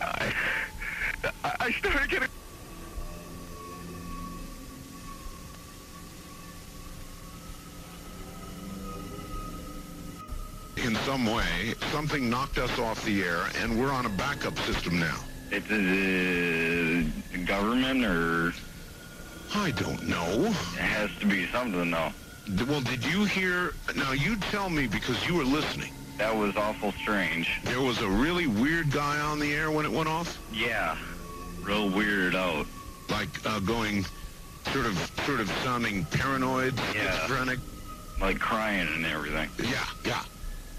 I, 0.00 0.32
I 1.60 1.70
started 1.72 2.10
getting. 2.10 2.37
In 10.84 10.94
some 11.04 11.26
way, 11.26 11.74
something 11.92 12.30
knocked 12.30 12.58
us 12.58 12.78
off 12.78 13.04
the 13.04 13.22
air, 13.22 13.46
and 13.60 13.78
we're 13.78 13.90
on 13.90 14.06
a 14.06 14.08
backup 14.10 14.56
system 14.60 14.98
now. 14.98 15.16
It's 15.50 15.66
the 15.68 17.04
government, 17.46 18.04
or 18.04 18.52
I 19.54 19.70
don't 19.72 20.06
know. 20.06 20.46
it 20.46 20.52
has 20.80 21.10
to 21.20 21.26
be 21.26 21.46
something, 21.48 21.90
though. 21.90 22.12
Well, 22.66 22.80
did 22.80 23.04
you 23.04 23.24
hear? 23.24 23.74
Now 23.96 24.12
you 24.12 24.36
tell 24.36 24.70
me 24.70 24.86
because 24.86 25.26
you 25.26 25.34
were 25.34 25.44
listening. 25.44 25.92
That 26.16 26.34
was 26.34 26.56
awful 26.56 26.92
strange. 26.92 27.50
There 27.64 27.80
was 27.80 28.00
a 28.00 28.08
really 28.08 28.46
weird 28.46 28.90
guy 28.90 29.18
on 29.20 29.38
the 29.38 29.52
air 29.54 29.70
when 29.70 29.84
it 29.84 29.92
went 29.92 30.08
off, 30.08 30.38
Yeah, 30.52 30.96
real 31.62 31.90
weird 31.90 32.34
out. 32.34 32.66
like 33.10 33.28
uh, 33.46 33.58
going, 33.60 34.04
sort 34.72 34.86
of, 34.86 34.96
sort 35.26 35.40
of 35.40 35.48
sounding 35.64 36.04
paranoid, 36.06 36.74
Yeah. 36.94 37.10
schizophrenic. 37.12 37.58
Like 38.20 38.38
crying 38.40 38.88
and 38.94 39.06
everything. 39.06 39.48
Yeah, 39.62 39.84
yeah, 40.04 40.22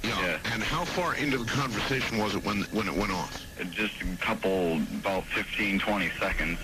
yeah. 0.03 0.19
Yeah. 0.21 0.37
And 0.53 0.63
how 0.63 0.85
far 0.85 1.15
into 1.15 1.37
the 1.37 1.45
conversation 1.45 2.17
was 2.17 2.35
it 2.35 2.43
when 2.45 2.63
when 2.71 2.87
it 2.87 2.95
went 2.95 3.11
off? 3.11 3.45
Just 3.71 3.93
a 4.01 4.17
couple, 4.17 4.77
about 4.99 5.25
15, 5.25 5.79
20 5.79 6.11
seconds, 6.19 6.57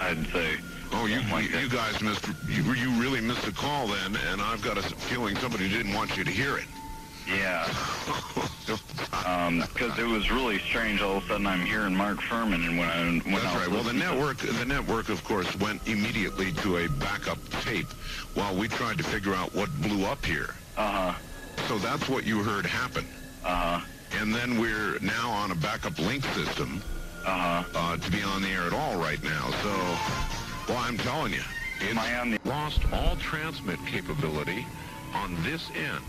I'd 0.00 0.26
say. 0.28 0.56
Oh, 0.92 1.06
you, 1.06 1.20
like 1.32 1.50
you, 1.50 1.58
you 1.58 1.68
guys 1.68 2.00
missed, 2.02 2.26
you, 2.48 2.62
you 2.74 2.90
really 3.00 3.20
missed 3.20 3.46
a 3.48 3.52
call 3.52 3.88
then, 3.88 4.16
and 4.30 4.40
I've 4.40 4.62
got 4.62 4.76
a 4.78 4.82
feeling 4.82 5.36
somebody 5.36 5.68
didn't 5.68 5.94
want 5.94 6.16
you 6.16 6.24
to 6.24 6.30
hear 6.30 6.56
it. 6.58 6.66
Yeah, 7.26 7.64
because 8.66 9.98
it 9.98 10.06
was 10.06 10.30
really 10.30 10.58
strange. 10.58 11.00
All 11.00 11.16
of 11.16 11.24
a 11.24 11.28
sudden, 11.28 11.46
I'm 11.46 11.64
hearing 11.64 11.94
Mark 11.96 12.20
Furman, 12.20 12.62
and 12.64 12.78
when 12.78 12.88
I 12.88 13.02
when 13.02 13.32
That's 13.32 13.46
I 13.46 13.60
right. 13.60 13.68
Well, 13.68 13.82
the 13.82 13.94
listening 13.94 14.02
to- 14.02 14.08
network, 14.14 14.36
the 14.38 14.64
network, 14.66 15.08
of 15.08 15.24
course, 15.24 15.56
went 15.58 15.86
immediately 15.88 16.52
to 16.52 16.76
a 16.78 16.88
backup 16.88 17.38
tape 17.62 17.86
while 18.34 18.54
we 18.54 18.68
tried 18.68 18.98
to 18.98 19.04
figure 19.04 19.34
out 19.34 19.54
what 19.54 19.70
blew 19.80 20.04
up 20.04 20.22
here. 20.24 20.54
Uh-huh. 20.76 21.14
So 21.68 21.78
that's 21.78 22.08
what 22.08 22.24
you 22.24 22.42
heard 22.42 22.66
happen. 22.66 23.06
Uh-huh. 23.44 23.80
And 24.20 24.34
then 24.34 24.58
we're 24.60 24.98
now 25.00 25.30
on 25.30 25.50
a 25.50 25.54
backup 25.54 25.98
link 25.98 26.24
system 26.34 26.82
Uh-huh. 27.24 27.64
uh, 27.74 27.96
to 27.96 28.10
be 28.10 28.22
on 28.22 28.42
the 28.42 28.48
air 28.48 28.62
at 28.62 28.72
all 28.72 28.96
right 28.96 29.22
now. 29.22 29.50
So, 29.62 29.70
well, 30.68 30.78
I'm 30.78 30.98
telling 30.98 31.32
you, 31.32 31.42
Am 31.88 31.96
Miami. 31.96 32.38
lost 32.44 32.80
all 32.92 33.16
transmit 33.16 33.78
capability 33.86 34.66
on 35.14 35.34
this 35.42 35.68
end. 35.74 36.04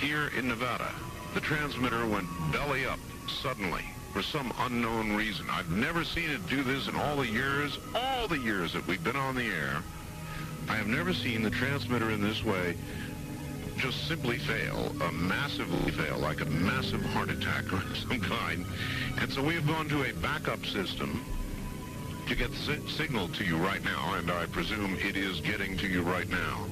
Here 0.00 0.30
in 0.38 0.48
Nevada, 0.48 0.90
the 1.34 1.40
transmitter 1.40 2.06
went 2.06 2.28
belly 2.52 2.86
up 2.86 3.00
suddenly 3.42 3.84
for 4.12 4.22
some 4.22 4.52
unknown 4.60 5.12
reason. 5.16 5.46
I've 5.50 5.70
never 5.70 6.04
seen 6.04 6.30
it 6.30 6.46
do 6.46 6.62
this 6.62 6.88
in 6.88 6.94
all 6.96 7.16
the 7.16 7.26
years, 7.26 7.78
all 7.94 8.28
the 8.28 8.38
years 8.38 8.72
that 8.74 8.86
we've 8.86 9.02
been 9.02 9.16
on 9.16 9.34
the 9.34 9.46
air. 9.46 9.82
I 10.68 10.76
have 10.76 10.86
never 10.86 11.12
seen 11.14 11.42
the 11.42 11.50
transmitter 11.50 12.10
in 12.10 12.20
this 12.20 12.44
way 12.44 12.76
just 13.78 14.06
simply 14.08 14.38
fail, 14.38 14.92
a 15.08 15.12
massively 15.12 15.92
fail, 15.92 16.18
like 16.18 16.40
a 16.40 16.46
massive 16.46 17.02
heart 17.14 17.30
attack 17.30 17.72
or 17.72 17.82
some 18.08 18.20
kind. 18.20 18.66
And 19.20 19.32
so 19.32 19.42
we've 19.42 19.66
gone 19.66 19.88
to 19.88 20.02
a 20.04 20.12
backup 20.20 20.64
system 20.66 21.20
to 22.28 22.34
get 22.34 22.50
the 22.50 22.56
si- 22.56 22.88
signal 22.96 23.28
to 23.28 23.44
you 23.44 23.56
right 23.56 23.82
now, 23.82 24.14
and 24.18 24.30
I 24.30 24.46
presume 24.46 24.96
it 25.00 25.16
is 25.16 25.40
getting 25.40 25.76
to 25.78 25.86
you 25.86 26.02
right 26.02 26.28
now. 26.28 26.66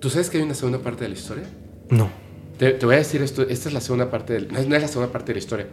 ¿Tú 0.00 0.10
sabes 0.10 0.30
que 0.30 0.38
hay 0.38 0.44
una 0.44 0.54
segunda 0.54 0.78
parte 0.78 1.02
de 1.04 1.08
la 1.08 1.14
historia? 1.16 1.44
No. 1.90 2.08
Te, 2.58 2.72
te 2.72 2.86
voy 2.86 2.94
a 2.94 2.98
decir 2.98 3.20
esto, 3.22 3.42
esta 3.42 3.68
es 3.68 3.74
la 3.74 3.80
segunda 3.80 4.10
parte, 4.10 4.32
del, 4.32 4.52
no, 4.52 4.58
es, 4.58 4.66
no 4.68 4.76
es 4.76 4.82
la 4.82 4.88
segunda 4.88 5.12
parte 5.12 5.28
de 5.28 5.34
la 5.34 5.38
historia. 5.38 5.66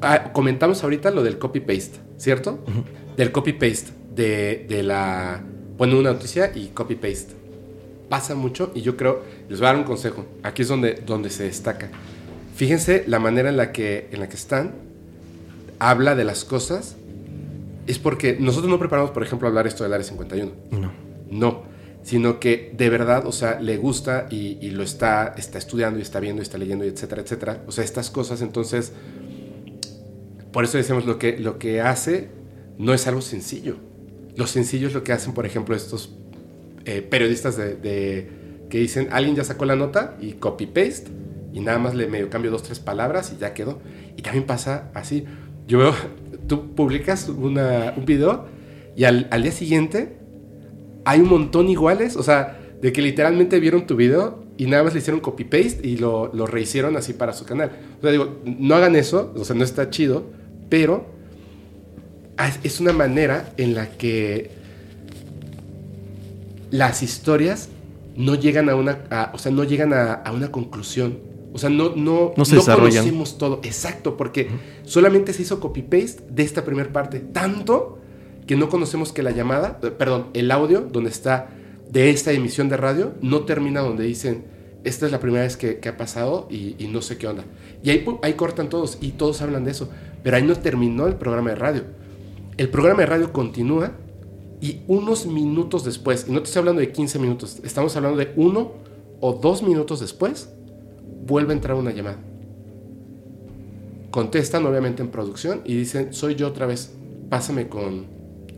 Ah, 0.00 0.32
comentamos 0.32 0.82
ahorita 0.84 1.10
lo 1.10 1.24
del 1.24 1.38
copy-paste, 1.38 1.98
¿cierto? 2.16 2.64
Del 3.16 3.32
copy-paste, 3.32 3.90
de, 4.14 4.66
de 4.68 4.82
la... 4.84 5.42
Pone 5.76 5.94
una 5.96 6.12
noticia 6.12 6.52
y 6.54 6.68
copy-paste. 6.68 7.37
Pasa 8.08 8.34
mucho 8.34 8.72
y 8.74 8.82
yo 8.82 8.96
creo, 8.96 9.22
les 9.48 9.58
voy 9.58 9.66
a 9.66 9.72
dar 9.72 9.78
un 9.78 9.84
consejo, 9.84 10.24
aquí 10.42 10.62
es 10.62 10.68
donde, 10.68 10.94
donde 11.06 11.30
se 11.30 11.44
destaca. 11.44 11.90
Fíjense 12.54 13.04
la 13.06 13.18
manera 13.18 13.48
en 13.50 13.56
la, 13.56 13.70
que, 13.70 14.08
en 14.10 14.20
la 14.20 14.28
que 14.28 14.36
están, 14.36 14.74
habla 15.78 16.14
de 16.14 16.24
las 16.24 16.44
cosas, 16.44 16.96
es 17.86 17.98
porque 17.98 18.36
nosotros 18.40 18.70
no 18.70 18.78
preparamos, 18.78 19.10
por 19.12 19.22
ejemplo, 19.22 19.46
hablar 19.48 19.66
esto 19.66 19.84
del 19.84 19.92
Área 19.92 20.04
51. 20.04 20.52
No. 20.72 20.92
No, 21.30 21.62
sino 22.02 22.40
que 22.40 22.72
de 22.76 22.88
verdad, 22.88 23.26
o 23.26 23.32
sea, 23.32 23.60
le 23.60 23.76
gusta 23.76 24.26
y, 24.30 24.58
y 24.60 24.70
lo 24.70 24.82
está, 24.82 25.34
está 25.36 25.58
estudiando 25.58 25.98
y 25.98 26.02
está 26.02 26.20
viendo 26.20 26.40
y 26.40 26.44
está 26.44 26.58
leyendo 26.58 26.84
y 26.84 26.88
etcétera, 26.88 27.22
etcétera. 27.22 27.62
O 27.66 27.72
sea, 27.72 27.84
estas 27.84 28.10
cosas, 28.10 28.40
entonces, 28.40 28.92
por 30.52 30.64
eso 30.64 30.78
decimos 30.78 31.04
lo 31.04 31.18
que, 31.18 31.38
lo 31.38 31.58
que 31.58 31.80
hace 31.80 32.30
no 32.78 32.94
es 32.94 33.06
algo 33.06 33.20
sencillo. 33.20 33.76
Lo 34.36 34.46
sencillo 34.46 34.88
es 34.88 34.94
lo 34.94 35.04
que 35.04 35.12
hacen, 35.12 35.34
por 35.34 35.44
ejemplo, 35.46 35.76
estos 35.76 36.14
eh, 36.88 37.02
periodistas 37.02 37.56
de, 37.58 38.28
que 38.70 38.78
dicen, 38.78 39.08
alguien 39.10 39.36
ya 39.36 39.44
sacó 39.44 39.66
la 39.66 39.76
nota 39.76 40.16
y 40.20 40.32
copy-paste 40.32 41.10
y 41.52 41.60
nada 41.60 41.78
más 41.78 41.94
le 41.94 42.06
medio 42.06 42.30
cambio 42.30 42.50
dos, 42.50 42.62
tres 42.62 42.80
palabras 42.80 43.32
y 43.36 43.38
ya 43.38 43.52
quedó. 43.52 43.78
Y 44.16 44.22
también 44.22 44.44
pasa 44.46 44.90
así. 44.94 45.24
Yo 45.66 45.78
veo, 45.78 45.94
tú 46.46 46.74
publicas 46.74 47.28
una- 47.28 47.92
un 47.94 48.06
video 48.06 48.46
y 48.96 49.04
al, 49.04 49.28
al 49.30 49.42
día 49.42 49.52
siguiente 49.52 50.16
hay 51.04 51.20
un 51.20 51.28
montón 51.28 51.68
iguales, 51.68 52.16
o 52.16 52.22
sea, 52.22 52.58
de 52.80 52.92
que 52.92 53.02
literalmente 53.02 53.60
vieron 53.60 53.86
tu 53.86 53.94
video 53.94 54.44
y 54.56 54.66
nada 54.66 54.82
más 54.82 54.94
le 54.94 55.00
hicieron 55.00 55.20
copy-paste 55.20 55.80
y 55.86 55.98
lo, 55.98 56.32
lo 56.34 56.46
rehicieron 56.46 56.96
así 56.96 57.12
para 57.12 57.32
su 57.34 57.44
canal. 57.44 57.70
O 57.98 58.02
sea, 58.02 58.10
digo, 58.12 58.40
no 58.44 58.74
hagan 58.74 58.96
eso, 58.96 59.32
o 59.36 59.44
sea, 59.44 59.54
no 59.56 59.64
está 59.64 59.90
chido, 59.90 60.24
pero 60.70 61.06
es 62.62 62.80
una 62.80 62.92
manera 62.92 63.52
en 63.56 63.74
la 63.74 63.90
que 63.90 64.50
las 66.70 67.02
historias 67.02 67.68
no 68.16 68.34
llegan 68.34 68.68
a 68.68 68.74
una, 68.74 69.04
a- 69.10 69.30
o 69.34 69.38
sea, 69.38 69.52
no 69.52 69.64
llegan 69.64 69.92
a, 69.92 70.12
a 70.14 70.32
una 70.32 70.50
conclusión. 70.50 71.18
O 71.52 71.58
sea, 71.58 71.70
no, 71.70 71.94
no, 71.96 72.32
No 72.36 72.44
se 72.44 72.56
desarrollan. 72.56 72.90
conocemos 73.04 73.38
todo. 73.38 73.60
Exacto, 73.64 74.16
porque 74.16 74.48
solamente 74.84 75.32
se 75.32 75.42
hizo 75.42 75.60
copy-paste 75.60 76.24
de 76.30 76.42
esta 76.42 76.64
primera 76.64 76.92
parte. 76.92 77.20
Tanto 77.20 77.98
que 78.46 78.56
no 78.56 78.68
conocemos 78.68 79.12
que 79.12 79.22
la 79.22 79.30
llamada, 79.30 79.78
eh, 79.82 79.90
perdón, 79.90 80.26
el 80.34 80.50
audio 80.50 80.80
donde 80.80 81.10
está 81.10 81.48
de 81.90 82.10
esta 82.10 82.32
emisión 82.32 82.68
de 82.68 82.76
radio 82.76 83.12
no 83.22 83.40
termina 83.44 83.80
donde 83.80 84.04
dicen, 84.04 84.44
esta 84.84 85.06
es 85.06 85.12
la 85.12 85.20
primera 85.20 85.42
vez 85.44 85.56
que, 85.56 85.78
que 85.78 85.88
ha 85.88 85.96
pasado 85.96 86.46
y, 86.50 86.76
y 86.78 86.86
no 86.88 87.00
sé 87.02 87.16
qué 87.16 87.26
onda. 87.26 87.44
Y 87.82 87.90
ahí, 87.90 88.04
ahí 88.22 88.34
cortan 88.34 88.68
todos 88.68 88.98
y 89.00 89.12
todos 89.12 89.40
hablan 89.40 89.64
de 89.64 89.70
eso. 89.70 89.88
Pero 90.22 90.36
ahí 90.36 90.42
no 90.42 90.54
terminó 90.56 91.06
el 91.06 91.14
programa 91.14 91.50
de 91.50 91.56
radio. 91.56 91.82
El 92.58 92.68
programa 92.68 93.00
de 93.00 93.06
radio 93.06 93.32
continúa 93.32 93.92
y 94.60 94.80
unos 94.88 95.26
minutos 95.26 95.84
después, 95.84 96.26
y 96.28 96.32
no 96.32 96.40
te 96.40 96.46
estoy 96.46 96.60
hablando 96.60 96.80
de 96.80 96.90
15 96.90 97.18
minutos, 97.18 97.60
estamos 97.62 97.94
hablando 97.96 98.18
de 98.18 98.32
uno 98.36 98.72
o 99.20 99.32
dos 99.34 99.62
minutos 99.62 100.00
después, 100.00 100.50
vuelve 101.26 101.52
a 101.52 101.56
entrar 101.56 101.76
una 101.76 101.92
llamada. 101.92 102.18
Contestan 104.10 104.66
obviamente 104.66 105.02
en 105.02 105.10
producción 105.10 105.60
y 105.64 105.76
dicen, 105.76 106.12
soy 106.12 106.34
yo 106.34 106.48
otra 106.48 106.66
vez, 106.66 106.92
pásame 107.28 107.68
con, 107.68 108.06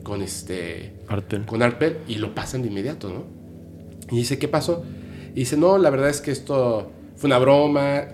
con 0.03 0.23
este, 0.23 0.95
Artel. 1.09 1.45
con 1.45 1.63
Arpel 1.63 1.99
y 2.09 2.17
lo 2.17 2.35
pasan 2.35 2.63
de 2.63 2.69
inmediato, 2.69 3.11
¿no? 3.11 3.25
Y 4.11 4.19
dice, 4.19 4.39
¿qué 4.39 4.49
pasó? 4.49 4.85
Y 5.35 5.41
dice, 5.41 5.57
no, 5.57 5.77
la 5.79 5.91
verdad 5.91 6.09
es 6.09 6.21
que 6.21 6.31
esto 6.31 6.91
fue 7.17 7.29
una 7.29 7.39
broma, 7.39 8.05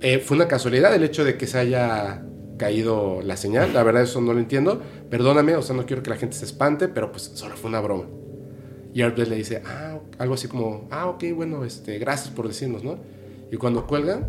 eh, 0.00 0.18
fue 0.18 0.36
una 0.36 0.48
casualidad 0.48 0.94
el 0.94 1.04
hecho 1.04 1.24
de 1.24 1.36
que 1.36 1.46
se 1.46 1.58
haya 1.58 2.22
caído 2.56 3.20
la 3.22 3.36
señal, 3.36 3.72
la 3.74 3.82
verdad 3.82 4.02
eso 4.02 4.20
no 4.20 4.32
lo 4.32 4.38
entiendo, 4.38 4.80
perdóname, 5.10 5.56
o 5.56 5.62
sea, 5.62 5.76
no 5.76 5.84
quiero 5.86 6.02
que 6.02 6.10
la 6.10 6.16
gente 6.16 6.36
se 6.36 6.44
espante, 6.44 6.88
pero 6.88 7.10
pues 7.12 7.30
solo 7.34 7.56
fue 7.56 7.68
una 7.70 7.80
broma. 7.80 8.04
Y 8.94 9.02
Arpel 9.02 9.28
le 9.28 9.36
dice, 9.36 9.62
ah, 9.66 9.98
algo 10.18 10.34
así 10.34 10.48
como, 10.48 10.88
ah, 10.90 11.06
ok, 11.06 11.24
bueno, 11.34 11.64
este, 11.64 11.98
gracias 11.98 12.30
por 12.34 12.48
decirnos, 12.48 12.82
¿no? 12.82 12.98
Y 13.52 13.56
cuando 13.56 13.86
cuelgan, 13.86 14.26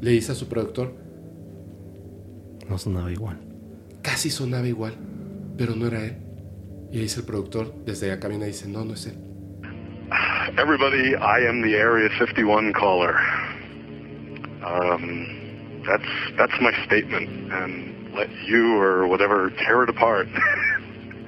le 0.00 0.10
dice 0.10 0.32
a 0.32 0.34
su 0.34 0.46
productor, 0.48 0.92
No 2.68 2.76
sonaba 2.78 3.10
igual. 3.10 3.38
casi 4.02 4.30
sonaba 4.30 4.66
igual, 4.66 4.94
pero 5.56 5.74
no 5.74 5.86
era 5.86 6.04
él. 6.04 6.16
Y 6.92 6.98
dice 6.98 7.20
el 7.20 7.26
productor, 7.26 7.74
desde 7.86 8.08
la 8.08 8.20
cabina, 8.20 8.44
dice, 8.46 8.68
no, 8.68 8.84
no 8.84 8.94
es 8.94 9.06
él. 9.06 9.14
Everybody, 10.58 11.14
I 11.14 11.46
am 11.48 11.62
the 11.62 11.74
Area 11.80 12.08
51 12.18 12.72
caller. 12.72 13.14
Um, 14.62 15.26
that's 15.86 16.36
that's 16.36 16.60
my 16.60 16.72
statement, 16.86 17.52
and 17.52 18.12
let 18.14 18.30
you 18.46 18.76
or 18.78 19.06
whatever 19.06 19.50
tear 19.50 19.82
it 19.84 19.88
apart. 19.90 20.28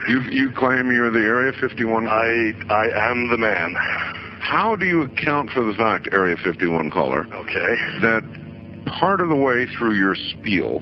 You, 0.08 0.20
you 0.30 0.52
claim 0.52 0.92
you're 0.92 1.10
the 1.10 1.18
Area 1.18 1.52
51. 1.60 2.06
I 2.06 2.52
I 2.70 3.10
am 3.10 3.28
the 3.28 3.36
man. 3.36 3.74
How 4.38 4.76
do 4.76 4.86
you 4.86 5.02
account 5.02 5.50
for 5.50 5.64
the 5.64 5.72
fact, 5.74 6.08
Area 6.12 6.36
51 6.36 6.92
caller, 6.92 7.26
Okay. 7.34 7.74
that 8.02 8.22
part 9.00 9.20
of 9.20 9.28
the 9.28 9.34
way 9.34 9.66
through 9.66 9.94
your 9.94 10.14
spiel, 10.14 10.80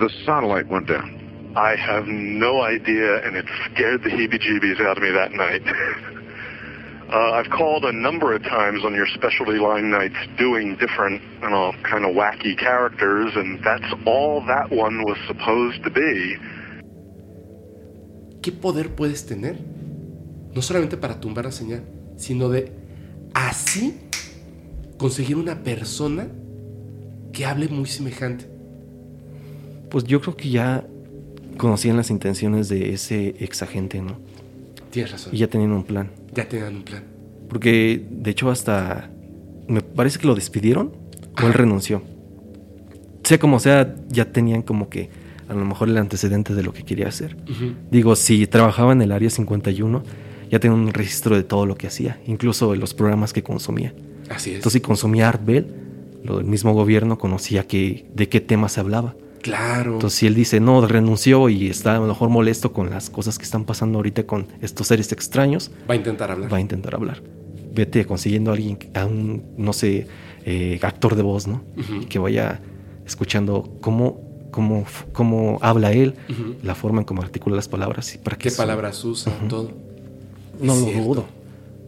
the 0.00 0.10
satellite 0.26 0.66
went 0.68 0.88
down? 0.88 1.52
I 1.56 1.76
have 1.76 2.06
no 2.08 2.62
idea, 2.62 3.24
and 3.24 3.36
it 3.36 3.44
scared 3.72 4.02
the 4.02 4.10
heebie-jeebies 4.10 4.80
out 4.84 4.96
of 4.96 5.02
me 5.04 5.10
that 5.12 5.30
night. 5.32 5.62
uh, 7.12 7.32
I've 7.32 7.50
called 7.50 7.84
a 7.84 7.92
number 7.92 8.34
of 8.34 8.42
times 8.42 8.84
on 8.84 8.94
your 8.94 9.06
specialty 9.06 9.58
line 9.58 9.90
nights 9.90 10.16
doing 10.36 10.76
different, 10.76 11.22
you 11.42 11.50
know, 11.50 11.72
kind 11.82 12.04
of 12.04 12.14
wacky 12.14 12.56
characters, 12.58 13.34
and 13.36 13.62
that's 13.64 13.92
all 14.06 14.44
that 14.46 14.70
one 14.70 15.02
was 15.02 15.18
supposed 15.26 15.82
to 15.84 15.90
be. 15.90 16.36
¿qué 18.48 18.52
poder 18.52 18.94
puedes 18.94 19.26
tener? 19.26 19.58
No 20.54 20.62
solamente 20.62 20.96
para 20.96 21.20
tumbar 21.20 21.44
la 21.44 21.52
señal, 21.52 21.84
sino 22.16 22.48
de 22.48 22.72
así 23.34 23.98
conseguir 24.96 25.36
una 25.36 25.62
persona 25.62 26.28
que 27.32 27.44
hable 27.44 27.68
muy 27.68 27.86
semejante. 27.86 28.46
Pues 29.90 30.04
yo 30.04 30.20
creo 30.20 30.36
que 30.36 30.48
ya 30.50 30.86
conocían 31.56 31.96
las 31.96 32.10
intenciones 32.10 32.68
de 32.68 32.94
ese 32.94 33.34
ex 33.38 33.62
agente, 33.62 34.00
¿no? 34.00 34.18
Tienes 34.90 35.12
razón. 35.12 35.34
Y 35.34 35.38
ya 35.38 35.48
tenían 35.48 35.72
un 35.72 35.84
plan. 35.84 36.10
Ya 36.38 36.48
tenían 36.48 36.76
un 36.76 36.82
plan. 36.84 37.02
Porque 37.48 38.06
de 38.08 38.30
hecho 38.30 38.48
hasta 38.48 39.10
me 39.66 39.80
parece 39.82 40.20
que 40.20 40.28
lo 40.28 40.36
despidieron 40.36 40.92
o 41.42 41.46
él 41.48 41.52
renunció. 41.52 42.00
Sea 43.24 43.40
como 43.40 43.58
sea, 43.58 43.96
ya 44.08 44.30
tenían 44.30 44.62
como 44.62 44.88
que 44.88 45.10
a 45.48 45.54
lo 45.54 45.64
mejor 45.64 45.88
el 45.88 45.96
antecedente 45.96 46.54
de 46.54 46.62
lo 46.62 46.72
que 46.72 46.84
quería 46.84 47.08
hacer. 47.08 47.36
Digo, 47.90 48.14
si 48.14 48.46
trabajaba 48.46 48.92
en 48.92 49.02
el 49.02 49.10
área 49.10 49.30
51, 49.30 50.04
ya 50.48 50.60
tenía 50.60 50.76
un 50.76 50.92
registro 50.92 51.34
de 51.34 51.42
todo 51.42 51.66
lo 51.66 51.74
que 51.74 51.88
hacía, 51.88 52.20
incluso 52.24 52.70
de 52.70 52.78
los 52.78 52.94
programas 52.94 53.32
que 53.32 53.42
consumía. 53.42 53.92
Así 54.30 54.50
es. 54.50 54.56
Entonces, 54.56 54.74
si 54.74 54.80
consumía 54.80 55.28
Art 55.28 55.44
Bell, 55.44 55.66
lo 56.22 56.36
del 56.36 56.46
mismo 56.46 56.72
gobierno 56.72 57.18
conocía 57.18 57.66
que, 57.66 58.06
de 58.14 58.28
qué 58.28 58.40
temas 58.40 58.72
se 58.72 58.80
hablaba. 58.80 59.16
Claro. 59.42 59.94
Entonces, 59.94 60.18
si 60.18 60.26
él 60.26 60.34
dice, 60.34 60.60
no, 60.60 60.86
renunció 60.86 61.48
y 61.48 61.68
está 61.68 61.96
a 61.96 62.00
lo 62.00 62.06
mejor 62.06 62.28
molesto 62.28 62.72
con 62.72 62.90
las 62.90 63.10
cosas 63.10 63.38
que 63.38 63.44
están 63.44 63.64
pasando 63.64 63.98
ahorita 63.98 64.24
con 64.24 64.46
estos 64.60 64.86
seres 64.88 65.12
extraños, 65.12 65.70
va 65.88 65.94
a 65.94 65.96
intentar 65.96 66.30
hablar. 66.30 66.52
va 66.52 66.56
a 66.56 66.60
intentar 66.60 66.94
hablar. 66.94 67.22
Vete 67.74 68.04
consiguiendo 68.04 68.50
a 68.50 68.54
alguien, 68.54 68.78
a 68.94 69.06
un, 69.06 69.42
no 69.56 69.72
sé, 69.72 70.06
eh, 70.44 70.78
actor 70.82 71.14
de 71.14 71.22
voz, 71.22 71.46
¿no? 71.46 71.62
Y 72.00 72.06
que 72.06 72.18
vaya 72.18 72.60
escuchando 73.06 73.76
cómo, 73.80 74.20
cómo, 74.50 74.84
cómo 75.12 75.58
habla 75.62 75.92
él, 75.92 76.14
la 76.62 76.74
forma 76.74 77.00
en 77.00 77.04
cómo 77.04 77.22
articula 77.22 77.54
las 77.56 77.68
palabras 77.68 78.14
y 78.14 78.18
para 78.18 78.36
¿Qué 78.36 78.50
palabras 78.50 79.04
usa? 79.04 79.32
Todo. 79.48 79.70
No 80.60 80.72
Es 80.74 80.80
lo 80.80 80.86
cierto. 80.86 81.04
dudo, 81.04 81.26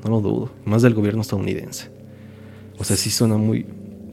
no 0.05 0.10
lo 0.10 0.20
dudo. 0.20 0.51
Más 0.64 0.82
del 0.82 0.94
gobierno 0.94 1.22
estadounidense. 1.22 1.89
O 2.78 2.85
sea, 2.85 2.97
sí 2.97 3.10
suena 3.10 3.36
muy... 3.36 3.66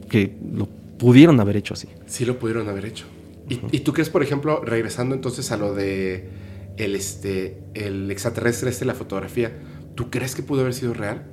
que 0.09 0.35
lo 0.53 0.68
pudieron 0.97 1.39
haber 1.39 1.57
hecho 1.57 1.76
así. 1.76 1.88
Sí 2.07 2.26
lo 2.26 2.39
pudieron 2.39 2.68
haber 2.68 2.85
hecho. 2.85 3.05
¿Y, 3.49 3.60
y 3.72 3.80
tú 3.80 3.94
crees, 3.94 4.10
por 4.10 4.24
ejemplo, 4.24 4.61
regresando 4.64 5.15
entonces 5.15 5.52
a 5.52 5.57
lo 5.57 5.74
de 5.74 6.30
el, 6.78 6.95
este, 6.95 7.57
el 7.74 8.10
extraterrestre 8.11 8.69
este, 8.69 8.86
la 8.86 8.94
fotografía, 8.94 9.52
¿tú 9.95 10.10
crees 10.10 10.36
que 10.36 10.44
pudo 10.44 10.61
haber 10.61 10.74
sido 10.74 10.94
real? 10.94 11.24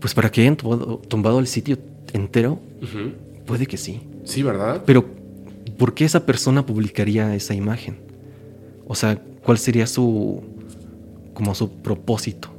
Pues 0.00 0.14
para 0.14 0.30
que 0.30 0.42
hayan 0.42 0.56
tumbado, 0.56 0.98
tumbado 1.08 1.38
el 1.38 1.46
sitio 1.46 1.78
entero, 2.12 2.60
puede 3.46 3.66
que 3.66 3.76
sí. 3.76 4.02
Sí, 4.24 4.42
¿verdad? 4.42 4.82
Pero, 4.84 5.04
¿por 5.78 5.94
qué 5.94 6.04
esa 6.04 6.26
persona 6.26 6.66
publicaría 6.66 7.34
esa 7.34 7.54
imagen? 7.54 7.96
O 8.86 8.94
sea, 8.94 9.20
¿cuál 9.42 9.58
sería 9.58 9.86
su. 9.86 10.42
como 11.34 11.54
su 11.54 11.70
propósito? 11.70 12.50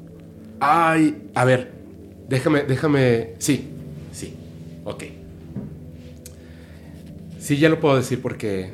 Ay, 0.60 1.30
a 1.36 1.46
ver, 1.46 1.72
déjame, 2.28 2.64
déjame. 2.64 3.34
Sí, 3.38 3.68
sí, 4.12 4.34
ok. 4.84 5.04
Sí, 7.48 7.58
ya 7.58 7.70
lo 7.70 7.80
puedo 7.80 7.96
decir 7.96 8.22
porque 8.22 8.72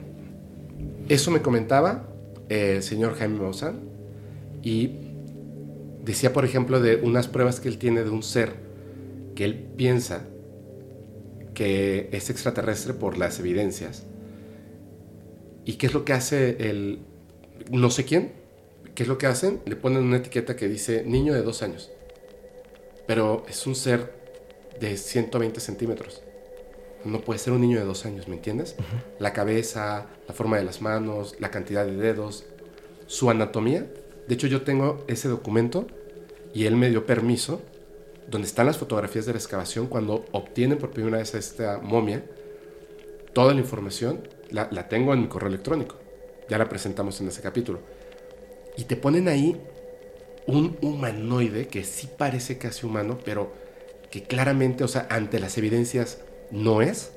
eso 1.07 1.29
me 1.29 1.43
comentaba 1.43 2.09
el 2.49 2.81
señor 2.81 3.13
Jaime 3.13 3.39
Maussan 3.39 3.81
y 4.63 4.93
decía, 6.03 6.33
por 6.33 6.43
ejemplo, 6.43 6.81
de 6.81 6.95
unas 6.95 7.27
pruebas 7.27 7.59
que 7.59 7.67
él 7.67 7.77
tiene 7.77 8.03
de 8.03 8.09
un 8.09 8.23
ser 8.23 8.55
que 9.35 9.45
él 9.45 9.53
piensa 9.77 10.25
que 11.53 12.09
es 12.13 12.31
extraterrestre 12.31 12.95
por 12.95 13.19
las 13.19 13.37
evidencias. 13.39 14.07
¿Y 15.65 15.73
qué 15.73 15.85
es 15.85 15.93
lo 15.93 16.03
que 16.03 16.13
hace 16.13 16.57
el 16.67 17.01
no 17.69 17.91
sé 17.91 18.05
quién? 18.05 18.31
¿Qué 18.95 19.03
es 19.03 19.07
lo 19.07 19.19
que 19.19 19.27
hacen? 19.27 19.59
Le 19.67 19.75
ponen 19.75 20.01
una 20.01 20.17
etiqueta 20.17 20.55
que 20.55 20.67
dice 20.67 21.03
niño 21.05 21.35
de 21.35 21.43
dos 21.43 21.61
años. 21.61 21.91
Pero 23.05 23.45
es 23.47 23.67
un 23.67 23.75
ser 23.75 24.15
de 24.79 24.97
120 24.97 25.59
centímetros. 25.59 26.23
No 27.05 27.21
puede 27.21 27.39
ser 27.39 27.53
un 27.53 27.61
niño 27.61 27.79
de 27.79 27.85
dos 27.85 28.05
años, 28.05 28.27
¿me 28.27 28.35
entiendes? 28.35 28.75
La 29.19 29.33
cabeza, 29.33 30.07
la 30.27 30.33
forma 30.33 30.57
de 30.57 30.63
las 30.63 30.81
manos, 30.81 31.35
la 31.39 31.51
cantidad 31.51 31.85
de 31.85 31.95
dedos, 31.95 32.45
su 33.07 33.29
anatomía. 33.29 33.87
De 34.27 34.35
hecho, 34.35 34.47
yo 34.47 34.61
tengo 34.61 35.03
ese 35.07 35.27
documento 35.27 35.87
y 36.53 36.65
él 36.65 36.75
me 36.75 36.89
dio 36.89 37.05
permiso, 37.05 37.61
donde 38.29 38.47
están 38.47 38.65
las 38.65 38.77
fotografías 38.77 39.25
de 39.25 39.33
la 39.33 39.39
excavación, 39.39 39.87
cuando 39.87 40.25
obtienen 40.31 40.77
por 40.77 40.91
primera 40.91 41.17
vez 41.17 41.35
esta 41.35 41.79
momia, 41.79 42.23
toda 43.33 43.53
la 43.53 43.59
información 43.59 44.27
la, 44.49 44.69
la 44.71 44.87
tengo 44.87 45.13
en 45.13 45.21
mi 45.21 45.27
correo 45.27 45.49
electrónico. 45.49 45.97
Ya 46.49 46.57
la 46.57 46.69
presentamos 46.69 47.19
en 47.19 47.27
ese 47.27 47.41
capítulo. 47.41 47.79
Y 48.77 48.85
te 48.85 48.95
ponen 48.95 49.27
ahí 49.27 49.59
un 50.45 50.77
humanoide 50.81 51.67
que 51.67 51.83
sí 51.83 52.09
parece 52.17 52.57
casi 52.57 52.85
humano, 52.85 53.17
pero 53.23 53.51
que 54.11 54.23
claramente, 54.23 54.83
o 54.83 54.87
sea, 54.87 55.07
ante 55.09 55.39
las 55.39 55.57
evidencias 55.57 56.19
no 56.53 56.81
es. 56.81 57.11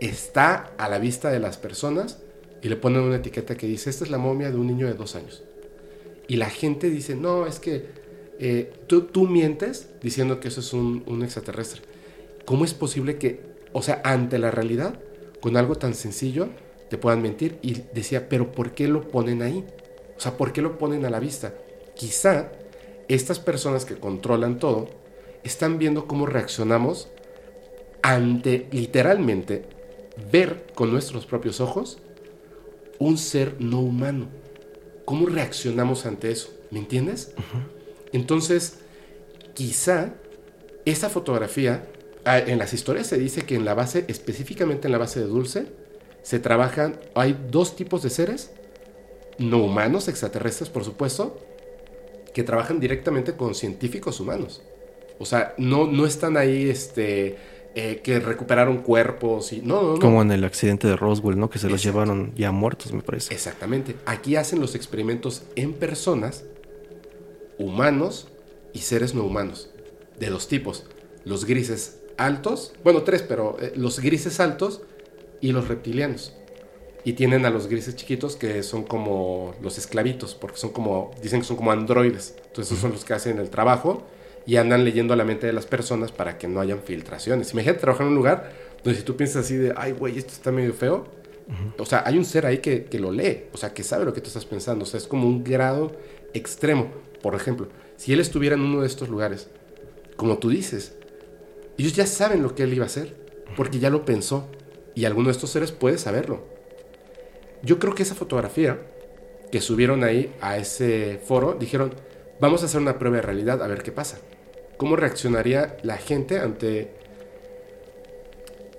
Está 0.00 0.74
a 0.76 0.90
la 0.90 0.98
vista 0.98 1.30
de 1.30 1.40
las 1.40 1.56
personas 1.56 2.18
y 2.60 2.68
le 2.68 2.76
ponen 2.76 3.00
una 3.00 3.16
etiqueta 3.16 3.56
que 3.56 3.66
dice, 3.66 3.88
esta 3.88 4.04
es 4.04 4.10
la 4.10 4.18
momia 4.18 4.50
de 4.50 4.58
un 4.58 4.66
niño 4.66 4.86
de 4.86 4.94
dos 4.94 5.14
años. 5.14 5.42
Y 6.28 6.36
la 6.36 6.50
gente 6.50 6.90
dice, 6.90 7.14
no, 7.14 7.46
es 7.46 7.60
que 7.60 7.86
eh, 8.38 8.72
tú, 8.88 9.02
tú 9.02 9.26
mientes 9.26 9.88
diciendo 10.02 10.40
que 10.40 10.48
eso 10.48 10.60
es 10.60 10.72
un, 10.72 11.04
un 11.06 11.22
extraterrestre. 11.22 11.80
¿Cómo 12.44 12.64
es 12.64 12.74
posible 12.74 13.16
que, 13.16 13.40
o 13.72 13.80
sea, 13.82 14.02
ante 14.04 14.38
la 14.38 14.50
realidad, 14.50 15.00
con 15.40 15.56
algo 15.56 15.76
tan 15.76 15.94
sencillo, 15.94 16.48
te 16.90 16.98
puedan 16.98 17.22
mentir? 17.22 17.58
Y 17.62 17.82
decía, 17.94 18.28
pero 18.28 18.52
¿por 18.52 18.72
qué 18.72 18.88
lo 18.88 19.08
ponen 19.08 19.42
ahí? 19.42 19.64
O 20.16 20.20
sea, 20.20 20.36
¿por 20.36 20.52
qué 20.52 20.60
lo 20.60 20.76
ponen 20.76 21.04
a 21.04 21.10
la 21.10 21.20
vista? 21.20 21.54
Quizá 21.94 22.50
estas 23.08 23.38
personas 23.38 23.84
que 23.84 23.96
controlan 23.96 24.58
todo 24.58 24.88
están 25.44 25.78
viendo 25.78 26.06
cómo 26.08 26.26
reaccionamos 26.26 27.08
ante 28.06 28.68
literalmente 28.70 29.64
ver 30.30 30.66
con 30.76 30.92
nuestros 30.92 31.26
propios 31.26 31.60
ojos 31.60 31.98
un 33.00 33.18
ser 33.18 33.56
no 33.58 33.80
humano. 33.80 34.28
¿Cómo 35.04 35.26
reaccionamos 35.26 36.06
ante 36.06 36.30
eso? 36.30 36.56
¿Me 36.70 36.78
entiendes? 36.78 37.32
Entonces, 38.12 38.78
quizá 39.54 40.14
esa 40.84 41.10
fotografía, 41.10 41.88
ah, 42.24 42.38
en 42.38 42.60
las 42.60 42.72
historias 42.74 43.08
se 43.08 43.18
dice 43.18 43.42
que 43.42 43.56
en 43.56 43.64
la 43.64 43.74
base, 43.74 44.04
específicamente 44.06 44.86
en 44.86 44.92
la 44.92 44.98
base 44.98 45.18
de 45.18 45.26
Dulce, 45.26 45.66
se 46.22 46.38
trabajan, 46.38 47.00
hay 47.16 47.36
dos 47.50 47.74
tipos 47.74 48.04
de 48.04 48.10
seres, 48.10 48.52
no 49.38 49.64
humanos, 49.64 50.06
extraterrestres 50.06 50.70
por 50.70 50.84
supuesto, 50.84 51.40
que 52.32 52.44
trabajan 52.44 52.78
directamente 52.78 53.34
con 53.34 53.56
científicos 53.56 54.20
humanos. 54.20 54.62
O 55.18 55.24
sea, 55.24 55.54
no, 55.58 55.86
no 55.86 56.06
están 56.06 56.36
ahí 56.36 56.68
este, 56.68 57.55
eh, 57.78 58.00
que 58.02 58.20
recuperaron 58.20 58.78
cuerpos 58.78 59.52
y... 59.52 59.60
No, 59.60 59.82
no, 59.82 59.92
no. 59.92 59.98
Como 59.98 60.22
en 60.22 60.32
el 60.32 60.44
accidente 60.44 60.88
de 60.88 60.96
Roswell, 60.96 61.38
¿no? 61.38 61.50
Que 61.50 61.58
se 61.58 61.68
los 61.68 61.82
Exacto. 61.82 62.00
llevaron 62.00 62.32
ya 62.34 62.50
muertos, 62.50 62.90
me 62.94 63.02
parece. 63.02 63.34
Exactamente. 63.34 63.96
Aquí 64.06 64.36
hacen 64.36 64.60
los 64.60 64.74
experimentos 64.74 65.42
en 65.56 65.74
personas, 65.74 66.46
humanos 67.58 68.28
y 68.72 68.78
seres 68.78 69.14
no 69.14 69.24
humanos, 69.24 69.68
de 70.18 70.30
dos 70.30 70.48
tipos. 70.48 70.86
Los 71.26 71.44
grises 71.44 71.98
altos, 72.16 72.72
bueno, 72.82 73.02
tres, 73.02 73.20
pero 73.20 73.58
eh, 73.60 73.74
los 73.76 74.00
grises 74.00 74.40
altos 74.40 74.80
y 75.42 75.52
los 75.52 75.68
reptilianos. 75.68 76.32
Y 77.04 77.12
tienen 77.12 77.44
a 77.44 77.50
los 77.50 77.66
grises 77.66 77.94
chiquitos 77.94 78.36
que 78.36 78.62
son 78.62 78.84
como 78.84 79.54
los 79.60 79.76
esclavitos, 79.76 80.34
porque 80.34 80.56
son 80.56 80.70
como, 80.70 81.10
dicen 81.20 81.40
que 81.42 81.46
son 81.46 81.58
como 81.58 81.72
androides. 81.72 82.36
Entonces 82.46 82.72
esos 82.72 82.78
son 82.80 82.92
los 82.92 83.04
que 83.04 83.12
hacen 83.12 83.38
el 83.38 83.50
trabajo 83.50 84.02
y 84.46 84.56
andan 84.56 84.84
leyendo 84.84 85.16
la 85.16 85.24
mente 85.24 85.46
de 85.46 85.52
las 85.52 85.66
personas 85.66 86.12
para 86.12 86.38
que 86.38 86.48
no 86.48 86.60
hayan 86.60 86.80
filtraciones. 86.80 87.52
Imagínate 87.52 87.80
trabajar 87.80 88.06
en 88.06 88.12
un 88.12 88.16
lugar 88.16 88.52
donde 88.84 88.98
si 88.98 89.04
tú 89.04 89.16
piensas 89.16 89.44
así 89.44 89.56
de, 89.56 89.74
ay, 89.76 89.92
güey, 89.92 90.16
esto 90.16 90.32
está 90.32 90.52
medio 90.52 90.72
feo, 90.72 91.04
o 91.78 91.86
sea, 91.86 92.02
hay 92.04 92.18
un 92.18 92.24
ser 92.24 92.44
ahí 92.46 92.58
que, 92.58 92.84
que 92.84 92.98
lo 92.98 93.12
lee, 93.12 93.44
o 93.52 93.56
sea, 93.56 93.72
que 93.72 93.82
sabe 93.82 94.04
lo 94.04 94.12
que 94.12 94.20
tú 94.20 94.28
estás 94.28 94.44
pensando. 94.44 94.84
O 94.84 94.86
sea, 94.86 94.98
es 94.98 95.06
como 95.06 95.28
un 95.28 95.44
grado 95.44 95.92
extremo. 96.34 96.90
Por 97.22 97.34
ejemplo, 97.34 97.68
si 97.96 98.12
él 98.12 98.20
estuviera 98.20 98.56
en 98.56 98.62
uno 98.62 98.80
de 98.80 98.86
estos 98.86 99.08
lugares, 99.08 99.48
como 100.16 100.38
tú 100.38 100.48
dices, 100.50 100.96
ellos 101.78 101.94
ya 101.94 102.06
saben 102.06 102.42
lo 102.42 102.54
que 102.54 102.64
él 102.64 102.74
iba 102.74 102.84
a 102.84 102.86
hacer, 102.86 103.14
porque 103.56 103.78
ya 103.78 103.90
lo 103.90 104.04
pensó. 104.04 104.48
Y 104.94 105.04
alguno 105.04 105.28
de 105.28 105.32
estos 105.32 105.50
seres 105.50 105.72
puede 105.72 105.98
saberlo. 105.98 106.46
Yo 107.62 107.78
creo 107.78 107.94
que 107.94 108.02
esa 108.02 108.14
fotografía 108.14 108.80
que 109.52 109.60
subieron 109.60 110.02
ahí 110.04 110.34
a 110.40 110.56
ese 110.56 111.20
foro, 111.24 111.54
dijeron, 111.58 111.94
vamos 112.40 112.62
a 112.62 112.66
hacer 112.66 112.80
una 112.80 112.98
prueba 112.98 113.16
de 113.16 113.22
realidad, 113.22 113.62
a 113.62 113.66
ver 113.66 113.82
qué 113.82 113.92
pasa. 113.92 114.18
¿Cómo 114.76 114.96
reaccionaría 114.96 115.76
la 115.82 115.96
gente 115.96 116.38
ante... 116.38 116.90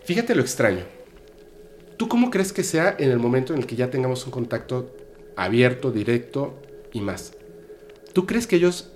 Fíjate 0.03 0.35
lo 0.35 0.41
extraño. 0.41 0.83
¿Tú 1.97 2.07
cómo 2.07 2.29
crees 2.29 2.53
que 2.53 2.63
sea 2.63 2.95
en 2.99 3.09
el 3.09 3.17
momento 3.17 3.53
en 3.53 3.59
el 3.59 3.65
que 3.65 3.75
ya 3.75 3.89
tengamos 3.89 4.25
un 4.25 4.31
contacto 4.31 4.95
abierto, 5.35 5.91
directo 5.91 6.61
y 6.93 7.01
más? 7.01 7.33
¿Tú 8.13 8.27
crees 8.27 8.45
que 8.45 8.57
ellos, 8.57 8.91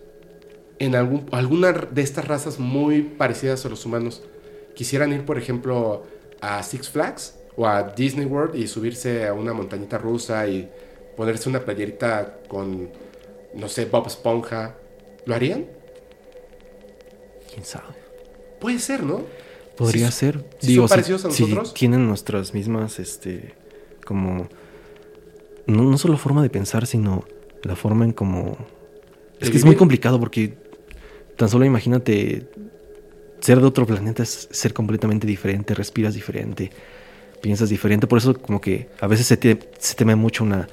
en 0.77 0.95
algún, 0.95 1.25
alguna 1.31 1.71
de 1.71 2.01
estas 2.01 2.27
razas 2.27 2.59
muy 2.59 3.01
parecidas 3.01 3.65
a 3.65 3.69
los 3.69 3.85
humanos, 3.85 4.23
quisieran 4.75 5.11
ir, 5.11 5.25
por 5.25 5.39
ejemplo, 5.39 6.03
a 6.39 6.61
Six 6.61 6.89
Flags 6.89 7.35
o 7.55 7.67
a 7.67 7.83
Disney 7.83 8.25
World 8.25 8.55
y 8.55 8.67
subirse 8.67 9.27
a 9.27 9.33
una 9.33 9.53
montañita 9.53 9.97
rusa 9.97 10.47
y 10.47 10.69
ponerse 11.17 11.49
una 11.49 11.65
playerita 11.65 12.37
con, 12.47 12.91
no 13.55 13.67
sé, 13.67 13.85
Bob 13.85 14.07
Esponja? 14.07 14.75
¿Lo 15.25 15.33
harían? 15.33 15.80
¿Quién 17.51 17.65
sabe? 17.65 17.85
Puede 18.59 18.79
ser, 18.79 19.03
¿no? 19.03 19.21
Podría 19.77 20.11
ser. 20.11 20.43
sí 20.59 20.75
son 20.75 20.87
si- 20.87 20.89
parecidos 20.89 21.25
a 21.25 21.31
si 21.31 21.43
nosotros. 21.43 21.73
tienen 21.73 22.07
nuestras 22.07 22.53
mismas, 22.53 22.99
este, 22.99 23.55
como... 24.05 24.47
No, 25.67 25.83
no 25.83 25.97
solo 25.97 26.17
forma 26.17 26.41
de 26.43 26.49
pensar, 26.49 26.85
sino 26.85 27.23
la 27.63 27.75
forma 27.75 28.05
en 28.05 28.11
como... 28.13 28.57
Es 29.39 29.49
que 29.49 29.57
es 29.57 29.65
muy 29.65 29.75
complicado 29.75 30.19
porque 30.19 30.53
tan 31.35 31.49
solo 31.49 31.65
imagínate 31.65 32.47
ser 33.39 33.59
de 33.59 33.65
otro 33.65 33.87
planeta 33.87 34.21
es 34.21 34.47
ser 34.51 34.71
completamente 34.73 35.25
diferente, 35.25 35.73
respiras 35.73 36.13
diferente, 36.13 36.69
piensas 37.41 37.69
diferente. 37.69 38.05
Por 38.05 38.19
eso 38.19 38.35
como 38.39 38.61
que 38.61 38.89
a 38.99 39.07
veces 39.07 39.25
se, 39.25 39.37
te- 39.37 39.57
se 39.79 39.95
teme 39.95 40.15
mucho 40.15 40.43
una 40.43 40.67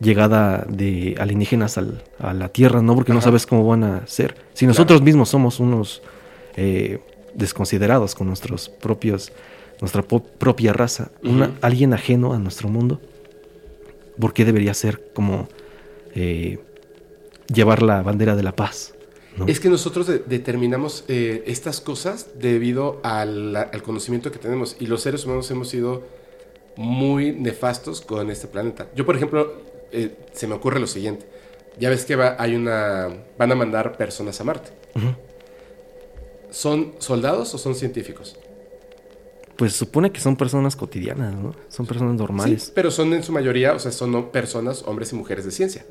llegada 0.00 0.64
de 0.68 1.14
alienígenas 1.18 1.76
al- 1.76 2.02
a 2.18 2.32
la 2.32 2.48
Tierra, 2.48 2.80
¿no? 2.80 2.94
Porque 2.94 3.12
no 3.12 3.20
sabes 3.20 3.44
cómo 3.44 3.66
van 3.66 3.84
a 3.84 4.06
ser. 4.06 4.34
Si 4.54 4.66
nosotros 4.66 5.02
mismos 5.02 5.28
somos 5.28 5.60
unos 5.60 6.00
eh, 6.56 7.00
desconsiderados 7.34 8.14
con 8.14 8.26
nuestros 8.26 8.68
propios 8.68 9.32
nuestra 9.80 10.02
propia 10.02 10.72
raza, 10.72 11.10
una- 11.22 11.52
alguien 11.60 11.92
ajeno 11.92 12.32
a 12.32 12.38
nuestro 12.38 12.68
mundo, 12.70 12.98
¿por 14.18 14.32
qué 14.32 14.46
debería 14.46 14.72
ser 14.72 15.12
como 15.12 15.48
eh, 16.14 16.58
llevar 17.52 17.82
la 17.82 18.00
bandera 18.02 18.34
de 18.36 18.42
la 18.42 18.56
paz? 18.56 18.94
¿no? 19.36 19.46
Es 19.46 19.60
que 19.60 19.68
nosotros 19.68 20.06
de- 20.06 20.20
determinamos 20.20 21.04
eh, 21.08 21.44
estas 21.46 21.82
cosas 21.82 22.28
debido 22.38 23.00
al, 23.02 23.54
al 23.54 23.82
conocimiento 23.82 24.32
que 24.32 24.38
tenemos 24.38 24.76
y 24.80 24.86
los 24.86 25.02
seres 25.02 25.26
humanos 25.26 25.50
hemos 25.50 25.68
sido 25.68 26.04
muy 26.76 27.32
nefastos 27.32 28.00
con 28.00 28.30
este 28.30 28.46
planeta. 28.48 28.86
Yo, 28.96 29.04
por 29.04 29.14
ejemplo, 29.16 29.60
eh, 29.92 30.16
se 30.32 30.46
me 30.46 30.54
ocurre 30.54 30.80
lo 30.80 30.86
siguiente. 30.86 31.26
Ya 31.78 31.90
ves 31.90 32.06
que 32.06 32.16
va, 32.16 32.36
hay 32.38 32.54
una, 32.54 33.08
van 33.36 33.52
a 33.52 33.54
mandar 33.54 33.98
personas 33.98 34.40
a 34.40 34.44
Marte. 34.44 34.70
¿Son 36.50 36.94
soldados 36.98 37.54
o 37.54 37.58
son 37.58 37.74
científicos? 37.74 38.36
Pues 39.56 39.72
supone 39.72 40.12
que 40.12 40.20
son 40.20 40.36
personas 40.36 40.76
cotidianas, 40.76 41.34
¿no? 41.34 41.54
Son 41.68 41.86
personas 41.86 42.14
normales. 42.14 42.64
Sí, 42.64 42.72
pero 42.74 42.90
son 42.90 43.12
en 43.14 43.22
su 43.22 43.32
mayoría, 43.32 43.72
o 43.72 43.78
sea, 43.78 43.90
son 43.90 44.30
personas, 44.30 44.82
hombres 44.86 45.12
y 45.12 45.16
mujeres 45.16 45.44
de 45.44 45.50
ciencia. 45.50 45.86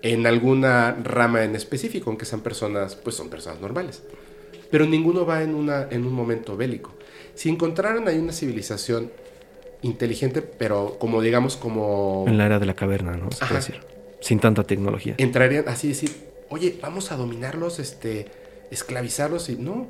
En 0.00 0.26
alguna 0.26 0.96
rama 1.02 1.44
en 1.44 1.56
específico, 1.56 2.08
aunque 2.08 2.24
sean 2.24 2.40
personas, 2.40 2.94
pues 2.94 3.16
son 3.16 3.28
personas 3.28 3.60
normales. 3.60 4.02
Pero 4.70 4.86
ninguno 4.86 5.26
va 5.26 5.42
en, 5.42 5.54
una, 5.54 5.88
en 5.90 6.06
un 6.06 6.12
momento 6.12 6.56
bélico. 6.56 6.94
Si 7.34 7.48
encontraran 7.48 8.06
ahí 8.08 8.18
una 8.18 8.32
civilización 8.32 9.10
inteligente, 9.82 10.40
pero 10.42 10.96
como 10.98 11.20
digamos, 11.20 11.56
como... 11.56 12.24
En 12.26 12.38
la 12.38 12.46
era 12.46 12.58
de 12.58 12.66
la 12.66 12.74
caverna, 12.74 13.16
¿no? 13.16 13.30
Se 13.30 13.44
puede 13.44 13.54
decir. 13.54 13.80
Sin 14.20 14.40
tanta 14.40 14.64
tecnología. 14.64 15.14
entrarían 15.18 15.68
así 15.68 15.88
decir, 15.88 16.10
oye, 16.48 16.78
vamos 16.80 17.12
a 17.12 17.16
dominarlos, 17.16 17.78
este, 17.78 18.26
esclavizarlos 18.70 19.48
y 19.48 19.56
no. 19.56 19.88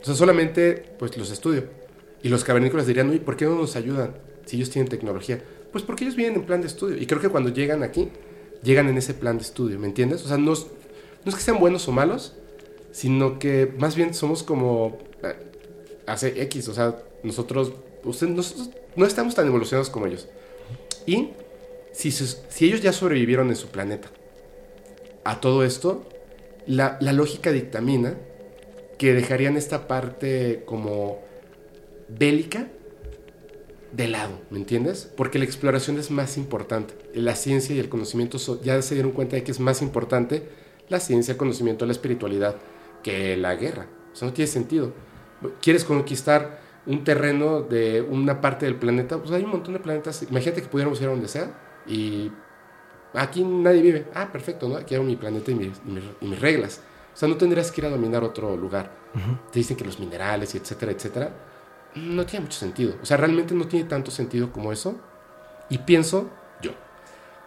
O 0.00 0.04
sea, 0.04 0.14
solamente 0.14 0.84
pues 0.98 1.16
los 1.16 1.30
estudio. 1.30 1.64
Y 2.22 2.28
los 2.28 2.44
cavernícolas 2.44 2.86
dirían, 2.86 3.10
oye, 3.10 3.20
¿por 3.20 3.36
qué 3.36 3.44
no 3.44 3.54
nos 3.56 3.76
ayudan 3.76 4.14
si 4.46 4.56
ellos 4.56 4.70
tienen 4.70 4.88
tecnología? 4.88 5.42
Pues 5.72 5.84
porque 5.84 6.04
ellos 6.04 6.16
vienen 6.16 6.36
en 6.40 6.46
plan 6.46 6.60
de 6.60 6.66
estudio. 6.68 6.96
Y 6.96 7.06
creo 7.06 7.20
que 7.20 7.28
cuando 7.28 7.50
llegan 7.50 7.82
aquí, 7.82 8.08
llegan 8.62 8.88
en 8.88 8.96
ese 8.96 9.12
plan 9.14 9.36
de 9.38 9.44
estudio, 9.44 9.78
¿me 9.78 9.86
entiendes? 9.86 10.24
O 10.24 10.28
sea, 10.28 10.38
no 10.38 10.52
es, 10.52 10.66
no 11.24 11.28
es 11.30 11.34
que 11.34 11.42
sean 11.42 11.58
buenos 11.58 11.86
o 11.88 11.92
malos, 11.92 12.34
sino 12.92 13.38
que 13.38 13.72
más 13.78 13.94
bien 13.96 14.14
somos 14.14 14.42
como 14.42 14.98
eh, 15.22 15.34
hace 16.06 16.40
X, 16.42 16.68
o 16.68 16.74
sea, 16.74 16.96
nosotros, 17.22 17.72
usted- 18.04 18.28
nosotros 18.28 18.70
no 18.96 19.04
estamos 19.04 19.34
tan 19.34 19.46
evolucionados 19.46 19.90
como 19.90 20.06
ellos. 20.06 20.28
Y 21.06 21.30
si, 21.92 22.10
si 22.10 22.64
ellos 22.66 22.80
ya 22.80 22.92
sobrevivieron 22.92 23.48
en 23.50 23.56
su 23.56 23.66
planeta 23.68 24.08
a 25.24 25.40
todo 25.40 25.64
esto, 25.64 26.06
la, 26.66 26.98
la 27.00 27.12
lógica 27.12 27.52
dictamina 27.52 28.14
que 28.98 29.12
dejarían 29.12 29.56
esta 29.56 29.86
parte 29.86 30.62
como 30.66 31.20
bélica 32.08 32.68
de 33.92 34.08
lado, 34.08 34.40
¿me 34.50 34.58
entiendes? 34.58 35.10
Porque 35.16 35.38
la 35.38 35.44
exploración 35.44 35.98
es 35.98 36.10
más 36.10 36.36
importante. 36.36 36.94
La 37.14 37.36
ciencia 37.36 37.74
y 37.74 37.78
el 37.78 37.88
conocimiento 37.88 38.38
ya 38.62 38.80
se 38.82 38.94
dieron 38.94 39.12
cuenta 39.12 39.36
de 39.36 39.44
que 39.44 39.52
es 39.52 39.60
más 39.60 39.82
importante 39.82 40.48
la 40.88 41.00
ciencia, 41.00 41.32
el 41.32 41.38
conocimiento, 41.38 41.86
la 41.86 41.92
espiritualidad 41.92 42.56
que 43.02 43.36
la 43.36 43.54
guerra. 43.54 43.86
O 44.12 44.16
sea, 44.16 44.28
no 44.28 44.34
tiene 44.34 44.50
sentido. 44.50 44.92
¿Quieres 45.60 45.84
conquistar 45.84 46.60
un 46.86 47.04
terreno 47.04 47.62
de 47.62 48.02
una 48.02 48.40
parte 48.40 48.66
del 48.66 48.76
planeta? 48.76 49.18
Pues 49.18 49.30
hay 49.30 49.44
un 49.44 49.50
montón 49.50 49.74
de 49.74 49.80
planetas. 49.80 50.22
Imagínate 50.28 50.62
que 50.62 50.68
pudiéramos 50.68 51.00
ir 51.00 51.06
a 51.06 51.10
donde 51.10 51.28
sea 51.28 51.82
y 51.86 52.32
aquí 53.14 53.42
nadie 53.44 53.82
vive. 53.82 54.06
Ah, 54.14 54.30
perfecto, 54.32 54.68
¿no? 54.68 54.76
Aquí 54.76 54.94
hago 54.94 55.04
mi 55.04 55.16
planeta 55.16 55.50
y 55.50 55.54
mis, 55.54 55.80
y 55.86 55.90
mis- 55.90 56.04
y 56.20 56.26
mis 56.26 56.40
reglas. 56.40 56.80
O 57.12 57.16
sea, 57.16 57.28
no 57.28 57.36
tendrías 57.36 57.70
que 57.70 57.80
ir 57.80 57.86
a 57.86 57.90
dominar 57.90 58.24
otro 58.24 58.56
lugar. 58.56 58.90
Te 59.52 59.60
dicen 59.60 59.76
que 59.76 59.84
los 59.84 60.00
minerales 60.00 60.54
etcétera, 60.56 60.90
etcétera. 60.92 61.30
No 61.94 62.26
tiene 62.26 62.46
mucho 62.46 62.58
sentido. 62.58 62.96
O 63.00 63.06
sea, 63.06 63.16
realmente 63.16 63.54
no 63.54 63.68
tiene 63.68 63.88
tanto 63.88 64.10
sentido 64.10 64.50
como 64.50 64.72
eso. 64.72 64.96
Y 65.70 65.78
pienso 65.78 66.28
yo 66.60 66.72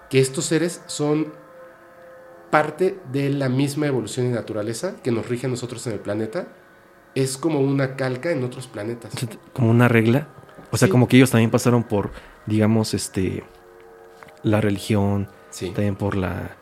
que 0.10 0.20
estos 0.22 0.46
seres 0.46 0.82
son 0.88 1.34
parte 2.50 2.98
de 3.12 3.30
la 3.30 3.50
misma 3.50 3.88
evolución 3.88 4.26
y 4.28 4.30
naturaleza 4.30 4.96
que 5.04 5.12
nos 5.12 5.28
rige 5.28 5.48
a 5.48 5.50
nosotros 5.50 5.86
en 5.88 5.94
el 5.94 6.00
planeta. 6.00 6.48
Es 7.14 7.38
como 7.38 7.60
una 7.60 7.96
calca 7.96 8.32
en 8.32 8.44
otros 8.44 8.68
planetas. 8.68 9.12
Como 9.54 9.70
una 9.72 9.88
regla. 9.90 10.28
O 10.72 10.78
sea, 10.78 10.88
Sí. 10.88 10.92
como 10.92 11.08
que 11.08 11.18
ellos 11.18 11.32
también 11.32 11.52
pasaron 11.52 11.84
por, 11.84 12.12
digamos, 12.46 12.94
este. 12.94 13.44
La 14.44 14.62
religión, 14.62 15.28
Sí. 15.58 15.72
también 15.72 15.96
por 15.96 16.16
la. 16.16 16.56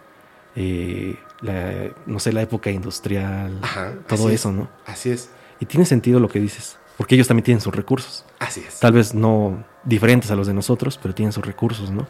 eh, 0.56 1.16
la 1.42 1.92
no 2.06 2.20
sé, 2.20 2.32
la 2.32 2.42
época 2.42 2.72
industrial. 2.72 3.60
Ajá, 3.62 3.94
todo 4.08 4.30
es. 4.30 4.36
eso, 4.36 4.52
¿no? 4.52 4.70
Así 4.86 5.10
es. 5.12 5.30
Y 5.60 5.66
tiene 5.66 5.86
sentido 5.86 6.20
lo 6.20 6.30
que 6.30 6.40
dices. 6.40 6.78
Porque 6.98 7.16
ellos 7.16 7.28
también 7.28 7.44
tienen 7.44 7.62
sus 7.62 7.76
recursos. 7.76 8.24
Así 8.40 8.64
es. 8.66 8.80
Tal 8.80 8.94
vez 8.94 9.14
no 9.14 9.66
diferentes 9.84 10.32
a 10.32 10.36
los 10.36 10.48
de 10.48 10.54
nosotros, 10.54 10.98
pero 11.02 11.14
tienen 11.14 11.34
sus 11.34 11.46
recursos, 11.46 11.92
¿no? 11.92 12.08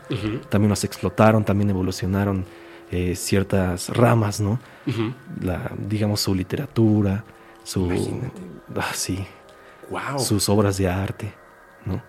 También 0.50 0.70
los 0.70 0.84
explotaron, 0.84 1.44
también 1.44 1.72
evolucionaron 1.72 2.46
eh, 2.92 3.16
ciertas 3.16 3.90
ramas, 3.90 4.40
¿no? 4.40 4.60
La, 5.42 5.72
digamos, 5.88 6.22
su 6.22 6.36
literatura, 6.36 7.24
su. 7.64 7.86
Imagínate. 7.86 8.42
Ah, 8.76 8.92
sí. 8.94 9.26
Wow. 9.90 10.20
Sus 10.20 10.50
obras 10.50 10.78
de 10.78 10.88
arte, 10.88 11.34
¿no? 11.86 12.02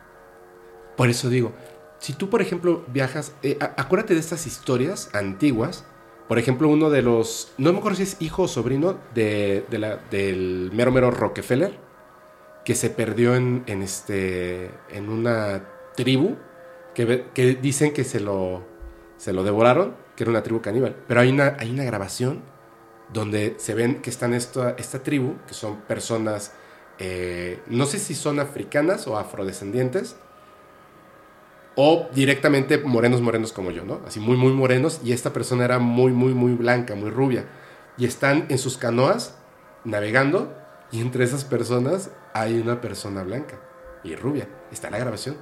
Por 0.97 1.09
eso 1.09 1.31
digo, 1.31 1.53
si 1.99 2.13
tú, 2.13 2.29
por 2.31 2.43
ejemplo, 2.43 2.85
viajas, 2.89 3.33
eh, 3.43 3.59
acuérdate 3.61 4.15
de 4.15 4.21
estas 4.21 4.47
historias 4.47 5.11
antiguas. 5.15 5.85
Por 6.29 6.39
ejemplo, 6.41 6.69
uno 6.69 6.91
de 6.91 7.03
los, 7.03 7.53
no 7.57 7.73
me 7.73 7.79
acuerdo 7.79 7.97
si 7.99 8.03
es 8.03 8.17
hijo 8.21 8.43
o 8.43 8.49
sobrino 8.49 8.99
de, 9.15 9.65
de 9.71 9.79
la- 9.79 9.97
del 10.11 10.71
mero 10.75 10.91
mero 10.91 11.11
Rockefeller, 11.13 11.79
que 12.65 12.75
se 12.75 12.91
perdió 12.91 13.37
en, 13.37 13.63
en 13.67 13.83
este, 13.83 14.73
en 14.91 15.09
una 15.09 15.69
tribu, 15.95 16.37
que, 16.95 17.27
que 17.33 17.55
dicen 17.55 17.93
que 17.93 18.03
se 18.03 18.19
lo, 18.19 18.65
se 19.19 19.33
lo 19.33 19.45
devoraron, 19.45 19.95
que 20.17 20.25
era 20.25 20.31
una 20.31 20.43
tribu 20.43 20.61
caníbal. 20.61 20.97
Pero 21.07 21.21
hay 21.21 21.31
una, 21.31 21.57
hay 21.61 21.71
una 21.71 21.85
grabación 21.85 22.43
donde 23.13 23.55
se 23.59 23.75
ven 23.75 24.03
que 24.03 24.11
están 24.11 24.35
esta, 24.35 24.71
esta 24.79 25.05
tribu, 25.05 25.37
que 25.47 25.55
son 25.55 25.83
personas, 25.83 26.53
eh, 26.99 27.61
no 27.69 27.87
sé 27.87 28.01
si 28.01 28.17
son 28.17 28.41
africanas 28.41 29.07
o 29.07 29.17
afrodescendientes, 29.17 30.17
o 31.77 32.09
directamente 32.15 32.79
morenos, 32.79 33.21
morenos 33.21 33.53
como 33.53 33.71
yo, 33.71 33.85
¿no? 33.85 34.01
Así 34.07 34.19
muy, 34.19 34.37
muy 34.37 34.53
morenos, 34.53 35.01
y 35.05 35.13
esta 35.13 35.33
persona 35.33 35.65
era 35.65 35.79
muy, 35.79 36.11
muy, 36.11 36.35
muy 36.35 36.53
blanca, 36.55 36.95
muy 36.95 37.11
rubia. 37.11 37.45
Y 37.99 38.07
están 38.07 38.47
en 38.49 38.59
sus 38.59 38.79
canoas 38.79 39.37
navegando, 39.85 40.57
y 40.91 41.01
entre 41.01 41.25
esas 41.25 41.45
personas 41.45 42.11
hay 42.33 42.59
una 42.59 42.81
persona 42.81 43.23
blanca 43.23 43.61
y 44.03 44.17
rubia. 44.17 44.49
Está 44.73 44.91
la 44.91 44.99
grabación. 44.99 45.37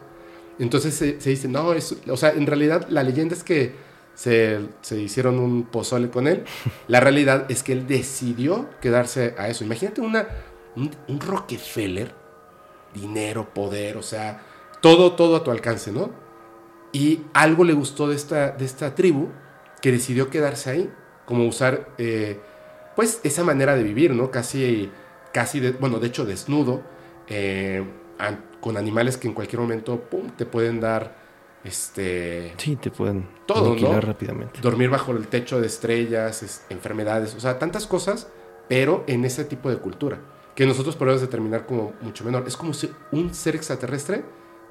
Entonces 0.58 0.94
se, 0.94 1.20
se 1.20 1.30
dice, 1.30 1.48
no, 1.48 1.72
es, 1.72 1.96
o 2.08 2.16
sea, 2.16 2.30
en 2.30 2.46
realidad 2.46 2.86
la 2.88 3.02
leyenda 3.02 3.34
es 3.34 3.44
que 3.44 3.74
se, 4.14 4.60
se 4.80 5.00
hicieron 5.00 5.38
un 5.38 5.64
pozole 5.64 6.10
con 6.10 6.26
él. 6.26 6.44
La 6.88 7.00
realidad 7.00 7.46
es 7.48 7.62
que 7.62 7.72
él 7.72 7.86
decidió 7.86 8.68
quedarse 8.80 9.34
a 9.38 9.48
eso. 9.48 9.64
Imagínate 9.64 10.00
una, 10.00 10.28
un, 10.76 10.90
un 11.08 11.20
Rockefeller, 11.20 12.12
dinero, 12.94 13.52
poder, 13.52 13.96
o 13.96 14.02
sea, 14.02 14.42
todo, 14.80 15.12
todo 15.12 15.36
a 15.36 15.44
tu 15.44 15.50
alcance, 15.50 15.90
¿no? 15.90 16.23
Y 16.94 17.20
algo 17.34 17.64
le 17.64 17.74
gustó 17.74 18.08
de 18.08 18.14
esta, 18.16 18.52
de 18.52 18.64
esta 18.64 18.94
tribu 18.94 19.28
que 19.82 19.92
decidió 19.92 20.30
quedarse 20.30 20.70
ahí, 20.70 20.90
como 21.26 21.46
usar, 21.46 21.88
eh, 21.98 22.40
pues, 22.96 23.20
esa 23.24 23.44
manera 23.44 23.74
de 23.76 23.82
vivir, 23.82 24.12
¿no? 24.14 24.30
Casi, 24.30 24.90
casi, 25.32 25.58
de- 25.60 25.72
bueno, 25.72 25.98
de 25.98 26.06
hecho, 26.06 26.24
desnudo, 26.24 26.80
eh, 27.28 27.84
con 28.60 28.76
animales 28.76 29.16
que 29.18 29.26
en 29.28 29.34
cualquier 29.34 29.60
momento, 29.60 30.00
pum, 30.00 30.30
te 30.36 30.46
pueden 30.46 30.78
dar, 30.80 31.16
este, 31.64 32.54
Sí, 32.58 32.76
te 32.76 32.90
pueden 32.90 33.26
Todo, 33.46 33.74
¿no? 33.74 34.00
rápidamente. 34.00 34.60
dormir 34.60 34.88
bajo 34.88 35.12
el 35.12 35.26
techo 35.26 35.60
de 35.60 35.66
estrellas, 35.66 36.42
es- 36.42 36.64
enfermedades, 36.70 37.34
o 37.34 37.40
sea, 37.40 37.58
tantas 37.58 37.86
cosas, 37.86 38.28
pero 38.68 39.02
en 39.08 39.24
ese 39.24 39.44
tipo 39.44 39.68
de 39.68 39.76
cultura, 39.78 40.18
que 40.54 40.64
nosotros 40.64 40.94
podemos 40.96 41.20
determinar 41.20 41.66
como 41.66 41.92
mucho 42.00 42.24
menor. 42.24 42.44
Es 42.46 42.56
como 42.56 42.72
si 42.72 42.88
un 43.10 43.34
ser 43.34 43.56
extraterrestre 43.56 44.22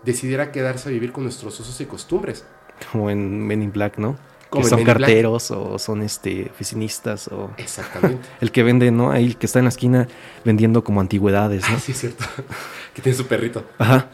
decidiera 0.03 0.51
quedarse 0.51 0.89
a 0.89 0.91
vivir 0.91 1.11
con 1.11 1.23
nuestros 1.23 1.59
usos 1.59 1.79
y 1.81 1.85
costumbres. 1.85 2.45
Como 2.91 3.09
en 3.09 3.45
Men 3.45 3.61
in 3.61 3.71
Black, 3.71 3.97
¿no? 3.97 4.17
Como 4.49 4.63
que 4.63 4.69
son 4.69 4.79
Men 4.79 4.87
in 4.87 4.93
Black. 4.93 5.09
carteros 5.09 5.51
o 5.51 5.79
son 5.79 6.01
este 6.01 6.49
oficinistas 6.51 7.27
o 7.27 7.51
Exactamente. 7.57 8.27
el 8.41 8.51
que 8.51 8.63
vende, 8.63 8.91
¿no? 8.91 9.11
Ahí 9.11 9.25
el 9.25 9.37
que 9.37 9.45
está 9.45 9.59
en 9.59 9.65
la 9.65 9.69
esquina 9.69 10.07
vendiendo 10.43 10.83
como 10.83 11.01
antigüedades, 11.01 11.67
¿no? 11.69 11.75
Ah, 11.75 11.79
sí, 11.79 11.91
es 11.91 11.99
cierto. 11.99 12.25
que 12.93 13.01
tiene 13.01 13.17
su 13.17 13.25
perrito. 13.25 13.65
Ajá. 13.77 14.09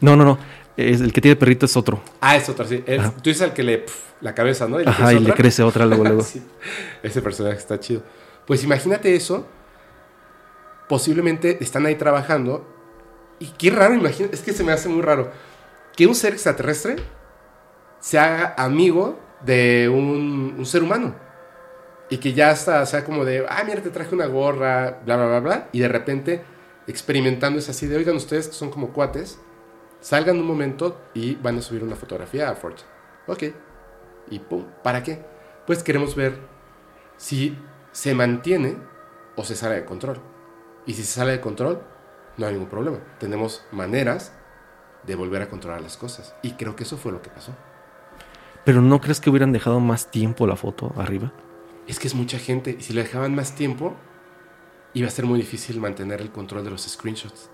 No, 0.00 0.16
no, 0.16 0.24
no. 0.24 0.38
Es, 0.76 1.00
el 1.00 1.12
que 1.12 1.20
tiene 1.20 1.36
perrito 1.36 1.66
es 1.66 1.76
otro. 1.76 2.02
Ah, 2.20 2.36
es 2.36 2.48
otro, 2.48 2.66
sí. 2.66 2.82
Ajá. 2.98 3.10
tú 3.10 3.30
dices 3.30 3.42
al 3.42 3.52
que 3.52 3.62
le 3.62 3.78
pf, 3.78 3.98
la 4.20 4.34
cabeza, 4.34 4.66
¿no? 4.66 4.78
Ajá, 4.78 5.12
y 5.12 5.16
le 5.16 5.22
otra. 5.22 5.34
crece 5.34 5.62
otra 5.62 5.86
luego, 5.86 6.04
luego. 6.04 6.22
Sí. 6.24 6.42
Ese 7.02 7.22
personaje 7.22 7.58
está 7.58 7.78
chido. 7.78 8.02
Pues 8.46 8.64
imagínate 8.64 9.14
eso. 9.14 9.46
Posiblemente 10.88 11.58
están 11.62 11.86
ahí 11.86 11.94
trabajando. 11.94 12.79
Y 13.40 13.46
qué 13.46 13.70
raro, 13.70 13.94
imagínate. 13.94 14.36
Es 14.36 14.42
que 14.42 14.52
se 14.52 14.62
me 14.62 14.70
hace 14.70 14.88
muy 14.88 15.02
raro. 15.02 15.32
Que 15.96 16.06
un 16.06 16.14
ser 16.14 16.34
extraterrestre 16.34 16.96
se 17.98 18.18
haga 18.18 18.54
amigo 18.56 19.18
de 19.44 19.88
un, 19.88 20.64
ser 20.64 20.84
humano. 20.84 21.16
Y 22.10 22.18
que 22.18 22.32
ya 22.32 22.50
hasta 22.50 22.84
sea 22.86 23.04
como 23.04 23.24
de, 23.24 23.44
ah, 23.48 23.64
mira, 23.64 23.82
te 23.82 23.90
traje 23.90 24.14
una 24.14 24.26
gorra, 24.26 25.00
bla, 25.04 25.16
bla, 25.16 25.26
bla, 25.26 25.40
bla. 25.40 25.68
Y 25.72 25.80
de 25.80 25.88
repente 25.88 26.44
experimentando 26.86 27.58
es 27.58 27.68
así 27.68 27.86
de, 27.86 27.96
oigan 27.96 28.16
ustedes 28.16 28.48
que 28.48 28.54
son 28.54 28.70
como 28.70 28.92
cuates, 28.92 29.38
salgan 30.00 30.38
un 30.38 30.46
momento 30.46 31.00
y 31.14 31.36
van 31.36 31.58
a 31.58 31.62
subir 31.62 31.82
una 31.82 31.96
fotografía 31.96 32.50
a 32.50 32.54
Forge. 32.54 32.84
Ok. 33.26 33.44
Y 34.30 34.38
pum, 34.40 34.66
¿para 34.82 35.02
qué? 35.02 35.24
Pues 35.66 35.82
queremos 35.82 36.14
ver 36.14 36.38
si 37.16 37.56
se 37.92 38.14
mantiene 38.14 38.76
o 39.36 39.44
se 39.44 39.54
sale 39.54 39.76
de 39.76 39.84
control. 39.84 40.20
Y 40.86 40.94
si 40.94 41.02
se 41.02 41.12
sale 41.12 41.32
de 41.32 41.40
control, 41.40 41.82
no 42.40 42.46
hay 42.46 42.54
ningún 42.54 42.68
problema. 42.68 42.98
Tenemos 43.18 43.64
maneras 43.70 44.32
de 45.04 45.14
volver 45.14 45.42
a 45.42 45.48
controlar 45.48 45.80
las 45.80 45.96
cosas. 45.96 46.34
Y 46.42 46.52
creo 46.52 46.74
que 46.76 46.84
eso 46.84 46.96
fue 46.96 47.12
lo 47.12 47.22
que 47.22 47.30
pasó. 47.30 47.52
Pero 48.64 48.80
¿no 48.82 49.00
crees 49.00 49.20
que 49.20 49.30
hubieran 49.30 49.52
dejado 49.52 49.80
más 49.80 50.10
tiempo 50.10 50.46
la 50.46 50.56
foto 50.56 50.92
arriba? 50.96 51.32
Es 51.86 51.98
que 51.98 52.08
es 52.08 52.14
mucha 52.14 52.38
gente 52.38 52.76
y 52.78 52.82
si 52.82 52.92
le 52.92 53.02
dejaban 53.02 53.34
más 53.34 53.54
tiempo, 53.54 53.94
iba 54.94 55.08
a 55.08 55.10
ser 55.10 55.24
muy 55.26 55.38
difícil 55.38 55.80
mantener 55.80 56.20
el 56.20 56.30
control 56.30 56.64
de 56.64 56.70
los 56.70 56.82
screenshots. 56.82 57.50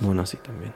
Bueno, 0.00 0.24
sí, 0.26 0.36
también. 0.38 0.74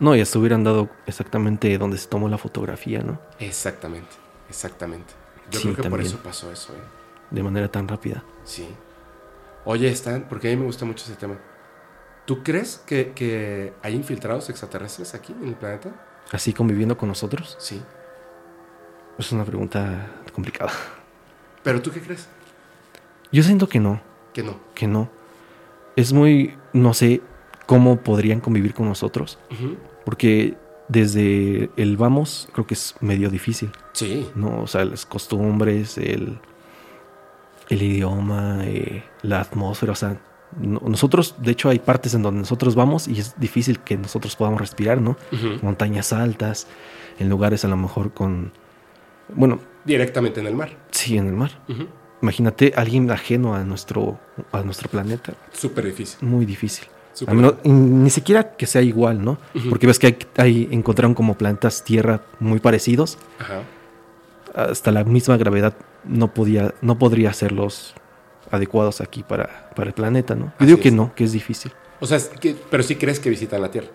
No, 0.00 0.16
y 0.16 0.20
hasta 0.20 0.38
hubieran 0.38 0.64
dado 0.64 0.88
exactamente 1.06 1.76
donde 1.76 1.98
se 1.98 2.08
tomó 2.08 2.28
la 2.28 2.38
fotografía, 2.38 3.00
¿no? 3.02 3.20
Exactamente, 3.38 4.16
exactamente. 4.48 5.12
Yo 5.50 5.60
Sí, 5.60 5.68
creo 5.72 5.84
que 5.84 5.90
por 5.90 6.00
eso 6.00 6.18
pasó 6.18 6.50
eso, 6.50 6.72
¿eh? 6.72 6.80
De 7.30 7.42
manera 7.42 7.70
tan 7.70 7.86
rápida. 7.86 8.24
Sí. 8.44 8.66
Oye, 9.64 9.88
Stan, 9.90 10.26
porque 10.28 10.48
a 10.48 10.50
mí 10.52 10.56
me 10.56 10.64
gusta 10.64 10.84
mucho 10.86 11.04
ese 11.04 11.14
tema. 11.16 11.36
¿Tú 12.26 12.42
crees 12.42 12.82
que, 12.86 13.12
que 13.12 13.72
hay 13.82 13.94
infiltrados 13.94 14.48
extraterrestres 14.50 15.14
aquí 15.14 15.32
en 15.40 15.48
el 15.48 15.54
planeta? 15.54 15.90
Así 16.30 16.52
conviviendo 16.52 16.96
con 16.96 17.08
nosotros. 17.08 17.56
Sí. 17.58 17.82
Es 19.18 19.32
una 19.32 19.44
pregunta 19.44 20.08
complicada. 20.32 20.72
¿Pero 21.62 21.82
tú 21.82 21.90
qué 21.90 22.00
crees? 22.00 22.28
Yo 23.32 23.42
siento 23.42 23.68
que 23.68 23.80
no, 23.80 24.00
Que 24.32 24.42
no. 24.42 24.56
que 24.74 24.86
no. 24.86 25.10
Es 25.96 26.12
muy, 26.12 26.56
no 26.72 26.94
sé 26.94 27.20
cómo 27.66 28.00
podrían 28.00 28.40
convivir 28.40 28.74
con 28.74 28.88
nosotros, 28.88 29.38
porque 30.04 30.56
desde 30.88 31.70
el 31.76 31.96
vamos 31.96 32.48
creo 32.52 32.66
que 32.66 32.74
es 32.74 32.94
medio 33.00 33.28
difícil, 33.30 33.70
Sí. 33.92 34.28
¿no? 34.34 34.62
O 34.62 34.66
sea, 34.66 34.84
las 34.84 35.04
costumbres, 35.06 35.98
el, 35.98 36.40
el 37.68 37.82
idioma, 37.82 38.60
eh, 38.64 39.04
la 39.22 39.40
atmósfera, 39.40 39.92
o 39.92 39.96
sea, 39.96 40.20
nosotros, 40.58 41.36
de 41.38 41.52
hecho 41.52 41.68
hay 41.68 41.78
partes 41.78 42.14
en 42.14 42.22
donde 42.22 42.40
nosotros 42.40 42.74
vamos 42.74 43.06
y 43.08 43.18
es 43.20 43.38
difícil 43.38 43.78
que 43.80 43.96
nosotros 43.96 44.34
podamos 44.36 44.60
respirar, 44.60 45.00
¿no? 45.00 45.16
Montañas 45.62 46.12
altas, 46.12 46.66
en 47.18 47.28
lugares 47.28 47.64
a 47.64 47.68
lo 47.68 47.76
mejor 47.76 48.12
con, 48.12 48.52
bueno, 49.34 49.60
Directamente 49.84 50.40
en 50.40 50.46
el 50.46 50.54
mar. 50.56 50.70
sí, 50.90 51.16
en 51.16 51.26
el 51.28 51.34
mar. 51.34 51.52
Imagínate 52.22 52.72
alguien 52.76 53.10
ajeno 53.10 53.54
a 53.54 53.64
nuestro, 53.64 54.18
a 54.52 54.62
nuestro 54.62 54.90
planeta. 54.90 55.32
Súper 55.52 55.86
difícil. 55.86 56.26
Muy 56.28 56.44
difícil. 56.46 56.86
Menos- 57.26 57.54
ni 57.64 58.08
siquiera 58.10 58.56
que 58.56 58.66
sea 58.66 58.82
igual, 58.82 59.24
¿no? 59.24 59.38
Porque 59.68 59.86
ves 59.86 59.98
que 59.98 60.06
hay, 60.08 60.18
hay- 60.36 60.68
encontraron 60.70 61.14
como 61.14 61.34
planetas 61.38 61.82
tierra 61.84 62.22
muy 62.38 62.60
parecidos. 62.60 63.18
Ajá. 63.38 63.62
Hasta 64.54 64.90
la 64.90 65.04
misma 65.04 65.36
gravedad 65.36 65.74
no 66.04 66.34
podía, 66.34 66.74
no 66.82 66.98
podría 66.98 67.30
hacerlos 67.30 67.94
adecuados 68.50 69.00
aquí 69.00 69.22
para, 69.22 69.70
para 69.74 69.88
el 69.88 69.94
planeta, 69.94 70.34
¿no? 70.34 70.46
Yo 70.46 70.52
Así 70.58 70.66
digo 70.66 70.80
que 70.80 70.90
no, 70.90 71.14
que 71.14 71.24
es 71.24 71.32
difícil. 71.32 71.72
O 72.00 72.06
sea, 72.06 72.18
que- 72.40 72.56
pero 72.70 72.82
sí 72.82 72.96
crees 72.96 73.20
que 73.20 73.30
visitan 73.30 73.60
la 73.62 73.70
Tierra. 73.70 73.88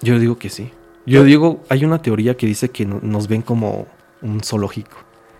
Yo 0.00 0.18
digo 0.18 0.38
que 0.38 0.48
sí. 0.50 0.70
Yo 1.06 1.22
digo, 1.24 1.62
hay 1.68 1.84
una 1.84 2.02
teoría 2.02 2.36
que 2.36 2.46
dice 2.46 2.70
que 2.70 2.84
no- 2.84 3.00
nos 3.02 3.28
ven 3.28 3.42
como 3.42 3.86
un 4.22 4.40
zoológico. 4.42 4.96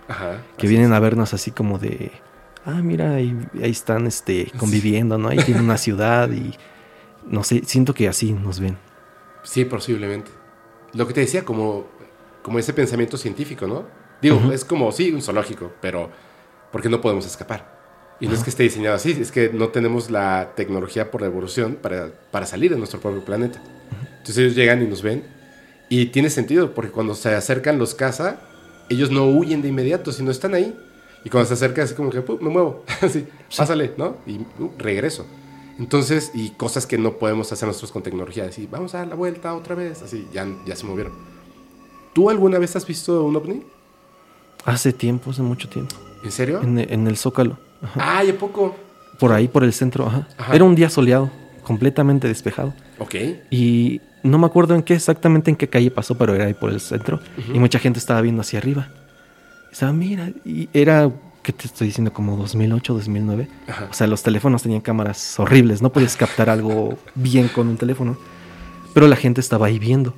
Ajá. 0.08 0.40
que 0.56 0.68
vienen 0.68 0.90
es. 0.92 0.96
a 0.96 1.00
vernos 1.00 1.34
así 1.34 1.50
como 1.50 1.80
de, 1.80 2.12
ah, 2.64 2.80
mira, 2.80 3.16
ahí, 3.16 3.36
ahí 3.60 3.72
están 3.72 4.06
este, 4.06 4.52
conviviendo, 4.56 5.18
¿no? 5.18 5.28
Ahí 5.30 5.38
tienen 5.38 5.64
una 5.64 5.76
ciudad 5.78 6.30
y, 6.30 6.54
no 7.26 7.42
sé, 7.42 7.62
siento 7.64 7.92
que 7.92 8.06
así 8.06 8.32
nos 8.32 8.60
ven. 8.60 8.78
Sí, 9.42 9.64
posiblemente. 9.64 10.30
Lo 10.92 11.08
que 11.08 11.12
te 11.12 11.20
decía, 11.22 11.44
como, 11.44 11.86
como 12.42 12.60
ese 12.60 12.72
pensamiento 12.72 13.16
científico, 13.16 13.66
¿no? 13.66 13.84
Digo, 14.22 14.52
es 14.52 14.64
como, 14.64 14.92
sí, 14.92 15.10
un 15.10 15.20
zoológico, 15.22 15.72
pero 15.80 16.08
porque 16.70 16.88
no 16.88 17.00
podemos 17.00 17.26
escapar. 17.26 17.75
Y 18.20 18.28
no 18.28 18.34
es 18.34 18.42
que 18.42 18.50
esté 18.50 18.62
diseñado 18.62 18.96
así, 18.96 19.10
es 19.12 19.30
que 19.30 19.50
no 19.50 19.68
tenemos 19.68 20.10
la 20.10 20.52
tecnología 20.56 21.10
por 21.10 21.22
evolución 21.22 21.76
para, 21.80 22.10
para 22.30 22.46
salir 22.46 22.70
de 22.70 22.78
nuestro 22.78 22.98
propio 23.00 23.24
planeta. 23.24 23.62
Entonces 24.18 24.38
ellos 24.38 24.54
llegan 24.54 24.82
y 24.82 24.86
nos 24.86 25.02
ven. 25.02 25.24
Y 25.88 26.06
tiene 26.06 26.30
sentido, 26.30 26.74
porque 26.74 26.90
cuando 26.90 27.14
se 27.14 27.34
acercan 27.34 27.78
los 27.78 27.94
caza, 27.94 28.40
ellos 28.88 29.10
no 29.10 29.26
huyen 29.26 29.60
de 29.62 29.68
inmediato, 29.68 30.12
sino 30.12 30.30
están 30.30 30.54
ahí. 30.54 30.74
Y 31.24 31.30
cuando 31.30 31.46
se 31.48 31.54
acercan, 31.54 31.84
así 31.84 31.94
como 31.94 32.10
que, 32.10 32.22
"Pu, 32.22 32.38
me 32.40 32.48
muevo, 32.48 32.84
así, 33.02 33.26
pásale, 33.56 33.92
¿no? 33.96 34.16
Y 34.26 34.38
uh, 34.60 34.70
regreso. 34.78 35.26
Entonces, 35.78 36.30
y 36.34 36.50
cosas 36.50 36.86
que 36.86 36.96
no 36.96 37.18
podemos 37.18 37.52
hacer 37.52 37.68
nosotros 37.68 37.92
con 37.92 38.02
tecnología, 38.02 38.44
así, 38.46 38.66
vamos 38.70 38.94
a 38.94 38.98
dar 38.98 39.08
la 39.08 39.14
vuelta 39.14 39.54
otra 39.54 39.74
vez, 39.74 40.00
así, 40.02 40.26
ya, 40.32 40.46
ya 40.64 40.74
se 40.74 40.86
movieron. 40.86 41.12
¿Tú 42.14 42.30
alguna 42.30 42.58
vez 42.58 42.74
has 42.76 42.86
visto 42.86 43.22
un 43.24 43.36
ovni? 43.36 43.62
Hace 44.64 44.92
tiempo, 44.94 45.30
hace 45.30 45.42
mucho 45.42 45.68
tiempo, 45.68 45.94
¿En 46.24 46.32
serio? 46.32 46.62
en, 46.62 46.78
en 46.78 47.06
el 47.06 47.16
Zócalo, 47.18 47.58
ajá. 47.82 48.18
Ay, 48.18 48.30
¿a 48.30 48.38
poco? 48.38 48.76
por 49.18 49.32
ahí, 49.32 49.48
por 49.48 49.64
el 49.64 49.72
centro, 49.72 50.06
ajá. 50.06 50.28
Ajá. 50.36 50.54
Era 50.54 50.64
un 50.64 50.74
día 50.74 50.90
soleado, 50.90 51.30
completamente 51.62 52.28
despejado. 52.28 52.74
Ok. 52.98 53.14
Y 53.50 54.00
no 54.22 54.38
me 54.38 54.46
acuerdo 54.46 54.74
en 54.74 54.82
qué 54.82 54.94
exactamente 54.94 55.50
en 55.50 55.56
qué 55.56 55.68
calle 55.68 55.90
pasó, 55.90 56.16
pero 56.16 56.34
era 56.34 56.46
ahí 56.46 56.54
por 56.54 56.70
el 56.70 56.80
centro. 56.80 57.20
Y 57.52 57.58
mucha 57.58 57.78
gente 57.78 57.98
estaba 57.98 58.20
viendo 58.20 58.42
hacia 58.42 58.58
arriba. 58.58 58.88
Estaba, 59.72 59.92
mira, 59.92 60.30
y 60.44 60.68
era, 60.72 61.10
¿qué 61.42 61.52
te 61.52 61.66
estoy 61.66 61.88
diciendo? 61.88 62.12
Como 62.12 62.36
2008, 62.36 62.94
2009. 62.94 63.48
Ajá. 63.68 63.88
O 63.90 63.94
sea, 63.94 64.06
los 64.06 64.22
teléfonos 64.22 64.62
tenían 64.62 64.80
cámaras 64.80 65.38
horribles, 65.38 65.82
no 65.82 65.90
podías 65.92 66.16
captar 66.16 66.50
algo 66.50 66.98
bien 67.14 67.48
con 67.48 67.68
un 67.68 67.76
teléfono. 67.76 68.16
Pero 68.94 69.08
la 69.08 69.16
gente 69.16 69.40
estaba 69.40 69.66
ahí 69.66 69.78
viendo. 69.78 70.14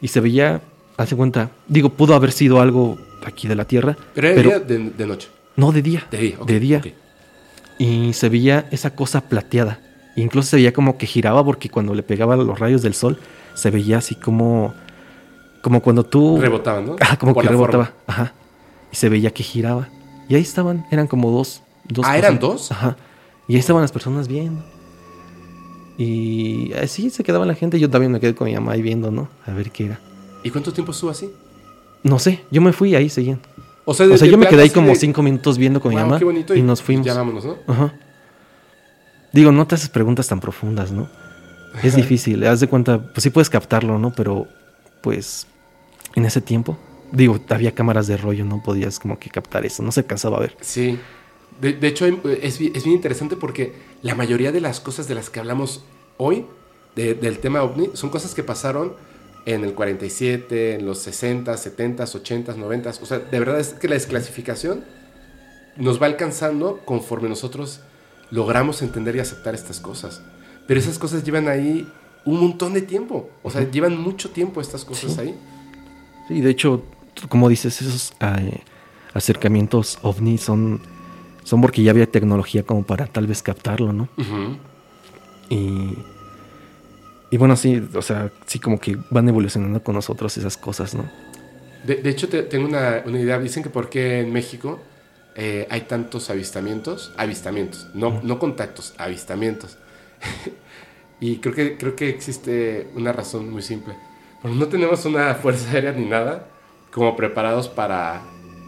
Y 0.00 0.08
se 0.08 0.20
veía, 0.20 0.60
hace 0.96 1.16
cuenta, 1.16 1.50
digo, 1.66 1.90
pudo 1.90 2.14
haber 2.14 2.32
sido 2.32 2.60
algo 2.60 2.98
aquí 3.24 3.48
de 3.48 3.54
la 3.54 3.64
Tierra. 3.64 3.96
Pero 4.14 4.28
era 4.28 4.36
pero 4.36 4.48
día 4.50 4.58
de, 4.60 4.90
de 4.90 5.06
noche. 5.06 5.28
No 5.58 5.72
de 5.72 5.82
día. 5.82 6.06
De 6.10 6.18
día, 6.18 6.36
ok, 6.40 6.46
de 6.48 6.60
día. 6.60 6.82
Y 7.78 8.12
se 8.14 8.28
veía 8.30 8.66
esa 8.70 8.94
cosa 8.94 9.20
plateada. 9.20 9.80
Incluso 10.16 10.48
se 10.50 10.56
veía 10.56 10.72
como 10.72 10.96
que 10.96 11.06
giraba 11.06 11.44
porque 11.44 11.68
cuando 11.68 11.94
le 11.94 12.02
pegaban 12.02 12.44
los 12.46 12.58
rayos 12.58 12.80
del 12.82 12.94
sol, 12.94 13.18
se 13.54 13.70
veía 13.70 13.98
así 13.98 14.14
como. 14.14 14.72
Como 15.62 15.82
cuando 15.82 16.04
tú. 16.04 16.38
Rebotaban, 16.40 16.86
¿no? 16.86 16.96
Ajá, 17.00 17.16
como 17.18 17.34
Por 17.34 17.42
que 17.42 17.50
rebotaba. 17.50 17.84
forma. 17.86 18.00
Ajá. 18.06 18.32
Y 18.92 18.96
se 18.96 19.08
veía 19.08 19.30
que 19.32 19.42
giraba. 19.42 19.88
Y 20.28 20.34
ahí 20.34 20.42
estaban, 20.42 20.86
eran 20.90 21.06
como 21.06 21.30
dos. 21.30 21.62
dos 21.88 22.06
Ah, 22.08 22.16
¿eran 22.16 22.38
dos? 22.38 22.70
Ajá. 22.72 22.96
Y 23.48 23.54
ahí 23.54 23.60
estaban 23.60 23.82
las 23.82 23.92
personas 23.92 24.28
viendo. 24.28 24.64
Y 25.98 26.72
así 26.74 27.10
se 27.10 27.24
quedaba 27.24 27.44
la 27.46 27.54
gente. 27.54 27.80
Yo 27.80 27.90
también 27.90 28.12
me 28.12 28.20
quedé 28.20 28.34
con 28.34 28.46
mi 28.46 28.54
mamá 28.54 28.72
ahí 28.72 28.82
viendo, 28.82 29.10
¿no? 29.10 29.28
A 29.46 29.50
ver 29.52 29.70
qué 29.72 29.86
era. 29.86 30.00
¿Y 30.44 30.50
cuánto 30.50 30.72
tiempo 30.72 30.92
estuvo 30.92 31.10
así? 31.10 31.30
No 32.04 32.18
sé, 32.20 32.44
yo 32.52 32.60
me 32.60 32.72
fui 32.72 32.90
y 32.90 32.94
ahí 32.94 33.08
seguían. 33.08 33.40
O 33.90 33.94
sea, 33.94 34.04
O 34.06 34.14
yo 34.16 34.36
me 34.36 34.46
quedé 34.46 34.62
ahí 34.64 34.70
como 34.70 34.88
de, 34.88 34.96
cinco 34.96 35.22
minutos 35.22 35.56
viendo 35.56 35.80
con 35.80 35.88
mi 35.90 35.96
"Wow, 35.96 36.04
mamá. 36.04 36.18
qué 36.18 36.24
bonito", 36.26 36.54
y 36.54 36.60
nos 36.60 36.82
fuimos. 36.82 37.06
Ya 37.06 37.14
vámonos, 37.14 37.42
¿no? 37.46 37.56
Ajá. 37.66 37.94
Digo, 39.32 39.50
no 39.50 39.66
te 39.66 39.76
haces 39.76 39.88
preguntas 39.88 40.28
tan 40.28 40.40
profundas, 40.40 40.92
¿no? 40.92 41.08
Es 41.82 41.96
difícil, 41.96 42.44
haz 42.46 42.60
de 42.60 42.66
cuenta, 42.66 42.98
pues 43.12 43.22
sí 43.22 43.30
puedes 43.30 43.48
captarlo, 43.48 43.98
¿no? 43.98 44.12
Pero, 44.12 44.46
pues, 45.02 45.46
en 46.14 46.26
ese 46.26 46.42
tiempo, 46.42 46.76
digo, 47.12 47.38
había 47.48 47.72
cámaras 47.74 48.06
de 48.06 48.18
rollo, 48.18 48.44
no 48.44 48.62
podías 48.62 48.98
como 48.98 49.18
que 49.18 49.30
captar 49.30 49.64
eso, 49.64 49.82
no 49.82 49.90
se 49.90 50.00
alcanzaba 50.00 50.36
a 50.36 50.40
ver. 50.40 50.56
Sí. 50.60 50.98
De, 51.60 51.72
de 51.72 51.88
hecho, 51.88 52.04
es, 52.06 52.60
es 52.60 52.84
bien 52.84 52.94
interesante 52.96 53.36
porque 53.36 53.72
la 54.02 54.14
mayoría 54.14 54.52
de 54.52 54.60
las 54.60 54.80
cosas 54.80 55.08
de 55.08 55.14
las 55.14 55.30
que 55.30 55.40
hablamos 55.40 55.82
hoy, 56.18 56.44
de- 56.94 57.14
del 57.14 57.38
tema 57.38 57.62
ovni, 57.62 57.90
son 57.94 58.10
cosas 58.10 58.34
que 58.34 58.42
pasaron 58.42 58.92
en 59.54 59.64
el 59.64 59.74
47, 59.74 60.74
en 60.74 60.86
los 60.86 60.98
60, 60.98 61.56
70, 61.56 62.04
80, 62.04 62.54
90. 62.54 62.90
O 63.02 63.06
sea, 63.06 63.18
de 63.18 63.38
verdad 63.38 63.58
es 63.60 63.68
que 63.74 63.88
la 63.88 63.94
desclasificación 63.94 64.84
nos 65.76 66.00
va 66.02 66.06
alcanzando 66.06 66.80
conforme 66.84 67.28
nosotros 67.28 67.80
logramos 68.30 68.82
entender 68.82 69.16
y 69.16 69.20
aceptar 69.20 69.54
estas 69.54 69.80
cosas. 69.80 70.20
Pero 70.66 70.78
esas 70.80 70.98
cosas 70.98 71.24
llevan 71.24 71.48
ahí 71.48 71.88
un 72.26 72.40
montón 72.40 72.74
de 72.74 72.82
tiempo. 72.82 73.30
O 73.42 73.50
sea, 73.50 73.68
llevan 73.70 73.96
mucho 73.98 74.30
tiempo 74.30 74.60
estas 74.60 74.84
cosas 74.84 75.14
Sí. 75.14 75.20
ahí. 75.20 75.34
Sí, 76.28 76.40
de 76.42 76.50
hecho, 76.50 76.82
como 77.30 77.48
dices, 77.48 77.80
esos 77.80 78.12
eh, 78.20 78.60
acercamientos 79.14 79.98
ovni 80.02 80.36
son, 80.36 80.80
son 81.42 81.62
porque 81.62 81.82
ya 81.82 81.90
había 81.92 82.10
tecnología 82.10 82.64
como 82.64 82.82
para 82.82 83.06
tal 83.06 83.26
vez 83.26 83.42
captarlo, 83.42 83.94
¿no? 83.94 84.08
Ujú. 84.18 84.58
Y, 85.48 85.94
y 87.30 87.36
bueno, 87.38 87.56
sí, 87.56 87.88
o 87.94 88.02
sea, 88.02 88.32
sí 88.46 88.60
como 88.60 88.78
que 88.80 88.96
van 89.10 89.28
evolucionando 89.28 89.82
con 89.82 89.94
nosotros 89.94 90.36
esas 90.38 90.56
cosas, 90.56 90.94
¿no? 90.94 91.12
De, 91.82 91.96
de 91.96 92.10
hecho, 92.10 92.28
te- 92.28 92.42
tengo 92.42 92.66
una, 92.66 93.02
una 93.06 93.20
idea. 93.20 93.38
Dicen 93.38 93.62
que 93.62 93.70
por 93.70 93.88
qué 93.90 94.20
en 94.20 94.32
México 94.32 94.90
eh, 95.34 95.66
hay 95.70 95.82
tantos 95.82 96.30
avistamientos. 96.30 97.12
Avistamientos, 97.16 97.88
no, 97.94 98.20
no 98.22 98.38
contactos, 98.38 98.94
avistamientos. 98.98 99.78
y 101.20 101.40
creo 101.40 101.54
que, 101.54 101.78
creo 101.78 101.96
que 101.96 102.08
existe 102.08 102.90
una 102.94 103.12
razón 103.12 103.50
muy 103.50 103.62
simple. 103.62 103.94
Porque 104.40 104.56
no 104.56 104.68
tenemos 104.68 105.04
una 105.04 105.34
fuerza 105.34 105.70
aérea 105.72 105.92
ni 105.92 106.06
nada 106.06 106.48
como 106.92 107.16
preparados 107.16 107.68
para, 107.68 108.22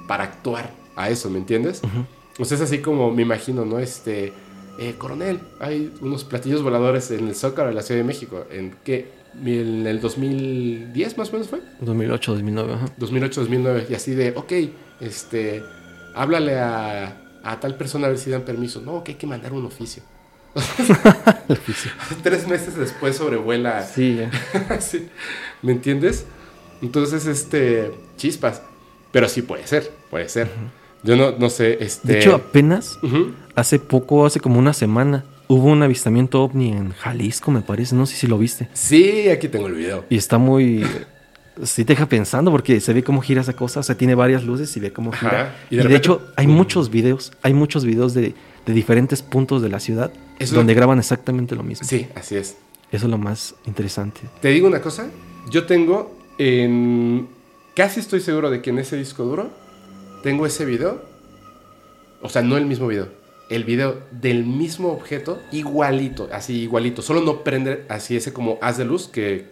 para 0.06 0.24
actuar 0.24 0.70
a 0.96 1.08
eso, 1.10 1.30
¿me 1.30 1.38
entiendes? 1.38 1.82
O 2.38 2.44
sea, 2.44 2.56
es 2.56 2.62
así 2.62 2.80
como 2.80 3.10
me 3.12 3.22
imagino, 3.22 3.64
¿no? 3.64 3.78
Este, 3.78 4.32
eh, 4.80 4.94
coronel, 4.96 5.40
hay 5.60 5.92
unos 6.00 6.24
platillos 6.24 6.62
voladores 6.62 7.10
en 7.10 7.28
el 7.28 7.34
Zócalo 7.34 7.68
de 7.68 7.74
la 7.74 7.82
Ciudad 7.82 8.00
de 8.00 8.04
México. 8.04 8.46
¿En 8.50 8.76
qué? 8.82 9.12
¿En 9.44 9.86
el 9.86 10.00
2010 10.00 11.18
más 11.18 11.28
o 11.28 11.32
menos 11.32 11.48
fue? 11.48 11.60
2008, 11.80 12.32
2009, 12.32 12.72
ajá. 12.72 12.86
2008, 12.96 13.40
2009. 13.42 13.86
Y 13.90 13.94
así 13.94 14.14
de, 14.14 14.30
ok, 14.30 14.52
este, 15.00 15.62
háblale 16.14 16.58
a, 16.58 17.40
a 17.44 17.60
tal 17.60 17.76
persona 17.76 18.06
a 18.06 18.08
ver 18.08 18.18
si 18.18 18.30
dan 18.30 18.40
permiso. 18.40 18.80
No, 18.80 19.04
que 19.04 19.12
hay 19.12 19.18
que 19.18 19.26
mandar 19.26 19.52
un 19.52 19.66
oficio. 19.66 20.02
Tres 22.22 22.48
meses 22.48 22.74
después 22.74 23.16
sobrevuela. 23.16 23.84
Sí. 23.84 24.18
Sí. 24.80 25.10
¿Me 25.60 25.72
entiendes? 25.72 26.24
Entonces, 26.80 27.26
este, 27.26 27.92
chispas. 28.16 28.62
Pero 29.12 29.28
sí 29.28 29.42
puede 29.42 29.66
ser, 29.66 29.90
puede 30.08 30.30
ser. 30.30 30.48
Yo 31.02 31.16
no, 31.16 31.32
no 31.38 31.48
sé, 31.50 31.78
este... 31.82 32.08
De 32.12 32.18
hecho, 32.18 32.34
apenas 32.34 32.98
hace 33.54 33.78
poco, 33.78 34.26
hace 34.26 34.38
como 34.40 34.58
una 34.58 34.72
semana, 34.72 35.24
hubo 35.48 35.64
un 35.68 35.82
avistamiento 35.82 36.42
ovni 36.42 36.70
en 36.72 36.92
Jalisco, 36.92 37.50
me 37.50 37.62
parece. 37.62 37.94
No 37.94 38.06
sé 38.06 38.16
si 38.16 38.26
lo 38.26 38.36
viste. 38.38 38.68
Sí, 38.74 39.28
aquí 39.28 39.48
tengo 39.48 39.66
el 39.68 39.74
video. 39.74 40.04
Y 40.10 40.16
está 40.16 40.38
muy... 40.38 40.84
Sí 41.62 41.84
te 41.84 41.92
deja 41.94 42.06
pensando 42.06 42.50
porque 42.50 42.80
se 42.80 42.92
ve 42.94 43.02
cómo 43.02 43.20
gira 43.20 43.40
esa 43.42 43.52
cosa. 43.54 43.80
O 43.80 43.82
sea, 43.82 43.94
tiene 43.96 44.14
varias 44.14 44.44
luces 44.44 44.74
y 44.76 44.80
ve 44.80 44.92
cómo 44.92 45.12
gira. 45.12 45.56
Y 45.70 45.74
Y 45.74 45.76
de 45.78 45.82
de, 45.82 45.88
repente- 45.88 45.96
hecho, 46.06 46.22
hay 46.36 46.46
muchos 46.46 46.90
videos. 46.90 47.32
Hay 47.42 47.52
muchos 47.54 47.84
videos 47.84 48.14
de, 48.14 48.34
de 48.66 48.72
diferentes 48.72 49.20
puntos 49.22 49.60
de 49.60 49.68
la 49.68 49.78
ciudad 49.80 50.10
Eso- 50.38 50.54
donde 50.54 50.72
graban 50.74 50.98
exactamente 50.98 51.54
lo 51.56 51.62
mismo. 51.62 51.86
Sí, 51.86 52.06
así 52.14 52.36
es. 52.36 52.56
Eso 52.92 53.06
es 53.06 53.10
lo 53.10 53.18
más 53.18 53.54
interesante. 53.66 54.20
Te 54.40 54.48
digo 54.48 54.66
una 54.68 54.80
cosa, 54.80 55.08
yo 55.50 55.64
tengo 55.66 56.16
en... 56.38 57.28
Casi 57.74 58.00
estoy 58.00 58.20
seguro 58.20 58.50
de 58.50 58.62
que 58.62 58.70
en 58.70 58.78
ese 58.78 58.96
disco 58.96 59.24
duro 59.24 59.50
tengo 60.22 60.46
ese 60.46 60.64
video. 60.64 61.02
O 62.22 62.28
sea, 62.28 62.42
no 62.42 62.56
el 62.56 62.66
mismo 62.66 62.86
video. 62.86 63.08
El 63.48 63.64
video 63.64 64.00
del 64.12 64.44
mismo 64.44 64.92
objeto, 64.92 65.40
igualito, 65.50 66.28
así 66.32 66.60
igualito. 66.60 67.02
Solo 67.02 67.20
no 67.20 67.42
prende 67.42 67.84
así 67.88 68.16
ese 68.16 68.32
como 68.32 68.58
haz 68.62 68.78
de 68.78 68.84
luz 68.84 69.08
que, 69.08 69.50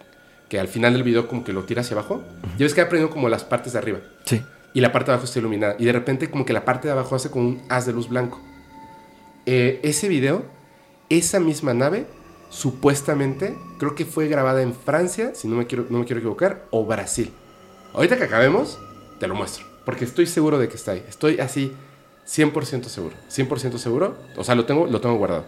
que 0.49 0.61
al 0.61 0.69
final 0.69 0.93
del 0.93 1.03
video 1.03 1.27
como 1.27 1.43
que 1.43 1.53
lo 1.53 1.65
tira 1.65 1.81
hacia 1.81 1.97
abajo. 1.97 2.23
Ya 2.59 2.65
ves 2.65 2.75
que 2.75 2.81
ha 2.81 2.89
prendido 2.89 3.11
como 3.11 3.29
las 3.29 3.45
partes 3.45 3.73
de 3.73 3.79
arriba. 3.79 4.01
Sí. 4.25 4.43
y 4.75 4.81
la 4.81 4.93
parte 4.93 5.07
de 5.07 5.15
abajo 5.15 5.25
está 5.25 5.39
iluminada. 5.41 5.77
Y 5.79 5.85
de 5.85 5.93
repente 5.93 6.31
como 6.31 6.45
que 6.45 6.53
la 6.53 6.65
parte 6.65 6.87
de 6.87 6.93
abajo 6.93 7.17
hace 7.17 7.31
como 7.31 7.49
un 7.49 7.63
haz 7.69 7.87
de 7.87 7.93
luz 7.93 8.09
blanco. 8.09 8.41
Eh, 9.47 9.81
ese 9.83 10.09
video, 10.09 10.45
esa 11.09 11.41
misma 11.41 11.75
nave, 11.75 12.07
supuestamente, 12.51 13.57
creo 13.79 13.95
que 13.95 14.05
fue 14.05 14.29
grabada 14.29 14.63
en 14.63 14.75
Francia, 14.75 15.35
si 15.35 15.49
no 15.49 15.57
me 15.57 15.67
quiero, 15.67 15.87
no 15.91 15.99
me 15.99 16.05
quiero 16.05 16.21
equivocar, 16.21 16.67
o 16.71 16.85
Brasil. 16.85 17.33
Ahorita 17.95 18.17
que 18.19 18.25
acabemos, 18.25 18.79
te 19.19 19.27
lo 19.27 19.35
muestro. 19.35 19.68
Porque 19.89 20.05
estoy 20.05 20.27
seguro 20.27 20.59
de 20.59 20.69
que 20.69 20.77
está 20.77 20.93
ahí. 20.93 21.03
Estoy 21.09 21.41
así 21.41 21.73
100% 22.27 22.83
seguro. 22.89 23.17
100% 23.31 23.79
seguro. 23.79 24.19
O 24.37 24.45
sea, 24.45 24.55
lo 24.55 24.67
tengo, 24.67 24.87
lo 24.87 25.01
tengo 25.01 25.17
guardado. 25.17 25.47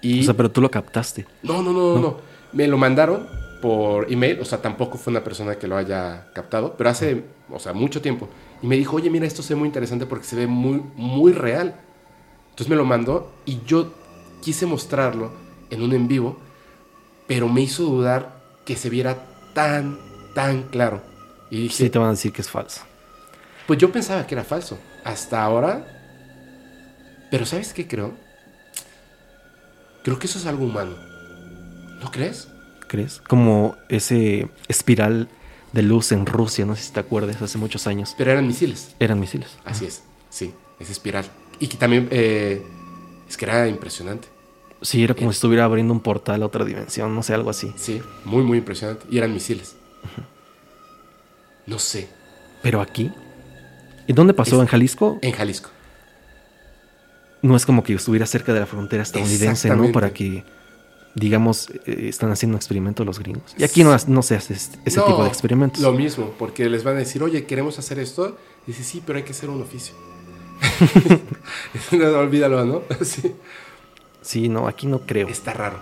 Y... 0.00 0.20
O 0.20 0.22
sea, 0.22 0.32
pero 0.32 0.50
tú 0.50 0.62
lo 0.62 0.70
captaste. 0.70 1.26
No, 1.42 1.60
no, 1.60 1.74
no, 1.74 1.92
no, 1.92 1.98
no. 2.00 2.16
Me 2.54 2.66
lo 2.68 2.78
mandaron 2.78 3.28
por 3.60 4.10
email, 4.10 4.40
o 4.40 4.46
sea, 4.46 4.62
tampoco 4.62 4.96
fue 4.96 5.10
una 5.10 5.22
persona 5.22 5.56
que 5.56 5.66
lo 5.66 5.76
haya 5.76 6.30
captado, 6.32 6.74
pero 6.78 6.88
hace, 6.88 7.22
o 7.50 7.58
sea, 7.58 7.74
mucho 7.74 8.00
tiempo. 8.00 8.30
Y 8.62 8.66
me 8.66 8.76
dijo, 8.76 8.96
oye, 8.96 9.10
mira, 9.10 9.26
esto 9.26 9.42
se 9.42 9.52
ve 9.52 9.58
muy 9.58 9.66
interesante 9.66 10.06
porque 10.06 10.24
se 10.24 10.36
ve 10.36 10.46
muy, 10.46 10.82
muy 10.94 11.34
real. 11.34 11.78
Entonces 12.48 12.70
me 12.70 12.76
lo 12.76 12.86
mandó 12.86 13.30
y 13.44 13.60
yo 13.66 13.92
quise 14.40 14.64
mostrarlo 14.64 15.32
en 15.68 15.82
un 15.82 15.92
en 15.92 16.08
vivo, 16.08 16.38
pero 17.26 17.46
me 17.46 17.60
hizo 17.60 17.82
dudar 17.82 18.40
que 18.64 18.74
se 18.74 18.88
viera 18.88 19.26
tan, 19.52 19.98
tan 20.34 20.62
claro. 20.62 21.02
Y 21.50 21.64
dije, 21.64 21.74
Sí 21.74 21.90
te 21.90 21.98
van 21.98 22.08
a 22.08 22.12
decir 22.12 22.32
que 22.32 22.40
es 22.40 22.48
falso. 22.48 22.80
Pues 23.66 23.78
yo 23.78 23.90
pensaba 23.92 24.26
que 24.26 24.34
era 24.34 24.44
falso. 24.44 24.78
Hasta 25.04 25.42
ahora. 25.42 25.86
Pero 27.30 27.44
¿sabes 27.46 27.72
qué 27.72 27.86
creo? 27.86 28.14
Creo 30.04 30.18
que 30.18 30.26
eso 30.26 30.38
es 30.38 30.46
algo 30.46 30.64
humano. 30.64 30.94
¿No 32.00 32.10
crees? 32.10 32.48
¿Crees? 32.86 33.20
Como 33.20 33.76
ese 33.88 34.48
espiral 34.68 35.28
de 35.72 35.82
luz 35.82 36.12
en 36.12 36.26
Rusia, 36.26 36.64
no 36.64 36.76
sé 36.76 36.82
si 36.84 36.92
te 36.92 37.00
acuerdas, 37.00 37.42
hace 37.42 37.58
muchos 37.58 37.86
años. 37.86 38.14
Pero 38.16 38.30
eran 38.30 38.46
misiles. 38.46 38.94
Eran 39.00 39.18
misiles. 39.18 39.56
Así 39.64 39.86
es. 39.86 40.02
Sí, 40.30 40.54
esa 40.78 40.92
espiral. 40.92 41.24
Y 41.58 41.66
que 41.66 41.76
también. 41.76 42.08
eh, 42.12 42.64
es 43.28 43.36
que 43.36 43.44
era 43.44 43.66
impresionante. 43.66 44.28
Sí, 44.82 45.02
era 45.02 45.14
como 45.14 45.32
si 45.32 45.36
estuviera 45.38 45.64
abriendo 45.64 45.92
un 45.92 46.00
portal 46.00 46.42
a 46.42 46.46
otra 46.46 46.64
dimensión, 46.64 47.14
no 47.14 47.22
sé, 47.22 47.34
algo 47.34 47.50
así. 47.50 47.72
Sí, 47.76 48.00
muy, 48.24 48.42
muy 48.44 48.58
impresionante. 48.58 49.06
Y 49.10 49.18
eran 49.18 49.32
misiles. 49.32 49.74
No 51.66 51.78
sé. 51.78 52.08
Pero 52.62 52.80
aquí. 52.80 53.10
¿Y 54.06 54.12
dónde 54.12 54.34
pasó? 54.34 54.56
Es- 54.56 54.62
¿En 54.62 54.66
Jalisco? 54.68 55.18
En 55.22 55.32
Jalisco. 55.32 55.70
No 57.42 57.56
es 57.56 57.66
como 57.66 57.82
que 57.84 57.94
estuviera 57.94 58.26
cerca 58.26 58.52
de 58.54 58.60
la 58.60 58.66
frontera 58.66 59.02
estadounidense, 59.02 59.68
¿no? 59.74 59.92
Para 59.92 60.12
que, 60.12 60.42
digamos, 61.14 61.68
eh, 61.86 62.08
están 62.08 62.30
haciendo 62.30 62.54
un 62.54 62.58
experimento 62.58 63.04
los 63.04 63.18
gringos. 63.18 63.54
Y 63.58 63.64
aquí 63.64 63.84
no, 63.84 63.96
no 64.08 64.22
se 64.22 64.34
hace 64.36 64.54
este- 64.54 64.78
ese 64.84 64.98
No, 64.98 65.06
tipo 65.06 65.22
de 65.22 65.28
experimentos. 65.28 65.80
Lo 65.82 65.92
mismo, 65.92 66.32
porque 66.38 66.68
les 66.68 66.82
van 66.82 66.96
a 66.96 67.00
decir, 67.00 67.22
oye, 67.22 67.44
queremos 67.46 67.78
hacer 67.78 67.98
esto. 67.98 68.36
Y 68.66 68.72
dice, 68.72 68.82
sí, 68.84 69.02
pero 69.04 69.18
hay 69.18 69.24
que 69.24 69.30
hacer 69.32 69.48
un 69.50 69.62
oficio. 69.62 69.94
no, 71.92 72.06
olvídalo, 72.18 72.64
¿no? 72.64 72.82
sí. 73.04 73.32
Sí, 74.22 74.48
no, 74.48 74.66
aquí 74.66 74.86
no 74.86 75.00
creo. 75.06 75.28
Está 75.28 75.52
raro. 75.52 75.80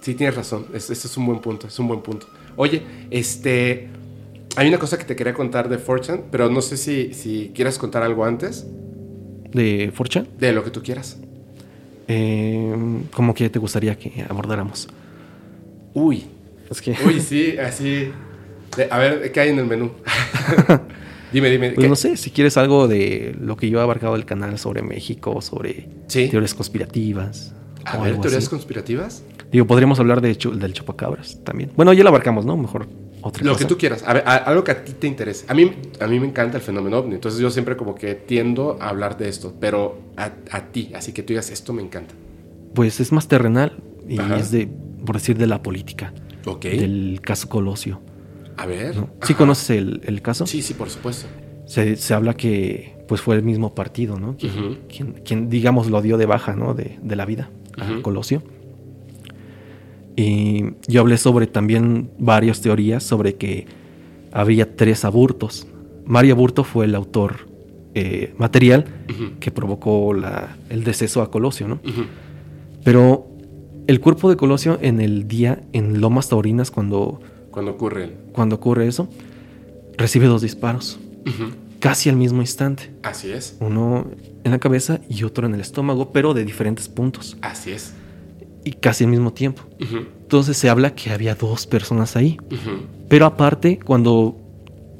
Sí, 0.00 0.14
tienes 0.14 0.36
razón. 0.36 0.66
Es- 0.74 0.90
Este 0.90 1.06
es 1.08 1.16
un 1.16 1.26
buen 1.26 1.40
punto. 1.40 1.66
Es 1.68 1.78
un 1.78 1.88
buen 1.88 2.02
punto. 2.02 2.26
Oye, 2.56 2.82
este. 3.10 3.88
Hay 4.56 4.68
una 4.68 4.78
cosa 4.78 4.96
que 4.98 5.04
te 5.04 5.14
quería 5.16 5.34
contar 5.34 5.68
de 5.68 5.78
Fortune, 5.78 6.22
pero 6.30 6.48
no 6.50 6.60
sé 6.62 6.76
si, 6.76 7.12
si 7.14 7.52
quieras 7.54 7.78
contar 7.78 8.02
algo 8.02 8.24
antes 8.24 8.66
¿De 9.52 9.90
Fortune? 9.94 10.26
de 10.38 10.52
lo 10.52 10.64
que 10.64 10.70
tú 10.70 10.82
quieras. 10.82 11.18
Eh, 12.08 12.74
¿Cómo 13.12 13.34
que 13.34 13.48
te 13.50 13.58
gustaría 13.58 13.96
que 13.98 14.24
abordáramos? 14.28 14.88
Uy. 15.94 16.24
Es 16.70 16.80
que. 16.80 16.94
Uy, 17.06 17.20
sí, 17.26 17.56
así. 17.58 18.10
de- 18.76 18.88
a 18.90 18.98
ver, 18.98 19.32
¿qué 19.32 19.40
hay 19.40 19.50
en 19.50 19.58
el 19.58 19.66
menú? 19.66 19.90
dime, 21.32 21.50
dime. 21.50 21.70
Pues 21.72 21.84
¿qué- 21.84 21.88
no 21.88 21.96
sé, 21.96 22.16
si 22.16 22.30
quieres 22.30 22.56
algo 22.56 22.88
de 22.88 23.34
lo 23.40 23.56
que 23.56 23.68
yo 23.70 23.78
he 23.78 23.82
abarcado 23.82 24.14
el 24.16 24.24
canal 24.24 24.58
sobre 24.58 24.82
México, 24.82 25.40
sobre 25.40 25.88
Sí. 26.08 26.28
teorías 26.28 26.54
conspirativas. 26.54 27.52
A 27.84 27.98
ver, 27.98 28.14
teorías 28.20 28.38
así. 28.44 28.48
conspirativas. 28.48 29.22
Digo, 29.52 29.66
podríamos 29.66 29.98
hablar 30.00 30.20
de 30.20 30.34
del 30.34 30.72
chupacabras 30.72 31.38
también. 31.44 31.70
Bueno, 31.76 31.92
ya 31.92 32.02
lo 32.02 32.08
abarcamos, 32.10 32.44
¿no? 32.44 32.56
Mejor 32.56 32.86
otra 33.26 33.44
Lo 33.44 33.52
cosa. 33.52 33.64
que 33.64 33.68
tú 33.68 33.78
quieras. 33.78 34.02
A 34.06 34.12
ver, 34.14 34.22
a- 34.26 34.36
algo 34.36 34.64
que 34.64 34.72
a 34.72 34.84
ti 34.84 34.92
te 34.92 35.06
interese. 35.06 35.44
A 35.48 35.54
mí, 35.54 35.70
a 36.00 36.06
mí 36.06 36.18
me 36.20 36.26
encanta 36.26 36.56
el 36.56 36.62
fenómeno 36.62 36.98
ovni. 36.98 37.14
Entonces 37.14 37.40
yo 37.40 37.50
siempre 37.50 37.76
como 37.76 37.94
que 37.94 38.14
tiendo 38.14 38.78
a 38.80 38.88
hablar 38.88 39.16
de 39.18 39.28
esto. 39.28 39.54
Pero 39.60 39.98
a, 40.16 40.32
a 40.50 40.60
ti. 40.72 40.92
Así 40.94 41.12
que 41.12 41.22
tú 41.22 41.28
digas, 41.32 41.50
esto 41.50 41.72
me 41.72 41.82
encanta. 41.82 42.14
Pues 42.74 43.00
es 43.00 43.12
más 43.12 43.28
terrenal 43.28 43.72
y 44.08 44.18
Ajá. 44.18 44.36
es 44.38 44.50
de, 44.50 44.68
por 45.04 45.16
decir, 45.16 45.36
de 45.38 45.46
la 45.46 45.62
política. 45.62 46.12
Ok. 46.46 46.64
Del 46.64 47.20
caso 47.22 47.48
Colosio. 47.48 48.00
A 48.56 48.66
ver. 48.66 48.96
¿no? 48.96 49.10
¿Sí 49.22 49.32
Ajá. 49.32 49.36
conoces 49.38 49.70
el, 49.70 50.00
el 50.04 50.22
caso? 50.22 50.46
Sí, 50.46 50.62
sí, 50.62 50.74
por 50.74 50.88
supuesto. 50.90 51.26
Se, 51.66 51.96
se 51.96 52.14
habla 52.14 52.34
que 52.34 52.94
pues 53.08 53.20
fue 53.20 53.36
el 53.36 53.42
mismo 53.42 53.74
partido, 53.74 54.18
¿no? 54.18 54.36
Quien, 54.36 55.12
quien, 55.24 55.48
digamos, 55.48 55.88
lo 55.90 56.00
dio 56.02 56.16
de 56.18 56.26
baja, 56.26 56.54
¿no? 56.56 56.74
De, 56.74 56.98
de 57.02 57.16
la 57.16 57.24
vida 57.24 57.50
a. 57.78 58.02
Colosio. 58.02 58.42
Y 60.16 60.64
yo 60.88 61.02
hablé 61.02 61.18
sobre 61.18 61.46
también 61.46 62.10
varias 62.18 62.60
teorías 62.62 63.02
sobre 63.02 63.34
que 63.34 63.66
había 64.32 64.74
tres 64.76 65.04
aburtos. 65.04 65.66
Mario 66.06 66.34
Aburto 66.34 66.64
fue 66.64 66.86
el 66.86 66.94
autor 66.94 67.48
eh, 67.94 68.34
material 68.38 68.84
que 69.40 69.50
provocó 69.50 70.12
la- 70.14 70.56
el 70.70 70.84
deceso 70.84 71.22
a 71.22 71.30
Colosio, 71.30 71.66
¿no? 71.68 71.80
Pero 72.84 73.26
el 73.86 74.00
cuerpo 74.00 74.28
de 74.30 74.36
Colosio 74.36 74.78
en 74.82 75.00
el 75.00 75.26
día 75.28 75.62
en 75.72 76.00
Lomas 76.00 76.28
Taurinas, 76.28 76.70
cuando, 76.70 77.20
Cuando 77.50 77.72
ocurre 77.72 78.10
cuando 78.32 78.56
ocurre 78.56 78.86
eso, 78.86 79.08
recibe 79.96 80.26
dos 80.26 80.42
disparos, 80.42 80.98
casi 81.80 82.08
al 82.10 82.16
mismo 82.16 82.40
instante. 82.42 82.90
Así 83.02 83.30
es. 83.30 83.56
Uno 83.60 84.06
en 84.44 84.50
la 84.52 84.58
cabeza 84.58 85.00
y 85.08 85.24
otro 85.24 85.46
en 85.46 85.54
el 85.54 85.60
estómago, 85.60 86.12
pero 86.12 86.34
de 86.34 86.44
diferentes 86.44 86.88
puntos 86.88 87.36
Así 87.40 87.70
es. 87.72 87.94
Y 88.66 88.72
casi 88.72 89.04
al 89.04 89.10
mismo 89.10 89.32
tiempo. 89.32 89.62
Entonces 89.78 90.56
se 90.56 90.68
habla 90.68 90.94
que 90.96 91.10
había 91.10 91.36
dos 91.36 91.66
personas 91.68 92.16
ahí. 92.16 92.36
Ujú. 92.50 92.82
Pero 93.08 93.26
aparte, 93.26 93.78
cuando 93.78 94.36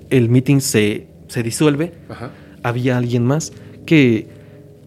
el 0.09 0.28
meeting 0.28 0.60
se, 0.60 1.09
se 1.26 1.43
disuelve, 1.43 1.93
Ajá. 2.09 2.30
había 2.62 2.97
alguien 2.97 3.24
más 3.24 3.52
que 3.84 4.28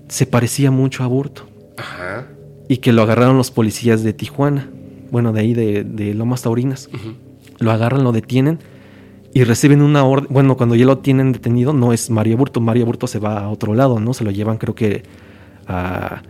se 0.08 0.26
parecía 0.26 0.72
mucho 0.72 1.04
a 1.04 1.08
Burto 1.08 1.44
Ajá. 1.78 2.28
y 2.70 2.78
que 2.78 2.94
lo 2.94 3.02
agarraron 3.02 3.36
los 3.38 3.52
policías 3.52 4.02
de 4.02 4.14
Tijuana, 4.14 4.70
bueno, 5.12 5.34
de 5.34 5.42
ahí 5.42 5.54
de, 5.54 5.84
de 5.84 6.14
Lomas 6.14 6.44
Taurinas. 6.44 6.90
Lo 7.60 7.72
agarran, 7.72 8.06
lo 8.06 8.14
detienen 8.14 8.60
y 9.34 9.44
reciben 9.44 9.82
una 9.82 10.06
orden. 10.06 10.28
Bueno, 10.30 10.56
cuando 10.56 10.76
ya 10.76 10.86
lo 10.86 11.00
tienen 11.00 11.34
detenido, 11.34 11.74
no 11.74 11.92
es 11.92 12.10
Mario 12.10 12.38
Burto. 12.38 12.62
Mario 12.62 12.86
Burto 12.86 13.08
se 13.08 13.20
va 13.20 13.40
a 13.42 13.50
otro 13.50 13.74
lado, 13.74 14.00
¿no? 14.00 14.14
Se 14.14 14.24
lo 14.24 14.32
llevan, 14.32 14.58
creo 14.58 14.74
que 14.74 15.04
a. 15.68 16.22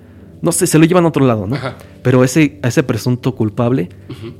No 0.42 0.52
sé, 0.52 0.68
se 0.68 0.78
lo 0.80 0.86
llevan 0.86 1.06
a 1.06 1.10
otro 1.10 1.26
lado, 1.26 1.48
¿no? 1.48 1.56
Ajá. 1.56 1.78
Pero 2.02 2.24
ese, 2.24 2.60
a 2.62 2.70
ese 2.70 2.84
presunto 2.84 3.36
culpable 3.36 3.90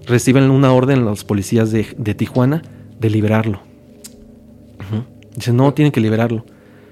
reciben 0.08 0.50
una 0.50 0.72
orden 0.74 1.04
los 1.06 1.24
policías 1.26 1.72
de, 1.72 1.88
de 1.98 2.14
Tijuana 2.16 2.62
de 3.00 3.10
liberarlo. 3.10 3.62
Ujú. 4.80 5.04
Dicen, 5.36 5.56
no, 5.58 5.74
tienen 5.74 5.92
que 5.92 6.00
liberarlo. 6.02 6.46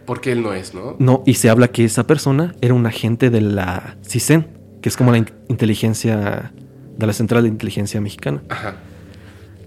Porque 0.06 0.32
él 0.32 0.42
no 0.42 0.54
es, 0.54 0.74
¿no? 0.74 0.96
No, 1.00 1.24
y 1.26 1.34
se 1.36 1.50
habla 1.50 1.68
que 1.70 1.84
esa 1.86 2.06
persona 2.08 2.56
era 2.62 2.74
un 2.74 2.86
agente 2.86 3.30
de 3.30 3.42
la 3.42 3.96
CISEN, 4.06 4.48
que 4.82 4.90
es 4.90 4.96
como 4.98 5.12
la 5.12 5.18
in- 5.18 5.30
inteligencia 5.50 6.52
de 6.98 7.06
la 7.08 7.14
Central 7.14 7.44
de 7.44 7.50
Inteligencia 7.50 8.00
Mexicana. 8.02 8.42
Ajá. 8.50 8.76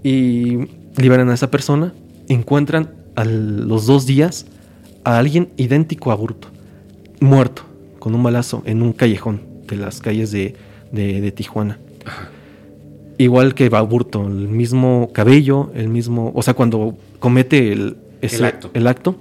Y 0.03 0.67
liberan 0.97 1.29
a 1.29 1.33
esa 1.33 1.51
persona, 1.51 1.93
encuentran 2.27 2.91
a 3.15 3.23
los 3.25 3.85
dos 3.85 4.05
días 4.05 4.45
a 5.03 5.17
alguien 5.17 5.49
idéntico 5.57 6.11
a 6.11 6.15
Burto, 6.15 6.47
muerto, 7.19 7.63
con 8.01 8.13
un 8.15 8.21
balazo 8.23 8.63
en 8.65 8.81
un 8.81 8.91
callejón 8.91 9.39
de 9.67 9.77
las 9.77 10.01
calles 10.01 10.31
de, 10.31 10.55
de- 10.91 11.21
de 11.21 11.31
Tijuana. 11.31 11.79
Igual 13.17 13.53
que 13.53 13.69
Baburto, 13.69 14.25
el 14.27 14.47
mismo 14.47 15.11
cabello, 15.13 15.71
el 15.75 15.87
mismo, 15.89 16.31
o 16.35 16.41
sea, 16.41 16.55
cuando 16.55 16.97
comete 17.19 17.71
el, 17.71 17.97
ese- 18.21 18.37
El 18.37 18.45
acto. 18.45 18.71
el 18.73 18.87
acto, 18.87 19.15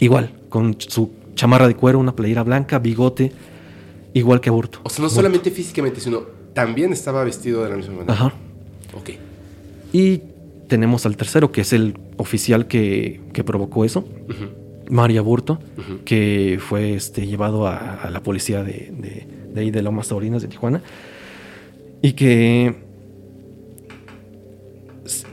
igual, 0.00 0.32
con 0.48 0.74
su 0.78 1.10
chamarra 1.36 1.68
de 1.68 1.76
cuero, 1.76 1.98
una 2.00 2.16
playera 2.16 2.42
blanca, 2.42 2.80
bigote, 2.80 3.30
igual 4.14 4.40
que 4.40 4.50
Burto. 4.50 4.80
O 4.82 4.90
sea, 4.90 5.02
no 5.04 5.08
solamente 5.08 5.50
físicamente, 5.52 6.00
sino 6.00 6.22
también 6.54 6.92
estaba 6.92 7.22
vestido 7.22 7.62
de 7.62 7.70
la 7.70 7.76
misma 7.76 7.94
manera. 7.94 8.12
Ajá. 8.14 8.34
Ok. 8.98 9.10
Y 9.92 10.22
tenemos 10.66 11.06
al 11.06 11.16
tercero, 11.16 11.52
que 11.52 11.60
es 11.60 11.72
el 11.72 11.96
oficial 12.16 12.66
que, 12.66 13.20
que 13.32 13.44
provocó 13.44 13.84
eso, 13.84 14.04
María 14.90 15.22
Burto, 15.22 15.58
que 16.04 16.58
fue 16.60 16.94
este, 16.94 17.26
llevado 17.26 17.66
a, 17.66 17.94
a 18.02 18.10
la 18.10 18.22
policía 18.22 18.62
de, 18.62 18.92
de- 18.96 19.26
de 19.54 19.60
ahí 19.62 19.70
de 19.70 19.82
Lomas 19.82 20.08
Taurinas 20.08 20.42
de 20.42 20.48
Tijuana. 20.48 20.82
Y 22.02 22.12
que 22.12 22.76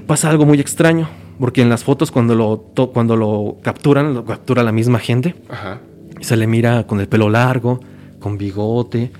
pasa 0.05 0.29
algo 0.29 0.45
muy 0.45 0.59
extraño, 0.59 1.09
porque 1.39 1.61
en 1.61 1.69
las 1.69 1.83
fotos 1.83 2.11
cuando 2.11 2.35
lo, 2.35 2.57
to- 2.57 2.91
cuando 2.91 3.15
lo 3.15 3.57
capturan, 3.61 4.13
lo 4.13 4.25
captura 4.25 4.63
la 4.63 4.71
misma 4.71 4.99
gente. 4.99 5.35
Ajá. 5.49 5.81
Y 6.19 6.23
se 6.23 6.35
le 6.37 6.47
mira 6.47 6.87
con 6.87 6.99
el 6.99 7.07
pelo 7.07 7.29
largo, 7.29 7.79
con 8.19 8.37
bigote. 8.37 9.11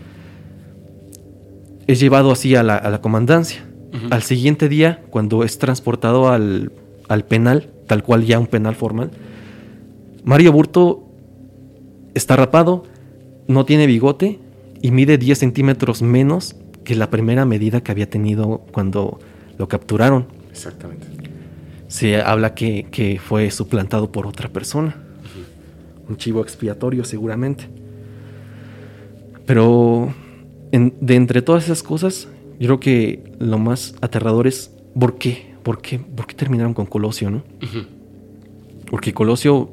Es 1.85 1.99
llevado 1.99 2.31
así 2.31 2.55
a 2.55 2.63
la, 2.63 2.75
a 2.75 2.89
la 2.89 3.01
comandancia. 3.01 3.63
Al 4.11 4.21
siguiente 4.21 4.67
día, 4.69 5.01
cuando 5.09 5.43
es 5.43 5.57
transportado 5.57 6.29
al, 6.29 6.71
al 7.07 7.23
penal, 7.25 7.69
tal 7.87 8.03
cual 8.03 8.25
ya 8.25 8.37
un 8.37 8.45
penal 8.47 8.75
formal, 8.75 9.09
Mario 10.27 10.51
Burto 10.51 11.07
está 12.13 12.35
rapado, 12.35 12.83
no 13.47 13.63
tiene 13.63 13.87
bigote 13.87 14.39
y 14.81 14.91
mide 14.91 15.17
10 15.17 15.37
centímetros 15.39 16.01
menos 16.01 16.57
que 16.83 16.95
la 16.95 17.09
primera 17.09 17.45
medida 17.45 17.79
que 17.81 17.93
había 17.93 18.09
tenido 18.09 18.59
cuando 18.73 19.19
lo 19.57 19.69
capturaron. 19.69 20.27
Exactamente. 20.51 21.07
Se 21.87 22.17
habla 22.21 22.53
que, 22.55 22.87
que 22.91 23.19
fue 23.23 23.49
suplantado 23.51 24.11
por 24.11 24.27
otra 24.27 24.49
persona. 24.49 24.97
Un 26.09 26.17
chivo 26.17 26.41
expiatorio 26.41 27.05
seguramente. 27.05 27.69
Pero 29.45 30.13
en- 30.73 30.93
de 30.99 31.15
entre 31.15 31.41
todas 31.41 31.63
esas 31.63 31.83
cosas, 31.83 32.27
yo 32.59 32.67
creo 32.67 32.79
que 32.81 33.23
lo 33.39 33.57
más 33.59 33.95
aterrador 34.01 34.45
es 34.47 34.71
¿por 34.99 35.17
qué? 35.17 35.53
¿Por 35.63 35.81
qué, 35.81 35.99
por 35.99 36.27
qué 36.27 36.35
terminaron 36.35 36.73
con 36.73 36.85
Colosio, 36.85 37.29
no? 37.31 37.43
Porque 38.89 39.13
Colosio, 39.13 39.69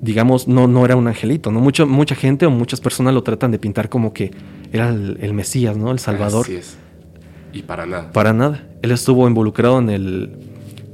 digamos, 0.00 0.46
no, 0.48 0.66
no 0.68 0.84
era 0.84 0.96
un 0.96 1.08
angelito, 1.08 1.50
¿no? 1.50 1.60
Mucha, 1.60 1.84
mucha 1.86 2.14
gente 2.14 2.46
o 2.46 2.50
muchas 2.50 2.80
personas 2.80 3.14
lo 3.14 3.22
tratan 3.22 3.50
de 3.50 3.58
pintar 3.58 3.88
como 3.88 4.12
que 4.12 4.30
era 4.72 4.88
el, 4.90 5.18
el 5.20 5.32
Mesías, 5.32 5.76
¿no? 5.76 5.90
El 5.90 5.98
Salvador. 5.98 6.44
Así 6.44 6.56
es. 6.56 6.76
Y 7.52 7.62
para 7.62 7.86
nada. 7.86 8.12
Para 8.12 8.32
nada. 8.32 8.66
Él 8.82 8.90
estuvo 8.92 9.26
involucrado 9.26 9.78
en 9.78 9.88
el, 9.88 10.30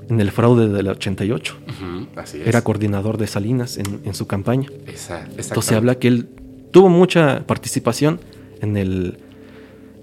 en 0.09 0.21
el 0.21 0.31
fraude 0.31 0.69
del 0.69 0.89
88. 0.89 1.57
Ujú, 1.67 2.07
Así 2.17 2.41
es. 2.41 2.47
Era 2.47 2.63
coordinador 2.63 3.19
de 3.19 3.27
Salinas 3.27 3.79
en, 3.79 4.01
en 4.05 4.15
su 4.15 4.27
campaña. 4.27 4.69
Esa, 4.87 5.25
Entonces 5.25 5.65
se 5.65 5.75
habla 5.75 5.97
que 5.97 6.09
él 6.09 6.29
tuvo 6.71 6.89
mucha 6.89 7.45
participación 7.47 8.21
en, 8.61 8.77
el, 8.77 9.19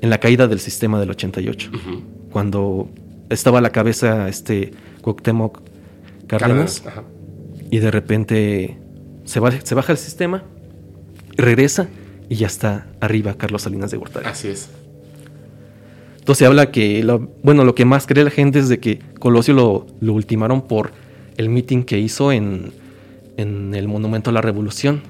en 0.02 0.10
la 0.10 0.18
caída 0.20 0.48
del 0.48 0.60
sistema 0.60 1.00
del 1.00 1.12
88. 1.12 1.70
Ujú. 1.74 2.02
Cuando 2.32 2.90
estaba 3.30 3.60
a 3.60 3.62
la 3.62 3.70
cabeza 3.72 4.28
este 4.28 4.72
Cuauhtémoc 5.02 5.62
Cárdenas, 6.28 6.82
Cárdenas. 6.82 6.84
Ajá. 6.88 7.04
y 7.72 7.78
de 7.80 7.90
repente 7.92 8.78
se, 9.30 9.40
va- 9.40 9.52
se 9.62 9.76
baja 9.76 9.92
el 9.92 9.98
sistema, 9.98 10.44
regresa 11.38 11.88
y 12.30 12.36
ya 12.36 12.48
está 12.48 12.88
arriba 13.00 13.36
Carlos 13.36 13.62
Salinas 13.64 13.92
de 13.92 13.98
Gortari. 13.98 14.26
Así 14.26 14.48
es. 14.48 14.70
Entonces 16.20 16.48
habla 16.48 16.72
que, 16.72 17.04
bueno, 17.44 17.64
lo 17.64 17.76
que 17.76 17.86
más 17.86 18.06
cree 18.06 18.24
la 18.24 18.30
gente 18.32 18.60
es 18.60 18.70
de 18.70 18.80
que 18.80 19.00
Colosio 19.20 19.54
lo, 19.54 19.88
lo 20.00 20.14
ultimaron 20.14 20.62
por 20.64 20.92
el 21.38 21.50
meeting 21.50 21.84
que 21.84 21.98
hizo 22.00 22.32
en, 22.32 22.72
en 23.38 23.74
el 23.74 23.88
Monumento 23.88 24.30
a 24.30 24.34
la 24.34 24.42
Revolución, 24.42 25.02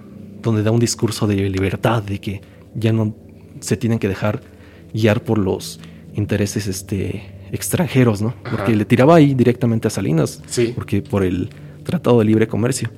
donde 0.41 0.63
da 0.63 0.71
un 0.71 0.79
discurso 0.79 1.27
de 1.27 1.35
libertad, 1.49 2.03
de 2.03 2.19
que 2.19 2.41
ya 2.75 2.93
no 2.93 3.15
se 3.59 3.75
tienen 3.75 3.99
que 3.99 4.07
dejar 4.07 4.41
guiar 4.93 5.21
por 5.23 5.37
los 5.39 5.79
intereses 6.15 6.67
este, 6.67 7.23
extranjeros, 7.51 8.21
¿no? 8.21 8.33
Ajá. 8.43 8.55
Porque 8.55 8.75
le 8.75 8.85
tiraba 8.85 9.15
ahí 9.15 9.33
directamente 9.33 9.87
a 9.87 9.91
Salinas, 9.91 10.41
Sí. 10.47 10.71
porque 10.73 11.01
por 11.01 11.23
el 11.23 11.49
Tratado 11.83 12.19
de 12.19 12.25
Libre 12.25 12.47
Comercio. 12.47 12.89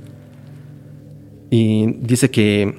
Y 1.51 1.85
dice 1.99 2.31
que 2.31 2.73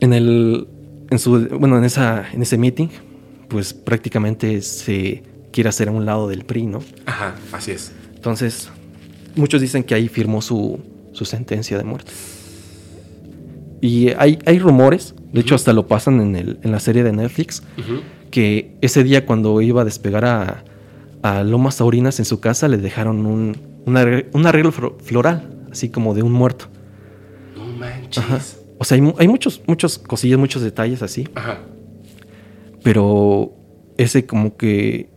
en 0.00 0.12
el 0.12 0.68
en 1.10 1.18
su 1.18 1.48
bueno 1.58 1.76
en 1.78 1.84
esa 1.84 2.24
en 2.32 2.42
ese 2.42 2.56
meeting 2.58 2.88
pues 3.48 3.72
prácticamente 3.74 4.60
se 4.62 5.22
quiere 5.50 5.68
hacer 5.70 5.88
a 5.88 5.90
un 5.92 6.04
lado 6.06 6.28
del 6.28 6.44
PRI, 6.44 6.66
¿no? 6.66 6.80
Ajá. 7.06 7.34
Así 7.52 7.70
es. 7.72 7.92
Entonces, 8.14 8.68
muchos 9.36 9.60
dicen 9.60 9.82
que 9.84 9.94
ahí 9.94 10.08
firmó 10.08 10.40
su, 10.42 10.80
su 11.12 11.24
sentencia 11.24 11.78
de 11.78 11.84
muerte. 11.84 12.10
Y 13.80 14.08
hay, 14.18 14.38
hay 14.46 14.58
rumores, 14.58 15.14
de 15.32 15.40
hecho 15.42 15.54
hasta 15.54 15.72
lo 15.72 15.86
pasan 15.86 16.20
en, 16.20 16.36
el, 16.36 16.58
en 16.62 16.72
la 16.72 16.80
serie 16.80 17.02
de 17.04 17.12
Netflix, 17.12 17.62
que 18.30 18.74
ese 18.80 19.04
día 19.04 19.26
cuando 19.26 19.60
iba 19.60 19.82
a 19.82 19.84
despegar 19.84 20.24
a, 20.24 20.64
a 21.22 21.42
Lomas 21.44 21.76
Taurinas 21.76 22.18
en 22.18 22.24
su 22.24 22.40
casa 22.40 22.66
le 22.66 22.78
dejaron 22.78 23.26
un, 23.26 23.56
un, 23.84 23.94
arre- 23.94 24.26
un 24.32 24.46
arreglo 24.46 24.72
floral, 24.72 25.66
así 25.70 25.90
como 25.90 26.14
de 26.14 26.22
un 26.22 26.32
muerto. 26.32 26.66
Ajá. 28.20 28.40
O 28.78 28.84
sea, 28.84 28.96
hay, 28.98 29.14
hay 29.18 29.28
muchos, 29.28 29.62
muchos 29.66 29.98
cosillas, 29.98 30.38
muchos 30.38 30.62
detalles 30.62 31.02
así, 31.02 31.28
Ajá. 31.34 31.60
pero 32.82 33.52
ese 33.96 34.26
como 34.26 34.56
que, 34.56 35.08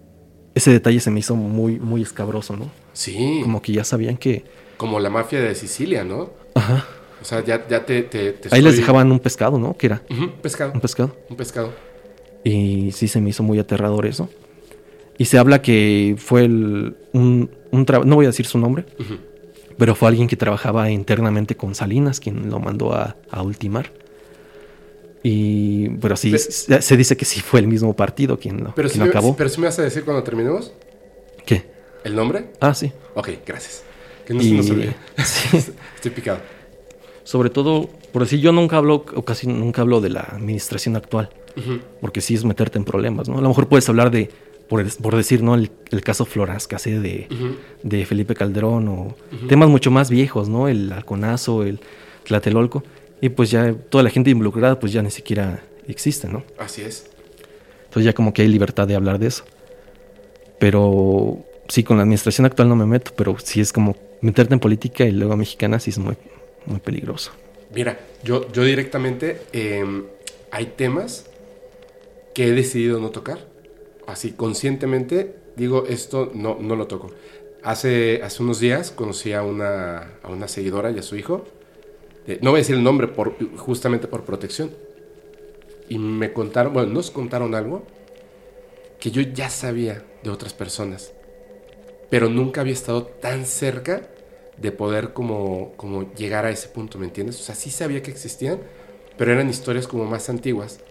ese 0.55 0.71
detalle 0.71 0.99
se 0.99 1.11
me 1.11 1.19
hizo 1.19 1.35
muy, 1.35 1.79
muy 1.79 2.01
escabroso, 2.01 2.55
¿no? 2.55 2.69
Sí. 2.93 3.39
Como 3.43 3.61
que 3.61 3.73
ya 3.73 3.83
sabían 3.83 4.17
que... 4.17 4.43
Como 4.77 4.99
la 4.99 5.09
mafia 5.09 5.39
de 5.41 5.53
Sicilia, 5.55 6.03
¿no? 6.03 6.31
Ajá. 6.55 6.85
O 7.21 7.25
sea, 7.25 7.43
ya, 7.43 7.67
ya 7.67 7.85
te, 7.85 8.03
te, 8.03 8.33
te 8.33 8.49
Ahí 8.55 8.61
les 8.61 8.77
dejaban 8.77 9.11
un 9.11 9.19
pescado, 9.19 9.57
¿no? 9.57 9.75
Que 9.75 9.87
era 9.87 10.03
Ujú, 10.09 10.31
pescado. 10.41 10.71
un 10.73 10.79
pescado. 10.81 11.15
Un 11.29 11.35
pescado. 11.35 11.73
Y 12.43 12.91
sí 12.91 13.07
se 13.07 13.19
me 13.21 13.31
hizo 13.31 13.41
muy 13.43 13.59
aterrador 13.59 14.05
eso. 14.05 14.29
Y 15.17 15.25
se 15.25 15.39
habla 15.39 15.61
que 15.63 16.15
fue 16.19 16.45
el, 16.45 16.95
un, 17.13 17.49
un 17.71 17.85
no 18.05 18.15
voy 18.15 18.25
a 18.25 18.29
decir 18.29 18.45
su 18.45 18.59
nombre, 18.59 18.85
Ujú. 18.99 19.15
Pero 19.77 19.95
fue 19.95 20.09
alguien 20.09 20.27
que 20.27 20.35
trabajaba 20.35 20.89
internamente 20.89 21.55
con 21.55 21.75
Salinas 21.75 22.19
quien 22.19 22.49
lo 22.49 22.59
mandó 22.59 22.93
a, 22.93 23.15
a 23.29 23.41
ultimar. 23.41 23.91
Y, 25.23 25.89
pero 25.97 26.15
sí, 26.15 26.37
se, 26.37 26.97
dice 26.97 27.17
que 27.17 27.25
sí 27.25 27.41
fue 27.41 27.59
el 27.59 27.67
mismo 27.67 27.93
partido 27.95 28.39
quien 28.39 28.63
lo, 28.63 28.75
Pero 28.75 28.87
quien 28.87 28.93
si, 28.93 28.99
lo 28.99 29.05
me, 29.05 29.09
acabó. 29.09 29.35
pero 29.35 29.49
si 29.49 29.59
me 29.59 29.67
vas 29.67 29.77
a 29.79 29.81
decir 29.81 30.05
cuando 30.05 30.23
terminemos 30.23 30.71
¿Qué? 31.45 31.65
el 32.03 32.15
nombre. 32.15 32.51
Ah, 32.61 32.73
sí. 32.73 32.91
Ok, 33.15 33.29
gracias. 33.45 33.83
Que 34.25 34.33
no 34.33 34.41
Y- 34.41 34.49
se 34.49 34.53
nos 34.55 34.69
olvide. 34.69 34.95
sí. 35.25 35.57
Estoy 35.95 36.11
picado. 36.11 36.39
Sobre 37.23 37.49
todo, 37.49 37.89
por 38.13 38.21
decir, 38.21 38.39
yo 38.39 38.51
nunca 38.53 38.77
hablo, 38.77 39.03
o 39.15 39.23
casi 39.23 39.47
nunca 39.47 39.81
hablo 39.81 39.99
de 39.99 40.09
la 40.09 40.21
administración 40.21 40.95
actual. 40.95 41.29
Ujú. 41.57 41.79
porque 42.01 42.21
sí 42.21 42.35
es 42.35 42.45
meterte 42.45 42.77
en 42.77 42.85
problemas, 42.85 43.27
¿no? 43.27 43.39
A 43.39 43.41
lo 43.41 43.47
mejor 43.47 43.67
puedes 43.67 43.89
hablar 43.89 44.11
de, 44.11 44.29
por, 44.69 44.85
por 44.97 45.15
decir, 45.15 45.43
¿no? 45.43 45.55
El, 45.55 45.71
el 45.91 46.01
caso 46.01 46.25
Florascase 46.25 46.99
de, 46.99 47.27
Ujú. 47.31 47.55
de 47.83 48.05
Felipe 48.05 48.33
Calderón 48.35 48.87
o 48.87 49.15
temas 49.47 49.69
mucho 49.69 49.91
más 49.91 50.09
viejos, 50.09 50.49
¿no? 50.49 50.67
El 50.67 50.91
Halconazo, 50.91 51.63
el 51.63 51.79
Tlatelolco. 52.25 52.83
Y 53.21 53.29
pues 53.29 53.49
ya 53.49 53.73
toda 53.73 54.03
la 54.03 54.09
gente 54.09 54.29
involucrada 54.29 54.79
pues 54.79 54.91
ya 54.93 55.01
ni 55.01 55.09
siquiera 55.11 55.63
existe, 55.87 56.27
¿no? 56.27 56.43
Así 56.59 56.81
es. 56.81 57.09
Entonces 57.85 58.05
ya 58.05 58.13
como 58.13 58.33
que 58.33 58.41
hay 58.43 58.47
libertad 58.47 58.87
de 58.87 58.95
hablar 58.95 59.17
de 59.19 59.27
eso. 59.27 59.43
Pero 60.59 61.43
sí, 61.67 61.83
con 61.83 61.97
la 61.97 62.03
administración 62.03 62.45
actual 62.45 62.69
no 62.69 62.75
me 62.75 62.85
meto, 62.85 63.11
pero 63.15 63.37
sí 63.43 63.61
es 63.61 63.71
como 63.71 63.95
meterte 64.21 64.53
en 64.53 64.59
política 64.59 65.05
y 65.05 65.11
luego 65.11 65.37
mexicana 65.37 65.79
sí 65.79 65.91
es 65.91 65.97
muy, 65.97 66.15
muy 66.65 66.79
peligroso. 66.79 67.31
Mira, 67.73 67.99
yo, 68.23 68.51
yo 68.51 68.63
directamente 68.63 69.41
em, 69.53 70.05
hay 70.51 70.67
temas 70.77 71.25
que 72.33 72.47
he 72.47 72.51
decidido 72.51 72.99
no 72.99 73.09
tocar. 73.09 73.39
Así 74.07 74.33
conscientemente 74.33 75.35
digo, 75.57 75.85
esto 75.87 76.31
no, 76.33 76.57
no 76.61 76.75
lo 76.77 76.87
toco. 76.87 77.11
Hace, 77.63 78.21
hace 78.23 78.43
unos 78.43 78.59
días 78.61 78.91
conocí 78.91 79.33
a 79.33 79.43
una, 79.43 80.13
a 80.23 80.29
una 80.29 80.47
seguidora 80.49 80.91
y 80.91 80.99
a 80.99 81.03
su 81.03 81.17
hijo. 81.17 81.45
Eh, 82.27 82.39
no 82.41 82.51
voy 82.51 82.59
a 82.59 82.61
decir 82.61 82.75
el 82.75 82.83
nombre 82.83 83.07
por, 83.09 83.35
justamente 83.57 84.07
por 84.07 84.23
protección. 84.25 84.71
Y 85.89 85.97
me 85.99 86.33
contaron, 86.33 86.73
bueno, 86.73 86.93
nos 86.93 87.11
contaron 87.11 87.55
algo 87.55 87.83
que 88.99 89.11
yo 89.11 89.21
ya 89.21 89.49
sabía 89.49 90.03
de 90.23 90.29
otras 90.29 90.53
personas. 90.53 91.13
Pero 92.09 92.29
nunca 92.29 92.61
había 92.61 92.73
estado 92.73 93.05
tan 93.07 93.45
cerca 93.45 94.09
de 94.57 94.73
poder 94.73 95.13
como, 95.13 95.73
como 95.77 96.13
llegar 96.15 96.45
a 96.45 96.51
ese 96.51 96.69
punto, 96.69 96.99
¿me 96.99 97.07
entiendes? 97.07 97.39
O 97.41 97.43
sea, 97.43 97.55
sí 97.55 97.71
sabía 97.71 98.03
que 98.03 98.11
existían, 98.11 98.61
pero 99.17 99.33
eran 99.33 99.49
historias 99.49 99.87
como 99.87 100.05
más 100.05 100.29
antiguas 100.29 100.81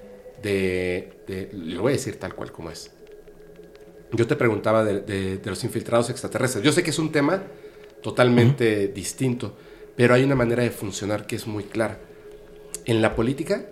de, 0.42 1.14
de- 1.28 1.50
Lo 1.52 1.82
voy 1.82 1.92
a 1.94 1.96
decir 1.96 2.18
tal 2.18 2.34
cual 2.34 2.52
como 2.52 2.70
es. 2.70 2.92
Yo 4.16 4.26
te 4.26 4.36
preguntaba 4.36 4.84
de, 4.84 5.00
de- 5.00 5.38
de 5.38 5.50
los 5.50 5.62
infiltrados 5.64 6.10
extraterrestres. 6.10 6.64
Yo 6.64 6.72
sé 6.72 6.82
que 6.82 6.90
es 6.90 6.98
un 6.98 7.12
tema 7.12 7.42
totalmente 8.02 8.88
distinto, 8.88 9.56
pero 9.96 10.14
hay 10.14 10.22
una 10.24 10.34
manera 10.34 10.62
de 10.62 10.70
funcionar 10.70 11.26
que 11.26 11.36
es 11.36 11.46
muy 11.46 11.64
clara. 11.64 11.98
En 12.84 13.02
la 13.02 13.14
política 13.16 13.66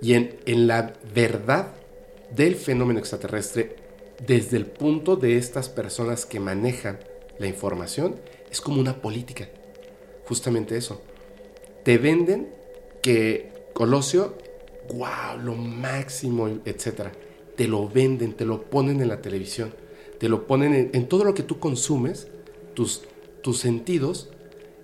y 0.00 0.14
en, 0.14 0.36
en 0.46 0.66
la 0.66 0.92
verdad 1.14 1.68
del 2.34 2.54
fenómeno 2.56 2.98
extraterrestre, 2.98 3.76
desde 4.26 4.56
el 4.56 4.66
punto 4.66 5.16
de 5.16 5.36
estas 5.36 5.68
personas 5.68 6.26
que 6.26 6.38
manejan 6.40 6.98
la 7.38 7.46
información, 7.46 8.16
es 8.50 8.60
como 8.60 8.80
una 8.80 9.00
política. 9.00 9.48
Justamente 10.26 10.76
eso. 10.76 11.02
Te 11.84 11.98
venden 11.98 12.48
que 13.02 13.50
Colosio, 13.72 14.36
wow, 14.94 15.38
lo 15.42 15.54
máximo, 15.54 16.48
etcétera. 16.64 17.12
Te 17.62 17.68
lo 17.68 17.88
venden, 17.88 18.32
te 18.32 18.44
lo 18.44 18.62
ponen 18.62 19.00
en 19.00 19.06
la 19.06 19.22
televisión, 19.22 19.72
te 20.18 20.28
lo 20.28 20.48
ponen 20.48 20.90
en, 20.92 21.06
todo 21.06 21.22
lo 21.22 21.32
que 21.32 21.44
tú 21.44 21.60
consumes, 21.60 22.26
tus, 22.74 23.02
tus 23.40 23.60
sentidos 23.60 24.30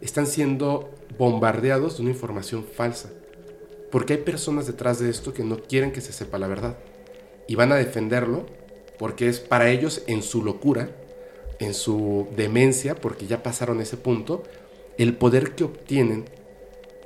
están 0.00 0.28
siendo 0.28 0.88
bombardeados 1.18 1.96
de 1.96 2.02
una 2.02 2.12
información 2.12 2.62
falsa. 2.62 3.10
Porque 3.90 4.12
hay 4.12 4.18
personas 4.20 4.68
detrás 4.68 5.00
de 5.00 5.10
esto 5.10 5.32
que 5.32 5.42
no 5.42 5.58
quieren 5.58 5.90
que 5.90 6.00
se 6.00 6.12
sepa 6.12 6.38
la 6.38 6.46
verdad. 6.46 6.78
Y 7.48 7.56
van 7.56 7.72
a 7.72 7.74
defenderlo 7.74 8.46
porque 8.96 9.28
es 9.28 9.40
para 9.40 9.70
ellos 9.70 10.04
en 10.06 10.22
su 10.22 10.44
locura, 10.44 10.88
en 11.58 11.74
su 11.74 12.28
demencia, 12.36 12.94
porque 12.94 13.26
ya 13.26 13.42
pasaron 13.42 13.80
ese 13.80 13.96
punto, 13.96 14.44
el 14.98 15.16
poder 15.16 15.56
que 15.56 15.64
obtienen, 15.64 16.26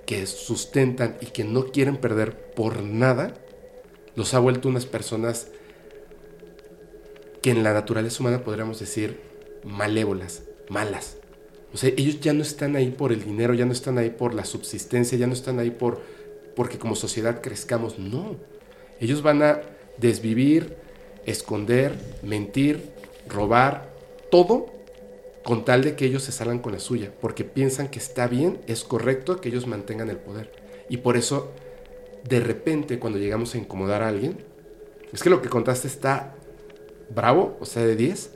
que 0.05 0.27
sustentan 0.27 1.17
y 1.23 1.29
que 1.29 1.45
no 1.45 1.69
quieren 1.69 1.97
perder 1.97 2.53
por 2.53 2.83
nada, 2.83 3.33
los 4.17 4.35
ha 4.35 4.39
vuelto 4.39 4.69
unas 4.69 4.85
personas 4.85 5.49
que 7.43 7.51
en 7.51 7.63
la 7.63 7.73
naturaleza 7.73 8.23
humana 8.23 8.45
podríamos 8.45 8.79
decir 8.79 9.21
malévolas, 9.65 10.45
malas. 10.69 11.17
O 11.75 11.77
sea, 11.77 11.91
ellos 11.97 12.21
ya 12.21 12.33
no 12.33 12.43
están 12.43 12.77
ahí 12.77 12.91
por 12.91 13.13
el 13.13 13.25
dinero, 13.25 13.55
ya 13.55 13.67
no 13.67 13.73
están 13.73 13.99
ahí 13.99 14.11
por 14.11 14.35
la 14.35 14.45
subsistencia, 14.45 15.19
ya 15.19 15.27
no 15.27 15.33
están 15.33 15.59
ahí 15.59 15.71
por 15.71 16.01
porque 16.55 16.79
como 16.79 16.95
sociedad 16.95 17.41
crezcamos, 17.41 17.99
no. 17.99 18.37
Ellos 19.01 19.23
van 19.23 19.43
a 19.43 19.63
desvivir, 19.99 20.77
esconder, 21.25 21.95
mentir, 22.23 22.91
robar, 23.29 23.91
todo 24.31 24.67
con 25.45 25.65
tal 25.65 25.83
de 25.83 25.97
que 25.97 26.05
ellos 26.05 26.23
se 26.23 26.33
salgan 26.33 26.61
con 26.61 26.73
la 26.73 26.79
suya, 26.79 27.13
porque 27.21 27.45
piensan 27.45 27.89
que 27.89 27.99
está 27.99 28.29
bien, 28.29 28.61
es 28.67 28.85
correcto 28.85 29.41
que 29.41 29.49
ellos 29.49 29.67
mantengan 29.67 30.09
el 30.09 30.19
poder. 30.19 30.53
Y 30.89 30.99
por 30.99 31.17
eso, 31.17 31.51
de 32.29 32.39
repente, 32.39 32.99
cuando 32.99 33.19
llegamos 33.19 33.55
a 33.55 33.59
incomodar 33.59 34.03
a 34.03 34.09
alguien, 34.09 34.39
es 35.13 35.23
que 35.23 35.31
lo 35.31 35.43
que 35.43 35.49
contaste 35.49 35.89
está 35.89 36.37
bravo, 37.15 37.57
o 37.61 37.65
sea, 37.65 37.85
de 37.85 37.97
10, 37.97 38.31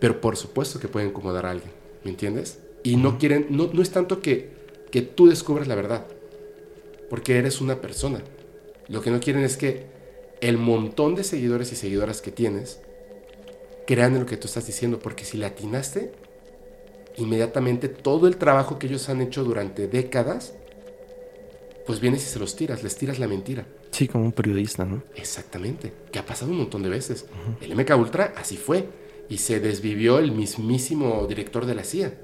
pero 0.00 0.20
por 0.20 0.36
supuesto 0.36 0.80
que 0.80 0.88
puede 0.88 1.06
incomodar 1.06 1.46
a 1.46 1.50
alguien, 1.50 1.70
¿me 2.04 2.10
entiendes? 2.10 2.58
Y 2.82 2.96
no 2.96 3.18
quieren, 3.18 3.46
no, 3.50 3.70
no 3.72 3.82
es 3.82 3.90
tanto 3.90 4.20
que, 4.20 4.50
que 4.90 5.02
tú 5.02 5.28
descubras 5.28 5.68
la 5.68 5.74
verdad, 5.74 6.06
porque 7.08 7.38
eres 7.38 7.60
una 7.60 7.80
persona. 7.80 8.22
Lo 8.88 9.00
que 9.00 9.10
no 9.10 9.20
quieren 9.20 9.44
es 9.44 9.56
que 9.56 9.86
el 10.40 10.58
montón 10.58 11.14
de 11.14 11.24
seguidores 11.24 11.72
y 11.72 11.76
seguidoras 11.76 12.20
que 12.20 12.32
tienes 12.32 12.80
crean 13.86 14.14
en 14.14 14.20
lo 14.20 14.26
que 14.26 14.36
tú 14.36 14.48
estás 14.48 14.66
diciendo, 14.66 14.98
porque 14.98 15.24
si 15.24 15.36
le 15.36 15.46
atinaste, 15.46 16.12
inmediatamente 17.16 17.88
todo 17.88 18.26
el 18.26 18.36
trabajo 18.36 18.78
que 18.78 18.86
ellos 18.86 19.08
han 19.08 19.20
hecho 19.20 19.44
durante 19.44 19.86
décadas, 19.86 20.54
pues 21.86 22.00
vienes 22.00 22.24
y 22.24 22.28
se 22.28 22.38
los 22.38 22.56
tiras, 22.56 22.82
les 22.82 22.96
tiras 22.96 23.18
la 23.18 23.28
mentira. 23.28 23.66
Sí, 23.92 24.08
como 24.08 24.24
un 24.24 24.32
periodista, 24.32 24.84
¿no? 24.86 25.02
Exactamente, 25.14 25.92
que 26.10 26.18
ha 26.18 26.26
pasado 26.26 26.50
un 26.50 26.56
montón 26.58 26.82
de 26.82 26.88
veces. 26.88 27.26
El 27.60 27.76
MK 27.76 27.94
Ultra 27.96 28.32
así 28.36 28.56
fue, 28.56 28.88
y 29.28 29.38
se 29.38 29.60
desvivió 29.60 30.18
el 30.18 30.32
mismísimo 30.32 31.26
director 31.28 31.66
de 31.66 31.74
la 31.74 31.84
CIA. 31.84 32.14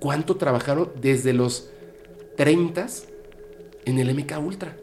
¿Cuánto 0.00 0.36
trabajaron 0.36 0.92
desde 1.00 1.34
los 1.34 1.70
30 2.36 2.86
en 3.84 3.98
el 3.98 4.14
MK 4.14 4.38
Ultra? 4.38 4.76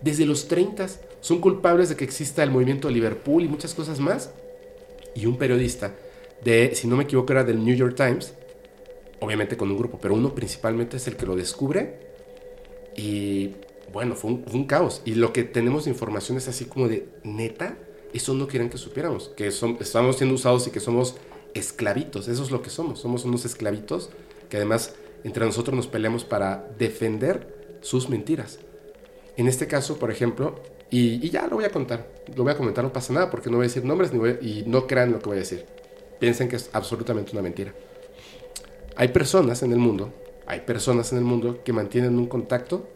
Desde 0.00 0.24
los 0.24 0.48
30 0.48 0.86
son 1.20 1.40
culpables 1.40 1.90
de 1.90 1.96
que 1.96 2.04
exista 2.04 2.42
el 2.42 2.50
movimiento 2.50 2.88
de 2.88 2.94
Liverpool 2.94 3.42
y 3.42 3.48
muchas 3.48 3.74
cosas 3.74 4.00
más. 4.00 4.32
Y 5.14 5.26
un 5.26 5.36
periodista 5.36 5.94
de, 6.42 6.74
si 6.74 6.86
no 6.86 6.96
me 6.96 7.04
equivoco, 7.04 7.32
era 7.32 7.44
del 7.44 7.64
New 7.64 7.74
York 7.74 7.94
Times, 7.94 8.34
obviamente 9.20 9.56
con 9.56 9.70
un 9.70 9.78
grupo, 9.78 9.98
pero 10.00 10.14
uno 10.14 10.34
principalmente 10.34 10.96
es 10.96 11.06
el 11.08 11.16
que 11.16 11.26
lo 11.26 11.36
descubre. 11.36 12.00
Y 12.96 13.52
bueno, 13.94 14.16
fue 14.16 14.32
un, 14.32 14.66
caos. 14.66 15.00
Y 15.04 15.14
lo 15.14 15.32
que 15.32 15.44
tenemos 15.44 15.84
de 15.84 15.90
información 15.90 16.36
es 16.36 16.48
así 16.48 16.64
como 16.64 16.88
de 16.88 17.08
neta, 17.22 17.78
eso 18.12 18.34
no 18.34 18.48
quieren 18.48 18.68
que 18.68 18.76
supiéramos, 18.76 19.28
que 19.36 19.46
estamos 19.46 20.16
siendo 20.16 20.34
usados 20.34 20.66
y 20.66 20.70
que 20.72 20.80
somos 20.80 21.16
esclavitos. 21.54 22.26
Eso 22.26 22.42
es 22.42 22.50
lo 22.50 22.60
que 22.60 22.70
somos. 22.70 22.98
Somos 22.98 23.24
unos 23.24 23.44
esclavitos 23.44 24.10
que 24.50 24.56
además 24.56 24.96
entre 25.22 25.46
nosotros 25.46 25.76
nos 25.76 25.86
peleamos 25.86 26.24
para 26.24 26.68
defender 26.76 27.78
sus 27.82 28.08
mentiras. 28.08 28.58
En 29.36 29.46
este 29.46 29.68
caso, 29.68 29.96
por 29.96 30.10
ejemplo, 30.10 30.60
y, 30.90 31.30
ya 31.30 31.46
lo 31.46 31.56
voy 31.56 31.64
a 31.64 31.70
contar, 31.70 32.08
lo 32.36 32.42
voy 32.42 32.52
a 32.52 32.56
comentar, 32.56 32.84
no 32.84 32.92
pasa 32.92 33.12
nada, 33.12 33.30
porque 33.30 33.48
no 33.48 33.56
voy 33.58 33.64
a 33.64 33.68
decir 33.68 33.84
nombres 33.84 34.12
ni 34.12 34.18
y 34.46 34.64
no 34.66 34.88
crean 34.88 35.12
lo 35.12 35.20
que 35.20 35.26
voy 35.26 35.36
a 35.36 35.40
decir. 35.40 35.66
Piensen 36.18 36.48
que 36.48 36.56
es 36.56 36.68
absolutamente 36.72 37.30
una 37.32 37.42
mentira. 37.42 37.72
Hay 38.96 39.08
personas 39.08 39.62
en 39.62 39.72
el 39.72 39.78
mundo, 39.78 40.12
hay 40.46 40.60
personas 40.60 41.12
en 41.12 41.18
el 41.18 41.24
mundo 41.24 41.62
que 41.64 41.72
mantienen 41.72 42.18
un 42.18 42.26
contacto 42.26 42.88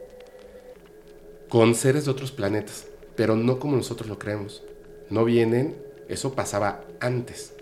con 1.49 1.75
seres 1.75 2.05
de 2.05 2.11
otros 2.11 2.33
planetas, 2.33 2.87
pero 3.17 3.37
no 3.37 3.59
como 3.59 3.77
nosotros 3.77 4.09
lo 4.09 4.19
creemos. 4.19 4.63
No 5.11 5.25
vienen, 5.25 5.77
eso 6.09 6.35
pasaba 6.35 6.85
antes, 7.01 7.53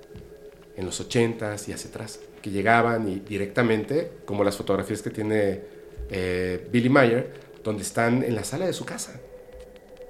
en 0.77 0.87
los 0.87 1.01
80s 1.01 1.69
y 1.69 1.73
hacia 1.73 1.91
atrás, 1.91 2.21
que 2.43 2.51
llegaban 2.51 3.09
y 3.09 3.21
directamente, 3.21 4.13
como 4.25 4.45
las 4.45 4.57
fotografías 4.57 5.03
que 5.03 5.11
tiene 5.11 5.63
eh, 6.11 6.69
Billy 6.71 6.89
Mayer, 6.89 7.33
donde 7.63 7.83
están 7.83 8.23
en 8.23 8.35
la 8.35 8.45
sala 8.45 8.67
de 8.67 8.73
su 8.73 8.85
casa. 8.85 9.21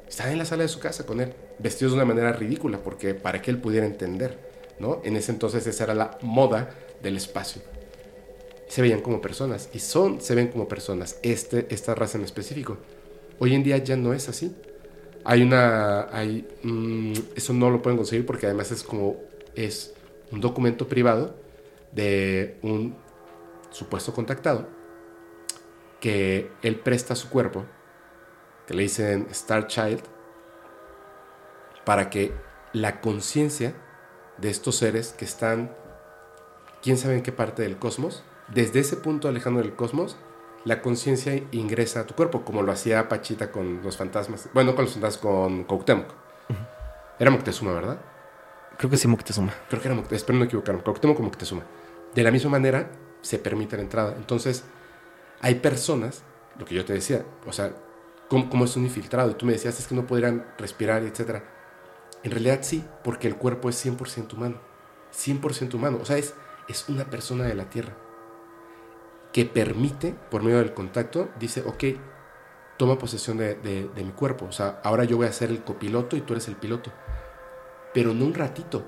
Están 0.08 0.30
en 0.30 0.38
la 0.38 0.44
sala 0.44 0.62
de 0.62 0.68
su 0.68 0.78
casa 0.78 1.04
con 1.04 1.20
él, 1.20 1.32
vestidos 1.58 1.92
de 1.92 1.96
una 1.96 2.04
manera 2.04 2.32
ridícula, 2.32 2.78
porque 2.78 3.14
para 3.14 3.42
que 3.42 3.50
él 3.50 3.58
pudiera 3.58 3.86
entender, 3.86 4.38
¿no? 4.78 5.00
En 5.04 5.16
ese 5.16 5.32
entonces 5.32 5.66
esa 5.66 5.84
era 5.84 5.94
la 5.94 6.18
moda 6.22 6.70
del 7.02 7.16
espacio. 7.16 7.62
Se 8.68 8.82
veían 8.82 9.00
como 9.00 9.20
personas, 9.20 9.68
y 9.72 9.78
son, 9.78 10.20
se 10.20 10.34
ven 10.34 10.48
como 10.48 10.68
personas, 10.68 11.18
este, 11.22 11.66
esta 11.70 11.94
raza 11.94 12.18
en 12.18 12.24
específico. 12.24 12.78
Hoy 13.38 13.54
en 13.54 13.62
día 13.62 13.78
ya 13.78 13.96
no 13.96 14.12
es 14.12 14.28
así. 14.28 14.54
Hay 15.24 15.42
una, 15.42 16.08
hay, 16.16 16.46
mm, 16.62 17.12
eso 17.34 17.52
no 17.52 17.70
lo 17.70 17.82
pueden 17.82 17.96
conseguir 17.96 18.24
porque 18.24 18.46
además 18.46 18.70
es 18.70 18.82
como, 18.82 19.16
es 19.54 19.94
un 20.30 20.40
documento 20.40 20.88
privado 20.88 21.34
de 21.92 22.58
un 22.62 22.96
supuesto 23.70 24.12
contactado 24.12 24.68
que 26.00 26.50
él 26.62 26.78
presta 26.78 27.16
su 27.16 27.28
cuerpo, 27.28 27.64
que 28.66 28.74
le 28.74 28.82
dicen 28.82 29.26
Star 29.30 29.66
Child, 29.66 30.02
para 31.84 32.10
que 32.10 32.32
la 32.72 33.00
conciencia 33.00 33.74
de 34.38 34.50
estos 34.50 34.76
seres 34.76 35.14
que 35.16 35.24
están, 35.24 35.74
quién 36.82 36.98
sabe 36.98 37.16
en 37.16 37.22
qué 37.22 37.32
parte 37.32 37.62
del 37.62 37.78
cosmos, 37.78 38.22
desde 38.48 38.80
ese 38.80 38.96
punto 38.96 39.28
alejado 39.28 39.58
del 39.58 39.74
cosmos, 39.74 40.16
la 40.66 40.82
conciencia 40.82 41.40
ingresa 41.52 42.00
a 42.00 42.06
tu 42.06 42.14
cuerpo, 42.14 42.44
como 42.44 42.60
lo 42.60 42.72
hacía 42.72 43.08
Pachita 43.08 43.52
con 43.52 43.82
los 43.84 43.96
fantasmas, 43.96 44.48
bueno, 44.52 44.74
con 44.74 44.84
los 44.84 44.94
fantasmas, 44.94 45.18
con 45.18 45.62
Cuauhtémoc. 45.62 46.12
Era 47.20 47.30
Moctezuma, 47.30 47.72
¿verdad? 47.72 48.00
Creo 48.76 48.90
que 48.90 48.96
sí, 48.96 49.06
Moctezuma. 49.06 49.54
creo 49.68 49.80
que 49.80 49.86
era 49.86 49.94
Moctezuma, 49.94 50.16
espero 50.16 50.38
no 50.40 50.44
equivocarme, 50.44 50.82
Cuauhtémoc 50.82 51.16
como 51.16 51.28
Moctezuma. 51.28 51.62
De 52.12 52.22
la 52.24 52.32
misma 52.32 52.50
manera, 52.50 52.90
se 53.22 53.38
permite 53.38 53.76
la 53.76 53.82
entrada. 53.82 54.14
Entonces, 54.16 54.64
hay 55.40 55.54
personas, 55.54 56.24
lo 56.58 56.64
que 56.64 56.74
yo 56.74 56.84
te 56.84 56.94
decía, 56.94 57.24
o 57.46 57.52
sea, 57.52 57.70
¿cómo, 58.28 58.50
cómo 58.50 58.64
es 58.64 58.76
un 58.76 58.82
infiltrado? 58.82 59.30
Y 59.30 59.34
tú 59.34 59.46
me 59.46 59.52
decías, 59.52 59.78
es 59.78 59.86
que 59.86 59.94
no 59.94 60.04
podrían 60.04 60.46
respirar, 60.58 61.04
etc. 61.04 61.44
En 62.24 62.32
realidad 62.32 62.58
sí, 62.62 62.84
porque 63.04 63.28
el 63.28 63.36
cuerpo 63.36 63.68
es 63.68 63.86
100% 63.86 64.34
humano. 64.34 64.56
100% 65.14 65.74
humano. 65.74 66.00
O 66.02 66.04
sea, 66.04 66.18
es, 66.18 66.34
es 66.66 66.88
una 66.88 67.04
persona 67.04 67.44
de 67.44 67.54
la 67.54 67.70
Tierra 67.70 67.92
que 69.36 69.44
permite, 69.44 70.14
por 70.30 70.42
medio 70.42 70.60
del 70.60 70.72
contacto, 70.72 71.28
dice, 71.38 71.62
ok, 71.66 71.84
toma 72.78 72.96
posesión 72.96 73.36
de, 73.36 73.90
mi 73.94 74.12
cuerpo. 74.12 74.46
O 74.46 74.52
sea, 74.52 74.80
ahora 74.82 75.04
yo 75.04 75.18
voy 75.18 75.26
a 75.26 75.32
ser 75.32 75.50
el 75.50 75.62
copiloto 75.62 76.16
y 76.16 76.22
tú 76.22 76.32
eres 76.32 76.48
el 76.48 76.56
piloto. 76.56 76.90
Pero 77.92 78.14
no 78.14 78.24
un 78.24 78.32
ratito, 78.32 78.86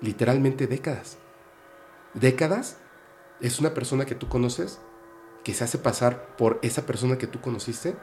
literalmente 0.00 0.66
décadas. 0.66 1.18
Décadas 2.14 2.78
es 3.42 3.60
una 3.60 3.74
persona 3.74 4.06
que 4.06 4.14
tú 4.14 4.30
conoces 4.30 4.80
que 5.44 5.52
se 5.52 5.62
hace 5.62 5.76
pasar 5.76 6.34
por 6.38 6.58
esa 6.62 6.86
persona 6.86 7.18
que 7.18 7.26
tú 7.26 7.42
conociste, 7.42 7.96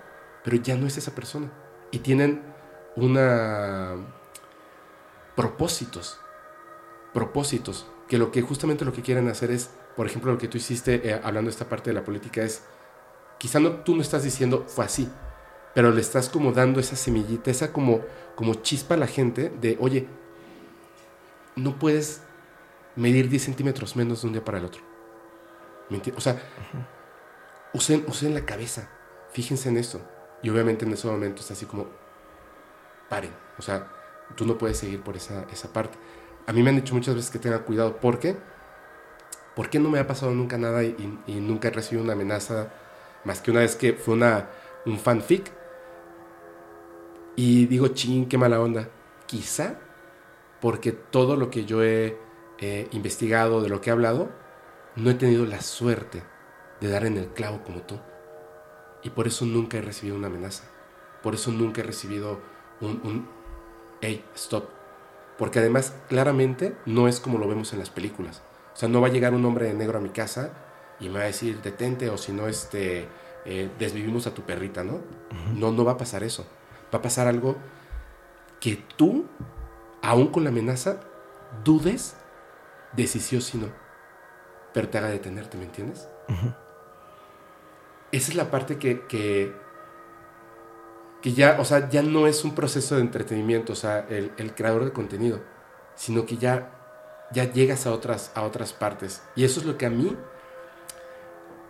pero 0.44 0.58
ya 0.58 0.76
no 0.78 0.86
es 0.86 0.96
esa 0.96 1.16
persona. 1.16 1.52
Y 1.90 1.98
tienen 2.02 2.44
una 2.96 3.96
propósitos, 5.36 6.20
propósitos, 7.16 7.88
que 8.08 8.20
lo 8.20 8.32
que 8.32 8.44
justamente 8.44 8.86
lo 8.86 8.94
que 8.94 9.02
quieren 9.02 9.28
hacer 9.28 9.50
es, 9.50 9.72
por 9.96 10.06
ejemplo, 10.08 10.32
lo 10.32 10.38
que 10.38 10.48
tú 10.48 10.58
hiciste 10.58 11.10
eh, 11.10 11.22
hablando 11.24 11.50
de 11.50 11.54
esta 11.54 11.70
parte 11.70 11.90
de 11.90 11.94
la 11.96 12.04
política 12.04 12.42
es, 12.44 12.64
quizá 13.38 13.60
no, 13.60 13.72
tú 13.84 13.96
no 13.96 14.02
estás 14.02 14.24
diciendo 14.24 14.66
fue 14.68 14.86
así, 14.86 15.10
pero 15.74 15.92
le 15.92 16.02
estás 16.02 16.30
como 16.30 16.52
dando 16.52 16.80
esa 16.80 16.96
semillita, 16.96 17.52
esa 17.52 17.72
como, 17.74 18.02
como 18.36 18.56
chispa 18.56 18.96
a 18.96 18.98
la 18.98 19.08
gente 19.08 19.50
de, 19.62 19.78
oye, 19.80 20.08
no 21.56 21.78
puedes 21.80 22.22
medir 22.96 23.30
10 23.30 23.44
centímetros 23.44 23.96
menos 23.96 24.22
de 24.22 24.28
un 24.28 24.34
día 24.34 24.44
para 24.44 24.58
el 24.58 24.66
otro. 24.66 24.82
¿Me 25.90 26.02
enti- 26.02 26.14
O 26.18 26.22
sea, 26.22 26.42
usen, 27.74 28.04
usen 28.08 28.34
la 28.34 28.46
cabeza, 28.46 28.90
fíjense 29.32 29.70
en 29.70 29.78
esto. 29.78 30.02
Y 30.42 30.50
obviamente 30.50 30.86
en 30.86 30.94
ese 30.94 31.08
momento 31.08 31.42
está 31.42 31.54
así 31.54 31.66
como, 31.66 31.88
paren. 33.10 33.32
O 33.58 33.62
sea, 33.62 33.92
tú 34.36 34.46
no 34.46 34.58
puedes 34.58 34.78
seguir 34.78 35.02
por 35.02 35.16
esa, 35.16 35.46
esa 35.52 35.72
parte. 35.72 35.98
A 36.48 36.54
mí 36.54 36.62
me 36.62 36.70
han 36.70 36.76
dicho 36.76 36.94
muchas 36.94 37.16
veces 37.16 37.32
que 37.32 37.40
tenga 37.40 37.60
cuidado. 37.60 37.98
¿Por 39.56 39.70
qué? 39.70 39.80
No 39.80 39.90
me 39.90 40.00
ha 40.00 40.08
pasado 40.08 40.34
nunca 40.34 40.58
nada 40.58 40.84
y, 40.84 40.96
nunca 41.28 41.70
he 41.70 41.72
recibido 41.72 42.04
una 42.04 42.14
amenaza 42.14 42.74
más 43.24 43.42
que 43.42 43.52
una 43.52 43.62
vez 43.62 43.76
que 43.76 43.94
fue 43.94 44.14
una, 44.14 44.50
un 44.86 45.00
fanfic. 45.00 45.52
Y 47.36 47.66
digo, 47.68 47.90
ching, 47.90 48.28
qué 48.28 48.38
mala 48.38 48.62
onda. 48.62 48.90
Quizá 49.26 49.80
porque 50.62 50.92
todo 50.92 51.36
lo 51.36 51.50
que 51.50 51.66
yo 51.66 51.84
he 51.84 52.18
investigado, 52.92 53.62
de 53.62 53.70
lo 53.70 53.82
que 53.82 53.90
he 53.90 53.94
hablado, 53.94 54.30
no 54.96 55.10
he 55.10 55.16
tenido 55.16 55.46
la 55.46 55.62
suerte 55.62 56.24
de 56.82 56.90
dar 56.90 57.06
en 57.06 57.18
el 57.18 57.28
clavo 57.28 57.64
como 57.64 57.82
tú. 57.82 58.00
Y 59.04 59.10
por 59.10 59.28
eso 59.28 59.46
nunca 59.46 59.78
he 59.78 59.82
recibido 59.82 60.18
una 60.18 60.28
amenaza. 60.28 60.64
Por 61.22 61.36
eso 61.36 61.52
nunca 61.52 61.82
he 61.82 61.84
recibido 61.84 62.40
un, 62.82 63.02
un 63.04 63.28
hey, 64.02 64.24
stop. 64.36 64.70
Porque 65.38 65.60
además, 65.60 65.94
claramente, 66.08 66.76
no 66.86 67.08
es 67.08 67.20
como 67.20 67.38
lo 67.38 67.48
vemos 67.48 67.74
en 67.74 67.80
las 67.80 67.90
películas. 67.90 68.42
O 68.76 68.78
sea, 68.78 68.90
no 68.90 69.00
va 69.00 69.08
a 69.08 69.12
llegar 69.12 69.34
un 69.34 69.46
hombre 69.46 69.68
de 69.68 69.74
negro 69.74 70.00
a 70.00 70.02
mi 70.02 70.10
casa 70.10 70.52
y 71.00 71.08
me 71.08 71.16
va 71.16 71.22
a 71.22 71.28
decir, 71.28 71.62
detente, 71.62 72.10
o 72.10 72.18
si 72.18 72.34
no, 72.34 72.48
este, 72.48 73.08
eh, 73.46 73.70
desvivimos 73.80 74.28
a 74.28 74.34
tu 74.34 74.42
perrita, 74.42 74.84
¿no? 74.84 75.00
No, 75.54 75.72
no 75.72 75.86
va 75.86 75.94
a 75.94 75.98
pasar 75.98 76.24
eso. 76.24 76.46
Va 76.94 77.00
a 77.00 77.02
pasar 77.02 77.28
algo 77.28 77.56
que 78.60 78.76
tú, 78.98 79.26
aún 80.02 80.28
con 80.28 80.44
la 80.44 80.50
amenaza, 80.50 81.00
dudes 81.64 82.18
de 82.94 83.08
si 83.08 83.22
sí 83.22 83.38
o 83.38 83.42
si 83.42 83.58
no. 83.58 83.70
Pero 84.74 84.90
te 84.90 84.98
haga 84.98 85.08
detenerte, 85.08 85.58
¿me 85.58 85.64
entiendes? 85.66 86.10
Esa 88.12 88.32
es 88.32 88.36
la 88.36 88.52
parte 88.52 88.78
que, 88.78 89.06
que, 89.06 89.54
que 91.22 91.34
ya, 91.34 91.58
o 91.62 91.66
sea, 91.66 91.88
ya 91.88 92.02
no 92.02 92.28
es 92.28 92.44
un 92.44 92.56
proceso 92.56 92.96
de 92.96 93.02
entretenimiento, 93.02 93.72
o 93.72 93.76
sea, 93.76 94.06
el, 94.10 94.34
el 94.38 94.54
creador 94.54 94.84
de 94.84 94.92
contenido, 94.92 95.42
sino 95.96 96.26
que 96.26 96.36
ya, 96.36 96.75
ya 97.32 97.52
llegas 97.52 97.86
a 97.88 97.92
otras, 97.92 98.32
a 98.36 98.44
otras 98.44 98.74
partes. 98.74 99.22
Y 99.36 99.44
eso 99.44 99.60
es 99.60 99.66
lo 99.66 99.78
que 99.78 99.86
a 99.86 99.90
mí, 99.90 100.16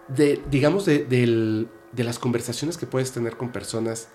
de, 0.08 0.42
digamos, 0.50 0.86
de, 0.86 1.06
de 1.06 2.04
las 2.04 2.20
conversaciones 2.20 2.78
que 2.78 2.86
puedes 2.86 3.12
tener 3.12 3.38
con 3.38 3.52
personas 3.52 4.08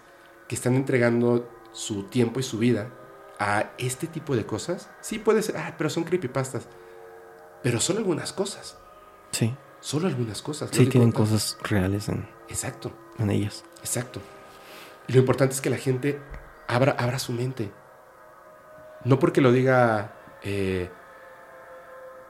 que 0.49 0.55
están 0.55 0.75
entregando 0.75 1.49
su 1.73 2.05
tiempo 2.05 2.41
y 2.41 2.43
su 2.43 2.59
vida 2.59 2.91
a 3.39 3.71
este 3.79 4.07
tipo 4.07 4.37
de 4.37 4.45
cosas, 4.45 4.91
sí 5.01 5.19
puede 5.19 5.43
ser, 5.43 5.57
ah, 5.57 5.75
pero 5.79 5.89
son 5.91 6.05
creepypastas. 6.05 6.67
Pero 7.63 7.81
son 7.81 7.97
algunas 7.99 8.33
cosas, 8.33 8.77
Sí. 9.33 9.55
solo 9.81 10.09
algunas 10.09 10.43
cosas. 10.43 10.71
Sí, 10.73 10.87
tienen 10.87 11.13
cosas 11.13 11.57
reales 11.63 12.09
en, 12.09 12.29
Exacto. 12.49 12.93
en 13.19 13.31
ellas. 13.31 13.65
Exacto. 13.81 14.21
Y 15.09 15.13
lo 15.15 15.21
importante 15.21 15.55
es 15.55 15.61
que 15.61 15.71
la 15.71 15.77
gente 15.77 16.21
abra, 16.69 16.93
abra 16.99 17.19
su 17.19 17.33
mente. 17.33 17.71
No 19.05 19.19
porque 19.19 19.41
lo 19.41 19.53
diga. 19.53 20.15
eh, 20.43 20.91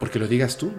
porque 0.00 0.18
lo 0.18 0.26
digas 0.26 0.56
tú. 0.56 0.72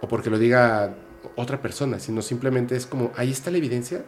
O 0.00 0.08
porque 0.08 0.30
lo 0.30 0.38
diga 0.38 0.96
otra 1.36 1.62
persona. 1.62 2.00
Sino 2.00 2.20
simplemente 2.22 2.74
es 2.74 2.86
como. 2.86 3.12
Ahí 3.16 3.30
está 3.30 3.52
la 3.52 3.58
evidencia. 3.58 4.04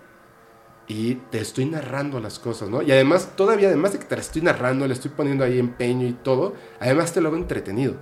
Y 0.89 1.15
te 1.31 1.39
estoy 1.41 1.65
narrando 1.67 2.21
las 2.21 2.39
cosas, 2.39 2.69
¿no? 2.69 2.83
Y 2.83 2.91
además, 2.93 3.37
todavía, 3.37 3.69
además 3.69 3.93
de 3.95 4.01
que 4.01 4.05
te 4.05 4.17
la 4.17 4.21
estoy 4.21 4.43
narrando, 4.43 4.87
le 4.87 4.93
estoy 4.93 5.11
poniendo 5.13 5.43
ahí 5.45 5.59
empeño 5.59 6.07
y 6.07 6.13
todo, 6.13 6.53
además 6.79 7.13
te 7.15 7.23
lo 7.23 7.29
hago 7.29 7.39
entretenido. 7.39 7.95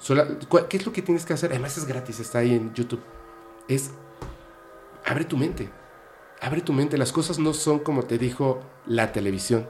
Sola- 0.00 0.26
¿cuál- 0.48 0.66
¿Qué 0.66 0.78
es 0.78 0.84
lo 0.86 0.92
que 0.92 1.00
tienes 1.02 1.24
que 1.24 1.32
hacer? 1.34 1.50
Además 1.52 1.78
es 1.78 1.86
gratis, 1.86 2.18
está 2.18 2.38
ahí 2.40 2.54
en 2.56 2.74
YouTube. 2.74 3.00
Es. 3.68 3.92
Abre 5.04 5.24
tu 5.26 5.36
mente. 5.36 5.70
Abre 6.40 6.60
tu 6.60 6.72
mente. 6.72 6.98
Las 6.98 7.12
cosas 7.12 7.38
no 7.38 7.54
son 7.54 7.78
como 7.78 8.02
te 8.02 8.18
dijo 8.18 8.60
la 8.86 9.12
televisión. 9.12 9.68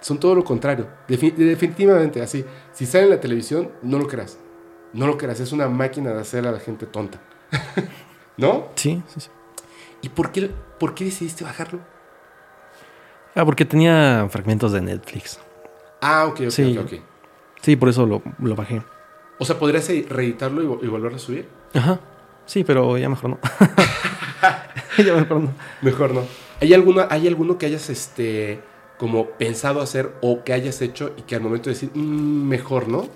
Son 0.00 0.20
todo 0.20 0.36
lo 0.36 0.44
contrario. 0.44 0.86
Defi- 1.08 1.34
definitivamente 1.34 2.22
así. 2.22 2.44
Si 2.72 2.86
sale 2.86 3.04
en 3.04 3.10
la 3.10 3.20
televisión, 3.20 3.72
no 3.82 3.98
lo 3.98 4.06
creas. 4.06 4.38
No 4.92 5.06
lo 5.06 5.16
creas. 5.18 5.40
Es 5.40 5.52
una 5.52 5.68
máquina 5.68 6.12
de 6.12 6.20
hacer 6.20 6.46
a 6.46 6.52
la 6.52 6.60
gente 6.60 6.86
tonta. 6.86 7.18
¿No? 8.36 8.68
Sí, 8.74 9.02
sí, 9.08 9.20
sí. 9.20 9.28
¿Y 10.02 10.08
por 10.10 10.30
qué, 10.32 10.50
por 10.78 10.94
qué 10.94 11.04
decidiste 11.04 11.44
bajarlo? 11.44 11.80
Ah, 13.34 13.44
porque 13.44 13.64
tenía 13.64 14.26
fragmentos 14.30 14.72
de 14.72 14.80
Netflix. 14.80 15.38
Ah, 16.00 16.26
ok, 16.26 16.40
ok, 16.46 16.50
Sí. 16.50 16.76
ok, 16.78 16.84
ok. 16.86 17.00
Sí, 17.62 17.76
por 17.76 17.88
eso 17.88 18.06
lo, 18.06 18.22
lo 18.38 18.54
bajé. 18.54 18.82
O 19.38 19.44
sea, 19.44 19.58
¿podrías 19.58 19.88
eh, 19.90 20.06
reeditarlo 20.08 20.62
y, 20.62 20.86
y 20.86 20.88
volverlo 20.88 21.16
a 21.16 21.20
subir? 21.20 21.48
Ajá. 21.74 22.00
Sí, 22.46 22.62
pero 22.64 22.96
ya 22.96 23.08
mejor 23.08 23.30
no. 23.30 23.38
ya 25.04 25.14
mejor 25.14 25.40
no. 25.40 25.52
Mejor 25.82 26.14
no. 26.14 26.22
¿Hay, 26.60 26.72
alguna, 26.72 27.08
¿Hay 27.10 27.26
alguno 27.26 27.58
que 27.58 27.66
hayas 27.66 27.90
este, 27.90 28.60
como 28.98 29.26
pensado 29.30 29.80
hacer 29.80 30.12
o 30.22 30.44
que 30.44 30.52
hayas 30.52 30.80
hecho 30.80 31.12
y 31.16 31.22
que 31.22 31.34
al 31.34 31.42
momento 31.42 31.68
de 31.68 31.74
decir, 31.74 31.90
"Mm, 31.94 32.48
mejor 32.48 32.88
no? 32.88 33.08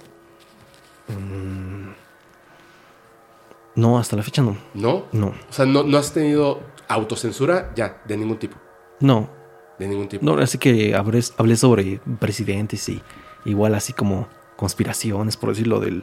No, 3.75 3.99
hasta 3.99 4.17
la 4.17 4.23
fecha 4.23 4.43
no. 4.43 4.57
¿No? 4.75 5.07
No. 5.13 5.29
O 5.29 5.53
sea, 5.53 5.65
no, 5.67 5.83
no 5.85 5.97
has 5.99 6.13
tenido 6.13 6.61
autocensura 6.89 7.73
ya, 7.75 8.03
de 8.07 8.17
ningún 8.17 8.39
tipo. 8.39 8.57
No. 9.01 9.31
De 9.79 9.87
ningún 9.89 10.09
tipo. 10.09 10.25
No, 10.25 10.35
así 10.41 10.59
que 10.59 10.95
hablé, 10.95 11.21
hablé 11.39 11.57
sobre 11.57 12.01
presidentes 12.19 12.89
y 12.89 13.01
igual 13.45 13.75
así 13.75 13.93
como 13.93 14.29
conspiraciones, 14.57 15.37
por 15.37 15.51
decirlo, 15.51 15.81
de 15.81 16.03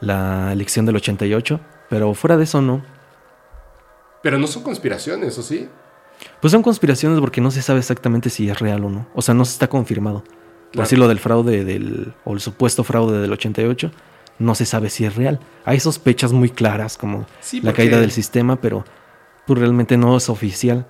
la 0.00 0.52
elección 0.52 0.86
del 0.86 0.96
88. 0.96 1.60
Pero 1.90 2.14
fuera 2.14 2.36
de 2.36 2.44
eso, 2.44 2.62
no. 2.62 2.82
Pero 4.22 4.38
no 4.38 4.46
son 4.46 4.62
conspiraciones, 4.62 5.36
¿o 5.38 5.42
sí? 5.42 5.68
Pues 6.40 6.52
son 6.52 6.62
conspiraciones 6.62 7.18
porque 7.20 7.40
no 7.40 7.50
se 7.50 7.62
sabe 7.62 7.80
exactamente 7.80 8.30
si 8.30 8.48
es 8.48 8.58
real 8.60 8.84
o 8.84 8.90
no. 8.90 9.06
O 9.14 9.22
sea, 9.22 9.34
no 9.34 9.44
se 9.44 9.52
está 9.52 9.68
confirmado. 9.68 10.22
Por 10.22 10.72
Claro. 10.72 10.84
decirlo 10.84 11.08
del 11.08 11.18
fraude 11.18 11.64
del, 11.64 12.14
o 12.24 12.32
el 12.32 12.40
supuesto 12.40 12.84
fraude 12.84 13.20
del 13.20 13.32
88, 13.32 13.90
no 14.40 14.54
se 14.56 14.66
sabe 14.66 14.90
si 14.90 15.04
es 15.04 15.14
real. 15.14 15.38
Hay 15.64 15.78
sospechas 15.78 16.32
muy 16.32 16.50
claras 16.50 16.98
como 16.98 17.26
Sí, 17.40 17.60
la 17.60 17.72
caída 17.72 18.00
del 18.00 18.10
sistema, 18.10 18.56
pero 18.60 18.84
pues, 19.46 19.58
realmente 19.58 19.96
no 19.96 20.16
es 20.16 20.28
oficial. 20.28 20.86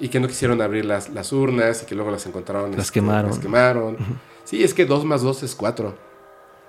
Y 0.00 0.08
que 0.10 0.20
no 0.20 0.28
quisieron 0.28 0.60
abrir 0.60 0.84
las, 0.84 1.08
las 1.08 1.32
urnas 1.32 1.82
y 1.82 1.86
que 1.86 1.94
luego 1.94 2.10
las 2.10 2.26
encontraron. 2.26 2.70
Las 2.72 2.80
este, 2.86 2.94
quemaron. 3.00 3.30
Las 3.30 3.38
quemaron. 3.40 3.96
Sí, 4.44 4.62
es 4.62 4.74
que 4.74 4.84
2 4.84 5.04
más 5.04 5.22
2 5.22 5.42
es 5.44 5.54
4. 5.54 5.96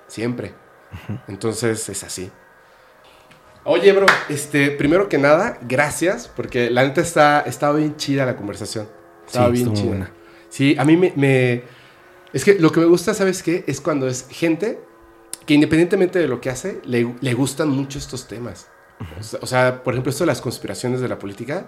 Siempre. 0.08 0.54
Entonces 1.28 1.88
es 1.90 2.04
así. 2.04 2.32
Oye, 3.66 3.92
bro, 3.92 4.06
este, 4.30 4.72
primero 4.72 5.10
que 5.10 5.18
nada, 5.18 5.60
gracias, 5.68 6.28
porque 6.34 6.70
la 6.72 6.84
neta 6.84 7.02
está, 7.02 7.42
estaba 7.42 7.78
bien 7.78 7.96
chida 7.98 8.26
la 8.26 8.36
conversación. 8.36 8.88
Estaba 9.28 9.48
Sí, 9.48 9.52
bien 9.52 9.74
chida. 9.74 9.88
buena. 9.88 10.12
Sí, 10.50 10.76
a 10.80 10.86
mí 10.86 10.98
me, 10.98 11.14
me- 11.16 11.64
Es 12.34 12.44
que 12.46 12.56
lo 12.60 12.72
que 12.72 12.80
me 12.80 12.86
gusta, 12.88 13.14
¿sabes 13.14 13.44
qué? 13.44 13.64
Es 13.68 13.82
cuando 13.82 14.08
es 14.08 14.26
gente 14.30 14.80
que 15.50 15.56
independientemente 15.56 16.20
de 16.20 16.28
lo 16.28 16.40
que 16.40 16.52
hace, 16.52 16.80
le, 16.86 17.16
le 17.22 17.34
gustan 17.34 17.70
mucho 17.70 17.98
estos 17.98 18.28
temas. 18.28 18.68
O 19.42 19.48
sea- 19.48 19.82
por 19.84 19.96
ejemplo, 19.96 20.12
esto 20.12 20.24
de 20.24 20.28
las 20.28 20.42
conspiraciones 20.42 21.02
de 21.02 21.08
la 21.08 21.18
política. 21.18 21.66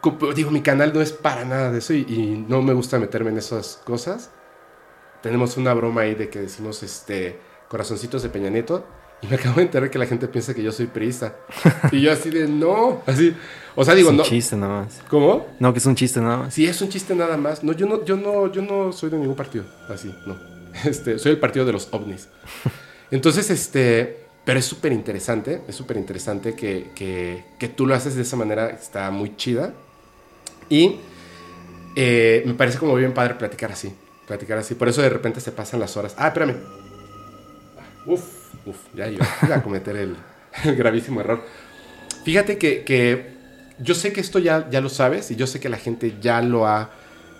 Co- 0.00 0.18
Digo, 0.34 0.50
mi 0.50 0.62
canal 0.62 0.92
no 0.92 1.00
es 1.00 1.12
para 1.12 1.44
nada 1.44 1.70
de 1.70 1.78
eso 1.78 1.94
y, 1.94 2.00
y 2.08 2.44
no 2.48 2.60
me 2.60 2.72
gusta 2.72 2.98
meterme 2.98 3.30
en 3.30 3.38
esas 3.38 3.80
cosas. 3.84 4.30
Tenemos 5.22 5.56
una 5.56 5.74
broma 5.74 6.00
ahí 6.00 6.16
de 6.16 6.28
que 6.28 6.40
decimos 6.40 6.82
este 6.82 7.38
corazoncitos 7.68 8.22
de 8.24 8.30
Peña 8.30 8.50
Nieto 8.50 8.84
y 9.22 9.28
me 9.28 9.36
acabo 9.40 9.56
de 9.56 9.62
enterar 9.62 9.88
que 9.88 9.98
la 10.00 10.06
gente 10.06 10.26
piensa 10.26 10.54
que 10.54 10.64
yo 10.64 10.72
soy 10.72 10.86
priista. 10.88 11.36
y 11.92 12.00
yo 12.00 12.10
así 12.12 12.30
de 12.30 12.48
no, 12.48 13.00
así. 13.06 13.32
O 13.76 13.84
sea, 13.84 13.94
digo, 13.94 14.08
es 14.08 14.12
un 14.12 14.16
no. 14.16 14.22
chiste 14.24 14.56
nada 14.56 14.82
más. 14.82 15.02
¿Cómo? 15.08 15.46
No, 15.60 15.72
que 15.72 15.78
es 15.78 15.86
un 15.86 15.94
chiste 15.94 16.20
nada 16.20 16.36
más. 16.38 16.54
Sí, 16.54 16.66
es 16.66 16.82
un 16.82 16.88
chiste 16.88 17.14
nada 17.14 17.36
más. 17.36 17.62
No, 17.62 17.72
yo 17.74 17.86
no, 17.86 18.04
yo 18.04 18.16
no, 18.16 18.50
yo 18.50 18.60
no 18.62 18.92
soy 18.92 19.08
de 19.10 19.18
ningún 19.18 19.36
partido. 19.36 19.64
Así, 19.88 20.12
no. 20.26 20.55
Este, 20.84 21.18
soy 21.18 21.32
el 21.32 21.38
partido 21.38 21.64
de 21.64 21.72
los 21.72 21.88
ovnis. 21.92 22.28
Entonces, 23.10 23.50
este, 23.50 24.26
pero 24.44 24.58
es 24.58 24.64
súper 24.64 24.92
interesante, 24.92 25.62
es 25.66 25.74
súper 25.74 25.96
interesante 25.96 26.54
que, 26.54 26.90
que, 26.94 27.68
tú 27.68 27.86
lo 27.86 27.94
haces 27.94 28.14
de 28.14 28.22
esa 28.22 28.36
manera, 28.36 28.70
está 28.70 29.10
muy 29.10 29.36
chida. 29.36 29.72
Y 30.68 30.96
eh, 31.96 32.42
me 32.46 32.54
parece 32.54 32.78
como 32.78 32.94
bien 32.94 33.14
padre 33.14 33.34
platicar 33.34 33.72
así, 33.72 33.92
platicar 34.26 34.58
así. 34.58 34.74
Por 34.74 34.88
eso 34.88 35.02
de 35.02 35.08
repente 35.08 35.40
se 35.40 35.52
pasan 35.52 35.80
las 35.80 35.96
horas. 35.96 36.14
Ah, 36.18 36.28
espérame. 36.28 36.56
Uf, 38.06 38.22
uf, 38.66 38.76
ya 38.94 39.08
yo 39.08 39.18
iba 39.42 39.56
a 39.56 39.62
cometer 39.62 39.96
el, 39.96 40.16
el 40.64 40.76
gravísimo 40.76 41.20
error. 41.20 41.44
Fíjate 42.24 42.58
que, 42.58 42.84
que 42.84 43.36
yo 43.78 43.94
sé 43.94 44.12
que 44.12 44.20
esto 44.20 44.38
ya, 44.38 44.68
ya 44.70 44.80
lo 44.80 44.88
sabes 44.88 45.30
y 45.30 45.36
yo 45.36 45.46
sé 45.46 45.60
que 45.60 45.68
la 45.68 45.76
gente 45.76 46.16
ya 46.20 46.42
lo 46.42 46.66
ha 46.66 46.90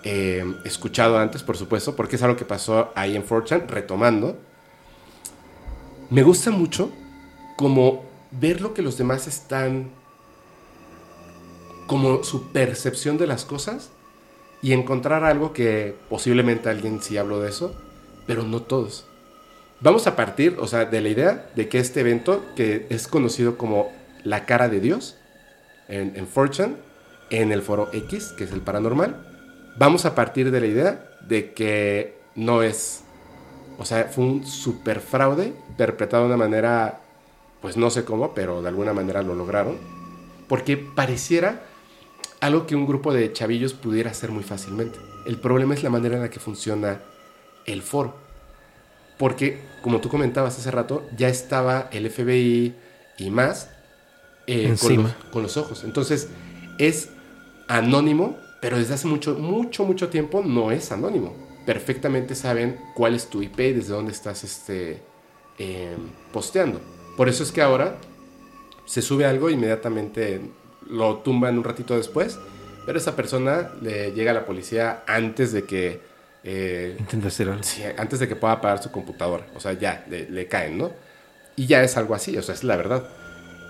eh, 0.03 0.45
escuchado 0.63 1.17
antes, 1.17 1.43
por 1.43 1.57
supuesto, 1.57 1.95
porque 1.95 2.15
es 2.15 2.23
algo 2.23 2.37
que 2.37 2.45
pasó 2.45 2.91
ahí 2.95 3.15
en 3.15 3.25
4chan, 3.25 3.67
retomando. 3.67 4.37
Me 6.09 6.23
gusta 6.23 6.51
mucho 6.51 6.91
como 7.57 8.05
ver 8.31 8.61
lo 8.61 8.73
que 8.73 8.81
los 8.81 8.97
demás 8.97 9.27
están 9.27 9.89
como 11.87 12.23
su 12.23 12.51
percepción 12.51 13.17
de 13.17 13.27
las 13.27 13.45
cosas 13.45 13.89
y 14.61 14.73
encontrar 14.73 15.23
algo 15.23 15.53
que 15.53 15.95
posiblemente 16.09 16.69
alguien 16.69 17.01
sí 17.01 17.17
habló 17.17 17.39
de 17.39 17.49
eso, 17.49 17.75
pero 18.25 18.43
no 18.43 18.61
todos. 18.61 19.05
Vamos 19.79 20.07
a 20.07 20.15
partir, 20.15 20.57
o 20.59 20.67
sea, 20.67 20.85
de 20.85 21.01
la 21.01 21.09
idea 21.09 21.49
de 21.55 21.69
que 21.69 21.79
este 21.79 22.01
evento, 22.01 22.43
que 22.55 22.87
es 22.89 23.07
conocido 23.07 23.57
como 23.57 23.91
la 24.23 24.45
cara 24.45 24.69
de 24.69 24.79
Dios 24.79 25.17
en, 25.87 26.15
en 26.15 26.27
4chan, 26.27 26.75
en 27.29 27.51
el 27.51 27.61
foro 27.61 27.89
X, 27.93 28.33
que 28.37 28.45
es 28.45 28.51
el 28.51 28.61
paranormal, 28.61 29.36
vamos 29.77 30.05
a 30.05 30.15
partir 30.15 30.51
de 30.51 30.59
la 30.59 30.67
idea 30.67 31.09
de 31.21 31.53
que 31.53 32.17
no 32.35 32.63
es, 32.63 33.03
o 33.77 33.85
sea, 33.85 34.05
fue 34.05 34.23
un 34.25 34.45
super 34.45 34.99
fraude 34.99 35.53
perpetrado 35.77 36.25
de 36.25 36.33
una 36.33 36.37
manera, 36.37 37.01
pues 37.61 37.77
no 37.77 37.89
sé 37.89 38.05
cómo, 38.05 38.33
pero 38.33 38.61
de 38.61 38.69
alguna 38.69 38.93
manera 38.93 39.21
lo 39.21 39.35
lograron, 39.35 39.77
porque 40.47 40.77
pareciera 40.77 41.63
algo 42.39 42.67
que 42.67 42.75
un 42.75 42.85
grupo 42.85 43.13
de 43.13 43.33
chavillos 43.33 43.73
pudiera 43.73 44.11
hacer 44.11 44.31
muy 44.31 44.43
fácilmente. 44.43 44.99
El 45.25 45.39
problema 45.39 45.73
es 45.73 45.83
la 45.83 45.89
manera 45.89 46.15
en 46.15 46.21
la 46.21 46.29
que 46.29 46.39
funciona 46.39 46.99
el 47.65 47.81
foro 47.81 48.27
porque, 49.17 49.59
como 49.81 49.99
tú 49.99 50.09
comentabas 50.09 50.57
hace 50.57 50.71
rato, 50.71 51.03
ya 51.15 51.27
estaba 51.27 51.89
el 51.91 52.09
FBI 52.09 52.75
y 53.17 53.29
más 53.31 53.69
eh, 54.45 54.75
con, 54.79 54.95
los, 54.95 55.11
con, 55.31 55.43
los, 55.43 55.57
ojos. 55.57 55.83
Entonces, 55.83 56.29
es 56.77 57.09
anónimo, 57.67 58.37
pero 58.61 58.77
desde 58.77 58.95
hace 58.95 59.07
mucho, 59.07 59.35
mucho, 59.35 59.85
mucho 59.85 60.09
tiempo 60.09 60.43
no 60.43 60.71
es 60.71 60.91
anónimo. 60.91 61.35
Perfectamente 61.65 62.35
saben 62.35 62.79
cuál 62.95 63.15
es 63.15 63.27
tu 63.27 63.41
IP 63.41 63.59
y 63.59 63.73
desde 63.73 63.93
dónde 63.93 64.11
estás 64.11 64.43
este, 64.43 65.01
eh, 65.57 65.95
posteando. 66.31 66.79
Por 67.15 67.29
eso 67.29 67.43
es 67.43 67.51
que 67.51 67.61
ahora 67.61 67.97
se 68.85 69.01
sube 69.01 69.25
algo, 69.25 69.49
inmediatamente 69.49 70.41
lo 70.89 71.17
tumban 71.17 71.57
un 71.57 71.63
ratito 71.63 71.95
después, 71.97 72.39
pero 72.85 72.97
esa 72.97 73.15
persona 73.15 73.71
le 73.81 74.13
llega 74.13 74.31
a 74.31 74.33
la 74.33 74.45
policía 74.45 75.03
antes 75.07 75.51
de 75.51 75.65
que 75.65 75.99
eh, 76.49 76.95
Intenta 76.97 77.27
hacer 77.27 77.49
algo. 77.49 77.61
Sí, 77.63 77.83
antes 77.97 78.19
de 78.19 78.27
que 78.29 78.37
pueda 78.37 78.53
apagar 78.53 78.81
su 78.81 78.89
computadora. 78.89 79.45
O 79.53 79.59
sea, 79.59 79.73
ya, 79.73 80.05
le, 80.09 80.47
caen, 80.47 80.77
¿no? 80.77 80.91
Y 81.57 81.65
ya 81.65 81.83
es 81.83 81.97
algo 81.97 82.15
así, 82.15 82.37
o 82.37 82.41
sea, 82.41 82.55
es 82.55 82.63
la 82.63 82.77
verdad. 82.77 83.09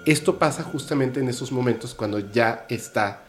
Esto 0.06 0.38
pasa 0.38 0.62
justamente 0.62 1.20
en 1.20 1.28
esos 1.28 1.52
momentos 1.52 1.96
cuando 1.96 2.20
ya 2.20 2.68
está 2.70 3.24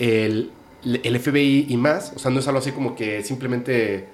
el, 0.00 0.50
el 0.86 1.18
FBI 1.18 1.66
y 1.68 1.76
más. 1.76 2.12
O 2.14 2.18
sea, 2.18 2.30
no 2.30 2.40
es 2.40 2.46
algo 2.46 2.60
así 2.60 2.72
como 2.72 2.94
que 2.94 3.22
simplemente 3.22 4.08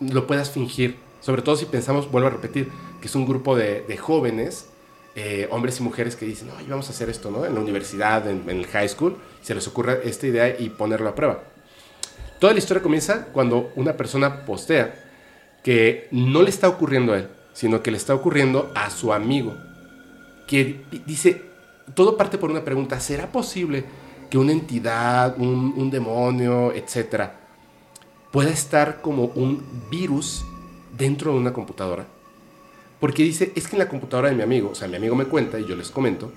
lo 0.00 0.26
puedas 0.26 0.50
fingir. 0.50 0.96
Sobre 1.20 1.42
todo 1.42 1.56
si 1.56 1.66
pensamos, 1.66 2.10
vuelvo 2.10 2.28
a 2.28 2.30
repetir, 2.30 2.68
que 3.00 3.06
es 3.06 3.14
un 3.14 3.26
grupo 3.26 3.56
de, 3.56 3.96
jóvenes, 3.98 4.66
eh, 5.14 5.48
hombres 5.50 5.78
y 5.80 5.82
mujeres 5.82 6.16
que 6.16 6.24
dicen, 6.24 6.48
no, 6.48 6.54
vamos 6.68 6.88
a 6.88 6.92
hacer 6.92 7.10
esto, 7.10 7.30
¿no? 7.30 7.44
En 7.44 7.54
la 7.54 7.60
universidad, 7.60 8.28
en, 8.28 8.48
en 8.48 8.58
el 8.58 8.66
high 8.66 8.88
school, 8.88 9.16
se 9.42 9.54
les 9.54 9.66
ocurre 9.68 10.00
esta 10.04 10.26
idea 10.26 10.56
y 10.58 10.70
ponerlo 10.70 11.08
a 11.08 11.14
prueba. 11.14 11.42
Toda 12.38 12.54
la 12.54 12.58
historia 12.58 12.82
comienza 12.82 13.26
cuando 13.26 13.70
una 13.76 13.96
persona 13.96 14.46
postea 14.46 14.94
que 15.62 16.08
no 16.10 16.42
le 16.42 16.48
está 16.48 16.68
ocurriendo 16.68 17.12
a 17.12 17.18
él, 17.18 17.28
sino 17.52 17.82
que 17.82 17.90
le 17.90 17.98
está 17.98 18.14
ocurriendo 18.14 18.72
a 18.74 18.88
su 18.88 19.12
amigo, 19.12 19.54
que 20.46 20.80
dice, 21.06 21.42
todo 21.94 22.16
parte 22.16 22.38
por 22.38 22.50
una 22.50 22.64
pregunta, 22.64 22.98
¿será 22.98 23.30
posible 23.30 23.84
que 24.30 24.38
una 24.38 24.52
entidad, 24.52 25.36
un, 25.38 25.90
demonio, 25.90 26.72
etcétera, 26.72 27.40
pueda 28.30 28.50
estar 28.50 29.00
como 29.00 29.24
un 29.24 29.62
virus 29.90 30.44
dentro 30.96 31.32
de 31.32 31.38
una 31.38 31.52
computadora? 31.52 32.06
Porque 33.00 33.22
dice, 33.22 33.52
es 33.56 33.66
que 33.66 33.76
en 33.76 33.80
la 33.80 33.88
computadora 33.88 34.28
de 34.28 34.36
mi 34.36 34.42
amigo, 34.42 34.70
o 34.70 34.74
sea, 34.74 34.88
mi 34.88 34.96
amigo 34.96 35.16
me 35.16 35.24
cuenta 35.24 35.58
y 35.58 35.66
yo 35.66 35.74
les 35.74 35.90
comento, 35.90 36.30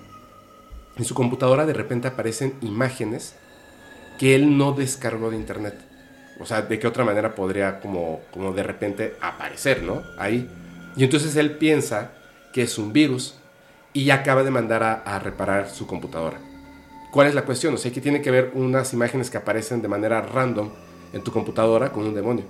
en 0.95 1.05
su 1.05 1.13
computadora 1.13 1.65
de 1.65 1.73
repente 1.73 2.07
aparecen 2.07 2.53
imágenes 2.61 3.35
que 4.17 4.35
él 4.35 4.57
no 4.57 4.73
descargó 4.73 5.29
de 5.29 5.37
internet. 5.37 5.75
O 6.39 6.45
sea, 6.45 6.61
¿de 6.61 6.79
qué 6.79 6.87
otra 6.87 7.03
manera 7.03 7.35
podría 7.35 7.79
como, 7.79 8.21
como 8.31 8.53
de 8.53 8.63
repente 8.63 9.15
aparecer, 9.21 9.83
¿no? 9.83 10.01
Ahí. 10.17 10.49
Y 10.95 11.03
entonces 11.03 11.35
él 11.35 11.57
piensa 11.57 12.11
que 12.53 12.63
es 12.63 12.77
un 12.77 12.93
virus 12.93 13.35
y 13.93 14.09
acaba 14.09 14.43
de 14.43 14.51
mandar 14.51 14.83
a, 14.83 15.19
reparar 15.19 15.69
su 15.69 15.85
computadora. 15.85 16.39
¿Cuál 17.13 17.27
es 17.27 17.35
la 17.35 17.45
cuestión? 17.45 17.75
O 17.75 17.77
sea, 17.77 17.91
que 17.91 18.01
tiene 18.01 18.23
que 18.23 18.31
ver 18.31 18.49
unas 18.55 18.91
imágenes 18.91 19.29
que 19.29 19.37
aparecen 19.37 19.83
de 19.83 19.87
manera 19.87 20.19
random 20.19 20.71
en 21.13 21.23
tu 21.23 21.31
computadora 21.31 21.91
con 21.91 22.07
un 22.07 22.15
demonio. 22.15 22.45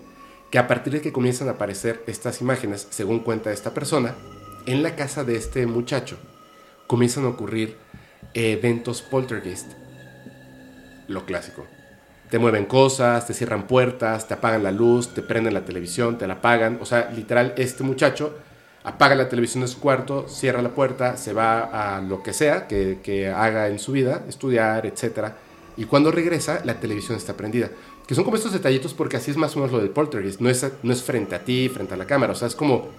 Que 0.50 0.58
a 0.58 0.70
partir 0.70 0.94
de 0.94 1.02
que 1.02 1.12
comienzan 1.12 1.50
a 1.50 1.52
aparecer 1.52 2.02
estas 2.08 2.40
imágenes, 2.40 2.88
según 2.90 3.20
cuenta 3.20 3.52
esta 3.52 3.74
persona, 3.74 4.16
en 4.66 4.82
la 4.82 4.96
casa 4.96 5.26
de 5.26 5.36
este 5.36 5.68
muchacho 5.68 6.18
comienzan 6.88 7.26
a 7.26 7.28
ocurrir 7.28 7.76
eventos 8.34 9.02
poltergeist. 9.02 9.70
Lo 11.10 11.26
clásico 11.26 11.66
te 12.30 12.40
mueven 12.40 12.66
cosas, 12.66 13.28
te 13.28 13.34
cierran 13.34 13.68
puertas, 13.68 14.30
te 14.30 14.34
apagan 14.34 14.64
la 14.64 14.72
luz, 14.72 15.14
te 15.14 15.22
prenden 15.22 15.54
la 15.54 15.66
televisión, 15.66 16.18
te 16.18 16.26
la 16.26 16.36
apagan. 16.36 16.80
O 16.82 16.86
sea, 16.86 17.12
literal, 17.12 17.54
este 17.58 17.84
muchacho 17.84 18.34
apaga 18.84 19.16
la 19.16 19.30
televisión 19.30 19.62
de 19.62 19.68
su 19.68 19.80
cuarto, 19.80 20.28
cierra 20.28 20.62
la 20.62 20.70
puerta, 20.70 21.18
se 21.18 21.34
va 21.34 21.98
a 21.98 22.02
lo 22.02 22.22
que 22.22 22.34
sea 22.34 22.68
que, 22.68 23.34
haga 23.36 23.68
en 23.70 23.80
su 23.80 23.94
vida, 23.94 24.24
estudiar, 24.28 24.86
etc. 24.86 25.32
Y 25.78 25.86
cuando 25.86 26.12
regresa, 26.12 26.62
la 26.66 26.80
televisión 26.80 27.18
está 27.18 27.36
prendida. 27.36 27.70
Que 28.08 28.16
son 28.16 28.26
como 28.26 28.36
estos 28.36 28.52
detallitos 28.52 28.94
porque 28.94 29.16
así 29.16 29.32
es 29.32 29.38
más 29.38 29.56
o 29.56 29.60
menos 29.60 29.72
lo 29.72 29.80
del 29.80 29.90
poltergeist. 29.90 30.42
No 30.42 30.50
es, 30.50 30.66
no 30.84 30.92
es 30.92 31.02
frente 31.02 31.36
a 31.36 31.44
ti, 31.44 31.70
frente 31.70 31.94
a 31.94 31.98
la 31.98 32.06
cámara. 32.06 32.34
O 32.34 32.36
sea, 32.36 32.50
es 32.50 32.56
como, 32.56 32.90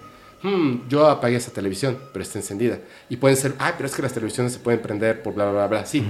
hmm, 0.41 0.87
yo 0.89 1.07
apagué 1.07 1.35
esa 1.35 1.51
televisión, 1.51 1.99
pero 2.11 2.23
está 2.23 2.39
encendida. 2.39 2.79
Y 3.07 3.17
pueden 3.17 3.37
ser, 3.37 3.53
ah, 3.59 3.73
pero 3.77 3.87
es 3.87 3.95
que 3.95 4.01
las 4.01 4.13
televisiones 4.13 4.53
se 4.53 4.59
pueden 4.59 4.81
prender 4.81 5.21
por 5.21 5.35
bla, 5.35 5.45
bla, 5.45 5.53
bla, 5.53 5.67
bla. 5.67 5.85
Sí. 5.85 6.03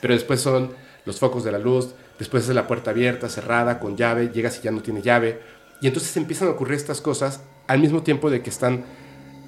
Pero 0.00 0.14
después 0.14 0.40
son 0.40 0.70
los 1.04 1.18
focos 1.18 1.44
de 1.44 1.52
la 1.52 1.58
luz, 1.58 1.90
después 2.18 2.48
es 2.48 2.54
la 2.54 2.66
puerta 2.66 2.90
abierta, 2.92 3.28
cerrada, 3.28 3.78
con 3.78 3.96
llave, 3.96 4.30
llegas 4.32 4.58
y 4.58 4.62
ya 4.62 4.70
no 4.70 4.80
tiene 4.80 5.02
llave. 5.02 5.40
Y 5.82 5.86
entonces 5.86 6.16
empiezan 6.16 6.48
a 6.48 6.52
ocurrir 6.52 6.76
estas 6.76 7.02
cosas 7.02 7.42
al 7.66 7.80
mismo 7.80 8.02
tiempo 8.02 8.30
de 8.30 8.42
que 8.42 8.50
están 8.50 8.84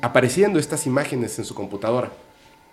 apareciendo 0.03 0.59
estas 0.59 0.87
imágenes 0.87 1.39
en 1.39 1.45
su 1.45 1.55
computadora. 1.55 2.13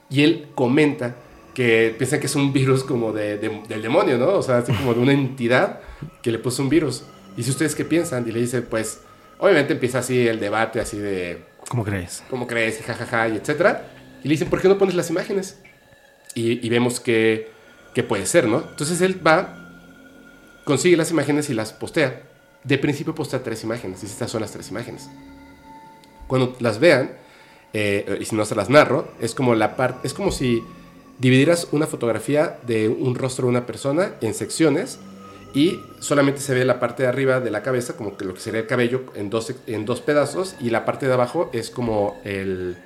Y 0.09 0.23
él 0.23 0.49
comenta 0.55 1.15
que 1.53 1.95
piensa 1.97 2.19
que 2.19 2.25
es 2.25 2.35
un 2.35 2.51
virus 2.51 2.83
como 2.83 3.13
de, 3.13 3.37
del 3.37 3.81
demonio, 3.81 4.17
¿no? 4.17 4.33
O 4.33 4.41
sea, 4.41 4.57
así 4.57 4.73
como 4.73 4.93
de 4.93 4.99
una 4.99 5.13
entidad 5.13 5.81
que 6.21 6.31
le 6.31 6.39
puso 6.39 6.61
un 6.61 6.69
virus. 6.69 7.03
Y 7.37 7.43
si 7.43 7.51
ustedes 7.51 7.75
qué 7.75 7.85
piensan, 7.85 8.27
y 8.27 8.31
le 8.31 8.41
dice, 8.41 8.61
pues, 8.61 9.01
obviamente 9.37 9.73
empieza 9.73 9.99
así 9.99 10.27
el 10.27 10.39
debate, 10.39 10.79
así 10.79 10.97
de... 10.97 11.45
¿Cómo 11.69 11.83
crees? 11.83 12.23
¿Cómo 12.29 12.47
crees? 12.47 12.79
Y 12.79 12.83
jajaja, 12.83 13.29
y 13.29 13.37
etcétera. 13.37 13.87
Y 14.23 14.27
le 14.27 14.33
dicen, 14.33 14.49
¿por 14.49 14.61
qué 14.61 14.67
no 14.67 14.77
pones 14.77 14.95
las 14.95 15.09
imágenes? 15.09 15.59
Y, 16.33 16.65
y 16.65 16.69
vemos 16.69 16.99
que, 16.99 17.49
que 17.93 18.03
puede 18.03 18.25
ser, 18.25 18.47
¿no? 18.47 18.63
Entonces 18.69 19.01
él 19.01 19.25
va 19.25 19.55
consigue 20.65 20.97
las 20.97 21.11
imágenes 21.11 21.49
y 21.49 21.53
las 21.53 21.73
postea. 21.73 22.23
De 22.63 22.77
principio 22.77 23.15
postea 23.15 23.41
tres 23.41 23.63
imágenes, 23.63 24.03
y 24.03 24.05
estas 24.05 24.31
son 24.31 24.41
las 24.41 24.51
tres 24.51 24.69
imágenes. 24.69 25.09
Cuando 26.29 26.55
las 26.59 26.79
vean, 26.79 27.13
eh, 27.73 28.19
y 28.21 28.25
si 28.25 28.35
no 28.35 28.45
se 28.45 28.53
las 28.53 28.69
narro, 28.69 29.07
es 29.19 29.33
como, 29.33 29.55
la 29.55 29.75
parte 29.75 30.07
es 30.07 30.13
como 30.13 30.31
si 30.31 30.63
dividieras 31.17 31.67
una 31.71 31.87
fotografía 31.87 32.59
de 32.67 32.87
un 32.87 33.15
rostro 33.15 33.45
de 33.45 33.49
una 33.49 33.65
persona 33.65 34.13
en 34.21 34.35
secciones 34.35 34.99
y 35.55 35.79
solamente 35.99 36.39
se 36.39 36.53
ve 36.53 36.65
la 36.65 36.79
parte 36.79 37.01
de 37.01 37.09
arriba 37.09 37.39
de 37.39 37.49
la 37.49 37.63
cabeza, 37.63 37.97
como 37.97 38.15
que 38.15 38.25
lo 38.25 38.35
que 38.35 38.41
sería 38.41 38.59
el 38.59 38.67
cabello, 38.67 39.05
en 39.15 39.31
dos, 39.31 39.55
en 39.65 39.85
dos 39.85 40.01
pedazos, 40.01 40.55
y 40.59 40.69
la 40.69 40.85
parte 40.85 41.07
de 41.07 41.13
abajo 41.13 41.49
es 41.51 41.71
como 41.71 42.21
el, 42.23 42.77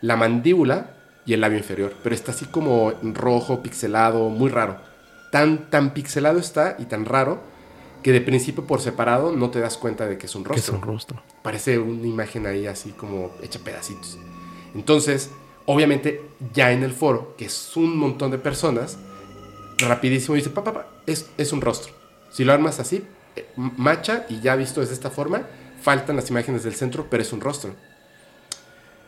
la 0.00 0.16
mandíbula 0.16 0.94
y 1.26 1.34
el 1.34 1.42
labio 1.42 1.58
inferior, 1.58 1.92
pero 2.02 2.14
está 2.14 2.32
así 2.32 2.46
como 2.46 2.94
rojo, 3.02 3.62
pixelado, 3.62 4.30
muy 4.30 4.48
raro. 4.48 4.78
Tan, 5.30 5.68
tan 5.68 5.92
pixelado 5.92 6.38
está 6.38 6.76
y 6.78 6.86
tan 6.86 7.04
raro 7.04 7.42
que 8.08 8.12
de 8.14 8.22
principio 8.22 8.64
por 8.64 8.80
separado 8.80 9.32
no 9.32 9.50
te 9.50 9.60
das 9.60 9.76
cuenta 9.76 10.06
de 10.06 10.16
que 10.16 10.24
es 10.24 10.34
un 10.34 10.42
rostro. 10.42 10.76
es 10.76 10.80
un 10.80 10.80
rostro. 10.80 11.22
Parece 11.42 11.78
una 11.78 12.06
imagen 12.06 12.46
ahí 12.46 12.66
así 12.66 12.92
como 12.92 13.32
hecha 13.42 13.58
pedacitos. 13.58 14.16
Entonces, 14.74 15.28
obviamente, 15.66 16.22
ya 16.54 16.72
en 16.72 16.84
el 16.84 16.94
foro, 16.94 17.34
que 17.36 17.44
es 17.44 17.76
un 17.76 17.98
montón 17.98 18.30
de 18.30 18.38
personas, 18.38 18.96
rapidísimo 19.76 20.36
dice, 20.36 20.48
papá, 20.48 20.72
pa, 20.72 20.86
es, 21.04 21.28
es 21.36 21.52
un 21.52 21.60
rostro. 21.60 21.92
Si 22.30 22.44
lo 22.44 22.54
armas 22.54 22.80
así, 22.80 23.04
eh, 23.36 23.46
macha 23.56 24.24
y 24.30 24.40
ya 24.40 24.56
visto 24.56 24.80
de 24.80 24.90
esta 24.90 25.10
forma, 25.10 25.42
faltan 25.82 26.16
las 26.16 26.30
imágenes 26.30 26.64
del 26.64 26.76
centro, 26.76 27.08
pero 27.10 27.22
es 27.22 27.30
un 27.34 27.42
rostro. 27.42 27.74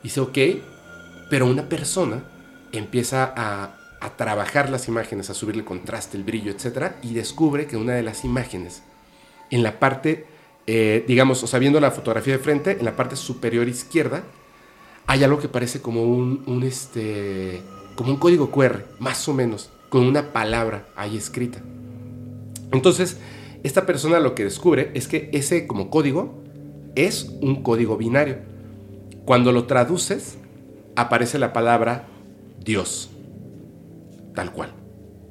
Dice, 0.02 0.20
ok, 0.20 0.38
pero 1.30 1.46
una 1.46 1.70
persona 1.70 2.22
empieza 2.70 3.32
a 3.34 3.80
a 4.00 4.16
trabajar 4.16 4.70
las 4.70 4.88
imágenes, 4.88 5.30
a 5.30 5.34
subirle 5.34 5.64
contraste, 5.64 6.16
el 6.16 6.24
brillo, 6.24 6.50
etc. 6.50 6.94
Y 7.02 7.12
descubre 7.14 7.66
que 7.66 7.76
una 7.76 7.92
de 7.92 8.02
las 8.02 8.24
imágenes, 8.24 8.82
en 9.50 9.62
la 9.62 9.78
parte, 9.78 10.26
eh, 10.66 11.04
digamos, 11.06 11.42
o 11.42 11.46
sea, 11.46 11.58
viendo 11.58 11.80
la 11.80 11.90
fotografía 11.90 12.34
de 12.34 12.42
frente, 12.42 12.72
en 12.78 12.84
la 12.84 12.96
parte 12.96 13.16
superior 13.16 13.68
izquierda, 13.68 14.22
hay 15.06 15.24
algo 15.24 15.38
que 15.38 15.48
parece 15.48 15.80
como 15.80 16.04
un, 16.04 16.62
este, 16.64 17.60
como 17.96 18.10
un 18.10 18.16
código 18.18 18.50
QR, 18.50 18.84
más 18.98 19.28
o 19.28 19.34
menos, 19.34 19.70
con 19.88 20.06
una 20.06 20.32
palabra 20.32 20.86
ahí 20.96 21.16
escrita. 21.16 21.60
Entonces, 22.72 23.18
esta 23.62 23.86
persona 23.86 24.20
lo 24.20 24.34
que 24.34 24.44
descubre 24.44 24.90
es 24.94 25.08
que 25.08 25.28
ese 25.32 25.66
como 25.66 25.90
código 25.90 26.42
es 26.94 27.30
un 27.40 27.62
código 27.62 27.96
binario. 27.96 28.38
Cuando 29.24 29.52
lo 29.52 29.64
traduces, 29.64 30.38
aparece 30.94 31.38
la 31.38 31.52
palabra 31.52 32.06
Dios 32.64 33.10
tal 34.34 34.52
cual. 34.52 34.72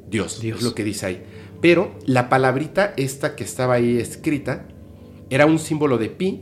Dios, 0.10 0.40
Dios. 0.40 0.60
es 0.60 0.64
lo 0.64 0.76
que 0.76 0.84
dice 0.84 1.06
ahí. 1.06 1.24
Pero 1.61 1.91
la 2.06 2.30
palabrita 2.30 2.94
esta 2.98 3.36
que 3.36 3.44
estaba 3.44 3.73
ahí 3.76 3.98
escrita 3.98 4.65
era 5.30 5.45
un 5.45 5.60
símbolo 5.60 5.98
de 5.98 6.10
pi, 6.10 6.41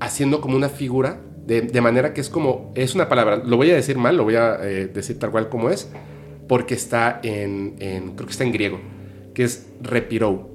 haciendo 0.00 0.40
como 0.40 0.56
una 0.56 0.68
figura, 0.68 1.20
de, 1.46 1.62
de 1.62 1.80
manera 1.80 2.12
que 2.14 2.20
es 2.20 2.28
como, 2.28 2.72
es 2.74 2.94
una 2.94 3.08
palabra, 3.08 3.36
lo 3.36 3.56
voy 3.56 3.70
a 3.70 3.74
decir 3.74 3.96
mal, 3.98 4.16
lo 4.16 4.24
voy 4.24 4.36
a 4.36 4.56
eh, 4.62 4.86
decir 4.86 5.18
tal 5.18 5.30
cual 5.30 5.48
como 5.48 5.70
es, 5.70 5.88
porque 6.48 6.74
está 6.74 7.20
en, 7.22 7.74
en- 7.78 8.12
creo 8.14 8.26
que 8.26 8.32
está 8.32 8.44
en 8.44 8.52
griego, 8.52 8.78
que 9.34 9.44
es 9.44 9.66
repirou. 9.82 10.48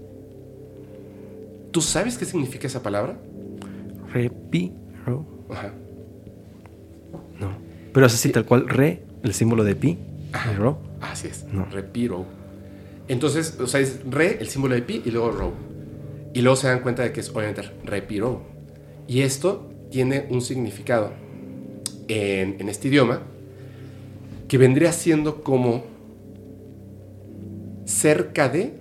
¿Tú 1.71 1.81
sabes 1.81 2.17
qué 2.17 2.25
significa 2.25 2.67
esa 2.67 2.81
palabra? 2.81 3.17
Repiro. 4.13 5.25
Ajá. 5.49 5.71
No. 7.39 7.49
Pero 7.93 8.05
es 8.05 8.13
así, 8.13 8.29
tal 8.31 8.45
cual, 8.45 8.67
re, 8.67 9.03
el 9.23 9.33
símbolo 9.33 9.63
de 9.63 9.75
pi. 9.75 9.97
Ajá. 10.31 10.53
ro. 10.53 10.77
Así 11.01 11.27
es, 11.27 11.45
No. 11.51 11.65
repiro. 11.65 12.25
Entonces, 13.09 13.57
o 13.59 13.67
sea, 13.67 13.81
es 13.81 13.99
re, 14.09 14.37
el 14.39 14.47
símbolo 14.47 14.75
de 14.75 14.83
pi, 14.83 15.01
y 15.03 15.11
luego 15.11 15.31
row. 15.31 15.51
Y 16.33 16.41
luego 16.41 16.55
se 16.55 16.67
dan 16.67 16.79
cuenta 16.79 17.03
de 17.03 17.11
que 17.11 17.19
es 17.19 17.29
obviamente 17.29 17.63
repiro. 17.83 18.43
Y 19.07 19.21
esto 19.21 19.69
tiene 19.89 20.27
un 20.29 20.41
significado 20.41 21.11
en, 22.07 22.55
en 22.59 22.69
este 22.69 22.87
idioma 22.87 23.23
que 24.47 24.57
vendría 24.57 24.93
siendo 24.93 25.43
como 25.43 25.83
cerca 27.85 28.47
de 28.47 28.79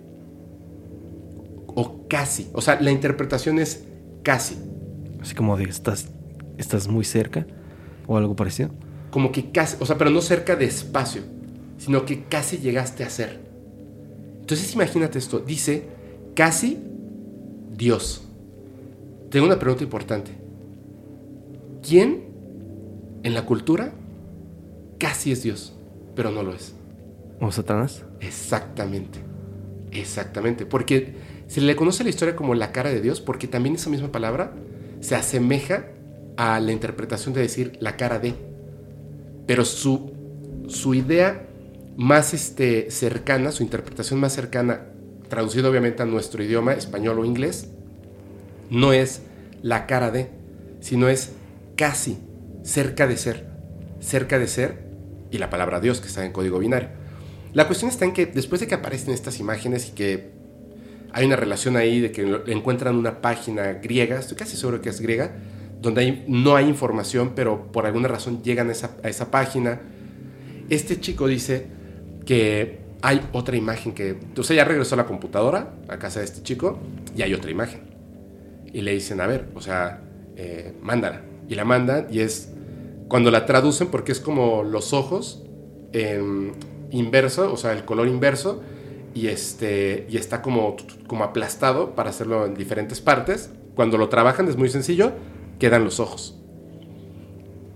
o 1.75 2.07
casi. 2.07 2.49
O 2.53 2.61
sea, 2.61 2.81
la 2.81 2.91
interpretación 2.91 3.59
es 3.59 3.85
casi. 4.23 4.59
Así 5.23 5.35
como 5.35 5.57
de 5.57 5.65
estás, 5.65 6.09
estás 6.59 6.87
muy 6.87 7.05
cerca 7.05 7.47
o 8.07 8.19
algo 8.19 8.37
parecido. 8.37 8.71
Como 9.11 9.33
que 9.33 9.51
casi, 9.53 9.79
o 9.81 9.87
sea, 9.87 9.97
pero 9.97 10.11
no 10.11 10.21
cerca 10.21 10.55
de 10.55 10.67
espacio, 10.67 11.23
sino 11.79 12.05
que 12.05 12.25
casi 12.25 12.59
llegaste 12.59 13.05
a 13.05 13.11
ser. 13.11 13.48
Entonces 14.49 14.73
imagínate 14.73 15.19
esto, 15.19 15.41
dice 15.41 15.83
casi 16.35 16.79
Dios. 17.77 18.23
Tengo 19.29 19.45
una 19.45 19.59
pregunta 19.59 19.85
importante. 19.85 20.31
¿Quién 21.87 22.25
en 23.25 23.35
la 23.35 23.45
cultura 23.45 23.93
casi 24.97 25.33
es 25.33 25.43
Dios, 25.43 25.75
pero 26.15 26.31
no 26.31 26.43
lo 26.43 26.55
es? 26.55 26.73
O 27.43 27.53
Satanás. 27.53 28.07
Exactamente. 28.21 29.19
Exactamente. 29.93 30.65
Porque 30.65 31.13
se 31.47 31.61
le 31.61 31.77
conoce 31.77 32.03
la 32.03 32.09
historia 32.09 32.35
como 32.35 32.55
la 32.55 32.73
cara 32.73 32.89
de 32.89 33.03
Dios, 33.03 33.21
porque 33.21 33.49
también 33.49 33.75
esa 33.75 33.91
misma 33.91 34.11
palabra 34.11 34.55
se 35.01 35.15
asemeja 35.15 35.89
a 36.39 36.59
la 36.59 36.73
interpretación 36.73 37.35
de 37.35 37.43
decir 37.43 37.77
la 37.81 37.99
cara 37.99 38.19
de. 38.19 38.35
Pero 39.47 39.67
su, 39.67 40.11
su 40.69 40.95
idea 40.95 41.48
más 41.99 42.33
este, 42.33 42.93
cercana, 42.93 43.51
su 43.51 43.65
interpretación 43.65 44.21
más 44.21 44.33
cercana, 44.33 44.83
traducido 45.29 45.69
obviamente 45.69 46.01
a 46.01 46.07
nuestro 46.07 46.43
idioma, 46.45 46.73
español 46.75 47.19
o 47.19 47.25
inglés, 47.25 47.71
no 48.71 48.93
es 48.93 49.23
la 49.63 49.87
cara 49.87 50.13
de, 50.13 50.29
sino 50.81 51.09
es 51.09 51.33
casi, 51.77 52.19
cerca 52.63 53.09
de 53.09 53.17
ser, 53.17 53.47
cerca 53.99 54.39
de 54.39 54.47
ser, 54.47 54.87
y 55.33 55.39
la 55.39 55.51
palabra 55.51 55.81
Dios 55.81 56.01
que 56.01 56.07
está 56.07 56.25
en 56.25 56.31
código 56.31 56.61
binario. 56.61 56.91
La 57.53 57.67
cuestión 57.67 57.91
está 57.91 58.05
en 58.05 58.13
que 58.13 58.27
después 58.27 58.61
de 58.61 58.69
que 58.69 58.77
aparecen 58.77 59.13
estas 59.13 59.41
imágenes 59.41 59.89
y 59.89 59.93
que 59.93 60.31
hay 61.13 61.27
una 61.27 61.35
relación 61.35 61.77
ahí 61.77 61.99
de 62.01 62.13
que 62.13 62.43
encuentran 62.47 62.95
una 62.95 63.21
página 63.21 63.73
griega, 63.73 64.21
estoy 64.21 64.37
casi 64.37 64.57
seguro 64.57 64.81
que 64.81 64.91
es 64.91 65.01
griega, 65.01 65.33
donde 65.83 66.03
hay- 66.03 66.25
no 66.29 66.55
hay 66.55 66.69
información, 66.69 67.33
pero 67.35 67.73
por 67.73 67.87
alguna 67.87 68.07
razón 68.07 68.41
llegan 68.45 68.71
esa, 68.71 68.93
a 69.03 69.09
esa 69.09 69.33
página. 69.33 69.81
Este 70.71 71.01
chico 71.01 71.27
dice 71.27 71.67
que 72.29 72.81
hay 73.01 73.27
otra 73.33 73.57
imagen 73.57 73.95
que, 73.95 74.19
o 74.37 74.43
sea, 74.43 74.55
ya 74.55 74.65
regresó 74.65 74.97
a 74.97 74.99
la 74.99 75.07
computadora, 75.07 75.73
a 75.89 75.99
casa 75.99 76.19
de 76.19 76.27
este 76.27 76.43
chico, 76.43 76.79
y 77.17 77.23
hay 77.23 77.33
otra 77.33 77.51
imagen. 77.51 77.81
Y 78.71 78.83
le 78.83 78.93
dicen, 78.93 79.23
a 79.23 79.27
ver, 79.27 79.49
o 79.55 79.63
sea, 79.63 80.03
eh, 80.37 80.75
mándala. 80.83 81.23
Y 81.49 81.55
la 81.55 81.65
mandan 81.65 82.07
y 82.11 82.21
es 82.21 82.53
cuando 83.09 83.31
la 83.31 83.47
traducen, 83.47 83.87
porque 83.87 84.13
es 84.13 84.21
como 84.21 84.63
los 84.63 84.93
ojos 84.93 85.43
en 85.95 86.53
inverso, 86.91 87.51
o 87.51 87.57
sea, 87.57 87.73
el 87.73 87.87
color 87.87 88.09
inverso, 88.09 88.61
y, 89.15 89.29
este, 89.29 90.07
y 90.11 90.19
está 90.19 90.43
como, 90.43 90.77
como 91.07 91.25
aplastado 91.25 91.95
para 91.95 92.11
hacerlo 92.11 92.45
en 92.45 92.53
diferentes 92.53 93.01
partes. 93.01 93.49
Cuando 93.75 93.97
lo 93.97 94.11
trabajan 94.11 94.49
es 94.49 94.59
muy 94.59 94.69
sencillo, 94.69 95.13
quedan 95.59 95.83
los 95.83 95.99
ojos. 95.99 96.39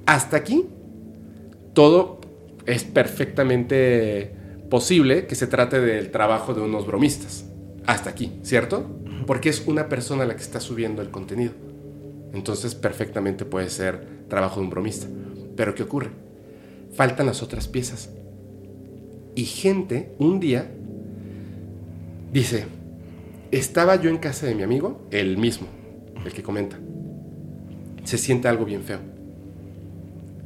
Hasta 0.05 0.37
aquí, 0.37 0.67
todo 1.73 2.21
es 2.67 2.85
perfectamente 2.85 4.42
posible 4.73 5.27
que 5.27 5.35
se 5.35 5.47
trate 5.47 5.83
del 5.83 6.11
trabajo 6.11 6.55
de 6.55 6.63
unos 6.63 6.87
bromistas. 6.87 7.45
Hasta 7.85 8.09
aquí, 8.09 8.33
¿cierto? 8.43 8.87
Porque 9.27 9.51
es 9.51 9.65
una 9.67 9.91
persona 9.91 10.25
la 10.25 10.35
que 10.35 10.41
está 10.41 10.61
subiendo 10.61 11.03
el 11.03 11.11
contenido. 11.11 11.53
Entonces 12.33 12.75
perfectamente 12.75 13.45
puede 13.45 13.69
ser 13.69 14.25
trabajo 14.31 14.61
de 14.61 14.63
un 14.63 14.71
bromista. 14.71 15.09
Pero 15.57 15.75
¿qué 15.75 15.83
ocurre? 15.83 16.09
Faltan 16.95 17.27
las 17.27 17.43
otras 17.43 17.69
piezas. 17.69 18.15
Y 19.35 19.45
gente, 19.45 20.15
un 20.19 20.41
día, 20.41 20.73
dice, 22.33 22.65
estaba 23.51 23.97
yo 23.97 24.09
en 24.09 24.17
casa 24.17 24.47
de 24.47 24.55
mi 24.55 24.63
amigo, 24.63 25.07
el 25.11 25.37
mismo, 25.37 25.67
el 26.25 26.33
que 26.33 26.43
comenta. 26.43 26.79
Se 28.05 28.17
siente 28.17 28.49
algo 28.49 28.65
bien 28.65 28.85
feo. 28.85 29.01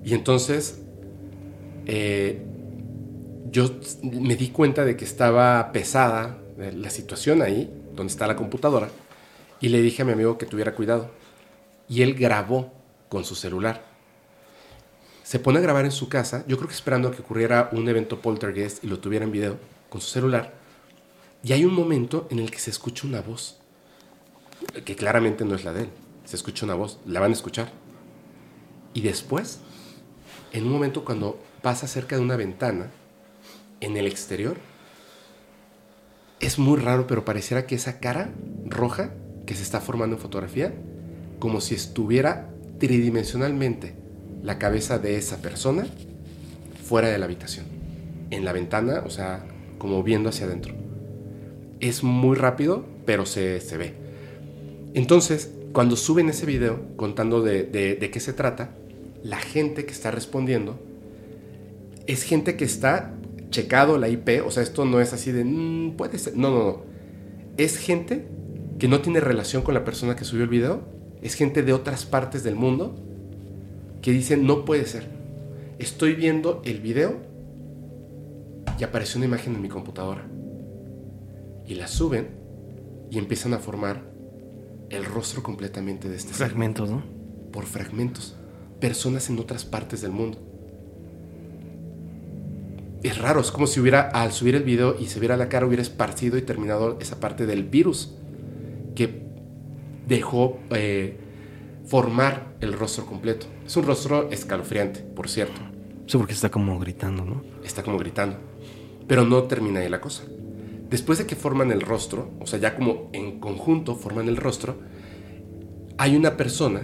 Y 0.05 0.15
entonces 0.15 0.83
eh, 1.87 2.43
yo 3.51 3.71
me 4.03 4.37
di 4.37 4.49
cuenta 4.49 4.85
de 4.85 4.97
que 4.97 5.05
estaba 5.05 5.73
pesada 5.73 6.39
eh, 6.59 6.73
la 6.75 6.91
situación 6.91 7.43
ahí, 7.43 7.71
donde 7.95 8.11
está 8.11 8.27
la 8.27 8.37
computadora, 8.37 8.89
y 9.61 9.69
le 9.69 9.83
dije 9.83 10.03
a 10.03 10.05
mi 10.05 10.13
amigo 10.13 10.39
que 10.39 10.47
tuviera 10.47 10.75
cuidado. 10.75 11.11
Y 11.89 12.03
él 12.03 12.15
grabó 12.15 12.73
con 13.09 13.25
su 13.25 13.35
celular. 13.35 13.85
Se 15.23 15.39
pone 15.39 15.59
a 15.59 15.63
grabar 15.63 15.85
en 15.85 15.93
su 15.93 16.09
casa, 16.09 16.45
yo 16.47 16.57
creo 16.57 16.69
que 16.69 16.75
esperando 16.75 17.09
a 17.09 17.13
que 17.13 17.23
ocurriera 17.23 17.69
un 17.73 17.89
evento 17.89 18.21
poltergeist 18.21 18.85
y 18.85 18.87
lo 18.87 18.99
tuviera 18.99 19.25
en 19.25 19.33
video 19.33 19.59
con 19.89 20.01
su 20.01 20.09
celular. 20.09 20.55
Y 21.43 21.53
hay 21.53 21.65
un 21.65 21.75
momento 21.75 22.27
en 22.31 22.39
el 22.39 22.51
que 22.51 22.59
se 22.59 22.71
escucha 22.71 23.07
una 23.07 23.21
voz, 23.21 23.59
que 24.85 24.97
claramente 24.97 25.45
no 25.45 25.55
es 25.55 25.65
la 25.65 25.73
de 25.73 25.83
él. 25.83 25.91
Se 26.25 26.37
escucha 26.37 26.65
una 26.65 26.75
voz, 26.75 26.99
la 27.07 27.21
van 27.21 27.31
a 27.31 27.35
escuchar. 27.35 27.71
Y 28.95 29.01
después, 29.01 29.61
en 30.53 30.65
un 30.65 30.73
momento 30.73 31.05
cuando 31.05 31.39
pasa 31.63 31.87
cerca 31.87 32.17
de 32.17 32.23
una 32.23 32.37
ventana, 32.37 32.91
en 33.81 33.97
el 33.97 34.07
exterior, 34.07 34.57
es 36.41 36.59
muy 36.59 36.79
raro, 36.79 37.07
pero 37.07 37.25
pareciera 37.25 37.67
que 37.67 37.75
esa 37.75 37.99
cara 37.99 38.31
roja 38.67 39.11
que 39.47 39.55
se 39.55 39.63
está 39.63 39.81
formando 39.81 40.17
en 40.17 40.23
fotografía, 40.23 40.75
como 41.39 41.61
si 41.61 41.75
estuviera 41.75 42.51
tridimensionalmente 42.79 43.95
la 44.43 44.59
cabeza 44.59 44.99
de 44.99 45.17
esa 45.17 45.39
persona 45.39 45.87
fuera 46.85 47.09
de 47.09 47.19
la 47.19 47.25
habitación, 47.25 47.67
en 48.31 48.45
la 48.45 48.53
ventana, 48.53 49.03
o 49.07 49.11
sea, 49.11 49.45
como 49.79 50.03
viendo 50.03 50.29
hacia 50.29 50.47
adentro. 50.47 50.75
Es 51.81 52.03
muy 52.03 52.37
rápido, 52.37 52.85
pero 53.07 53.27
se, 53.27 53.61
se 53.61 53.77
ve. 53.77 53.95
Entonces, 54.95 55.51
cuando 55.73 55.97
suben 55.97 56.29
ese 56.29 56.47
video 56.47 56.81
contando 56.97 57.43
de, 57.43 57.65
de- 57.65 57.97
de 57.97 58.11
qué 58.11 58.21
se 58.21 58.33
trata, 58.33 58.71
la 59.23 59.39
gente 59.39 59.85
que 59.85 59.93
está 59.93 60.11
respondiendo 60.11 60.79
es 62.07 62.23
gente 62.23 62.57
que 62.57 62.65
está 62.65 63.13
checado 63.51 63.99
la 63.99 64.09
IP, 64.09 64.43
o 64.45 64.51
sea, 64.51 64.63
esto 64.63 64.85
no 64.85 65.01
es 65.01 65.13
así 65.13 65.33
de, 65.33 65.45
"Mm, 65.45 65.97
puede 65.97 66.19
ser, 66.19 66.37
no, 66.37 66.51
no, 66.51 66.65
no. 66.65 66.83
Es 67.57 67.79
gente 67.79 68.27
que 68.79 68.89
no 68.89 69.01
tiene 69.01 69.21
relación 69.21 69.63
con 69.63 69.75
la 69.75 69.85
persona 69.85 70.17
que 70.17 70.25
subió 70.25 70.45
el 70.45 70.51
video, 70.51 70.83
es 71.23 71.35
gente 71.35 71.63
de 71.63 71.73
otras 71.73 72.05
partes 72.05 72.45
del 72.45 72.55
mundo 72.55 72.95
que 74.03 74.13
dicen, 74.13 74.47
no 74.47 74.65
puede 74.65 74.87
ser. 74.87 75.07
Estoy 75.79 76.15
viendo 76.15 76.63
el 76.65 76.81
video 76.81 77.17
y 78.79 78.85
apareció 78.85 79.19
una 79.19 79.27
imagen 79.27 79.55
en 79.55 79.63
mi 79.63 79.69
computadora. 79.69 80.27
Y 81.67 81.75
la 81.75 81.89
suben 81.89 82.29
y 83.11 83.19
empiezan 83.19 83.55
a 83.55 83.59
formar 83.59 84.03
el 84.91 85.05
rostro 85.05 85.43
completamente 85.43 86.09
de 86.09 86.17
este 86.17 86.33
ser 86.33 86.49
Fragmentos, 86.49 86.89
¿no? 86.91 87.03
por 87.53 87.65
fragmentos. 87.65 88.37
Personas 88.81 89.31
en 89.31 89.39
otras 89.39 89.65
partes 89.65 90.03
del 90.03 90.13
mundo. 90.13 90.39
Es 93.03 93.19
raro, 93.19 93.41
es 93.41 93.51
como 93.51 93.67
si 93.67 93.81
hubiera, 93.81 94.09
al 94.09 94.33
subir 94.33 94.55
el 94.55 94.65
video 94.65 94.97
y 94.99 95.07
se 95.07 95.21
viera 95.21 95.37
la 95.37 95.49
cara, 95.49 95.67
hubiera 95.67 95.83
esparcido 95.83 96.39
y 96.39 96.43
terminado 96.43 96.99
esa 97.01 97.21
parte 97.21 97.47
del 97.47 97.65
virus 97.65 98.15
que 98.95 99.23
dejó 100.09 100.59
eh, 100.71 101.17
formar 101.87 102.55
el 102.61 102.73
rostro 102.73 103.07
completo. 103.07 103.47
Es 103.65 103.77
un 103.77 103.85
rostro 103.85 104.31
escalofriante, 104.31 105.01
por 105.01 105.29
cierto. 105.29 105.61
Sí, 106.07 106.17
porque 106.17 106.33
está 106.33 106.51
como 106.51 106.79
gritando, 106.79 107.25
¿no? 107.25 107.43
Está 107.65 107.83
como 107.83 107.99
gritando. 107.99 108.39
Pero 109.07 109.25
no 109.25 109.43
termina 109.45 109.81
ahí 109.81 109.89
la 109.89 110.01
cosa. 110.01 110.25
Después 110.89 111.19
de 111.19 111.27
que 111.27 111.37
forman 111.37 111.73
el 111.73 111.81
rostro, 111.81 112.31
o 112.41 112.47
sea, 112.47 112.59
ya 112.59 112.77
como 112.77 113.11
en 113.13 113.41
conjunto 113.41 113.97
forman 113.97 114.29
el 114.29 114.37
rostro, 114.37 114.77
hay 115.99 116.17
una 116.17 116.37
persona 116.37 116.83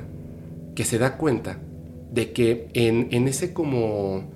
que 0.74 0.84
se 0.84 0.98
da 0.98 1.16
cuenta 1.16 1.58
de 2.10 2.32
que 2.32 2.68
en, 2.74 3.08
en 3.12 3.28
ese 3.28 3.52
como 3.52 4.32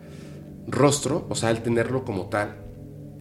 rostro, 0.66 1.26
o 1.28 1.34
sea, 1.34 1.50
al 1.50 1.62
tenerlo 1.62 2.04
como 2.04 2.26
tal, 2.26 2.56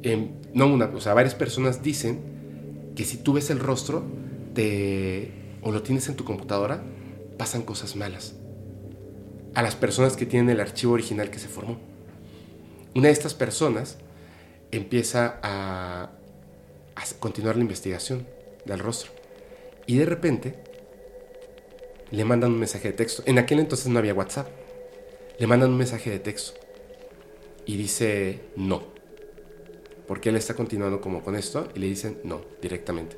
em, 0.03 0.31
no 0.53 0.67
una, 0.67 0.85
o 0.85 1.01
sea, 1.01 1.13
varias 1.13 1.35
personas 1.35 1.84
dicen 1.84 2.93
que 2.95 3.03
si 3.03 3.17
tú 3.17 3.34
ves 3.34 3.49
el 3.49 3.59
rostro 3.59 4.03
te, 4.53 5.31
o 5.61 5.72
lo 5.72 5.81
tienes 5.84 6.07
en 6.09 6.15
tu 6.15 6.23
computadora, 6.23 6.81
pasan 7.38 7.63
cosas 7.63 7.95
malas. 7.95 8.35
A 9.53 9.61
las 9.61 9.76
personas 9.76 10.15
que 10.15 10.26
tienen 10.26 10.49
el 10.49 10.59
archivo 10.59 10.93
original 10.93 11.30
que 11.30 11.39
se 11.39 11.47
formó. 11.47 11.77
Una 12.93 13.07
de 13.07 13.13
estas 13.13 13.34
personas 13.34 13.97
empieza 14.72 15.39
a, 15.43 16.11
a 16.95 17.03
continuar 17.19 17.55
la 17.55 17.61
investigación 17.61 18.26
del 18.65 18.80
rostro. 18.80 19.11
Y 19.85 19.97
de 19.97 20.05
repente 20.05 20.55
le 22.11 22.26
mandan 22.26 22.51
un 22.51 22.59
mensaje 22.59 22.89
de 22.89 22.93
texto. 22.93 23.23
En 23.26 23.38
aquel 23.38 23.59
entonces 23.59 23.88
no 23.88 23.99
había 23.99 24.13
WhatsApp. 24.13 24.47
Le 25.38 25.47
mandan 25.47 25.72
un 25.72 25.77
mensaje 25.77 26.09
de 26.09 26.19
texto. 26.19 26.64
Y 27.65 27.77
dice 27.77 28.39
no. 28.55 28.83
Porque 30.07 30.29
él 30.29 30.35
está 30.35 30.53
continuando 30.53 31.01
como 31.01 31.23
con 31.23 31.35
esto 31.35 31.67
y 31.75 31.79
le 31.79 31.87
dicen 31.87 32.19
no 32.23 32.41
directamente. 32.61 33.17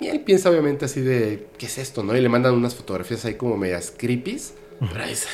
Y 0.00 0.08
él 0.08 0.20
piensa 0.20 0.50
obviamente 0.50 0.86
así 0.86 1.00
de, 1.00 1.46
¿qué 1.58 1.66
es 1.66 1.78
esto? 1.78 2.02
¿no? 2.02 2.16
Y 2.16 2.20
le 2.20 2.28
mandan 2.28 2.54
unas 2.54 2.74
fotografías 2.74 3.24
ahí 3.24 3.34
como 3.34 3.56
medias 3.56 3.92
creepy. 3.96 4.40
Pero 4.92 5.04
es, 5.04 5.28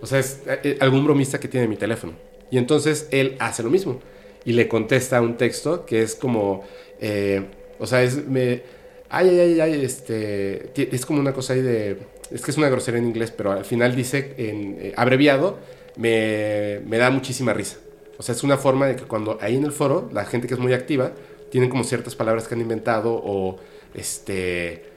o 0.00 0.06
sea, 0.06 0.18
es 0.18 0.42
eh, 0.46 0.78
algún 0.80 1.04
bromista 1.04 1.38
que 1.38 1.46
tiene 1.48 1.68
mi 1.68 1.76
teléfono. 1.76 2.14
Y 2.50 2.58
entonces 2.58 3.08
él 3.10 3.36
hace 3.38 3.62
lo 3.62 3.70
mismo. 3.70 4.00
Y 4.44 4.52
le 4.52 4.68
contesta 4.68 5.20
un 5.20 5.36
texto 5.36 5.86
que 5.86 6.02
es 6.02 6.14
como, 6.14 6.64
eh, 7.00 7.46
o 7.78 7.86
sea, 7.86 8.02
es, 8.02 8.26
me, 8.26 8.62
ay, 9.08 9.28
ay, 9.28 9.38
ay, 9.38 9.60
ay, 9.60 9.84
este, 9.84 10.72
es 10.94 11.06
como 11.06 11.20
una 11.20 11.32
cosa 11.32 11.52
ahí 11.52 11.62
de, 11.62 11.98
es 12.30 12.42
que 12.42 12.50
es 12.50 12.56
una 12.56 12.68
grosería 12.68 12.98
en 12.98 13.06
inglés, 13.06 13.30
pero 13.30 13.52
al 13.52 13.64
final 13.64 13.94
dice, 13.94 14.34
en 14.36 14.76
eh, 14.80 14.92
abreviado, 14.96 15.58
me, 15.96 16.80
me 16.86 16.98
da 16.98 17.10
muchísima 17.10 17.52
risa. 17.52 17.78
O 18.18 18.22
sea, 18.22 18.34
es 18.34 18.42
una 18.42 18.56
forma 18.56 18.86
de 18.86 18.96
que 18.96 19.04
cuando 19.04 19.38
ahí 19.40 19.56
en 19.56 19.64
el 19.64 19.72
foro, 19.72 20.08
la 20.12 20.24
gente 20.24 20.46
que 20.46 20.54
es 20.54 20.60
muy 20.60 20.72
activa, 20.72 21.12
tienen 21.50 21.70
como 21.70 21.84
ciertas 21.84 22.14
palabras 22.14 22.48
que 22.48 22.54
han 22.54 22.60
inventado 22.60 23.12
o, 23.14 23.58
este... 23.94 24.92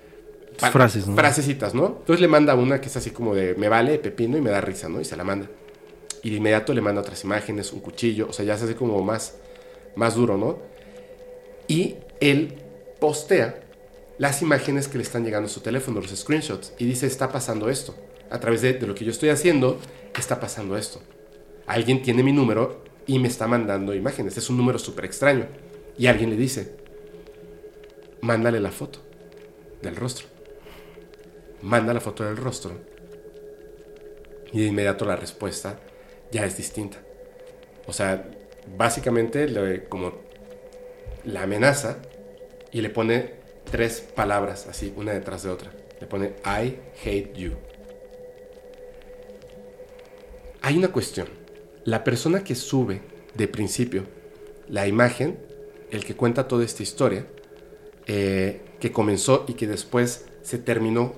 Frases, 0.57 1.05
¿no? 1.05 1.15
Frasecitas, 1.15 1.75
¿no? 1.75 1.97
Entonces 1.99 2.19
le 2.19 2.27
manda 2.27 2.55
una 2.55 2.81
que 2.81 2.87
es 2.87 2.97
así 2.97 3.11
como 3.11 3.35
de, 3.35 3.53
me 3.55 3.69
vale, 3.69 3.99
pepino, 3.99 4.37
y 4.37 4.41
me 4.41 4.49
da 4.49 4.59
risa, 4.59 4.89
¿no? 4.89 4.99
Y 4.99 5.05
se 5.05 5.15
la 5.15 5.23
manda. 5.23 5.47
Y 6.23 6.31
de 6.31 6.37
inmediato 6.37 6.73
le 6.73 6.81
manda 6.81 7.01
otras 7.01 7.23
imágenes, 7.23 7.71
un 7.73 7.79
cuchillo, 7.79 8.27
o 8.29 8.33
sea, 8.33 8.43
ya 8.43 8.55
es 8.55 8.63
así 8.63 8.73
como 8.73 8.99
más, 9.03 9.35
más 9.95 10.15
duro, 10.15 10.35
¿no? 10.35 10.57
Y 11.67 11.97
él 12.19 12.55
postea 12.99 13.61
las 14.17 14.41
imágenes 14.41 14.87
que 14.87 14.97
le 14.97 15.03
están 15.03 15.23
llegando 15.23 15.45
a 15.45 15.49
su 15.49 15.59
teléfono, 15.59 16.01
los 16.01 16.09
screenshots, 16.09 16.73
y 16.79 16.85
dice, 16.85 17.05
está 17.05 17.31
pasando 17.31 17.69
esto. 17.69 17.93
A 18.29 18.39
través 18.39 18.61
de, 18.61 18.79
lo 18.81 18.95
que 18.95 19.05
yo 19.05 19.11
estoy 19.11 19.29
haciendo, 19.29 19.79
está 20.17 20.39
pasando 20.39 20.77
esto. 20.77 21.01
Alguien 21.65 22.01
tiene 22.01 22.23
mi 22.23 22.33
número 22.33 22.83
y 23.05 23.19
me 23.19 23.27
está 23.27 23.47
mandando 23.47 23.93
imágenes. 23.93 24.37
Es 24.37 24.49
un 24.49 24.57
número 24.57 24.79
súper 24.79 25.05
extraño. 25.05 25.47
Y 25.97 26.07
alguien 26.07 26.29
le 26.29 26.35
dice, 26.37 26.75
mándale 28.21 28.59
la 28.59 28.71
foto 28.71 28.99
del 29.81 29.95
rostro. 29.95 30.27
Manda 31.61 31.93
la 31.93 32.01
foto 32.01 32.23
del 32.23 32.37
rostro. 32.37 32.71
Y 34.51 34.59
de 34.59 34.67
inmediato 34.67 35.05
la 35.05 35.15
respuesta 35.15 35.79
ya 36.31 36.45
es 36.45 36.57
distinta. 36.57 36.99
O 37.85 37.93
sea, 37.93 38.29
básicamente 38.77 39.47
le- 39.47 39.85
como 39.85 40.13
la 41.25 41.43
amenaza 41.43 41.97
y 42.71 42.81
le 42.81 42.89
pone 42.89 43.33
tres 43.69 44.01
palabras 44.01 44.67
así, 44.67 44.93
una 44.95 45.13
detrás 45.13 45.43
de 45.43 45.49
otra. 45.49 45.71
Le 45.99 46.07
pone 46.07 46.33
I 46.45 46.77
hate 47.03 47.33
you. 47.33 47.53
Hay 50.67 50.75
una 50.77 50.89
cuestión. 50.89 51.29
La 51.85 52.03
persona 52.03 52.43
que 52.43 52.53
sube 52.53 52.99
de 53.35 53.47
principio 53.47 54.03
la 54.67 54.85
imagen, 54.85 55.39
el 55.91 56.03
que 56.03 56.13
cuenta 56.13 56.49
toda 56.49 56.65
esta 56.65 56.83
historia, 56.83 57.25
eh, 58.05 58.59
que 58.81 58.91
comenzó 58.91 59.45
y 59.47 59.53
que 59.53 59.65
después 59.65 60.25
se 60.41 60.57
terminó 60.57 61.13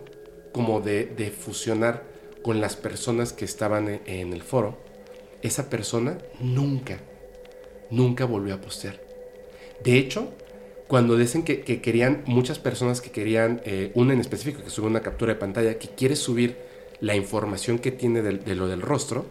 como 0.52 0.82
de, 0.82 1.34
fusionar 1.36 2.04
con 2.44 2.62
las 2.62 2.76
personas 2.76 3.34
que 3.34 3.46
estaban 3.46 3.88
en, 3.88 4.02
en 4.06 4.34
el 4.34 4.44
foro, 4.44 4.78
esa 5.42 5.68
persona 5.68 6.20
nunca, 6.40 7.00
nunca 7.90 8.26
volvió 8.26 8.54
a 8.54 8.62
postear. 8.62 9.02
De 9.84 9.98
hecho, 9.98 10.32
cuando 10.88 11.18
dicen 11.18 11.42
que, 11.42 11.62
que 11.62 11.82
querían, 11.82 12.22
muchas 12.28 12.60
personas 12.60 13.02
que 13.02 13.10
querían, 13.10 13.64
eh, 13.66 13.92
una 13.96 14.14
en 14.14 14.20
específico 14.20 14.64
que 14.64 14.70
sube 14.70 14.86
una 14.86 15.02
captura 15.02 15.34
de 15.34 15.40
pantalla, 15.40 15.80
que 15.80 15.88
quiere 15.88 16.16
subir 16.16 16.70
la 17.02 17.16
información 17.16 17.80
que 17.80 17.92
tiene 17.92 18.22
de, 18.22 18.56
lo 18.56 18.68
del 18.68 18.82
rostro, 18.82 19.26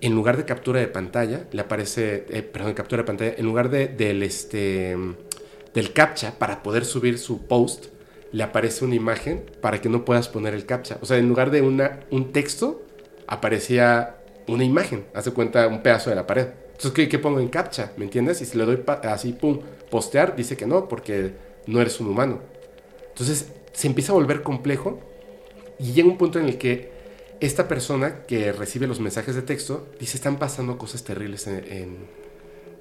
en 0.00 0.14
lugar 0.14 0.36
de 0.36 0.44
captura 0.44 0.80
de 0.80 0.88
pantalla, 0.88 1.46
le 1.52 1.60
aparece, 1.60 2.26
eh, 2.30 2.42
perdón, 2.42 2.74
captura 2.74 3.02
de 3.02 3.06
pantalla, 3.06 3.34
en 3.36 3.44
lugar 3.44 3.70
de, 3.70 3.88
del, 3.88 4.22
este, 4.22 4.96
del 5.74 5.92
captcha 5.92 6.38
para 6.38 6.62
poder 6.62 6.84
subir 6.84 7.18
su 7.18 7.46
post, 7.46 7.86
le 8.32 8.42
aparece 8.42 8.84
una 8.84 8.94
imagen 8.94 9.44
para 9.60 9.80
que 9.80 9.88
no 9.88 10.04
puedas 10.04 10.28
poner 10.28 10.54
el 10.54 10.66
captcha. 10.66 10.98
O 11.00 11.06
sea, 11.06 11.16
en 11.16 11.28
lugar 11.28 11.50
de 11.50 11.62
una, 11.62 12.00
un 12.10 12.32
texto, 12.32 12.82
aparecía 13.26 14.16
una 14.48 14.64
imagen, 14.64 15.06
hace 15.14 15.32
cuenta 15.32 15.66
un 15.68 15.82
pedazo 15.82 16.10
de 16.10 16.16
la 16.16 16.26
pared. 16.26 16.48
Entonces, 16.72 17.08
¿qué, 17.08 17.18
pongo 17.18 17.40
en 17.40 17.48
captcha? 17.48 17.92
¿Me 17.96 18.04
entiendes? 18.04 18.42
Y 18.42 18.44
si 18.44 18.58
le 18.58 18.64
doy 18.64 18.82
así, 19.04 19.32
pum, 19.32 19.60
postear, 19.90 20.36
dice 20.36 20.56
que 20.56 20.66
no, 20.66 20.88
porque 20.88 21.32
no 21.66 21.80
eres 21.80 22.00
un 22.00 22.08
humano. 22.08 22.40
Entonces, 23.08 23.48
se 23.72 23.86
empieza 23.86 24.12
a 24.12 24.16
volver 24.16 24.42
complejo 24.42 25.00
y 25.78 25.92
llega 25.92 26.08
un 26.08 26.18
punto 26.18 26.38
en 26.38 26.46
el 26.46 26.58
que 26.58 26.95
esta 27.40 27.68
persona 27.68 28.22
que 28.26 28.52
recibe 28.52 28.86
los 28.86 29.00
mensajes 29.00 29.34
de 29.34 29.42
texto 29.42 29.86
dice, 30.00 30.16
están 30.16 30.38
pasando 30.38 30.78
cosas 30.78 31.04
terribles 31.04 31.46
en, 31.46 31.64
en- 31.72 31.96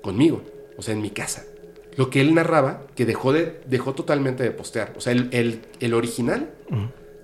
conmigo, 0.01 0.43
o 0.77 0.81
sea, 0.81 0.93
en 0.93 1.01
mi 1.01 1.09
casa. 1.09 1.43
Lo 1.97 2.09
que 2.09 2.21
él 2.21 2.33
narraba, 2.33 2.85
que 2.95 3.05
dejó, 3.05 3.33
de, 3.33 3.59
dejó 3.65 3.93
totalmente 3.93 4.43
de 4.43 4.51
postear. 4.51 4.93
O 4.97 5.01
sea, 5.01 5.13
el, 5.13 5.29
el- 5.31 5.61
el 5.79 5.93
original, 5.93 6.49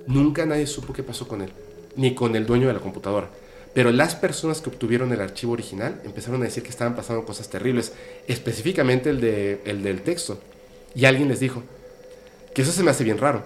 nunca 0.08 0.46
nadie 0.46 0.68
supo 0.68 0.94
qué 0.94 1.04
pasó 1.04 1.28
con 1.28 1.42
él, 1.42 1.52
ni 1.96 2.16
con 2.16 2.36
el 2.36 2.46
dueño 2.46 2.68
de 2.68 2.74
la 2.74 2.80
computadora. 2.80 3.30
Pero 3.74 3.92
las 3.92 4.16
personas 4.16 4.60
que 4.62 4.70
obtuvieron 4.70 5.14
el 5.14 5.22
archivo 5.22 5.54
original 5.54 6.02
empezaron 6.04 6.42
a 6.42 6.46
decir 6.46 6.64
que 6.64 6.70
estaban 6.70 6.96
pasando 6.96 7.24
cosas 7.26 7.50
terribles, 7.50 7.94
específicamente 8.28 9.10
el, 9.10 9.22
de, 9.22 9.62
el 9.66 9.84
del 9.84 10.02
texto. 10.02 10.40
Y 10.94 11.06
alguien 11.06 11.30
les 11.30 11.40
dijo, 11.40 11.64
que 12.54 12.64
eso 12.64 12.72
se 12.74 12.84
me 12.84 12.92
hace 12.92 13.06
bien 13.06 13.18
raro. 13.18 13.44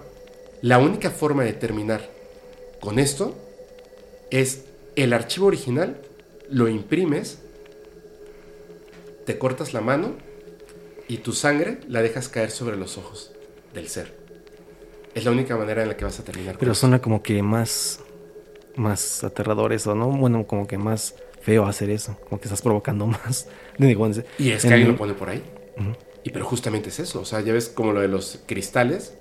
La 0.61 0.79
única 0.79 1.11
forma 1.11 1.43
de 1.43 1.53
terminar 1.53 2.09
con 2.79 2.97
esto 2.97 3.35
es 4.31 4.65
el 4.95 5.13
archivo 5.13 5.47
original, 5.47 5.97
lo 6.49 6.67
imprimes, 6.67 7.39
te 9.25 9.37
cortas 9.37 9.73
la 9.73 9.81
mano 9.81 10.13
y 11.07 11.17
tu 11.17 11.33
sangre 11.33 11.79
la 11.87 12.01
dejas 12.01 12.29
caer 12.29 12.51
sobre 12.51 12.77
los 12.77 12.97
ojos 12.97 13.31
del 13.73 13.87
ser. 13.87 14.13
Es 15.13 15.23
la 15.25 15.31
única 15.31 15.55
manera 15.55 15.81
en 15.83 15.89
la 15.89 15.97
que 15.97 16.05
vas 16.05 16.19
a 16.19 16.23
terminar 16.23 16.57
Pero 16.57 16.75
suena 16.75 17.01
como 17.01 17.23
que 17.23 17.41
más, 17.41 17.99
más 18.75 19.23
aterrador 19.23 19.71
eso, 19.73 19.95
¿no? 19.95 20.09
Bueno, 20.09 20.45
como 20.45 20.67
que 20.67 20.77
más 20.77 21.15
feo 21.41 21.65
hacer 21.65 21.89
eso. 21.89 22.17
Como 22.27 22.39
que 22.41 22.45
estás 22.47 22.61
provocando 22.61 23.07
más. 23.07 23.47
Y 24.37 24.51
es 24.51 24.61
que 24.61 24.67
en- 24.67 24.73
alguien 24.73 24.91
lo 24.91 24.97
pone 24.97 25.13
por 25.13 25.29
ahí. 25.29 25.41
Y 26.23 26.31
pero 26.31 26.45
justamente 26.45 26.89
es 26.89 26.99
eso. 26.99 27.21
O 27.21 27.25
sea, 27.25 27.39
ya 27.41 27.53
ves 27.53 27.69
como 27.69 27.93
lo 27.93 28.01
de 28.01 28.07
los 28.07 28.39
cristales. 28.45 29.13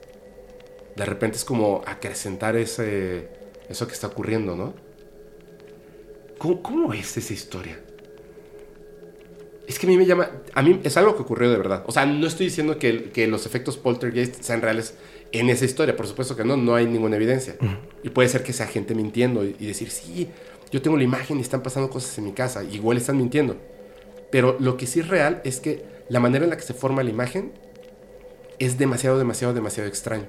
De 0.96 1.04
repente 1.04 1.36
es 1.36 1.44
como 1.44 1.82
acrecentar 1.86 2.56
ese, 2.56 3.28
eso 3.68 3.86
que 3.86 3.92
está 3.92 4.08
ocurriendo, 4.08 4.56
¿no? 4.56 4.74
¿Cómo, 6.44 6.60
cómo 6.62 6.92
es 6.92 7.16
esa 7.16 7.32
historia? 7.32 7.80
Es 9.66 9.78
que 9.78 9.86
a 9.86 9.88
mí 9.88 9.96
me 9.96 10.04
llama... 10.04 10.30
A 10.52 10.60
mí 10.60 10.78
es 10.84 10.94
algo 10.98 11.16
que 11.16 11.22
ocurrió 11.22 11.50
de 11.50 11.56
verdad. 11.56 11.84
O 11.86 11.92
sea, 11.92 12.04
no 12.04 12.26
estoy 12.26 12.44
diciendo 12.44 12.78
que, 12.78 13.04
que 13.12 13.26
los 13.26 13.46
efectos 13.46 13.78
poltergeist 13.78 14.42
sean 14.42 14.60
reales 14.60 14.92
en 15.32 15.48
esa 15.48 15.64
historia. 15.64 15.96
Por 15.96 16.06
supuesto 16.06 16.36
que 16.36 16.44
no, 16.44 16.58
no 16.58 16.74
hay 16.74 16.84
ninguna 16.84 17.16
evidencia. 17.16 17.56
Y 18.02 18.10
puede 18.10 18.28
ser 18.28 18.42
que 18.42 18.52
sea 18.52 18.66
gente 18.66 18.94
mintiendo 18.94 19.42
y, 19.42 19.56
y 19.58 19.64
decir, 19.64 19.88
sí, 19.88 20.28
yo 20.70 20.82
tengo 20.82 20.98
la 20.98 21.04
imagen 21.04 21.38
y 21.38 21.40
están 21.40 21.62
pasando 21.62 21.88
cosas 21.88 22.18
en 22.18 22.24
mi 22.24 22.32
casa. 22.32 22.62
Igual 22.62 22.98
están 22.98 23.16
mintiendo. 23.16 23.56
Pero 24.30 24.58
lo 24.60 24.76
que 24.76 24.86
sí 24.86 25.00
es 25.00 25.08
real 25.08 25.40
es 25.44 25.60
que 25.60 25.82
la 26.10 26.20
manera 26.20 26.44
en 26.44 26.50
la 26.50 26.58
que 26.58 26.62
se 26.62 26.74
forma 26.74 27.02
la 27.02 27.08
imagen 27.08 27.52
es 28.58 28.76
demasiado, 28.76 29.16
demasiado, 29.16 29.54
demasiado 29.54 29.88
extraño. 29.88 30.26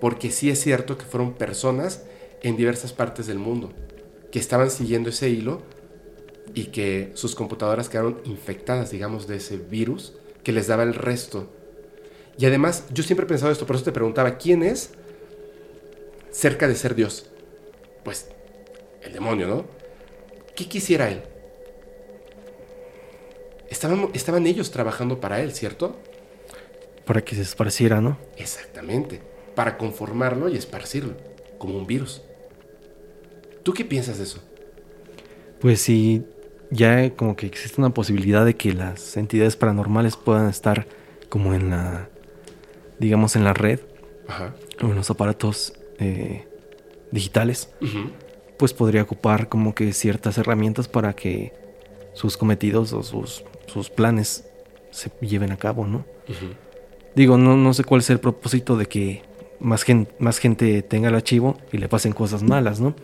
Porque 0.00 0.30
sí 0.30 0.48
es 0.48 0.62
cierto 0.62 0.96
que 0.96 1.04
fueron 1.04 1.34
personas 1.34 2.04
en 2.42 2.56
diversas 2.56 2.94
partes 2.94 3.26
del 3.26 3.38
mundo 3.38 3.74
que 4.30 4.38
estaban 4.38 4.70
siguiendo 4.70 5.10
ese 5.10 5.28
hilo 5.28 5.62
y 6.54 6.66
que 6.66 7.12
sus 7.14 7.34
computadoras 7.34 7.88
quedaron 7.88 8.20
infectadas, 8.24 8.90
digamos, 8.90 9.26
de 9.26 9.36
ese 9.36 9.56
virus 9.56 10.14
que 10.42 10.52
les 10.52 10.66
daba 10.66 10.82
el 10.82 10.94
resto. 10.94 11.48
Y 12.38 12.46
además, 12.46 12.86
yo 12.92 13.02
siempre 13.02 13.24
he 13.24 13.28
pensado 13.28 13.52
esto, 13.52 13.66
por 13.66 13.76
eso 13.76 13.84
te 13.84 13.92
preguntaba, 13.92 14.38
¿quién 14.38 14.62
es 14.62 14.90
cerca 16.30 16.66
de 16.68 16.74
ser 16.74 16.94
Dios? 16.94 17.26
Pues 18.04 18.28
el 19.02 19.12
demonio, 19.12 19.46
¿no? 19.46 19.64
¿Qué 20.54 20.68
quisiera 20.68 21.10
él? 21.10 21.22
Estaban, 23.68 24.10
estaban 24.14 24.46
ellos 24.46 24.70
trabajando 24.70 25.20
para 25.20 25.40
él, 25.40 25.52
¿cierto? 25.52 25.98
Para 27.04 27.22
que 27.22 27.34
se 27.34 27.42
esparciera, 27.42 28.00
¿no? 28.00 28.18
Exactamente, 28.36 29.20
para 29.54 29.76
conformarlo 29.76 30.48
y 30.48 30.56
esparcirlo, 30.56 31.14
como 31.58 31.76
un 31.76 31.86
virus. 31.86 32.22
¿Tú 33.70 33.74
qué 33.74 33.84
piensas 33.84 34.18
de 34.18 34.24
eso? 34.24 34.40
Pues 35.60 35.80
si 35.80 36.24
ya 36.72 37.08
como 37.14 37.36
que 37.36 37.46
existe 37.46 37.80
una 37.80 37.94
posibilidad 37.94 38.44
de 38.44 38.56
que 38.56 38.72
las 38.72 39.16
entidades 39.16 39.54
paranormales 39.54 40.16
puedan 40.16 40.48
estar 40.48 40.88
como 41.28 41.54
en 41.54 41.70
la, 41.70 42.08
digamos, 42.98 43.36
en 43.36 43.44
la 43.44 43.52
red 43.54 43.78
Ajá. 44.26 44.56
o 44.82 44.86
en 44.86 44.96
los 44.96 45.08
aparatos 45.08 45.72
eh, 46.00 46.48
digitales, 47.12 47.68
pues 48.56 48.72
podría 48.72 49.02
ocupar 49.02 49.48
como 49.48 49.72
que 49.72 49.92
ciertas 49.92 50.36
herramientas 50.36 50.88
para 50.88 51.12
que 51.12 51.52
sus 52.12 52.36
cometidos 52.36 52.92
o 52.92 53.04
sus, 53.04 53.44
sus 53.68 53.88
planes 53.88 54.42
se 54.90 55.12
lleven 55.20 55.52
a 55.52 55.56
cabo, 55.58 55.86
¿no? 55.86 55.98
Ujú. 56.28 56.46
Digo, 57.14 57.38
no, 57.38 57.56
no 57.56 57.72
sé 57.72 57.84
cuál 57.84 58.00
es 58.00 58.10
el 58.10 58.18
propósito 58.18 58.76
de 58.76 58.86
que 58.86 59.22
más, 59.60 59.84
gen- 59.84 60.08
más 60.18 60.38
gente 60.38 60.82
tenga 60.82 61.08
el 61.08 61.14
archivo 61.14 61.56
y 61.70 61.78
le 61.78 61.88
pasen 61.88 62.12
cosas 62.12 62.42
malas, 62.42 62.80
¿no? 62.80 62.96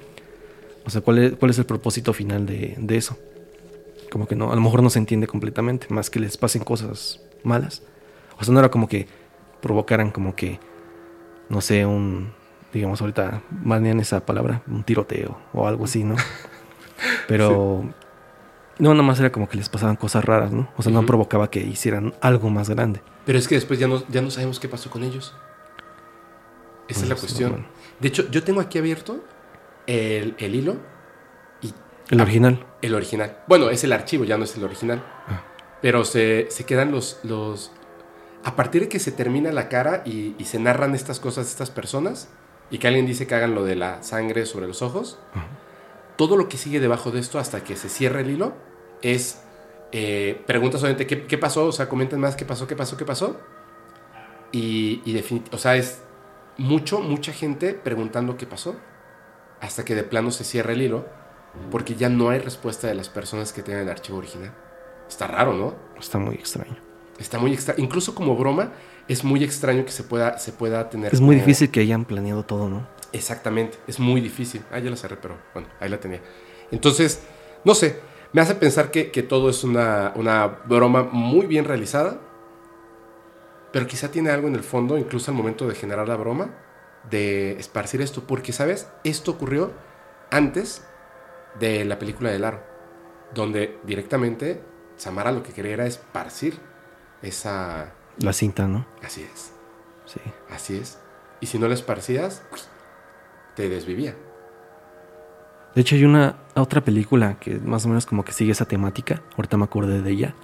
O 0.87 0.91
sea, 0.91 1.01
¿cuál 1.01 1.19
es, 1.19 1.33
cuál 1.37 1.51
es 1.51 1.59
el 1.59 1.67
propósito 1.67 2.13
final 2.13 2.47
de, 2.47 2.75
de 2.79 2.97
eso? 2.97 3.19
Como 4.11 4.27
que 4.29 4.37
no, 4.37 4.53
a 4.53 4.55
lo 4.55 4.61
mejor 4.61 4.83
no 4.83 4.91
se 4.91 4.99
entiende 5.01 5.27
completamente, 5.27 5.87
más 5.91 6.11
que 6.11 6.21
les 6.21 6.37
pasen 6.37 6.63
cosas 6.63 7.21
malas. 7.43 7.83
O 8.39 8.45
sea, 8.45 8.55
no 8.55 8.61
era 8.61 8.71
como 8.71 8.89
que 8.89 9.09
provocaran 9.61 10.11
como 10.11 10.37
que, 10.37 10.61
no 11.49 11.61
sé, 11.61 11.85
un, 11.87 12.33
digamos 12.73 13.01
ahorita, 13.01 13.43
manean 13.51 13.99
esa 14.01 14.25
palabra, 14.25 14.63
un 14.69 14.85
tiroteo 14.85 15.37
o 15.53 15.67
algo 15.67 15.85
así, 15.87 16.05
¿no? 16.05 16.15
Pero 17.29 17.85
no, 18.79 18.91
nada 18.91 19.03
más 19.03 19.19
era 19.19 19.33
como 19.33 19.49
que 19.49 19.57
les 19.57 19.69
pasaban 19.69 19.97
cosas 19.97 20.25
raras, 20.25 20.53
¿no? 20.53 20.69
O 20.77 20.83
sea, 20.83 20.93
no 20.93 21.05
provocaba 21.05 21.51
que 21.51 21.61
hicieran 21.61 22.15
algo 22.21 22.49
más 22.51 22.71
grande. 22.71 23.01
Pero 23.25 23.39
es 23.39 23.49
que 23.49 23.57
después 23.57 23.79
ya 23.81 23.89
no, 23.89 24.07
ya 24.09 24.23
no 24.23 24.31
sabemos 24.31 24.61
qué 24.61 24.69
pasó 24.69 24.89
con 24.91 25.03
ellos. 25.03 25.35
Esa 26.89 27.03
es 27.03 27.09
la 27.09 27.15
Pues, 27.17 27.23
cuestión. 27.23 27.51
bueno. 27.51 27.67
De 27.99 28.09
hecho, 28.09 28.31
yo 28.31 28.45
tengo 28.45 28.61
aquí 28.61 28.79
abierto 28.79 29.25
el, 29.87 30.35
el 30.39 30.55
hilo 30.55 30.77
y 31.63 31.73
El 32.11 32.21
original. 32.21 32.67
el 32.83 32.95
original. 32.95 33.39
Bueno, 33.47 33.71
es 33.71 33.85
el 33.85 33.93
archivo, 33.93 34.25
ya 34.25 34.37
no 34.39 34.45
es 34.45 34.57
el 34.57 34.65
original. 34.65 35.03
Ah. 35.29 35.43
Pero 35.83 36.05
se, 36.05 36.47
se 36.51 36.65
quedan 36.65 36.91
los, 36.91 37.21
los... 37.23 37.73
A 38.45 38.57
partir 38.57 38.83
de 38.83 38.89
que 38.89 38.99
se 38.99 39.13
termina 39.13 39.53
la 39.53 39.69
cara 39.69 40.03
y, 40.05 40.35
y 40.39 40.45
se 40.45 40.59
narran 40.59 40.95
estas 40.95 41.21
cosas 41.21 41.47
de 41.47 41.51
estas 41.51 41.71
personas 41.71 42.29
y 42.71 42.79
que 42.79 42.87
alguien 42.89 43.07
dice 43.07 43.27
que 43.27 43.35
hagan 43.35 43.55
lo 43.55 43.65
de 43.65 43.77
la 43.77 44.03
sangre 44.03 44.47
sobre 44.47 44.67
los 44.67 44.83
ojos, 44.83 45.19
todo 46.17 46.37
lo 46.37 46.49
que 46.49 46.57
sigue 46.57 46.81
debajo 46.81 47.11
de 47.11 47.21
esto 47.21 47.39
hasta 47.39 47.63
que 47.63 47.77
se 47.77 47.89
cierra 47.89 48.21
el 48.21 48.31
hilo 48.31 48.55
es 49.03 49.43
eh, 49.93 50.43
preguntas 50.47 50.81
solamente 50.81 51.07
¿qué, 51.07 51.27
qué 51.27 51.39
pasó, 51.39 51.67
o 51.67 51.73
sea, 51.73 51.89
comenten 51.89 52.21
más 52.21 52.35
qué 52.37 52.45
pasó, 52.45 52.67
qué 52.67 52.75
pasó, 52.77 52.97
qué 52.97 53.05
pasó. 53.05 53.41
Y, 54.53 55.03
y 55.05 55.45
o 55.53 55.59
sea, 55.59 55.77
es 55.77 56.03
mucho, 56.57 57.01
mucha 57.01 57.33
gente 57.33 57.75
preguntando 57.75 58.37
qué 58.37 58.47
pasó 58.47 58.77
hasta 59.61 59.85
que 59.85 59.95
de 59.95 60.03
plano 60.03 60.31
se 60.31 60.45
cierra 60.45 60.73
el 60.73 60.83
hilo 60.83 61.07
porque 61.71 61.95
ya 61.95 62.09
no 62.09 62.29
hay 62.29 62.39
respuesta 62.39 62.87
de 62.87 62.95
las 62.95 63.09
personas 63.09 63.53
que 63.53 63.63
tienen 63.63 63.85
el 63.85 63.89
archivo 63.89 64.19
original. 64.19 64.53
Está 65.09 65.27
raro, 65.27 65.55
¿no? 65.55 65.75
Está 65.99 66.19
muy 66.19 66.35
extraño. 66.35 66.77
Está 67.19 67.39
muy 67.39 67.53
extraño. 67.55 67.83
Incluso 67.83 68.15
como 68.15 68.37
broma, 68.37 68.73
es 69.09 69.25
muy 69.25 69.43
extraño 69.43 69.85
que 69.85 69.93
se 69.93 70.03
pueda, 70.03 70.39
se 70.39 70.53
pueda 70.53 70.91
tener. 70.91 71.15
Es 71.15 71.21
muy 71.21 71.37
como- 71.37 71.47
difícil 71.47 71.71
que 71.71 71.81
hayan 71.81 72.05
planeado 72.05 72.43
todo, 72.45 72.69
¿no? 72.69 72.87
Exactamente, 73.13 73.79
es 73.87 73.99
muy 73.99 74.21
difícil. 74.21 74.63
Ah, 74.71 74.79
ya 74.81 74.91
la 74.91 74.97
cerré, 74.97 75.17
pero 75.17 75.39
bueno, 75.55 75.69
ahí 75.81 75.89
la 75.89 75.99
tenía. 75.99 76.21
Entonces, 76.71 77.23
no 77.65 77.75
sé, 77.75 78.01
me 78.35 78.43
hace 78.43 78.55
pensar 78.57 78.91
que, 78.91 79.11
que 79.11 79.23
todo 79.23 79.49
es 79.49 79.65
una, 79.65 80.13
una 80.17 80.47
broma 80.47 81.05
muy 81.11 81.47
bien 81.47 81.65
realizada, 81.65 82.21
pero 83.73 83.87
quizá 83.87 84.11
tiene 84.11 84.31
algo 84.31 84.49
en 84.49 84.55
el 84.55 84.63
fondo, 84.63 84.99
incluso 84.99 85.31
al 85.31 85.37
momento 85.37 85.67
de 85.67 85.75
generar 85.75 86.09
la 86.09 86.17
broma, 86.17 86.51
de 87.11 87.53
esparcir 87.59 88.01
esto, 88.03 88.27
porque, 88.27 88.53
¿sabes? 88.53 88.89
Esto 89.05 89.33
ocurrió 89.33 89.73
antes 90.31 90.85
de 91.61 91.85
la 91.85 91.99
película 91.99 92.31
de 92.31 92.39
Laro, 92.39 92.63
donde 93.35 93.79
directamente 93.85 94.63
Samara 94.97 95.33
lo 95.33 95.43
que 95.43 95.53
quería 95.53 95.73
era 95.75 95.87
esparcir 95.87 96.59
esa... 97.23 97.93
La 98.19 98.33
cinta, 98.33 98.67
¿no? 98.67 98.87
Así 99.03 99.23
es, 99.23 99.53
Sí. 100.07 100.21
así 100.51 100.77
es. 100.79 100.99
Y 101.41 101.47
si 101.47 101.59
no 101.59 101.69
la 101.69 101.75
esparcías, 101.75 102.43
te 103.55 103.69
desvivía. 103.69 104.15
De 105.75 105.83
hecho, 105.83 105.95
hay 105.95 106.05
una 106.05 106.37
otra 106.55 106.81
película 106.83 107.39
que 107.39 107.59
más 107.59 107.85
o 107.85 107.89
menos 107.89 108.07
como 108.07 108.25
que 108.25 108.33
sigue 108.33 108.53
esa 108.53 108.65
temática. 108.65 109.23
Ahorita 109.37 109.59
me 109.59 109.65
acordé 109.65 110.01
de 110.01 110.11
ella. 110.11 110.35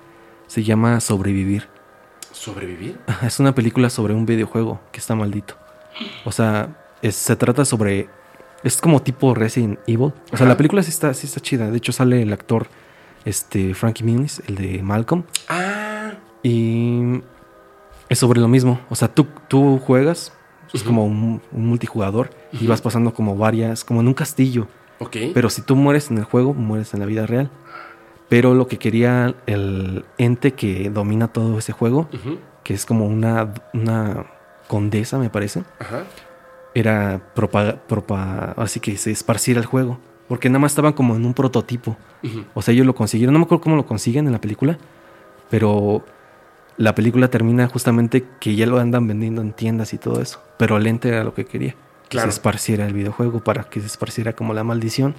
Se 0.46 0.62
llama 0.62 1.00
Sobrevivir. 1.00 1.68
¿Sobrevivir? 2.32 3.00
Es 3.22 3.40
una 3.40 3.54
película 3.54 3.88
sobre 3.88 4.12
un 4.12 4.26
videojuego 4.26 4.80
que 4.92 5.00
está 5.00 5.14
maldito. 5.14 5.56
O 6.24 6.32
sea, 6.32 6.76
es- 7.02 7.16
se 7.16 7.36
trata 7.36 7.64
sobre. 7.64 8.08
Es 8.64 8.80
como 8.80 9.02
tipo 9.02 9.34
Resident 9.34 9.78
Evil. 9.86 10.12
O 10.32 10.36
sea, 10.36 10.44
Ajá. 10.44 10.44
la 10.46 10.56
película 10.56 10.82
sí 10.82 10.90
está, 10.90 11.12
sí 11.14 11.26
está 11.26 11.40
chida. 11.40 11.70
De 11.70 11.76
hecho, 11.76 11.92
sale 11.92 12.22
el 12.22 12.32
actor 12.32 12.66
este, 13.24 13.74
Frankie 13.74 14.04
Muniz, 14.04 14.40
el 14.46 14.54
de 14.56 14.82
Malcolm. 14.82 15.24
Ah, 15.48 16.12
Y 16.44 17.20
es 18.08 18.18
sobre 18.18 18.40
lo 18.40 18.48
mismo. 18.48 18.80
O 18.88 18.94
sea, 18.94 19.08
tú, 19.08 19.26
tú 19.48 19.78
juegas, 19.78 20.32
es 20.72 20.82
como 20.82 21.04
un, 21.06 21.40
un 21.52 21.66
multijugador, 21.66 22.30
y 22.52 22.66
vas 22.66 22.80
pasando 22.80 23.12
como 23.14 23.36
varias, 23.36 23.84
como 23.84 24.00
en 24.00 24.08
un 24.08 24.14
castillo. 24.14 24.68
ok. 25.00 25.16
Pero 25.34 25.50
si 25.50 25.62
tú 25.62 25.74
mueres 25.76 26.10
en 26.10 26.18
el 26.18 26.24
juego, 26.24 26.54
mueres 26.54 26.94
en 26.94 27.00
la 27.00 27.06
vida 27.06 27.26
real. 27.26 27.50
Pero 28.28 28.54
lo 28.54 28.66
que 28.66 28.78
quería 28.78 29.34
el 29.46 30.04
ente 30.18 30.52
que 30.52 30.88
domina 30.90 31.28
todo 31.28 31.58
ese 31.58 31.72
juego, 31.72 32.08
que 32.64 32.74
es 32.74 32.86
como 32.86 33.06
una, 33.06 33.52
una 33.74 34.26
condesa, 34.68 35.18
me 35.18 35.30
parece, 35.30 35.62
Ajá. 35.78 36.04
era 36.74 37.20
propagar, 37.34 38.54
así 38.56 38.80
que 38.80 38.96
se 38.96 39.10
esparciera 39.10 39.60
el 39.60 39.66
juego. 39.66 39.98
Porque 40.28 40.48
nada 40.48 40.60
más 40.60 40.72
estaban 40.72 40.94
como 40.94 41.14
en 41.14 41.26
un 41.26 41.34
prototipo. 41.34 41.96
O 42.54 42.62
sea, 42.62 42.72
ellos 42.72 42.86
lo 42.86 42.94
consiguieron. 42.94 43.34
No 43.34 43.38
me 43.38 43.44
acuerdo 43.44 43.62
cómo 43.62 43.76
lo 43.76 43.84
consiguen 43.84 44.26
en 44.26 44.32
la 44.32 44.40
película. 44.40 44.78
Pero 45.50 46.02
la 46.78 46.94
película 46.94 47.28
termina 47.28 47.68
justamente 47.68 48.24
que 48.40 48.54
ya 48.56 48.64
lo 48.66 48.78
andan 48.78 49.06
vendiendo 49.06 49.42
en 49.42 49.52
tiendas 49.52 49.92
y 49.92 49.98
todo 49.98 50.22
eso. 50.22 50.42
Pero 50.56 50.78
el 50.78 50.86
ente 50.86 51.08
era 51.08 51.22
lo 51.22 51.34
que 51.34 51.44
quería. 51.44 51.74
Que 52.08 52.18
se 52.18 52.28
esparciera 52.28 52.86
el 52.86 52.94
videojuego 52.94 53.44
para 53.44 53.64
que 53.64 53.80
se 53.80 53.86
esparciera 53.86 54.32
como 54.32 54.54
la 54.54 54.64
maldición. 54.64 55.14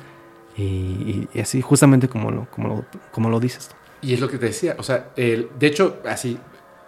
Y, 0.57 1.27
y 1.31 1.39
así, 1.39 1.61
justamente 1.61 2.07
como 2.07 2.31
lo, 2.31 2.49
como 2.49 2.67
lo, 2.69 2.85
como 3.11 3.29
lo 3.29 3.39
dices. 3.39 3.69
Y 4.01 4.13
es 4.13 4.19
lo 4.19 4.27
que 4.27 4.39
te 4.39 4.47
decía. 4.47 4.75
O 4.79 4.83
sea, 4.83 5.11
el, 5.15 5.49
de 5.59 5.67
hecho, 5.67 6.01
así, 6.09 6.39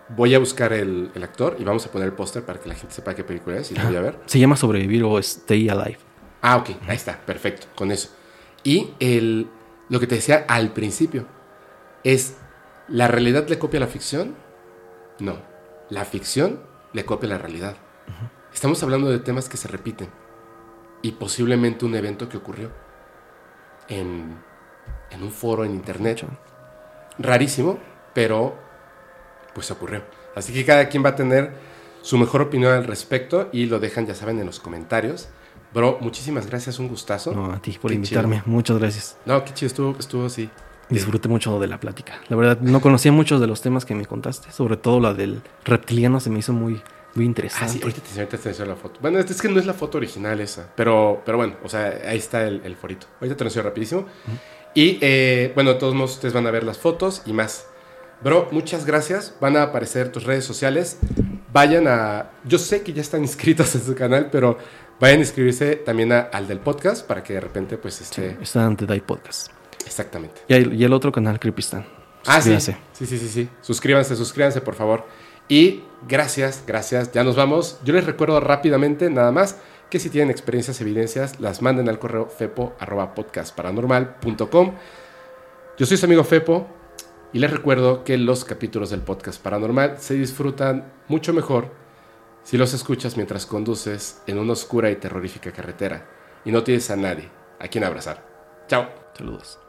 voy 0.09 0.35
a 0.35 0.39
buscar 0.39 0.73
el, 0.73 1.11
el 1.15 1.23
actor 1.23 1.55
y 1.59 1.63
vamos 1.63 1.85
a 1.85 1.91
poner 1.91 2.07
el 2.07 2.13
póster 2.13 2.43
para 2.43 2.59
que 2.59 2.69
la 2.69 2.75
gente 2.75 2.93
sepa 2.93 3.15
qué 3.15 3.23
película 3.23 3.57
es 3.57 3.71
y 3.71 3.75
lo 3.75 3.85
voy 3.85 3.95
a 3.95 4.01
ver. 4.01 4.19
Se 4.25 4.39
llama 4.39 4.55
Sobrevivir 4.55 5.03
o 5.03 5.17
Stay 5.19 5.69
Alive. 5.69 5.97
Ah, 6.41 6.57
ok, 6.57 6.69
ahí 6.87 6.95
está, 6.95 7.19
perfecto, 7.25 7.67
con 7.75 7.91
eso. 7.91 8.09
Y 8.63 8.93
el, 8.99 9.47
lo 9.89 9.99
que 9.99 10.07
te 10.07 10.15
decía 10.15 10.45
al 10.47 10.73
principio 10.73 11.25
es, 12.03 12.37
¿la 12.87 13.07
realidad 13.07 13.47
le 13.47 13.57
copia 13.57 13.79
a 13.79 13.81
la 13.81 13.87
ficción? 13.87 14.35
No, 15.19 15.37
la 15.89 16.05
ficción 16.05 16.61
le 16.93 17.05
copia 17.05 17.27
a 17.27 17.33
la 17.33 17.37
realidad. 17.37 17.77
Estamos 18.53 18.81
hablando 18.83 19.09
de 19.09 19.19
temas 19.19 19.49
que 19.49 19.57
se 19.57 19.67
repiten 19.67 20.09
y 21.01 21.13
posiblemente 21.13 21.85
un 21.85 21.95
evento 21.95 22.29
que 22.29 22.37
ocurrió 22.37 22.71
en, 23.89 24.37
en 25.09 25.23
un 25.23 25.31
foro 25.31 25.65
en 25.65 25.71
internet. 25.71 26.25
Rarísimo, 27.17 27.79
pero 28.13 28.64
pues 29.55 29.71
ocurrió. 29.71 30.03
Así 30.35 30.53
que 30.53 30.63
cada 30.63 30.87
quien 30.89 31.03
va 31.03 31.09
a 31.09 31.15
tener 31.15 31.51
su 32.03 32.17
mejor 32.19 32.41
opinión 32.43 32.71
al 32.73 32.85
respecto 32.85 33.49
y 33.51 33.65
lo 33.65 33.79
dejan, 33.79 34.05
ya 34.05 34.13
saben, 34.13 34.37
en 34.39 34.45
los 34.45 34.59
comentarios. 34.59 35.29
Bro, 35.73 35.97
muchísimas 36.01 36.45
gracias, 36.45 36.77
un 36.77 36.87
gustazo. 36.87 37.33
No, 37.33 37.51
a 37.51 37.59
ti 37.61 37.71
por 37.81 37.89
Qué 37.89 37.95
invitarme. 37.95 38.37
chido. 38.37 38.47
Muchas 38.51 38.77
gracias. 38.77 39.17
No, 39.25 39.43
qué 39.43 39.53
chido, 39.53 39.67
estuvo, 39.67 39.95
estuvo 39.97 40.25
así. 40.27 40.49
Disfruté 40.89 41.27
mucho 41.27 41.59
de 41.59 41.67
la 41.67 41.79
plática. 41.79 42.19
La 42.29 42.35
verdad, 42.35 42.59
no 42.61 42.79
conocía 42.79 43.11
muchos 43.11 43.41
de 43.41 43.47
los 43.47 43.61
temas 43.61 43.85
que 43.85 43.95
me 43.95 44.05
contaste. 44.05 44.51
Sobre 44.51 44.77
todo 44.77 44.99
la 44.99 45.13
del 45.15 45.41
reptiliano 45.63 46.19
se 46.19 46.29
me 46.29 46.39
hizo 46.39 46.53
muy, 46.53 46.73
muy 47.15 47.23
Ah, 47.25 47.27
interesante. 47.27 47.73
sí, 47.73 47.79
ahorita 47.81 48.01
te, 48.01 48.19
ahorita 48.21 48.37
te 48.37 48.65
la 48.65 48.75
foto. 48.75 48.99
Bueno, 49.01 49.17
es 49.19 49.41
que 49.41 49.49
no 49.49 49.59
es 49.59 49.65
la 49.65 49.73
foto 49.73 49.97
original 49.97 50.39
esa, 50.41 50.69
pero, 50.75 51.23
pero 51.25 51.37
bueno, 51.37 51.55
o 51.63 51.69
sea, 51.69 52.01
ahí 52.07 52.17
está 52.17 52.43
el, 52.47 52.61
el 52.63 52.75
forito. 52.75 53.07
Ahorita 53.19 53.35
te 53.35 53.43
lo 53.55 53.63
rapidísimo. 53.63 54.05
Y 54.75 54.99
eh, 55.01 55.51
bueno, 55.55 55.73
de 55.73 55.79
todos 55.79 55.95
modos, 55.95 56.11
ustedes 56.11 56.33
van 56.33 56.45
a 56.45 56.51
ver 56.51 56.63
las 56.63 56.77
fotos 56.77 57.23
y 57.25 57.33
más. 57.33 57.65
Bro, 58.23 58.47
muchas 58.51 58.85
gracias. 58.85 59.35
Van 59.39 59.55
a 59.57 59.63
aparecer 59.63 60.11
tus 60.11 60.23
redes 60.23 60.45
sociales. 60.45 60.97
Vayan 61.53 61.87
a. 61.87 62.31
Yo 62.43 62.57
sé 62.57 62.81
que 62.81 62.93
ya 62.93 63.01
están 63.01 63.21
inscritos 63.21 63.75
en 63.75 63.83
su 63.83 63.93
canal, 63.95 64.29
pero 64.31 64.57
vayan 64.99 65.19
a 65.19 65.21
inscribirse 65.21 65.75
también 65.75 66.11
a- 66.11 66.21
al 66.21 66.47
del 66.47 66.59
podcast 66.59 67.05
para 67.05 67.21
que 67.23 67.33
de 67.33 67.41
repente, 67.41 67.77
pues, 67.77 68.01
este. 68.01 68.37
Está 68.41 68.65
ante 68.65 68.85
Podcast. 69.01 69.51
Exactamente. 69.85 70.41
Y 70.47 70.53
el, 70.55 70.73
y 70.73 70.83
el 70.83 70.93
otro 70.93 71.11
canal, 71.11 71.39
Creepistan. 71.39 71.85
Ah, 72.25 72.41
sí. 72.41 72.59
Sí, 72.59 72.73
sí, 72.93 73.05
sí, 73.05 73.29
sí. 73.29 73.47
Suscríbanse, 73.61 74.15
suscríbanse, 74.15 74.61
por 74.61 74.73
favor. 74.73 75.05
Y 75.47 75.83
gracias, 76.07 76.63
gracias. 76.65 77.11
Ya 77.11 77.23
nos 77.23 77.35
vamos. 77.35 77.79
Yo 77.83 77.93
les 77.93 78.03
recuerdo 78.03 78.39
rápidamente, 78.39 79.11
nada 79.11 79.31
más, 79.31 79.57
que 79.91 79.99
si 79.99 80.09
tienen 80.09 80.31
experiencias, 80.31 80.81
evidencias, 80.81 81.39
las 81.39 81.61
manden 81.61 81.87
al 81.87 81.99
correo 81.99 82.27
fepo.podcastparanormal.com. 82.27 84.73
Yo 85.77 85.85
soy 85.85 85.97
su 85.97 86.05
amigo 86.07 86.23
Fepo 86.23 86.65
y 87.35 87.39
les 87.39 87.51
recuerdo 87.51 88.05
que 88.05 88.17
los 88.17 88.45
capítulos 88.45 88.91
del 88.91 89.01
podcast 89.01 89.43
paranormal 89.43 89.97
se 89.99 90.13
disfrutan 90.13 90.93
mucho 91.09 91.33
mejor 91.33 91.69
si 92.43 92.57
los 92.57 92.73
escuchas 92.73 93.17
mientras 93.17 93.45
conduces 93.45 94.21
en 94.25 94.39
una 94.39 94.53
oscura 94.53 94.89
y 94.89 94.95
terrorífica 94.95 95.51
carretera 95.51 96.07
y 96.45 96.51
no 96.53 96.63
tienes 96.63 96.89
a 96.91 96.95
nadie 96.95 97.29
a 97.59 97.67
quien 97.67 97.83
abrazar. 97.83 98.25
Chao. 98.69 98.87
Saludos. 99.17 99.59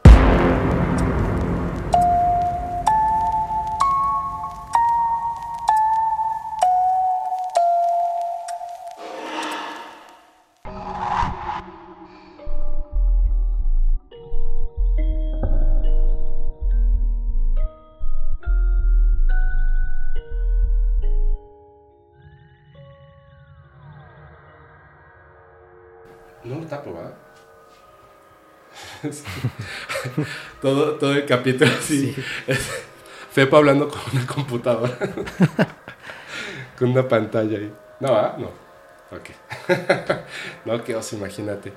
todo, 30.61 30.93
todo 30.95 31.13
el 31.13 31.25
capítulo 31.25 31.71
así. 31.77 32.15
Fepa 33.31 33.57
hablando 33.57 33.87
con 33.87 34.01
una 34.13 34.25
computadora. 34.25 34.97
con 36.79 36.89
una 36.89 37.07
pantalla 37.07 37.57
ahí. 37.57 37.73
No, 37.99 38.15
¿ah? 38.15 38.35
No. 38.37 38.47
Ok. 39.15 39.29
no, 40.65 40.83
que 40.83 40.95
os 40.95 41.13
imagínate. 41.13 41.73